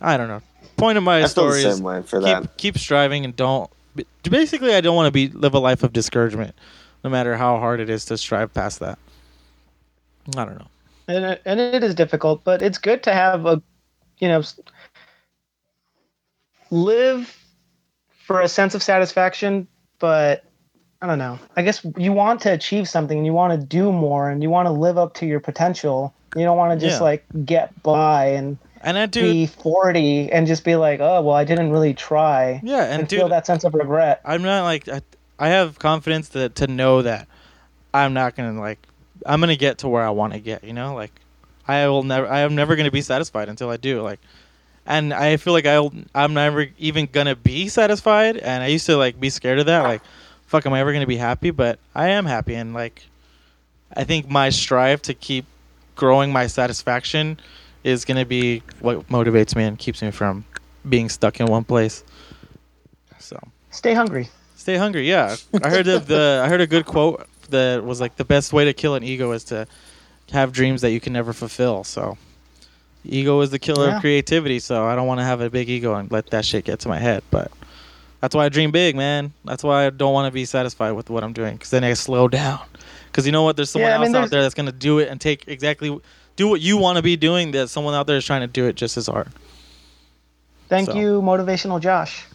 I 0.02 0.18
don't 0.18 0.28
know. 0.28 0.42
Point 0.78 0.98
of 0.98 1.04
my 1.04 1.24
I 1.24 1.28
feel 1.30 1.30
story 1.30 1.64
the 1.64 1.70
is 1.70 1.82
way 1.82 2.02
for 2.04 2.20
keep 2.22 2.26
that. 2.26 2.58
keep 2.58 2.78
striving 2.78 3.26
and 3.26 3.36
don't. 3.36 3.70
Basically, 4.24 4.76
I 4.76 4.82
don't 4.82 4.96
want 4.96 5.08
to 5.08 5.12
be 5.12 5.30
live 5.30 5.54
a 5.54 5.60
life 5.60 5.84
of 5.84 5.94
discouragement, 5.94 6.56
no 7.04 7.10
matter 7.10 7.38
how 7.38 7.58
hard 7.60 7.80
it 7.80 7.90
is 7.90 8.06
to 8.06 8.18
strive 8.18 8.54
past 8.54 8.80
that. 8.80 9.00
I 10.38 10.46
don't 10.46 10.58
know. 10.60 10.68
and 11.08 11.26
it, 11.26 11.42
and 11.46 11.60
it 11.60 11.84
is 11.84 11.96
difficult, 11.96 12.44
but 12.44 12.62
it's 12.62 12.78
good 12.78 13.04
to 13.04 13.14
have 13.14 13.46
a, 13.46 13.62
you 14.20 14.28
know, 14.28 14.44
live 16.72 17.38
for 18.10 18.42
a 18.42 18.48
sense 18.48 18.76
of 18.76 18.82
satisfaction. 18.84 19.68
But 20.00 20.45
I 21.06 21.08
don't 21.08 21.20
know. 21.20 21.38
I 21.56 21.62
guess 21.62 21.86
you 21.98 22.14
want 22.14 22.42
to 22.42 22.52
achieve 22.52 22.90
something, 22.90 23.16
and 23.16 23.28
you 23.28 23.32
want 23.34 23.60
to 23.60 23.64
do 23.64 23.92
more, 23.92 24.28
and 24.28 24.42
you 24.42 24.50
want 24.50 24.66
to 24.66 24.72
live 24.72 24.98
up 24.98 25.14
to 25.16 25.28
your 25.28 25.40
potential. 25.40 26.16
You 26.36 26.42
don't 26.46 26.58
want 26.58 26.80
to 26.80 26.84
just 26.84 27.00
Yeah. 27.00 27.06
like 27.06 27.26
get 27.46 27.84
by 27.84 28.26
and 28.30 28.58
And 28.82 28.98
I 28.98 29.06
do. 29.06 29.22
be 29.22 29.46
40 29.46 30.32
and 30.32 30.48
just 30.48 30.64
be 30.64 30.76
like, 30.76 31.02
oh 31.02 31.22
well, 31.22 31.36
I 31.36 31.44
didn't 31.44 31.72
really 31.72 31.94
try, 31.94 32.60
yeah, 32.64 32.86
and, 32.86 33.02
and 33.02 33.10
feel 33.10 33.30
that 33.30 33.46
sense 33.46 33.64
of 33.64 33.76
regret. 33.76 34.20
I'm 34.26 34.42
not 34.42 34.64
like 34.64 34.90
I, 34.90 35.02
I 35.38 35.50
have 35.50 35.78
confidence 35.78 36.30
to 36.30 36.50
to 36.50 36.66
know 36.66 37.04
that 37.04 37.28
I'm 37.94 38.16
not 38.16 38.36
gonna 38.36 38.60
like 38.60 38.80
I'm 39.28 39.40
gonna 39.40 39.56
get 39.56 39.78
to 39.80 39.88
where 39.88 40.04
I 40.04 40.10
want 40.10 40.34
to 40.34 40.40
get. 40.40 40.64
You 40.64 40.74
know, 40.74 40.96
like 40.96 41.12
I 41.68 41.88
will 41.88 42.02
never. 42.02 42.28
I 42.28 42.40
am 42.40 42.56
never 42.56 42.76
gonna 42.76 42.90
be 42.90 43.02
satisfied 43.02 43.48
until 43.48 43.70
I 43.70 43.78
do. 43.78 44.02
Like, 44.02 44.20
and 44.88 45.14
I 45.14 45.38
feel 45.38 45.54
like 45.54 45.68
I'll 45.68 45.94
I'm 46.16 46.34
never 46.34 46.66
even 46.80 47.08
gonna 47.12 47.36
be 47.36 47.70
satisfied. 47.70 48.38
And 48.38 48.64
I 48.64 48.68
used 48.68 48.88
to 48.88 48.98
like 48.98 49.20
be 49.20 49.30
scared 49.30 49.60
of 49.60 49.68
that. 49.68 49.82
Like, 49.84 50.02
fuck, 50.48 50.66
am 50.66 50.74
I 50.74 50.80
ever 50.80 50.94
gonna 50.94 51.08
be 51.08 51.18
happy? 51.18 51.52
But 51.52 51.80
I 51.94 52.10
am 52.10 52.26
happy, 52.26 52.56
and 52.56 52.74
like 52.74 53.06
I 53.96 54.04
think 54.04 54.30
my 54.30 54.50
strive 54.50 55.02
to 55.04 55.14
keep 55.14 55.46
growing 55.96 56.32
my 56.32 56.48
satisfaction 56.48 57.40
is 57.84 58.04
gonna 58.06 58.26
be 58.26 58.62
what 58.80 59.08
motivates 59.10 59.56
me 59.56 59.64
and 59.64 59.78
keeps 59.78 60.02
me 60.02 60.12
from 60.12 60.46
being 60.88 61.08
stuck 61.10 61.40
in 61.40 61.46
one 61.48 61.64
place. 61.64 62.04
So 63.20 63.40
Stay 63.72 63.94
hungry. 63.94 64.30
Stay 64.56 64.78
hungry. 64.78 65.08
Yeah, 65.10 65.36
I 65.64 65.70
heard 65.70 65.88
of 65.88 66.08
the. 66.08 66.42
I 66.44 66.50
heard 66.50 66.62
a 66.62 66.68
good 66.68 66.86
quote 66.86 67.28
that 67.50 67.84
was 67.84 68.02
like 68.02 68.16
the 68.16 68.26
best 68.26 68.54
way 68.54 68.66
to 68.66 68.74
kill 68.74 68.96
an 68.96 69.04
ego 69.04 69.32
is 69.32 69.44
to 69.46 69.68
have 70.32 70.52
dreams 70.52 70.82
that 70.82 70.92
you 70.92 71.00
can 71.00 71.14
never 71.14 71.34
fulfill. 71.34 71.84
So, 71.84 72.18
ego 73.04 73.40
is 73.42 73.52
the 73.52 73.60
killer 73.60 73.88
Yeah. 73.90 73.96
of 73.98 74.02
creativity. 74.02 74.58
So 74.60 74.86
I 74.86 74.96
don't 74.96 75.06
want 75.06 75.20
to 75.20 75.24
have 75.24 75.42
a 75.42 75.50
big 75.52 75.70
ego 75.70 75.94
and 75.94 76.10
let 76.12 76.28
that 76.32 76.46
shit 76.46 76.66
get 76.66 76.80
to 76.80 76.88
my 76.88 76.98
head. 77.00 77.22
But 77.30 77.52
that's 78.22 78.36
why 78.36 78.46
I 78.46 78.50
dream 78.50 78.72
big, 78.72 78.96
man. 78.96 79.34
That's 79.46 79.64
why 79.64 79.86
I 79.86 79.90
don't 79.90 80.14
want 80.14 80.32
to 80.32 80.34
be 80.34 80.46
satisfied 80.46 80.92
with 80.92 81.10
what 81.10 81.24
I'm 81.24 81.34
doing 81.34 81.54
because 81.54 81.70
then 81.70 81.84
I 81.84 81.94
slow 81.94 82.28
down. 82.28 82.62
Because 83.08 83.26
you 83.26 83.32
know 83.32 83.44
what? 83.44 83.56
There's 83.56 83.70
someone 83.70 83.92
Yeah, 83.92 83.98
I 83.98 84.00
mean, 84.04 84.16
else 84.16 84.26
out 84.26 84.32
there 84.32 84.42
that's 84.42 84.56
gonna 84.56 84.72
do 84.72 85.00
it 85.00 85.10
and 85.10 85.22
take 85.22 85.48
exactly 85.48 85.98
do 86.36 86.48
what 86.50 86.62
you 86.62 86.78
want 86.78 86.98
to 86.98 87.02
be 87.02 87.16
doing. 87.16 87.52
That 87.52 87.70
someone 87.70 87.94
out 87.94 88.08
there 88.08 88.18
is 88.18 88.26
trying 88.26 88.42
to 88.42 88.48
do 88.48 88.66
it 88.66 88.76
just 88.76 88.98
as 88.98 89.08
hard. 89.08 89.30
Thank 90.68 90.90
So. 90.90 90.96
you, 90.96 91.22
motivational 91.22 91.80
Josh. 91.80 92.26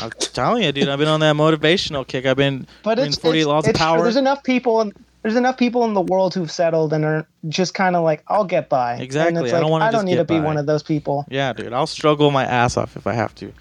I'm 0.00 0.10
telling 0.10 0.62
you, 0.62 0.72
dude. 0.72 0.88
I've 0.88 0.98
been 0.98 1.08
on 1.08 1.20
that 1.20 1.34
motivational 1.34 2.06
kick. 2.06 2.24
I've 2.24 2.36
been 2.36 2.66
But 2.84 2.98
it's, 2.98 3.18
48 3.18 3.40
it's, 3.40 3.46
laws 3.48 3.64
it's 3.64 3.70
of 3.70 3.74
true. 3.76 3.84
power. 3.84 4.02
There's 4.02 4.16
enough 4.16 4.44
people 4.44 4.80
and 4.80 4.92
there's 5.22 5.36
enough 5.36 5.56
people 5.56 5.84
in 5.84 5.94
the 5.94 6.00
world 6.00 6.34
who've 6.34 6.50
settled 6.50 6.92
and 6.92 7.04
are 7.04 7.26
just 7.48 7.74
kind 7.74 7.96
of 7.96 8.04
like, 8.04 8.22
I'll 8.28 8.44
get 8.44 8.68
by. 8.68 8.94
Exactly. 8.96 9.50
I 9.50 9.52
like, 9.52 9.60
don't 9.60 9.70
wanna 9.70 9.84
I 9.84 9.90
don't 9.90 10.04
need 10.04 10.16
to 10.16 10.24
be 10.24 10.38
by. 10.38 10.44
one 10.44 10.56
of 10.56 10.66
those 10.66 10.82
people. 10.82 11.26
Yeah, 11.28 11.52
dude, 11.52 11.72
I'll 11.72 11.86
struggle 11.86 12.30
my 12.30 12.44
ass 12.44 12.76
off 12.76 12.96
if 12.96 13.06
I 13.06 13.12
have 13.12 13.34
to. 13.36 13.52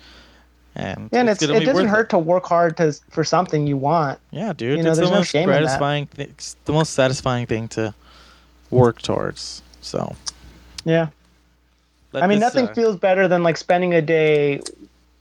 And 0.75 1.09
Yeah, 1.11 1.21
and 1.21 1.29
it's, 1.29 1.45
gonna 1.45 1.59
it 1.59 1.65
doesn't 1.65 1.83
worth 1.83 1.91
hurt 1.91 2.09
to 2.11 2.19
work 2.19 2.45
hard 2.45 2.77
to 2.77 2.93
for 3.09 3.23
something 3.23 3.67
you 3.67 3.77
want. 3.77 4.19
Yeah, 4.31 4.53
dude, 4.53 4.77
you 4.77 4.83
know, 4.83 4.91
it's 4.91 4.99
the 4.99 5.05
no 5.05 5.11
most 5.11 5.31
shame 5.31 5.43
in 5.43 5.49
that. 5.49 5.61
gratifying, 5.61 6.07
it's 6.17 6.55
the 6.65 6.73
most 6.73 6.93
satisfying 6.93 7.45
thing 7.45 7.67
to 7.69 7.93
work 8.69 9.01
towards. 9.01 9.61
So, 9.81 10.15
Yeah. 10.85 11.07
let 12.13 12.23
I 12.23 12.27
mean, 12.27 12.39
this, 12.39 12.53
nothing 12.53 12.69
uh, 12.69 12.73
feels 12.73 12.95
better 12.95 13.27
than 13.27 13.43
like 13.43 13.57
spending 13.57 13.93
a 13.93 14.01
day, 14.01 14.61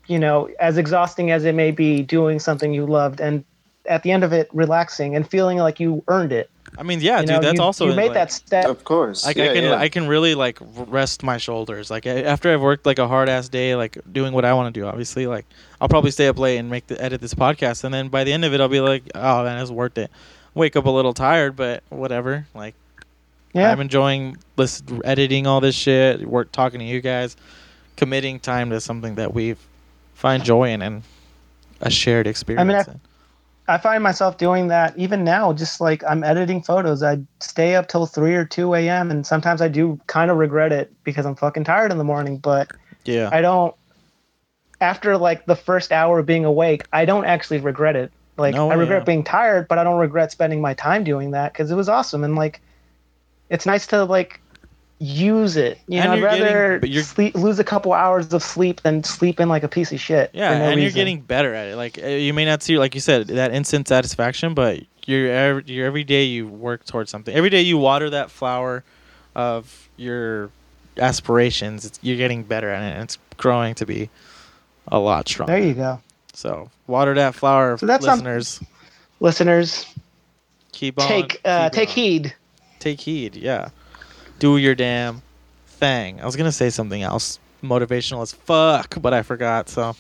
you 0.06 0.18
know, 0.18 0.50
as 0.60 0.78
exhausting 0.78 1.30
as 1.30 1.44
it 1.44 1.54
may 1.54 1.70
be, 1.72 2.02
doing 2.02 2.38
something 2.38 2.72
you 2.72 2.86
loved, 2.86 3.20
and 3.20 3.44
at 3.86 4.02
the 4.02 4.12
end 4.12 4.22
of 4.22 4.32
it, 4.32 4.48
relaxing 4.52 5.16
and 5.16 5.28
feeling 5.28 5.58
like 5.58 5.80
you 5.80 6.04
earned 6.08 6.32
it. 6.32 6.50
I 6.78 6.82
mean, 6.82 7.00
yeah, 7.00 7.20
you 7.20 7.26
dude, 7.26 7.36
know, 7.36 7.40
that's 7.40 7.58
you, 7.58 7.62
also 7.62 7.86
you 7.86 7.94
made 7.94 8.06
like, 8.06 8.14
that 8.14 8.32
step. 8.32 8.66
Of 8.66 8.84
course. 8.84 9.26
Like 9.26 9.36
yeah, 9.36 9.44
I 9.44 9.54
can, 9.54 9.64
yeah. 9.64 9.74
I 9.74 9.88
can 9.88 10.06
really 10.06 10.34
like 10.34 10.58
rest 10.60 11.22
my 11.22 11.36
shoulders. 11.36 11.90
Like 11.90 12.06
after 12.06 12.52
I've 12.52 12.60
worked 12.60 12.86
like 12.86 12.98
a 12.98 13.08
hard 13.08 13.28
ass 13.28 13.48
day, 13.48 13.74
like 13.74 13.98
doing 14.12 14.32
what 14.32 14.44
I 14.44 14.54
want 14.54 14.72
to 14.72 14.80
do. 14.80 14.86
Obviously, 14.86 15.26
like 15.26 15.46
I'll 15.80 15.88
probably 15.88 16.10
stay 16.10 16.28
up 16.28 16.38
late 16.38 16.58
and 16.58 16.70
make 16.70 16.86
the 16.86 17.02
edit 17.02 17.20
this 17.20 17.34
podcast, 17.34 17.84
and 17.84 17.92
then 17.92 18.08
by 18.08 18.24
the 18.24 18.32
end 18.32 18.44
of 18.44 18.54
it, 18.54 18.60
I'll 18.60 18.68
be 18.68 18.80
like, 18.80 19.02
oh 19.14 19.44
man, 19.44 19.60
it's 19.60 19.70
worth 19.70 19.98
it. 19.98 20.10
Wake 20.54 20.76
up 20.76 20.86
a 20.86 20.90
little 20.90 21.14
tired, 21.14 21.56
but 21.56 21.82
whatever. 21.90 22.46
Like 22.54 22.74
Yeah, 23.52 23.70
I'm 23.70 23.80
enjoying 23.80 24.36
listen, 24.56 25.00
editing 25.04 25.46
all 25.46 25.60
this 25.60 25.74
shit, 25.74 26.26
work 26.26 26.52
talking 26.52 26.80
to 26.80 26.86
you 26.86 27.00
guys, 27.00 27.36
committing 27.96 28.40
time 28.40 28.70
to 28.70 28.80
something 28.80 29.16
that 29.16 29.34
we 29.34 29.56
find 30.14 30.44
joy 30.44 30.70
in 30.70 30.82
and 30.82 31.02
a 31.80 31.90
shared 31.90 32.26
experience. 32.26 32.88
I- 32.88 32.92
in. 32.92 32.96
I 32.96 33.09
find 33.78 34.02
myself 34.02 34.38
doing 34.38 34.68
that 34.68 34.96
even 34.96 35.24
now. 35.24 35.52
Just 35.52 35.80
like 35.80 36.02
I'm 36.04 36.24
editing 36.24 36.62
photos, 36.62 37.02
I 37.02 37.18
stay 37.40 37.74
up 37.74 37.88
till 37.88 38.06
three 38.06 38.34
or 38.34 38.44
two 38.44 38.74
a.m. 38.74 39.10
and 39.10 39.26
sometimes 39.26 39.60
I 39.60 39.68
do 39.68 40.00
kind 40.06 40.30
of 40.30 40.36
regret 40.36 40.72
it 40.72 40.92
because 41.04 41.26
I'm 41.26 41.36
fucking 41.36 41.64
tired 41.64 41.92
in 41.92 41.98
the 41.98 42.04
morning. 42.04 42.38
But 42.38 42.72
yeah, 43.04 43.28
I 43.32 43.40
don't. 43.40 43.74
After 44.80 45.18
like 45.18 45.44
the 45.46 45.56
first 45.56 45.92
hour 45.92 46.20
of 46.20 46.26
being 46.26 46.44
awake, 46.44 46.86
I 46.92 47.04
don't 47.04 47.26
actually 47.26 47.60
regret 47.60 47.96
it. 47.96 48.12
Like 48.38 48.54
No, 48.54 48.70
I 48.70 48.74
regret 48.74 49.02
yeah. 49.02 49.04
being 49.04 49.24
tired, 49.24 49.68
but 49.68 49.78
I 49.78 49.84
don't 49.84 50.00
regret 50.00 50.32
spending 50.32 50.60
my 50.62 50.72
time 50.74 51.04
doing 51.04 51.32
that 51.32 51.52
because 51.52 51.70
it 51.70 51.76
was 51.76 51.88
awesome 51.88 52.24
and 52.24 52.34
like, 52.36 52.60
it's 53.50 53.66
nice 53.66 53.86
to 53.88 54.04
like 54.04 54.40
use 55.02 55.56
it. 55.56 55.78
You 55.88 55.98
And 56.00 56.08
know, 56.08 56.12
I'd 56.28 56.38
getting- 56.38 56.44
rather 56.44 56.78
but 56.78 56.90
you're- 56.90 57.02
sleep, 57.02 57.34
lose 57.34 57.58
a 57.58 57.64
couple 57.64 57.92
hours 57.92 58.32
of 58.34 58.42
sleep 58.42 58.82
than 58.82 59.02
sleep 59.02 59.40
in 59.40 59.48
like 59.48 59.62
a 59.62 59.68
piece 59.68 59.90
of 59.92 59.98
shit. 60.00 60.30
yeah, 60.34 60.58
no 60.58 60.64
and 60.66 60.80
you're 60.80 60.90
getting 60.90 61.20
better 61.20 61.54
at 61.54 61.68
it. 61.68 61.76
Like 61.76 61.98
uh, 62.02 62.06
you 62.06 62.34
may 62.34 62.44
not 62.44 62.62
see, 62.62 62.78
like 62.78 62.94
you 62.94 63.00
said, 63.00 63.26
that 63.28 63.52
instant 63.54 63.88
satisfaction, 63.88 64.52
but 64.54 64.80
you're 65.06 65.30
every, 65.32 65.64
you're 65.66 65.86
every 65.86 66.04
day 66.04 66.24
you 66.24 66.46
work 66.46 66.84
towards 66.84 67.10
something. 67.10 67.34
Every 67.34 67.48
day 67.50 67.62
you 67.62 67.78
water 67.78 68.10
that 68.10 68.30
flower 68.30 68.84
of 69.34 69.88
your 69.96 70.50
aspirations. 70.98 71.86
It's, 71.86 71.98
you're 72.02 72.18
getting 72.18 72.42
better 72.42 72.68
at 72.68 72.82
it, 72.82 72.94
and 72.94 73.02
it's 73.04 73.16
growing 73.38 73.74
to 73.76 73.86
be 73.86 74.10
a 74.88 74.98
lot 74.98 75.28
stronger. 75.28 75.52
There 75.54 75.62
you 75.62 75.72
go, 75.74 76.00
So 76.34 76.68
water 76.86 77.14
that 77.14 77.34
flower, 77.34 77.78
So 77.78 77.86
that's 77.86 78.04
some- 78.04 78.18
listeners. 78.18 78.60
listeners. 79.18 79.86
keep 80.72 81.00
on. 81.00 81.08
take 81.08 81.40
uh, 81.44 81.70
keep 81.70 81.72
take 81.72 81.88
on. 81.88 81.94
heed. 81.94 82.34
take 82.80 83.00
heed. 83.00 83.36
Yeah, 83.36 83.70
do 84.40 84.56
your 84.56 84.74
damn 84.74 85.22
thing. 85.66 86.20
I 86.20 86.26
was 86.26 86.34
gonna 86.34 86.50
say 86.50 86.70
something 86.70 87.02
else 87.02 87.38
motivational 87.62 88.22
as 88.22 88.32
fuck, 88.32 88.96
but 89.00 89.14
I 89.14 89.22
forgot. 89.22 89.68
So 89.68 89.94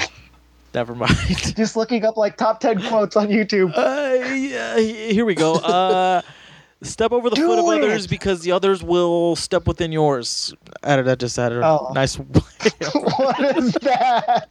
never 0.74 0.94
mind. 0.94 1.14
Just 1.56 1.76
looking 1.76 2.04
up 2.04 2.16
like 2.16 2.36
top 2.36 2.58
ten 2.60 2.82
quotes 2.88 3.14
on 3.16 3.28
YouTube. 3.28 3.72
Uh, 3.76 4.24
yeah, 4.34 4.78
here 4.78 5.24
we 5.24 5.34
go. 5.34 5.54
Uh, 5.56 6.22
step 6.82 7.12
over 7.12 7.30
the 7.30 7.36
Do 7.36 7.46
foot 7.46 7.58
of 7.58 7.66
it. 7.66 7.84
others 7.84 8.06
because 8.06 8.40
the 8.42 8.52
others 8.52 8.82
will 8.82 9.36
step 9.36 9.66
within 9.66 9.92
yours. 9.92 10.54
Added 10.82 11.06
that 11.06 11.18
just 11.18 11.38
added 11.38 11.58
a 11.58 11.66
Oh. 11.66 11.92
nice. 11.94 12.16
what 12.16 13.56
is 13.56 13.72
that? 13.82 14.48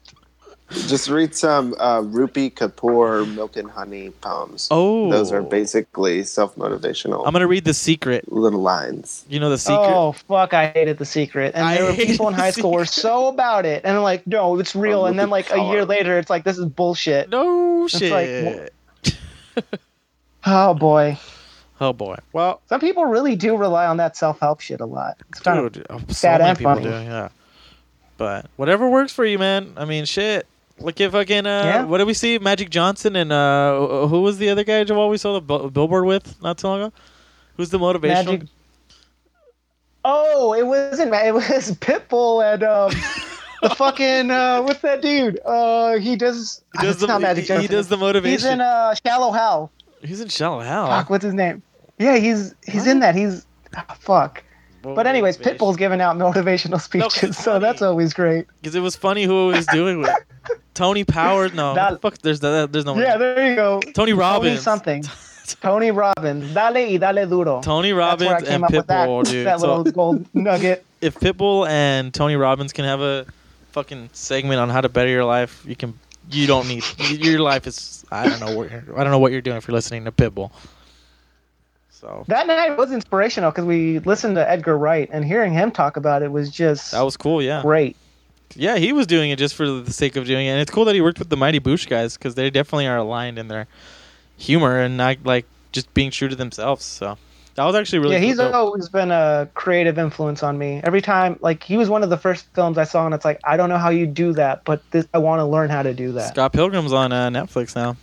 Just 0.88 1.10
read 1.10 1.34
some 1.34 1.74
uh, 1.80 2.02
Rupi 2.02 2.54
Kapoor 2.54 3.34
Milk 3.34 3.56
and 3.58 3.70
Honey 3.72 4.12
poems. 4.22 4.68
oh, 4.70 5.10
Those 5.10 5.32
are 5.32 5.42
basically 5.42 6.24
self 6.24 6.56
motivational 6.58 7.26
I'm 7.26 7.34
gonna 7.34 7.48
read 7.48 7.66
the 7.66 7.74
secret. 7.74 8.32
little 8.32 8.62
lines. 8.62 9.26
You 9.28 9.40
know 9.40 9.50
the 9.50 9.58
secret. 9.58 9.80
Oh 9.80 10.12
fuck! 10.12 10.54
I 10.54 10.68
hated 10.68 10.98
the 10.98 11.06
secret, 11.06 11.56
and 11.56 11.66
I 11.66 11.76
there 11.78 11.86
were 11.86 11.94
people 11.94 12.28
in 12.28 12.36
The 12.36 12.42
high 12.42 12.52
school 12.52 12.72
who 12.72 12.78
were 12.78 12.86
so 12.86 13.28
about 13.28 13.66
it, 13.66 13.84
and 13.84 13.98
I'm 13.98 14.04
like, 14.04 14.28
no, 14.28 14.60
it's 14.60 14.76
real. 14.76 15.02
Oh, 15.02 15.06
and 15.06 15.18
then 15.18 15.30
like 15.30 15.50
at 15.50 15.58
a 15.58 15.64
year 15.64 15.86
later, 15.86 16.20
it's 16.20 16.30
like 16.30 16.44
this 16.44 16.58
is 16.58 16.66
bullshit. 16.66 17.30
No 17.30 17.88
like, 17.92 18.26
shit. 18.26 18.74
Oh 20.46 20.74
boy, 20.76 21.18
oh 21.82 21.94
boy. 21.94 22.18
Well, 22.34 22.62
some 22.68 22.80
people 22.80 23.06
really 23.06 23.36
do 23.36 23.58
rely 23.58 23.88
on 23.88 23.98
that 23.98 24.16
self 24.16 24.40
help 24.40 24.60
shit 24.62 24.80
a 24.82 24.86
lot. 24.86 25.18
It's 25.30 25.40
kind 25.40 25.60
of 25.60 25.72
Dude, 25.72 25.88
oh, 25.90 25.98
so 26.00 26.06
sad 26.14 26.40
many 26.42 26.50
and 26.50 26.58
people 26.60 26.74
funny. 26.76 26.84
do, 26.86 26.90
yeah. 26.90 27.30
But 28.18 28.50
whatever 28.56 28.90
works 28.90 29.12
for 29.12 29.26
you, 29.26 29.40
man. 29.40 29.74
I 29.76 29.86
mean, 29.86 30.06
shit. 30.06 30.46
Look 30.80 31.00
at 31.02 31.12
fucking. 31.12 31.46
Uh, 31.46 31.62
Yeah. 31.64 31.84
What 31.86 32.00
did 32.00 32.08
we 32.08 32.14
see? 32.14 32.38
Magic 32.40 32.70
Johnson 32.70 33.16
and 33.16 33.32
uh, 33.32 34.08
who 34.08 34.22
was 34.22 34.38
the 34.38 34.50
other 34.50 34.64
guy 34.64 34.84
Joel 34.84 35.10
we 35.10 35.18
saw 35.18 35.34
the 35.34 35.42
bill- 35.42 35.70
billboard 35.70 36.06
with 36.06 36.42
not 36.42 36.58
too 36.58 36.68
long 36.68 36.82
ago? 36.82 36.94
Who's 37.58 37.70
the 37.70 37.80
motivational? 37.80 38.26
Magic. 38.26 38.42
Oh, 40.04 40.54
it 40.54 40.66
wasn't. 40.68 41.14
It 41.14 41.34
was 41.34 41.72
Pitbull 41.80 42.44
and 42.54 42.64
um, 42.64 42.92
the 43.62 43.70
fucking 43.76 44.30
uh, 44.30 44.62
what's 44.62 44.82
that 44.82 45.02
dude? 45.02 45.40
Uh, 45.46 45.98
he 45.98 46.16
does. 46.16 46.62
He 46.80 46.86
does 46.86 46.98
the 47.00 47.08
not 47.08 47.22
Magic 47.22 47.46
Johnson. 47.46 47.62
he 47.62 47.68
does 47.68 47.88
the 47.88 47.98
motivation. 47.98 48.34
He's 48.34 48.46
in 48.46 48.62
uh, 48.62 48.94
Shallow 49.06 49.32
Hal. 49.32 49.72
He's 50.02 50.22
in 50.22 50.28
Shallow 50.28 50.60
Hal. 50.60 50.88
Fuck, 50.88 51.10
what's 51.10 51.24
his 51.24 51.34
name? 51.34 51.64
Yeah, 51.98 52.18
he's 52.18 52.54
he's 52.68 52.86
in 52.86 53.00
that. 53.00 53.16
He's 53.16 53.46
ah, 53.76 53.96
fuck. 54.00 54.44
But 54.94 55.08
anyways, 55.08 55.38
Pitbull's 55.38 55.78
giving 55.78 56.02
out 56.02 56.16
motivational 56.18 56.80
speeches, 56.80 57.24
it's 57.24 57.44
so 57.44 57.58
that's 57.60 57.82
always 57.82 58.14
great. 58.14 58.46
because 58.62 58.76
it 58.76 58.82
was 58.82 58.96
funny 58.96 59.24
who 59.24 59.50
it 59.52 59.56
was 59.58 59.66
doing 59.68 60.02
with 60.02 60.12
Tony 60.76 61.04
Powers. 61.04 61.54
No, 61.54 61.74
That- 61.74 62.02
fuck. 62.02 62.18
There's 62.20 62.42
that. 62.42 62.72
There's 62.72 62.86
no. 62.86 62.98
Yeah, 62.98 63.18
there 63.18 63.50
you 63.50 63.56
go. 63.56 63.80
Tony 63.80 63.94
Tony 63.94 64.14
Robbins. 64.14 64.62
something. 64.62 65.04
Tony 65.62 65.92
Robbins. 65.92 66.54
Dale 66.54 66.92
y 66.92 66.98
dale 66.98 67.28
duro. 67.28 67.62
Tony 67.62 67.92
That's 67.92 68.20
where 68.22 68.30
I 68.30 68.32
Robbins 68.34 68.50
and 68.50 68.64
up 68.64 68.72
with 68.72 68.88
that, 68.88 69.08
Pitbull, 69.10 69.24
dude. 69.30 69.48
that 69.48 69.60
So- 69.60 69.76
little 69.78 69.92
gold 69.94 70.26
nugget. 70.34 70.86
if 71.02 71.16
Pitbull 71.20 71.68
and 71.70 72.14
Tony 72.14 72.36
Robbins 72.36 72.74
can 72.74 72.86
have 72.86 73.02
a 73.02 73.26
fucking 73.72 74.10
segment 74.14 74.60
on 74.60 74.70
how 74.70 74.82
to 74.82 74.90
better 74.90 75.10
your 75.10 75.26
life, 75.26 75.64
you 75.68 75.76
can. 75.76 75.98
You 76.32 76.48
don't 76.48 76.68
need 76.68 76.84
your 77.00 77.40
life 77.40 77.68
is. 77.68 78.04
I 78.12 78.28
don't 78.28 78.40
know 78.40 78.58
what 78.58 78.72
you're, 78.72 78.84
I 78.98 79.04
don't 79.04 79.12
know 79.12 79.20
what 79.20 79.32
you're 79.32 79.42
doing 79.42 79.58
if 79.58 79.68
you're 79.68 79.76
listening 79.76 80.06
to 80.06 80.12
Pitbull. 80.12 80.50
So 82.00 82.26
That 82.28 82.46
night 82.46 82.78
was 82.78 82.92
inspirational 82.92 83.52
because 83.52 83.66
we 83.66 84.00
listened 84.00 84.36
to 84.36 84.50
Edgar 84.50 84.78
Wright, 84.78 85.10
and 85.12 85.24
hearing 85.24 85.54
him 85.54 85.72
talk 85.72 85.96
about 85.96 86.24
it 86.24 86.32
was 86.32 86.50
just 86.50 86.92
that 86.92 87.02
was 87.02 87.16
cool. 87.16 87.42
Yeah, 87.42 87.62
great. 87.62 87.96
yeah, 88.54 88.78
he 88.78 88.92
was 88.92 89.08
doing 89.08 89.32
it 89.32 89.40
just 89.40 89.56
for 89.56 89.66
the 89.66 89.94
sake 89.94 90.16
of 90.16 90.26
doing 90.26 90.46
it, 90.46 90.50
and 90.50 90.60
it's 90.60 90.72
cool 90.72 90.86
that 90.86 90.96
he 90.96 91.02
worked 91.02 91.20
with 91.20 91.30
the 91.30 91.38
Mighty 91.38 91.60
Boosh 91.60 91.88
guys 91.88 92.18
because 92.18 92.36
they 92.36 92.50
definitely 92.50 92.88
are 92.88 92.98
aligned 92.98 93.40
in 93.40 93.48
their 93.48 93.68
humor 94.38 94.80
and 94.80 94.98
not 94.98 95.18
like 95.24 95.46
just 95.72 95.94
being 95.94 96.12
true 96.12 96.28
to 96.28 96.36
themselves. 96.36 96.84
So 96.84 97.18
that 97.56 97.64
was 97.64 97.76
actually 97.76 98.00
really. 98.00 98.16
yeah, 98.16 98.22
he's 98.22 98.38
dope. 98.38 98.54
always 98.54 98.90
been 98.90 99.12
a 99.12 99.48
creative 99.54 99.98
influence 99.98 100.44
on 100.44 100.58
me. 100.58 100.82
Every 100.84 101.02
time, 101.02 101.40
like 101.40 101.64
he 101.64 101.78
was 101.78 101.90
one 101.90 102.04
of 102.04 102.10
the 102.10 102.18
first 102.18 102.46
films 102.54 102.78
I 102.78 102.84
saw, 102.84 103.06
and 103.06 103.16
it's 103.16 103.24
like 103.24 103.40
I 103.46 103.56
don't 103.56 103.70
know 103.70 103.78
how 103.78 103.90
you 103.90 104.06
do 104.06 104.34
that, 104.34 104.66
but 104.66 104.84
this, 104.92 105.08
I 105.14 105.20
want 105.20 105.40
to 105.40 105.46
learn 105.46 105.70
how 105.70 105.82
to 105.82 105.94
do 105.94 106.12
that. 106.12 106.34
Scott 106.34 106.52
Pilgrim's 106.52 106.92
on 106.92 107.14
uh, 107.14 107.30
Netflix 107.30 107.74
now. 107.74 107.96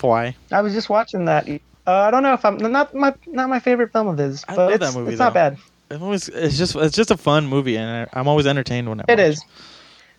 Why? 0.00 0.36
I 0.52 0.62
was 0.62 0.72
just 0.72 0.88
watching 0.88 1.24
that. 1.24 1.48
Uh, 1.90 2.06
I 2.06 2.10
don't 2.12 2.22
know 2.22 2.34
if 2.34 2.44
I'm 2.44 2.56
not 2.58 2.94
my 2.94 3.12
not 3.26 3.48
my 3.48 3.58
favorite 3.58 3.90
film 3.92 4.06
of 4.06 4.16
his, 4.18 4.44
I 4.48 4.54
but 4.54 4.62
love 4.62 4.72
it's, 4.80 4.92
that 4.92 4.98
movie, 4.98 5.10
it's 5.12 5.18
not 5.18 5.34
bad. 5.34 5.58
It 5.90 6.00
always, 6.00 6.28
it's 6.28 6.56
just 6.56 6.76
it's 6.76 6.94
just 6.94 7.10
a 7.10 7.16
fun 7.16 7.46
movie, 7.48 7.76
and 7.76 8.08
I- 8.12 8.20
I'm 8.20 8.28
always 8.28 8.46
entertained 8.46 8.88
when 8.88 9.00
I 9.00 9.04
It 9.08 9.18
watch 9.18 9.26
is. 9.26 9.44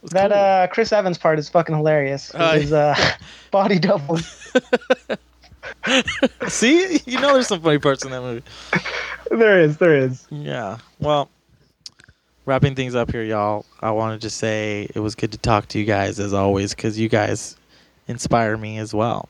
It's 0.04 0.14
That 0.14 0.32
cool. 0.32 0.40
uh, 0.40 0.68
Chris 0.68 0.92
Evans 0.92 1.18
part 1.18 1.40
is 1.40 1.48
fucking 1.48 1.74
hilarious. 1.76 2.32
Oh, 2.34 2.60
His 2.60 2.74
uh, 2.74 2.94
body 3.52 3.80
double. 3.80 4.18
See, 6.48 7.00
you 7.06 7.20
know, 7.22 7.34
there's 7.34 7.48
some 7.48 7.62
funny 7.62 7.78
parts 7.80 8.04
in 8.04 8.12
that 8.12 8.22
movie. 8.22 8.44
there 9.32 9.60
is, 9.62 9.78
there 9.78 9.96
is. 9.96 10.28
Yeah. 10.30 10.78
Well, 11.00 11.30
wrapping 12.46 12.76
things 12.76 12.96
up 12.96 13.12
here, 13.12 13.24
y'all. 13.24 13.66
I 13.80 13.92
wanted 13.92 14.22
to 14.22 14.30
say 14.30 14.90
it 14.94 15.00
was 15.00 15.16
good 15.16 15.32
to 15.32 15.38
talk 15.38 15.68
to 15.70 15.80
you 15.80 15.86
guys 15.86 16.20
as 16.20 16.34
always, 16.34 16.74
because 16.76 17.00
you 17.00 17.08
guys 17.10 17.56
inspire 18.08 18.58
me 18.58 18.78
as 18.80 18.94
well. 18.94 19.30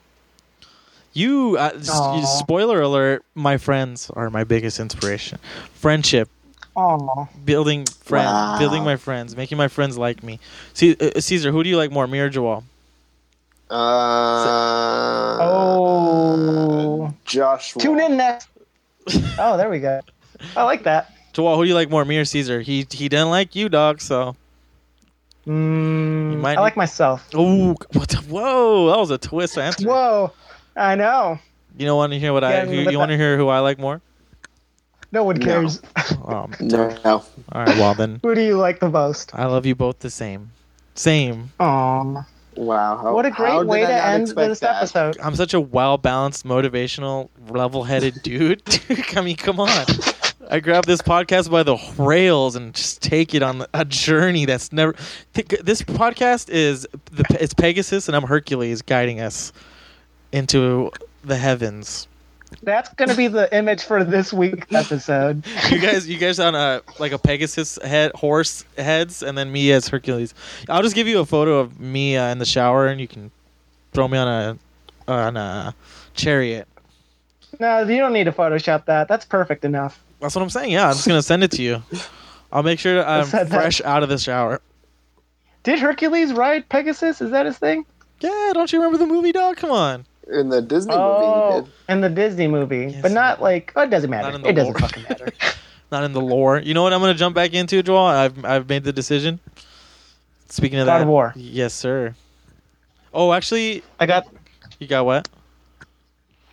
You, 1.13 1.57
uh, 1.59 1.71
s- 1.75 2.39
spoiler 2.39 2.81
alert, 2.81 3.23
my 3.35 3.57
friends 3.57 4.09
are 4.11 4.29
my 4.29 4.43
biggest 4.45 4.79
inspiration. 4.79 5.39
Friendship, 5.73 6.29
Aw. 6.75 7.25
building 7.43 7.85
friends, 7.85 8.27
Wow. 8.31 8.57
building 8.59 8.83
my 8.83 8.95
friends, 8.95 9.35
making 9.35 9.57
my 9.57 9.67
friends 9.67 9.97
like 9.97 10.23
me. 10.23 10.39
See, 10.73 10.95
uh, 10.99 11.19
Caesar, 11.19 11.51
who 11.51 11.63
do 11.63 11.69
you 11.69 11.75
like 11.77 11.91
more, 11.91 12.07
me 12.07 12.19
or 12.19 12.29
Joel? 12.29 12.63
Uh, 13.69 15.37
Oh. 15.41 17.13
Josh. 17.25 17.73
Tune 17.73 17.99
in 17.99 18.17
next. 18.17 18.47
Oh, 19.39 19.57
there 19.57 19.69
we 19.69 19.79
go. 19.79 19.99
I 20.55 20.63
like 20.63 20.83
that. 20.83 21.11
Joel, 21.33 21.55
who 21.57 21.63
do 21.63 21.69
you 21.69 21.75
like 21.75 21.89
more, 21.89 22.03
me 22.05 22.17
or 22.17 22.25
Caesar? 22.25 22.61
He 22.61 22.85
he 22.91 23.07
didn't 23.09 23.29
like 23.29 23.55
you, 23.55 23.69
dog. 23.69 24.01
So, 24.01 24.35
Mm, 25.47 26.39
might 26.39 26.57
I 26.57 26.61
like 26.61 26.77
myself. 26.77 27.27
oh, 27.33 27.73
what? 27.93 28.09
The, 28.09 28.17
whoa, 28.29 28.89
that 28.89 28.97
was 28.99 29.09
a 29.09 29.17
twist 29.17 29.57
answer. 29.57 29.87
Whoa. 29.87 30.31
I 30.81 30.95
know. 30.95 31.39
You 31.77 31.85
don't 31.85 31.97
want 31.97 32.13
to 32.13 32.19
hear 32.19 32.33
what 32.33 32.43
I? 32.43 32.51
Yeah, 32.51 32.65
Who, 32.65 32.83
but 32.85 32.91
you 32.91 32.99
want 32.99 33.11
to 33.11 33.17
hear 33.17 33.37
who 33.37 33.47
I 33.47 33.59
like 33.59 33.79
more? 33.79 34.01
No 35.11 35.23
one 35.23 35.37
No. 35.37 35.45
cares. 35.45 35.81
Um, 36.25 36.53
No. 36.59 36.89
all 37.03 37.23
right, 37.65 37.77
well 37.77 37.93
then, 37.93 38.19
Who 38.23 38.33
do 38.35 38.41
you 38.41 38.57
like 38.57 38.79
the 38.79 38.89
most? 38.89 39.31
I 39.33 39.45
love 39.45 39.65
you 39.65 39.75
both 39.75 39.99
the 39.99 40.09
same. 40.09 40.51
Same. 40.95 41.51
Aw. 41.59 42.25
Wow. 42.55 42.97
How- 42.97 43.13
What 43.13 43.25
a 43.25 43.31
great 43.31 43.65
way 43.65 43.81
to 43.81 44.05
end 44.05 44.27
this 44.27 44.59
that? 44.59 44.77
episode. 44.77 45.17
I'm 45.21 45.35
such 45.35 45.53
a 45.53 45.59
well 45.59 45.97
balanced, 45.97 46.45
motivational, 46.45 47.29
level 47.49 47.83
headed 47.83 48.21
dude. 48.23 48.61
I 49.15 49.21
mean, 49.21 49.35
come 49.37 49.59
on. 49.59 49.85
I 50.49 50.59
grab 50.59 50.85
this 50.85 51.01
podcast 51.01 51.49
by 51.49 51.63
the 51.63 51.77
rails 51.97 52.55
and 52.57 52.73
just 52.73 53.01
take 53.01 53.33
it 53.33 53.41
on 53.41 53.65
a 53.73 53.85
journey 53.85 54.43
that's 54.45 54.71
never. 54.73 54.93
Think- 55.33 55.57
This 55.63 55.81
podcast 55.81 56.49
is 56.49 56.85
the 57.11 57.25
it's 57.39 57.53
Pegasus 57.53 58.07
and 58.07 58.15
I'm 58.17 58.23
Hercules 58.23 58.81
guiding 58.81 59.21
us 59.21 59.53
into 60.31 60.91
the 61.23 61.37
heavens. 61.37 62.07
That's 62.63 62.93
gonna 62.95 63.15
be 63.15 63.27
the 63.27 63.53
image 63.55 63.83
for 63.83 64.03
this 64.03 64.33
week's 64.33 64.67
episode. 64.73 65.45
You 65.69 65.79
guys, 65.79 66.07
you 66.07 66.17
guys 66.17 66.39
on 66.39 66.53
a 66.53 66.81
like 66.99 67.13
a 67.13 67.17
Pegasus 67.17 67.79
head 67.81 68.11
horse 68.13 68.65
heads, 68.77 69.23
and 69.23 69.37
then 69.37 69.51
me 69.51 69.71
as 69.71 69.87
Hercules. 69.87 70.33
I'll 70.67 70.81
just 70.83 70.95
give 70.95 71.07
you 71.07 71.19
a 71.19 71.25
photo 71.25 71.59
of 71.59 71.79
me 71.79 72.17
uh, 72.17 72.27
in 72.29 72.39
the 72.39 72.45
shower, 72.45 72.87
and 72.87 72.99
you 72.99 73.07
can 73.07 73.31
throw 73.93 74.07
me 74.07 74.17
on 74.17 74.27
a 74.27 74.57
on 75.11 75.37
a 75.37 75.73
chariot. 76.13 76.67
No, 77.59 77.79
you 77.81 77.97
don't 77.97 78.13
need 78.13 78.25
to 78.25 78.31
Photoshop 78.31 78.85
that. 78.85 79.07
That's 79.07 79.25
perfect 79.25 79.63
enough. 79.63 80.01
That's 80.19 80.35
what 80.35 80.41
I'm 80.41 80.49
saying. 80.49 80.71
Yeah, 80.71 80.87
I'm 80.87 80.93
just 80.93 81.07
gonna 81.07 81.21
send 81.21 81.43
it 81.43 81.51
to 81.51 81.61
you. 81.61 81.81
I'll 82.51 82.63
make 82.63 82.79
sure 82.79 83.03
I'm 83.05 83.25
said 83.25 83.47
that. 83.49 83.55
fresh 83.61 83.81
out 83.81 84.03
of 84.03 84.09
the 84.09 84.17
shower. 84.17 84.61
Did 85.63 85.79
Hercules 85.79 86.33
ride 86.33 86.67
Pegasus? 86.67 87.21
Is 87.21 87.31
that 87.31 87.45
his 87.45 87.57
thing? 87.57 87.85
Yeah, 88.19 88.51
don't 88.53 88.71
you 88.73 88.79
remember 88.79 88.97
the 88.97 89.05
movie, 89.11 89.31
dog? 89.31 89.55
Come 89.57 89.71
on. 89.71 90.05
In 90.31 90.49
the 90.49 90.61
Disney 90.61 90.95
movie, 90.95 91.03
Oh, 91.25 91.55
he 91.55 91.61
did. 91.61 91.71
in 91.89 92.01
the 92.01 92.09
Disney 92.09 92.47
movie, 92.47 92.89
Yes, 92.91 93.01
but 93.01 93.11
not 93.11 93.41
like. 93.41 93.73
Oh, 93.75 93.81
it 93.81 93.89
doesn't 93.89 94.09
matter. 94.09 94.35
in 94.35 94.41
the 94.41 94.49
It 94.49 94.53
doesn't 94.53 94.79
fucking 94.79 95.03
matter. 95.03 95.27
Not 95.91 96.05
in 96.05 96.13
the 96.13 96.21
lore. 96.21 96.57
You 96.57 96.73
know 96.73 96.83
what? 96.83 96.93
I'm 96.93 97.01
gonna 97.01 97.13
jump 97.13 97.35
back 97.35 97.53
into, 97.53 97.83
Joel. 97.83 98.05
I've 98.05 98.45
I've 98.45 98.69
made 98.69 98.85
the 98.85 98.93
decision. 98.93 99.41
Speaking 100.47 100.79
of 100.79 100.85
God 100.85 100.99
that, 100.99 101.01
of 101.03 101.09
War. 101.09 101.33
Yes, 101.35 101.73
sir. 101.73 102.15
Oh, 103.13 103.33
actually, 103.33 103.83
I 103.99 104.05
got 104.05 104.25
you 104.79 104.87
got 104.87 105.05
what? 105.05 105.27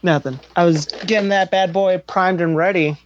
nothing. 0.03 0.41
I 0.57 0.65
was 0.65 0.87
getting 1.07 1.29
that 1.29 1.51
bad 1.53 1.73
boy 1.73 1.99
primed 1.99 2.41
and 2.41 2.57
ready. 2.57 2.97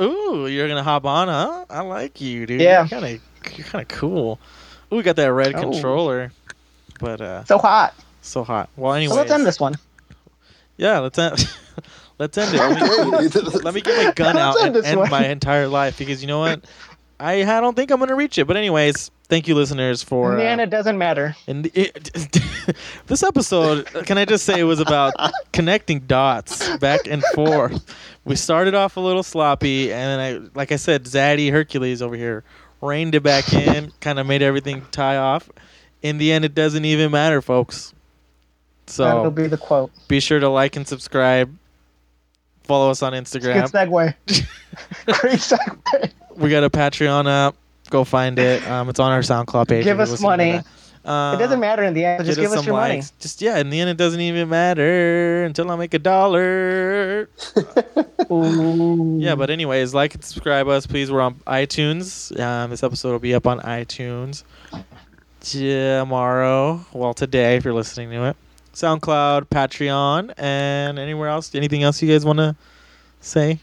Ooh, 0.00 0.46
you're 0.46 0.68
gonna 0.68 0.82
hop 0.82 1.06
on, 1.06 1.28
huh? 1.28 1.64
I 1.70 1.80
like 1.80 2.20
you, 2.20 2.44
dude. 2.44 2.60
Yeah. 2.60 2.86
Kind 2.86 3.04
of, 3.06 3.56
you're 3.56 3.66
kind 3.66 3.80
of 3.82 3.88
cool. 3.88 4.38
Ooh, 4.92 4.96
we 4.96 5.02
got 5.02 5.16
that 5.16 5.32
red 5.32 5.54
Oh. 5.54 5.70
controller, 5.70 6.32
but 7.00 7.20
uh, 7.22 7.44
So 7.44 7.56
hot. 7.56 7.94
so 8.20 8.44
hot. 8.44 8.68
Well, 8.76 8.92
So 8.92 8.96
anyway, 8.96 9.14
let's 9.16 9.30
end 9.30 9.46
this 9.46 9.58
one. 9.60 9.76
Yeah, 10.82 10.98
let's 10.98 11.16
end. 11.16 11.48
let's 12.18 12.36
end 12.36 12.54
it. 12.56 12.58
Let 12.58 13.54
me, 13.54 13.60
let 13.60 13.74
me 13.74 13.80
get 13.80 14.04
my 14.04 14.12
gun 14.14 14.36
out 14.36 14.56
and 14.56 14.66
end 14.66 14.74
this 14.74 14.84
end 14.84 14.98
one. 14.98 15.10
my 15.10 15.28
entire 15.28 15.68
life 15.68 15.96
because 15.96 16.20
you 16.22 16.26
know 16.26 16.40
what? 16.40 16.64
I, 17.20 17.34
I 17.42 17.60
don't 17.60 17.76
think 17.76 17.92
I'm 17.92 18.00
gonna 18.00 18.16
reach 18.16 18.36
it. 18.36 18.48
But 18.48 18.56
anyways, 18.56 19.12
thank 19.28 19.46
you, 19.46 19.54
listeners, 19.54 20.02
for. 20.02 20.32
In 20.32 20.38
the 20.38 20.62
uh, 20.62 20.64
it 20.64 20.70
doesn't 20.70 20.98
matter. 20.98 21.36
in 21.46 21.62
the, 21.62 21.70
it, 21.72 22.10
this 23.06 23.22
episode, 23.22 23.86
can 24.06 24.18
I 24.18 24.24
just 24.24 24.44
say 24.44 24.58
it 24.58 24.64
was 24.64 24.80
about 24.80 25.14
connecting 25.52 26.00
dots 26.00 26.76
back 26.78 27.06
and 27.06 27.22
forth. 27.32 27.84
We 28.24 28.34
started 28.34 28.74
off 28.74 28.96
a 28.96 29.00
little 29.00 29.22
sloppy, 29.22 29.92
and 29.92 30.00
then 30.00 30.18
I, 30.18 30.58
like 30.58 30.72
I 30.72 30.76
said, 30.76 31.04
Zaddy 31.04 31.52
Hercules 31.52 32.02
over 32.02 32.16
here 32.16 32.42
reined 32.80 33.14
it 33.14 33.22
back 33.22 33.52
in, 33.52 33.92
kind 34.00 34.18
of 34.18 34.26
made 34.26 34.42
everything 34.42 34.84
tie 34.90 35.16
off. 35.16 35.48
In 36.02 36.18
the 36.18 36.32
end, 36.32 36.44
it 36.44 36.56
doesn't 36.56 36.84
even 36.84 37.12
matter, 37.12 37.40
folks. 37.40 37.94
That'll 38.96 39.30
be 39.30 39.46
the 39.46 39.58
quote. 39.58 39.90
be 40.08 40.20
sure 40.20 40.40
to 40.40 40.48
like 40.48 40.76
and 40.76 40.86
subscribe. 40.86 41.54
Follow 42.64 42.90
us 42.90 43.02
on 43.02 43.12
Good 43.12 43.24
Instagram. 43.24 43.70
segue. 43.70 44.14
Great 45.20 45.38
segue. 45.40 46.12
We 46.36 46.48
got 46.50 46.64
a 46.64 46.70
Patreon 46.70 47.26
up. 47.26 47.56
Go 47.90 48.04
find 48.04 48.38
it. 48.38 48.66
Um, 48.68 48.88
it's 48.88 49.00
on 49.00 49.10
our 49.12 49.20
SoundCloud 49.20 49.68
page. 49.68 49.84
Give 49.84 50.00
us 50.00 50.20
money. 50.20 50.60
Uh, 51.04 51.34
It 51.34 51.38
doesn't 51.40 51.58
matter 51.58 51.82
in 51.82 51.94
the 51.94 52.04
end. 52.04 52.24
Just 52.24 52.38
give 52.38 52.52
us 52.52 52.58
some 52.58 52.64
your 52.66 52.76
money. 52.76 53.02
Just 53.18 53.42
yeah, 53.42 53.58
in 53.58 53.70
the 53.70 53.80
end, 53.80 53.90
it 53.90 53.96
doesn't 53.96 54.20
even 54.20 54.48
matter 54.48 55.42
until 55.44 55.68
I 55.70 55.76
make 55.76 55.92
a 55.94 55.98
dollar. 55.98 57.28
Yeah, 58.30 59.34
but 59.34 59.50
anyways, 59.50 59.92
like 59.92 60.14
and 60.14 60.24
subscribe 60.24 60.66
us, 60.68 60.86
please. 60.86 61.10
We're 61.12 61.20
on 61.20 61.34
iTunes. 61.46 62.38
Um, 62.40 62.70
this 62.70 62.82
episode 62.82 63.12
will 63.12 63.18
be 63.18 63.34
up 63.34 63.46
on 63.46 63.60
iTunes 63.60 64.42
tomorrow. 65.40 66.80
Well, 66.94 67.12
today, 67.12 67.56
if 67.56 67.64
you're 67.64 67.74
listening 67.74 68.10
to 68.10 68.28
it. 68.30 68.36
SoundCloud, 68.74 69.44
Patreon, 69.46 70.32
and 70.36 70.98
anywhere 70.98 71.28
else. 71.28 71.54
Anything 71.54 71.82
else 71.82 72.00
you 72.02 72.08
guys 72.08 72.24
want 72.24 72.38
to 72.38 72.56
say? 73.20 73.58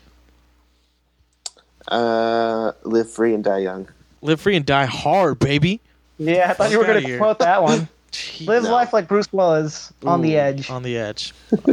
Uh, 1.87 2.71
live 2.83 3.09
free 3.09 3.33
and 3.33 3.43
die 3.43 3.59
young. 3.59 3.87
Live 4.21 4.39
free 4.41 4.55
and 4.55 4.65
die 4.65 4.85
hard, 4.85 5.39
baby. 5.39 5.79
Yeah, 6.17 6.51
I 6.51 6.53
thought 6.53 6.71
you 6.71 6.77
were 6.77 6.85
going 6.85 7.03
to 7.03 7.17
quote 7.17 7.39
that 7.39 7.63
one. 7.63 7.87
Jeez. 8.11 8.47
Live 8.47 8.63
No. 8.63 8.71
life 8.71 8.91
like 8.91 9.07
Bruce 9.07 9.31
Willis 9.31 9.93
on 10.03 10.21
the 10.21 10.35
edge. 10.37 10.69
On 10.69 10.83
the 10.83 10.97
edge. 10.97 11.33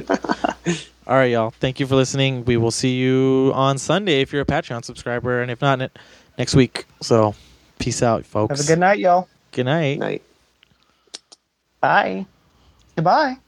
All 1.06 1.14
right, 1.14 1.30
y'all. 1.30 1.50
Thank 1.50 1.80
you 1.80 1.86
for 1.86 1.94
listening. 1.96 2.44
We 2.44 2.56
will 2.56 2.70
see 2.70 2.96
you 2.96 3.52
on 3.54 3.78
Sunday 3.78 4.20
if 4.20 4.32
you're 4.32 4.42
a 4.42 4.46
Patreon 4.46 4.84
subscriber, 4.84 5.40
and 5.40 5.50
if 5.50 5.60
not, 5.62 5.78
ne- 5.78 5.88
next 6.38 6.54
week. 6.54 6.84
So, 7.00 7.34
peace 7.78 8.02
out, 8.02 8.26
folks. 8.26 8.58
Have 8.58 8.66
a 8.66 8.68
good 8.68 8.78
night, 8.78 8.98
y'all. 8.98 9.28
Good 9.52 9.66
night. 9.66 9.98
Night. 9.98 10.22
Bye. 11.80 12.26
Goodbye. 12.96 13.45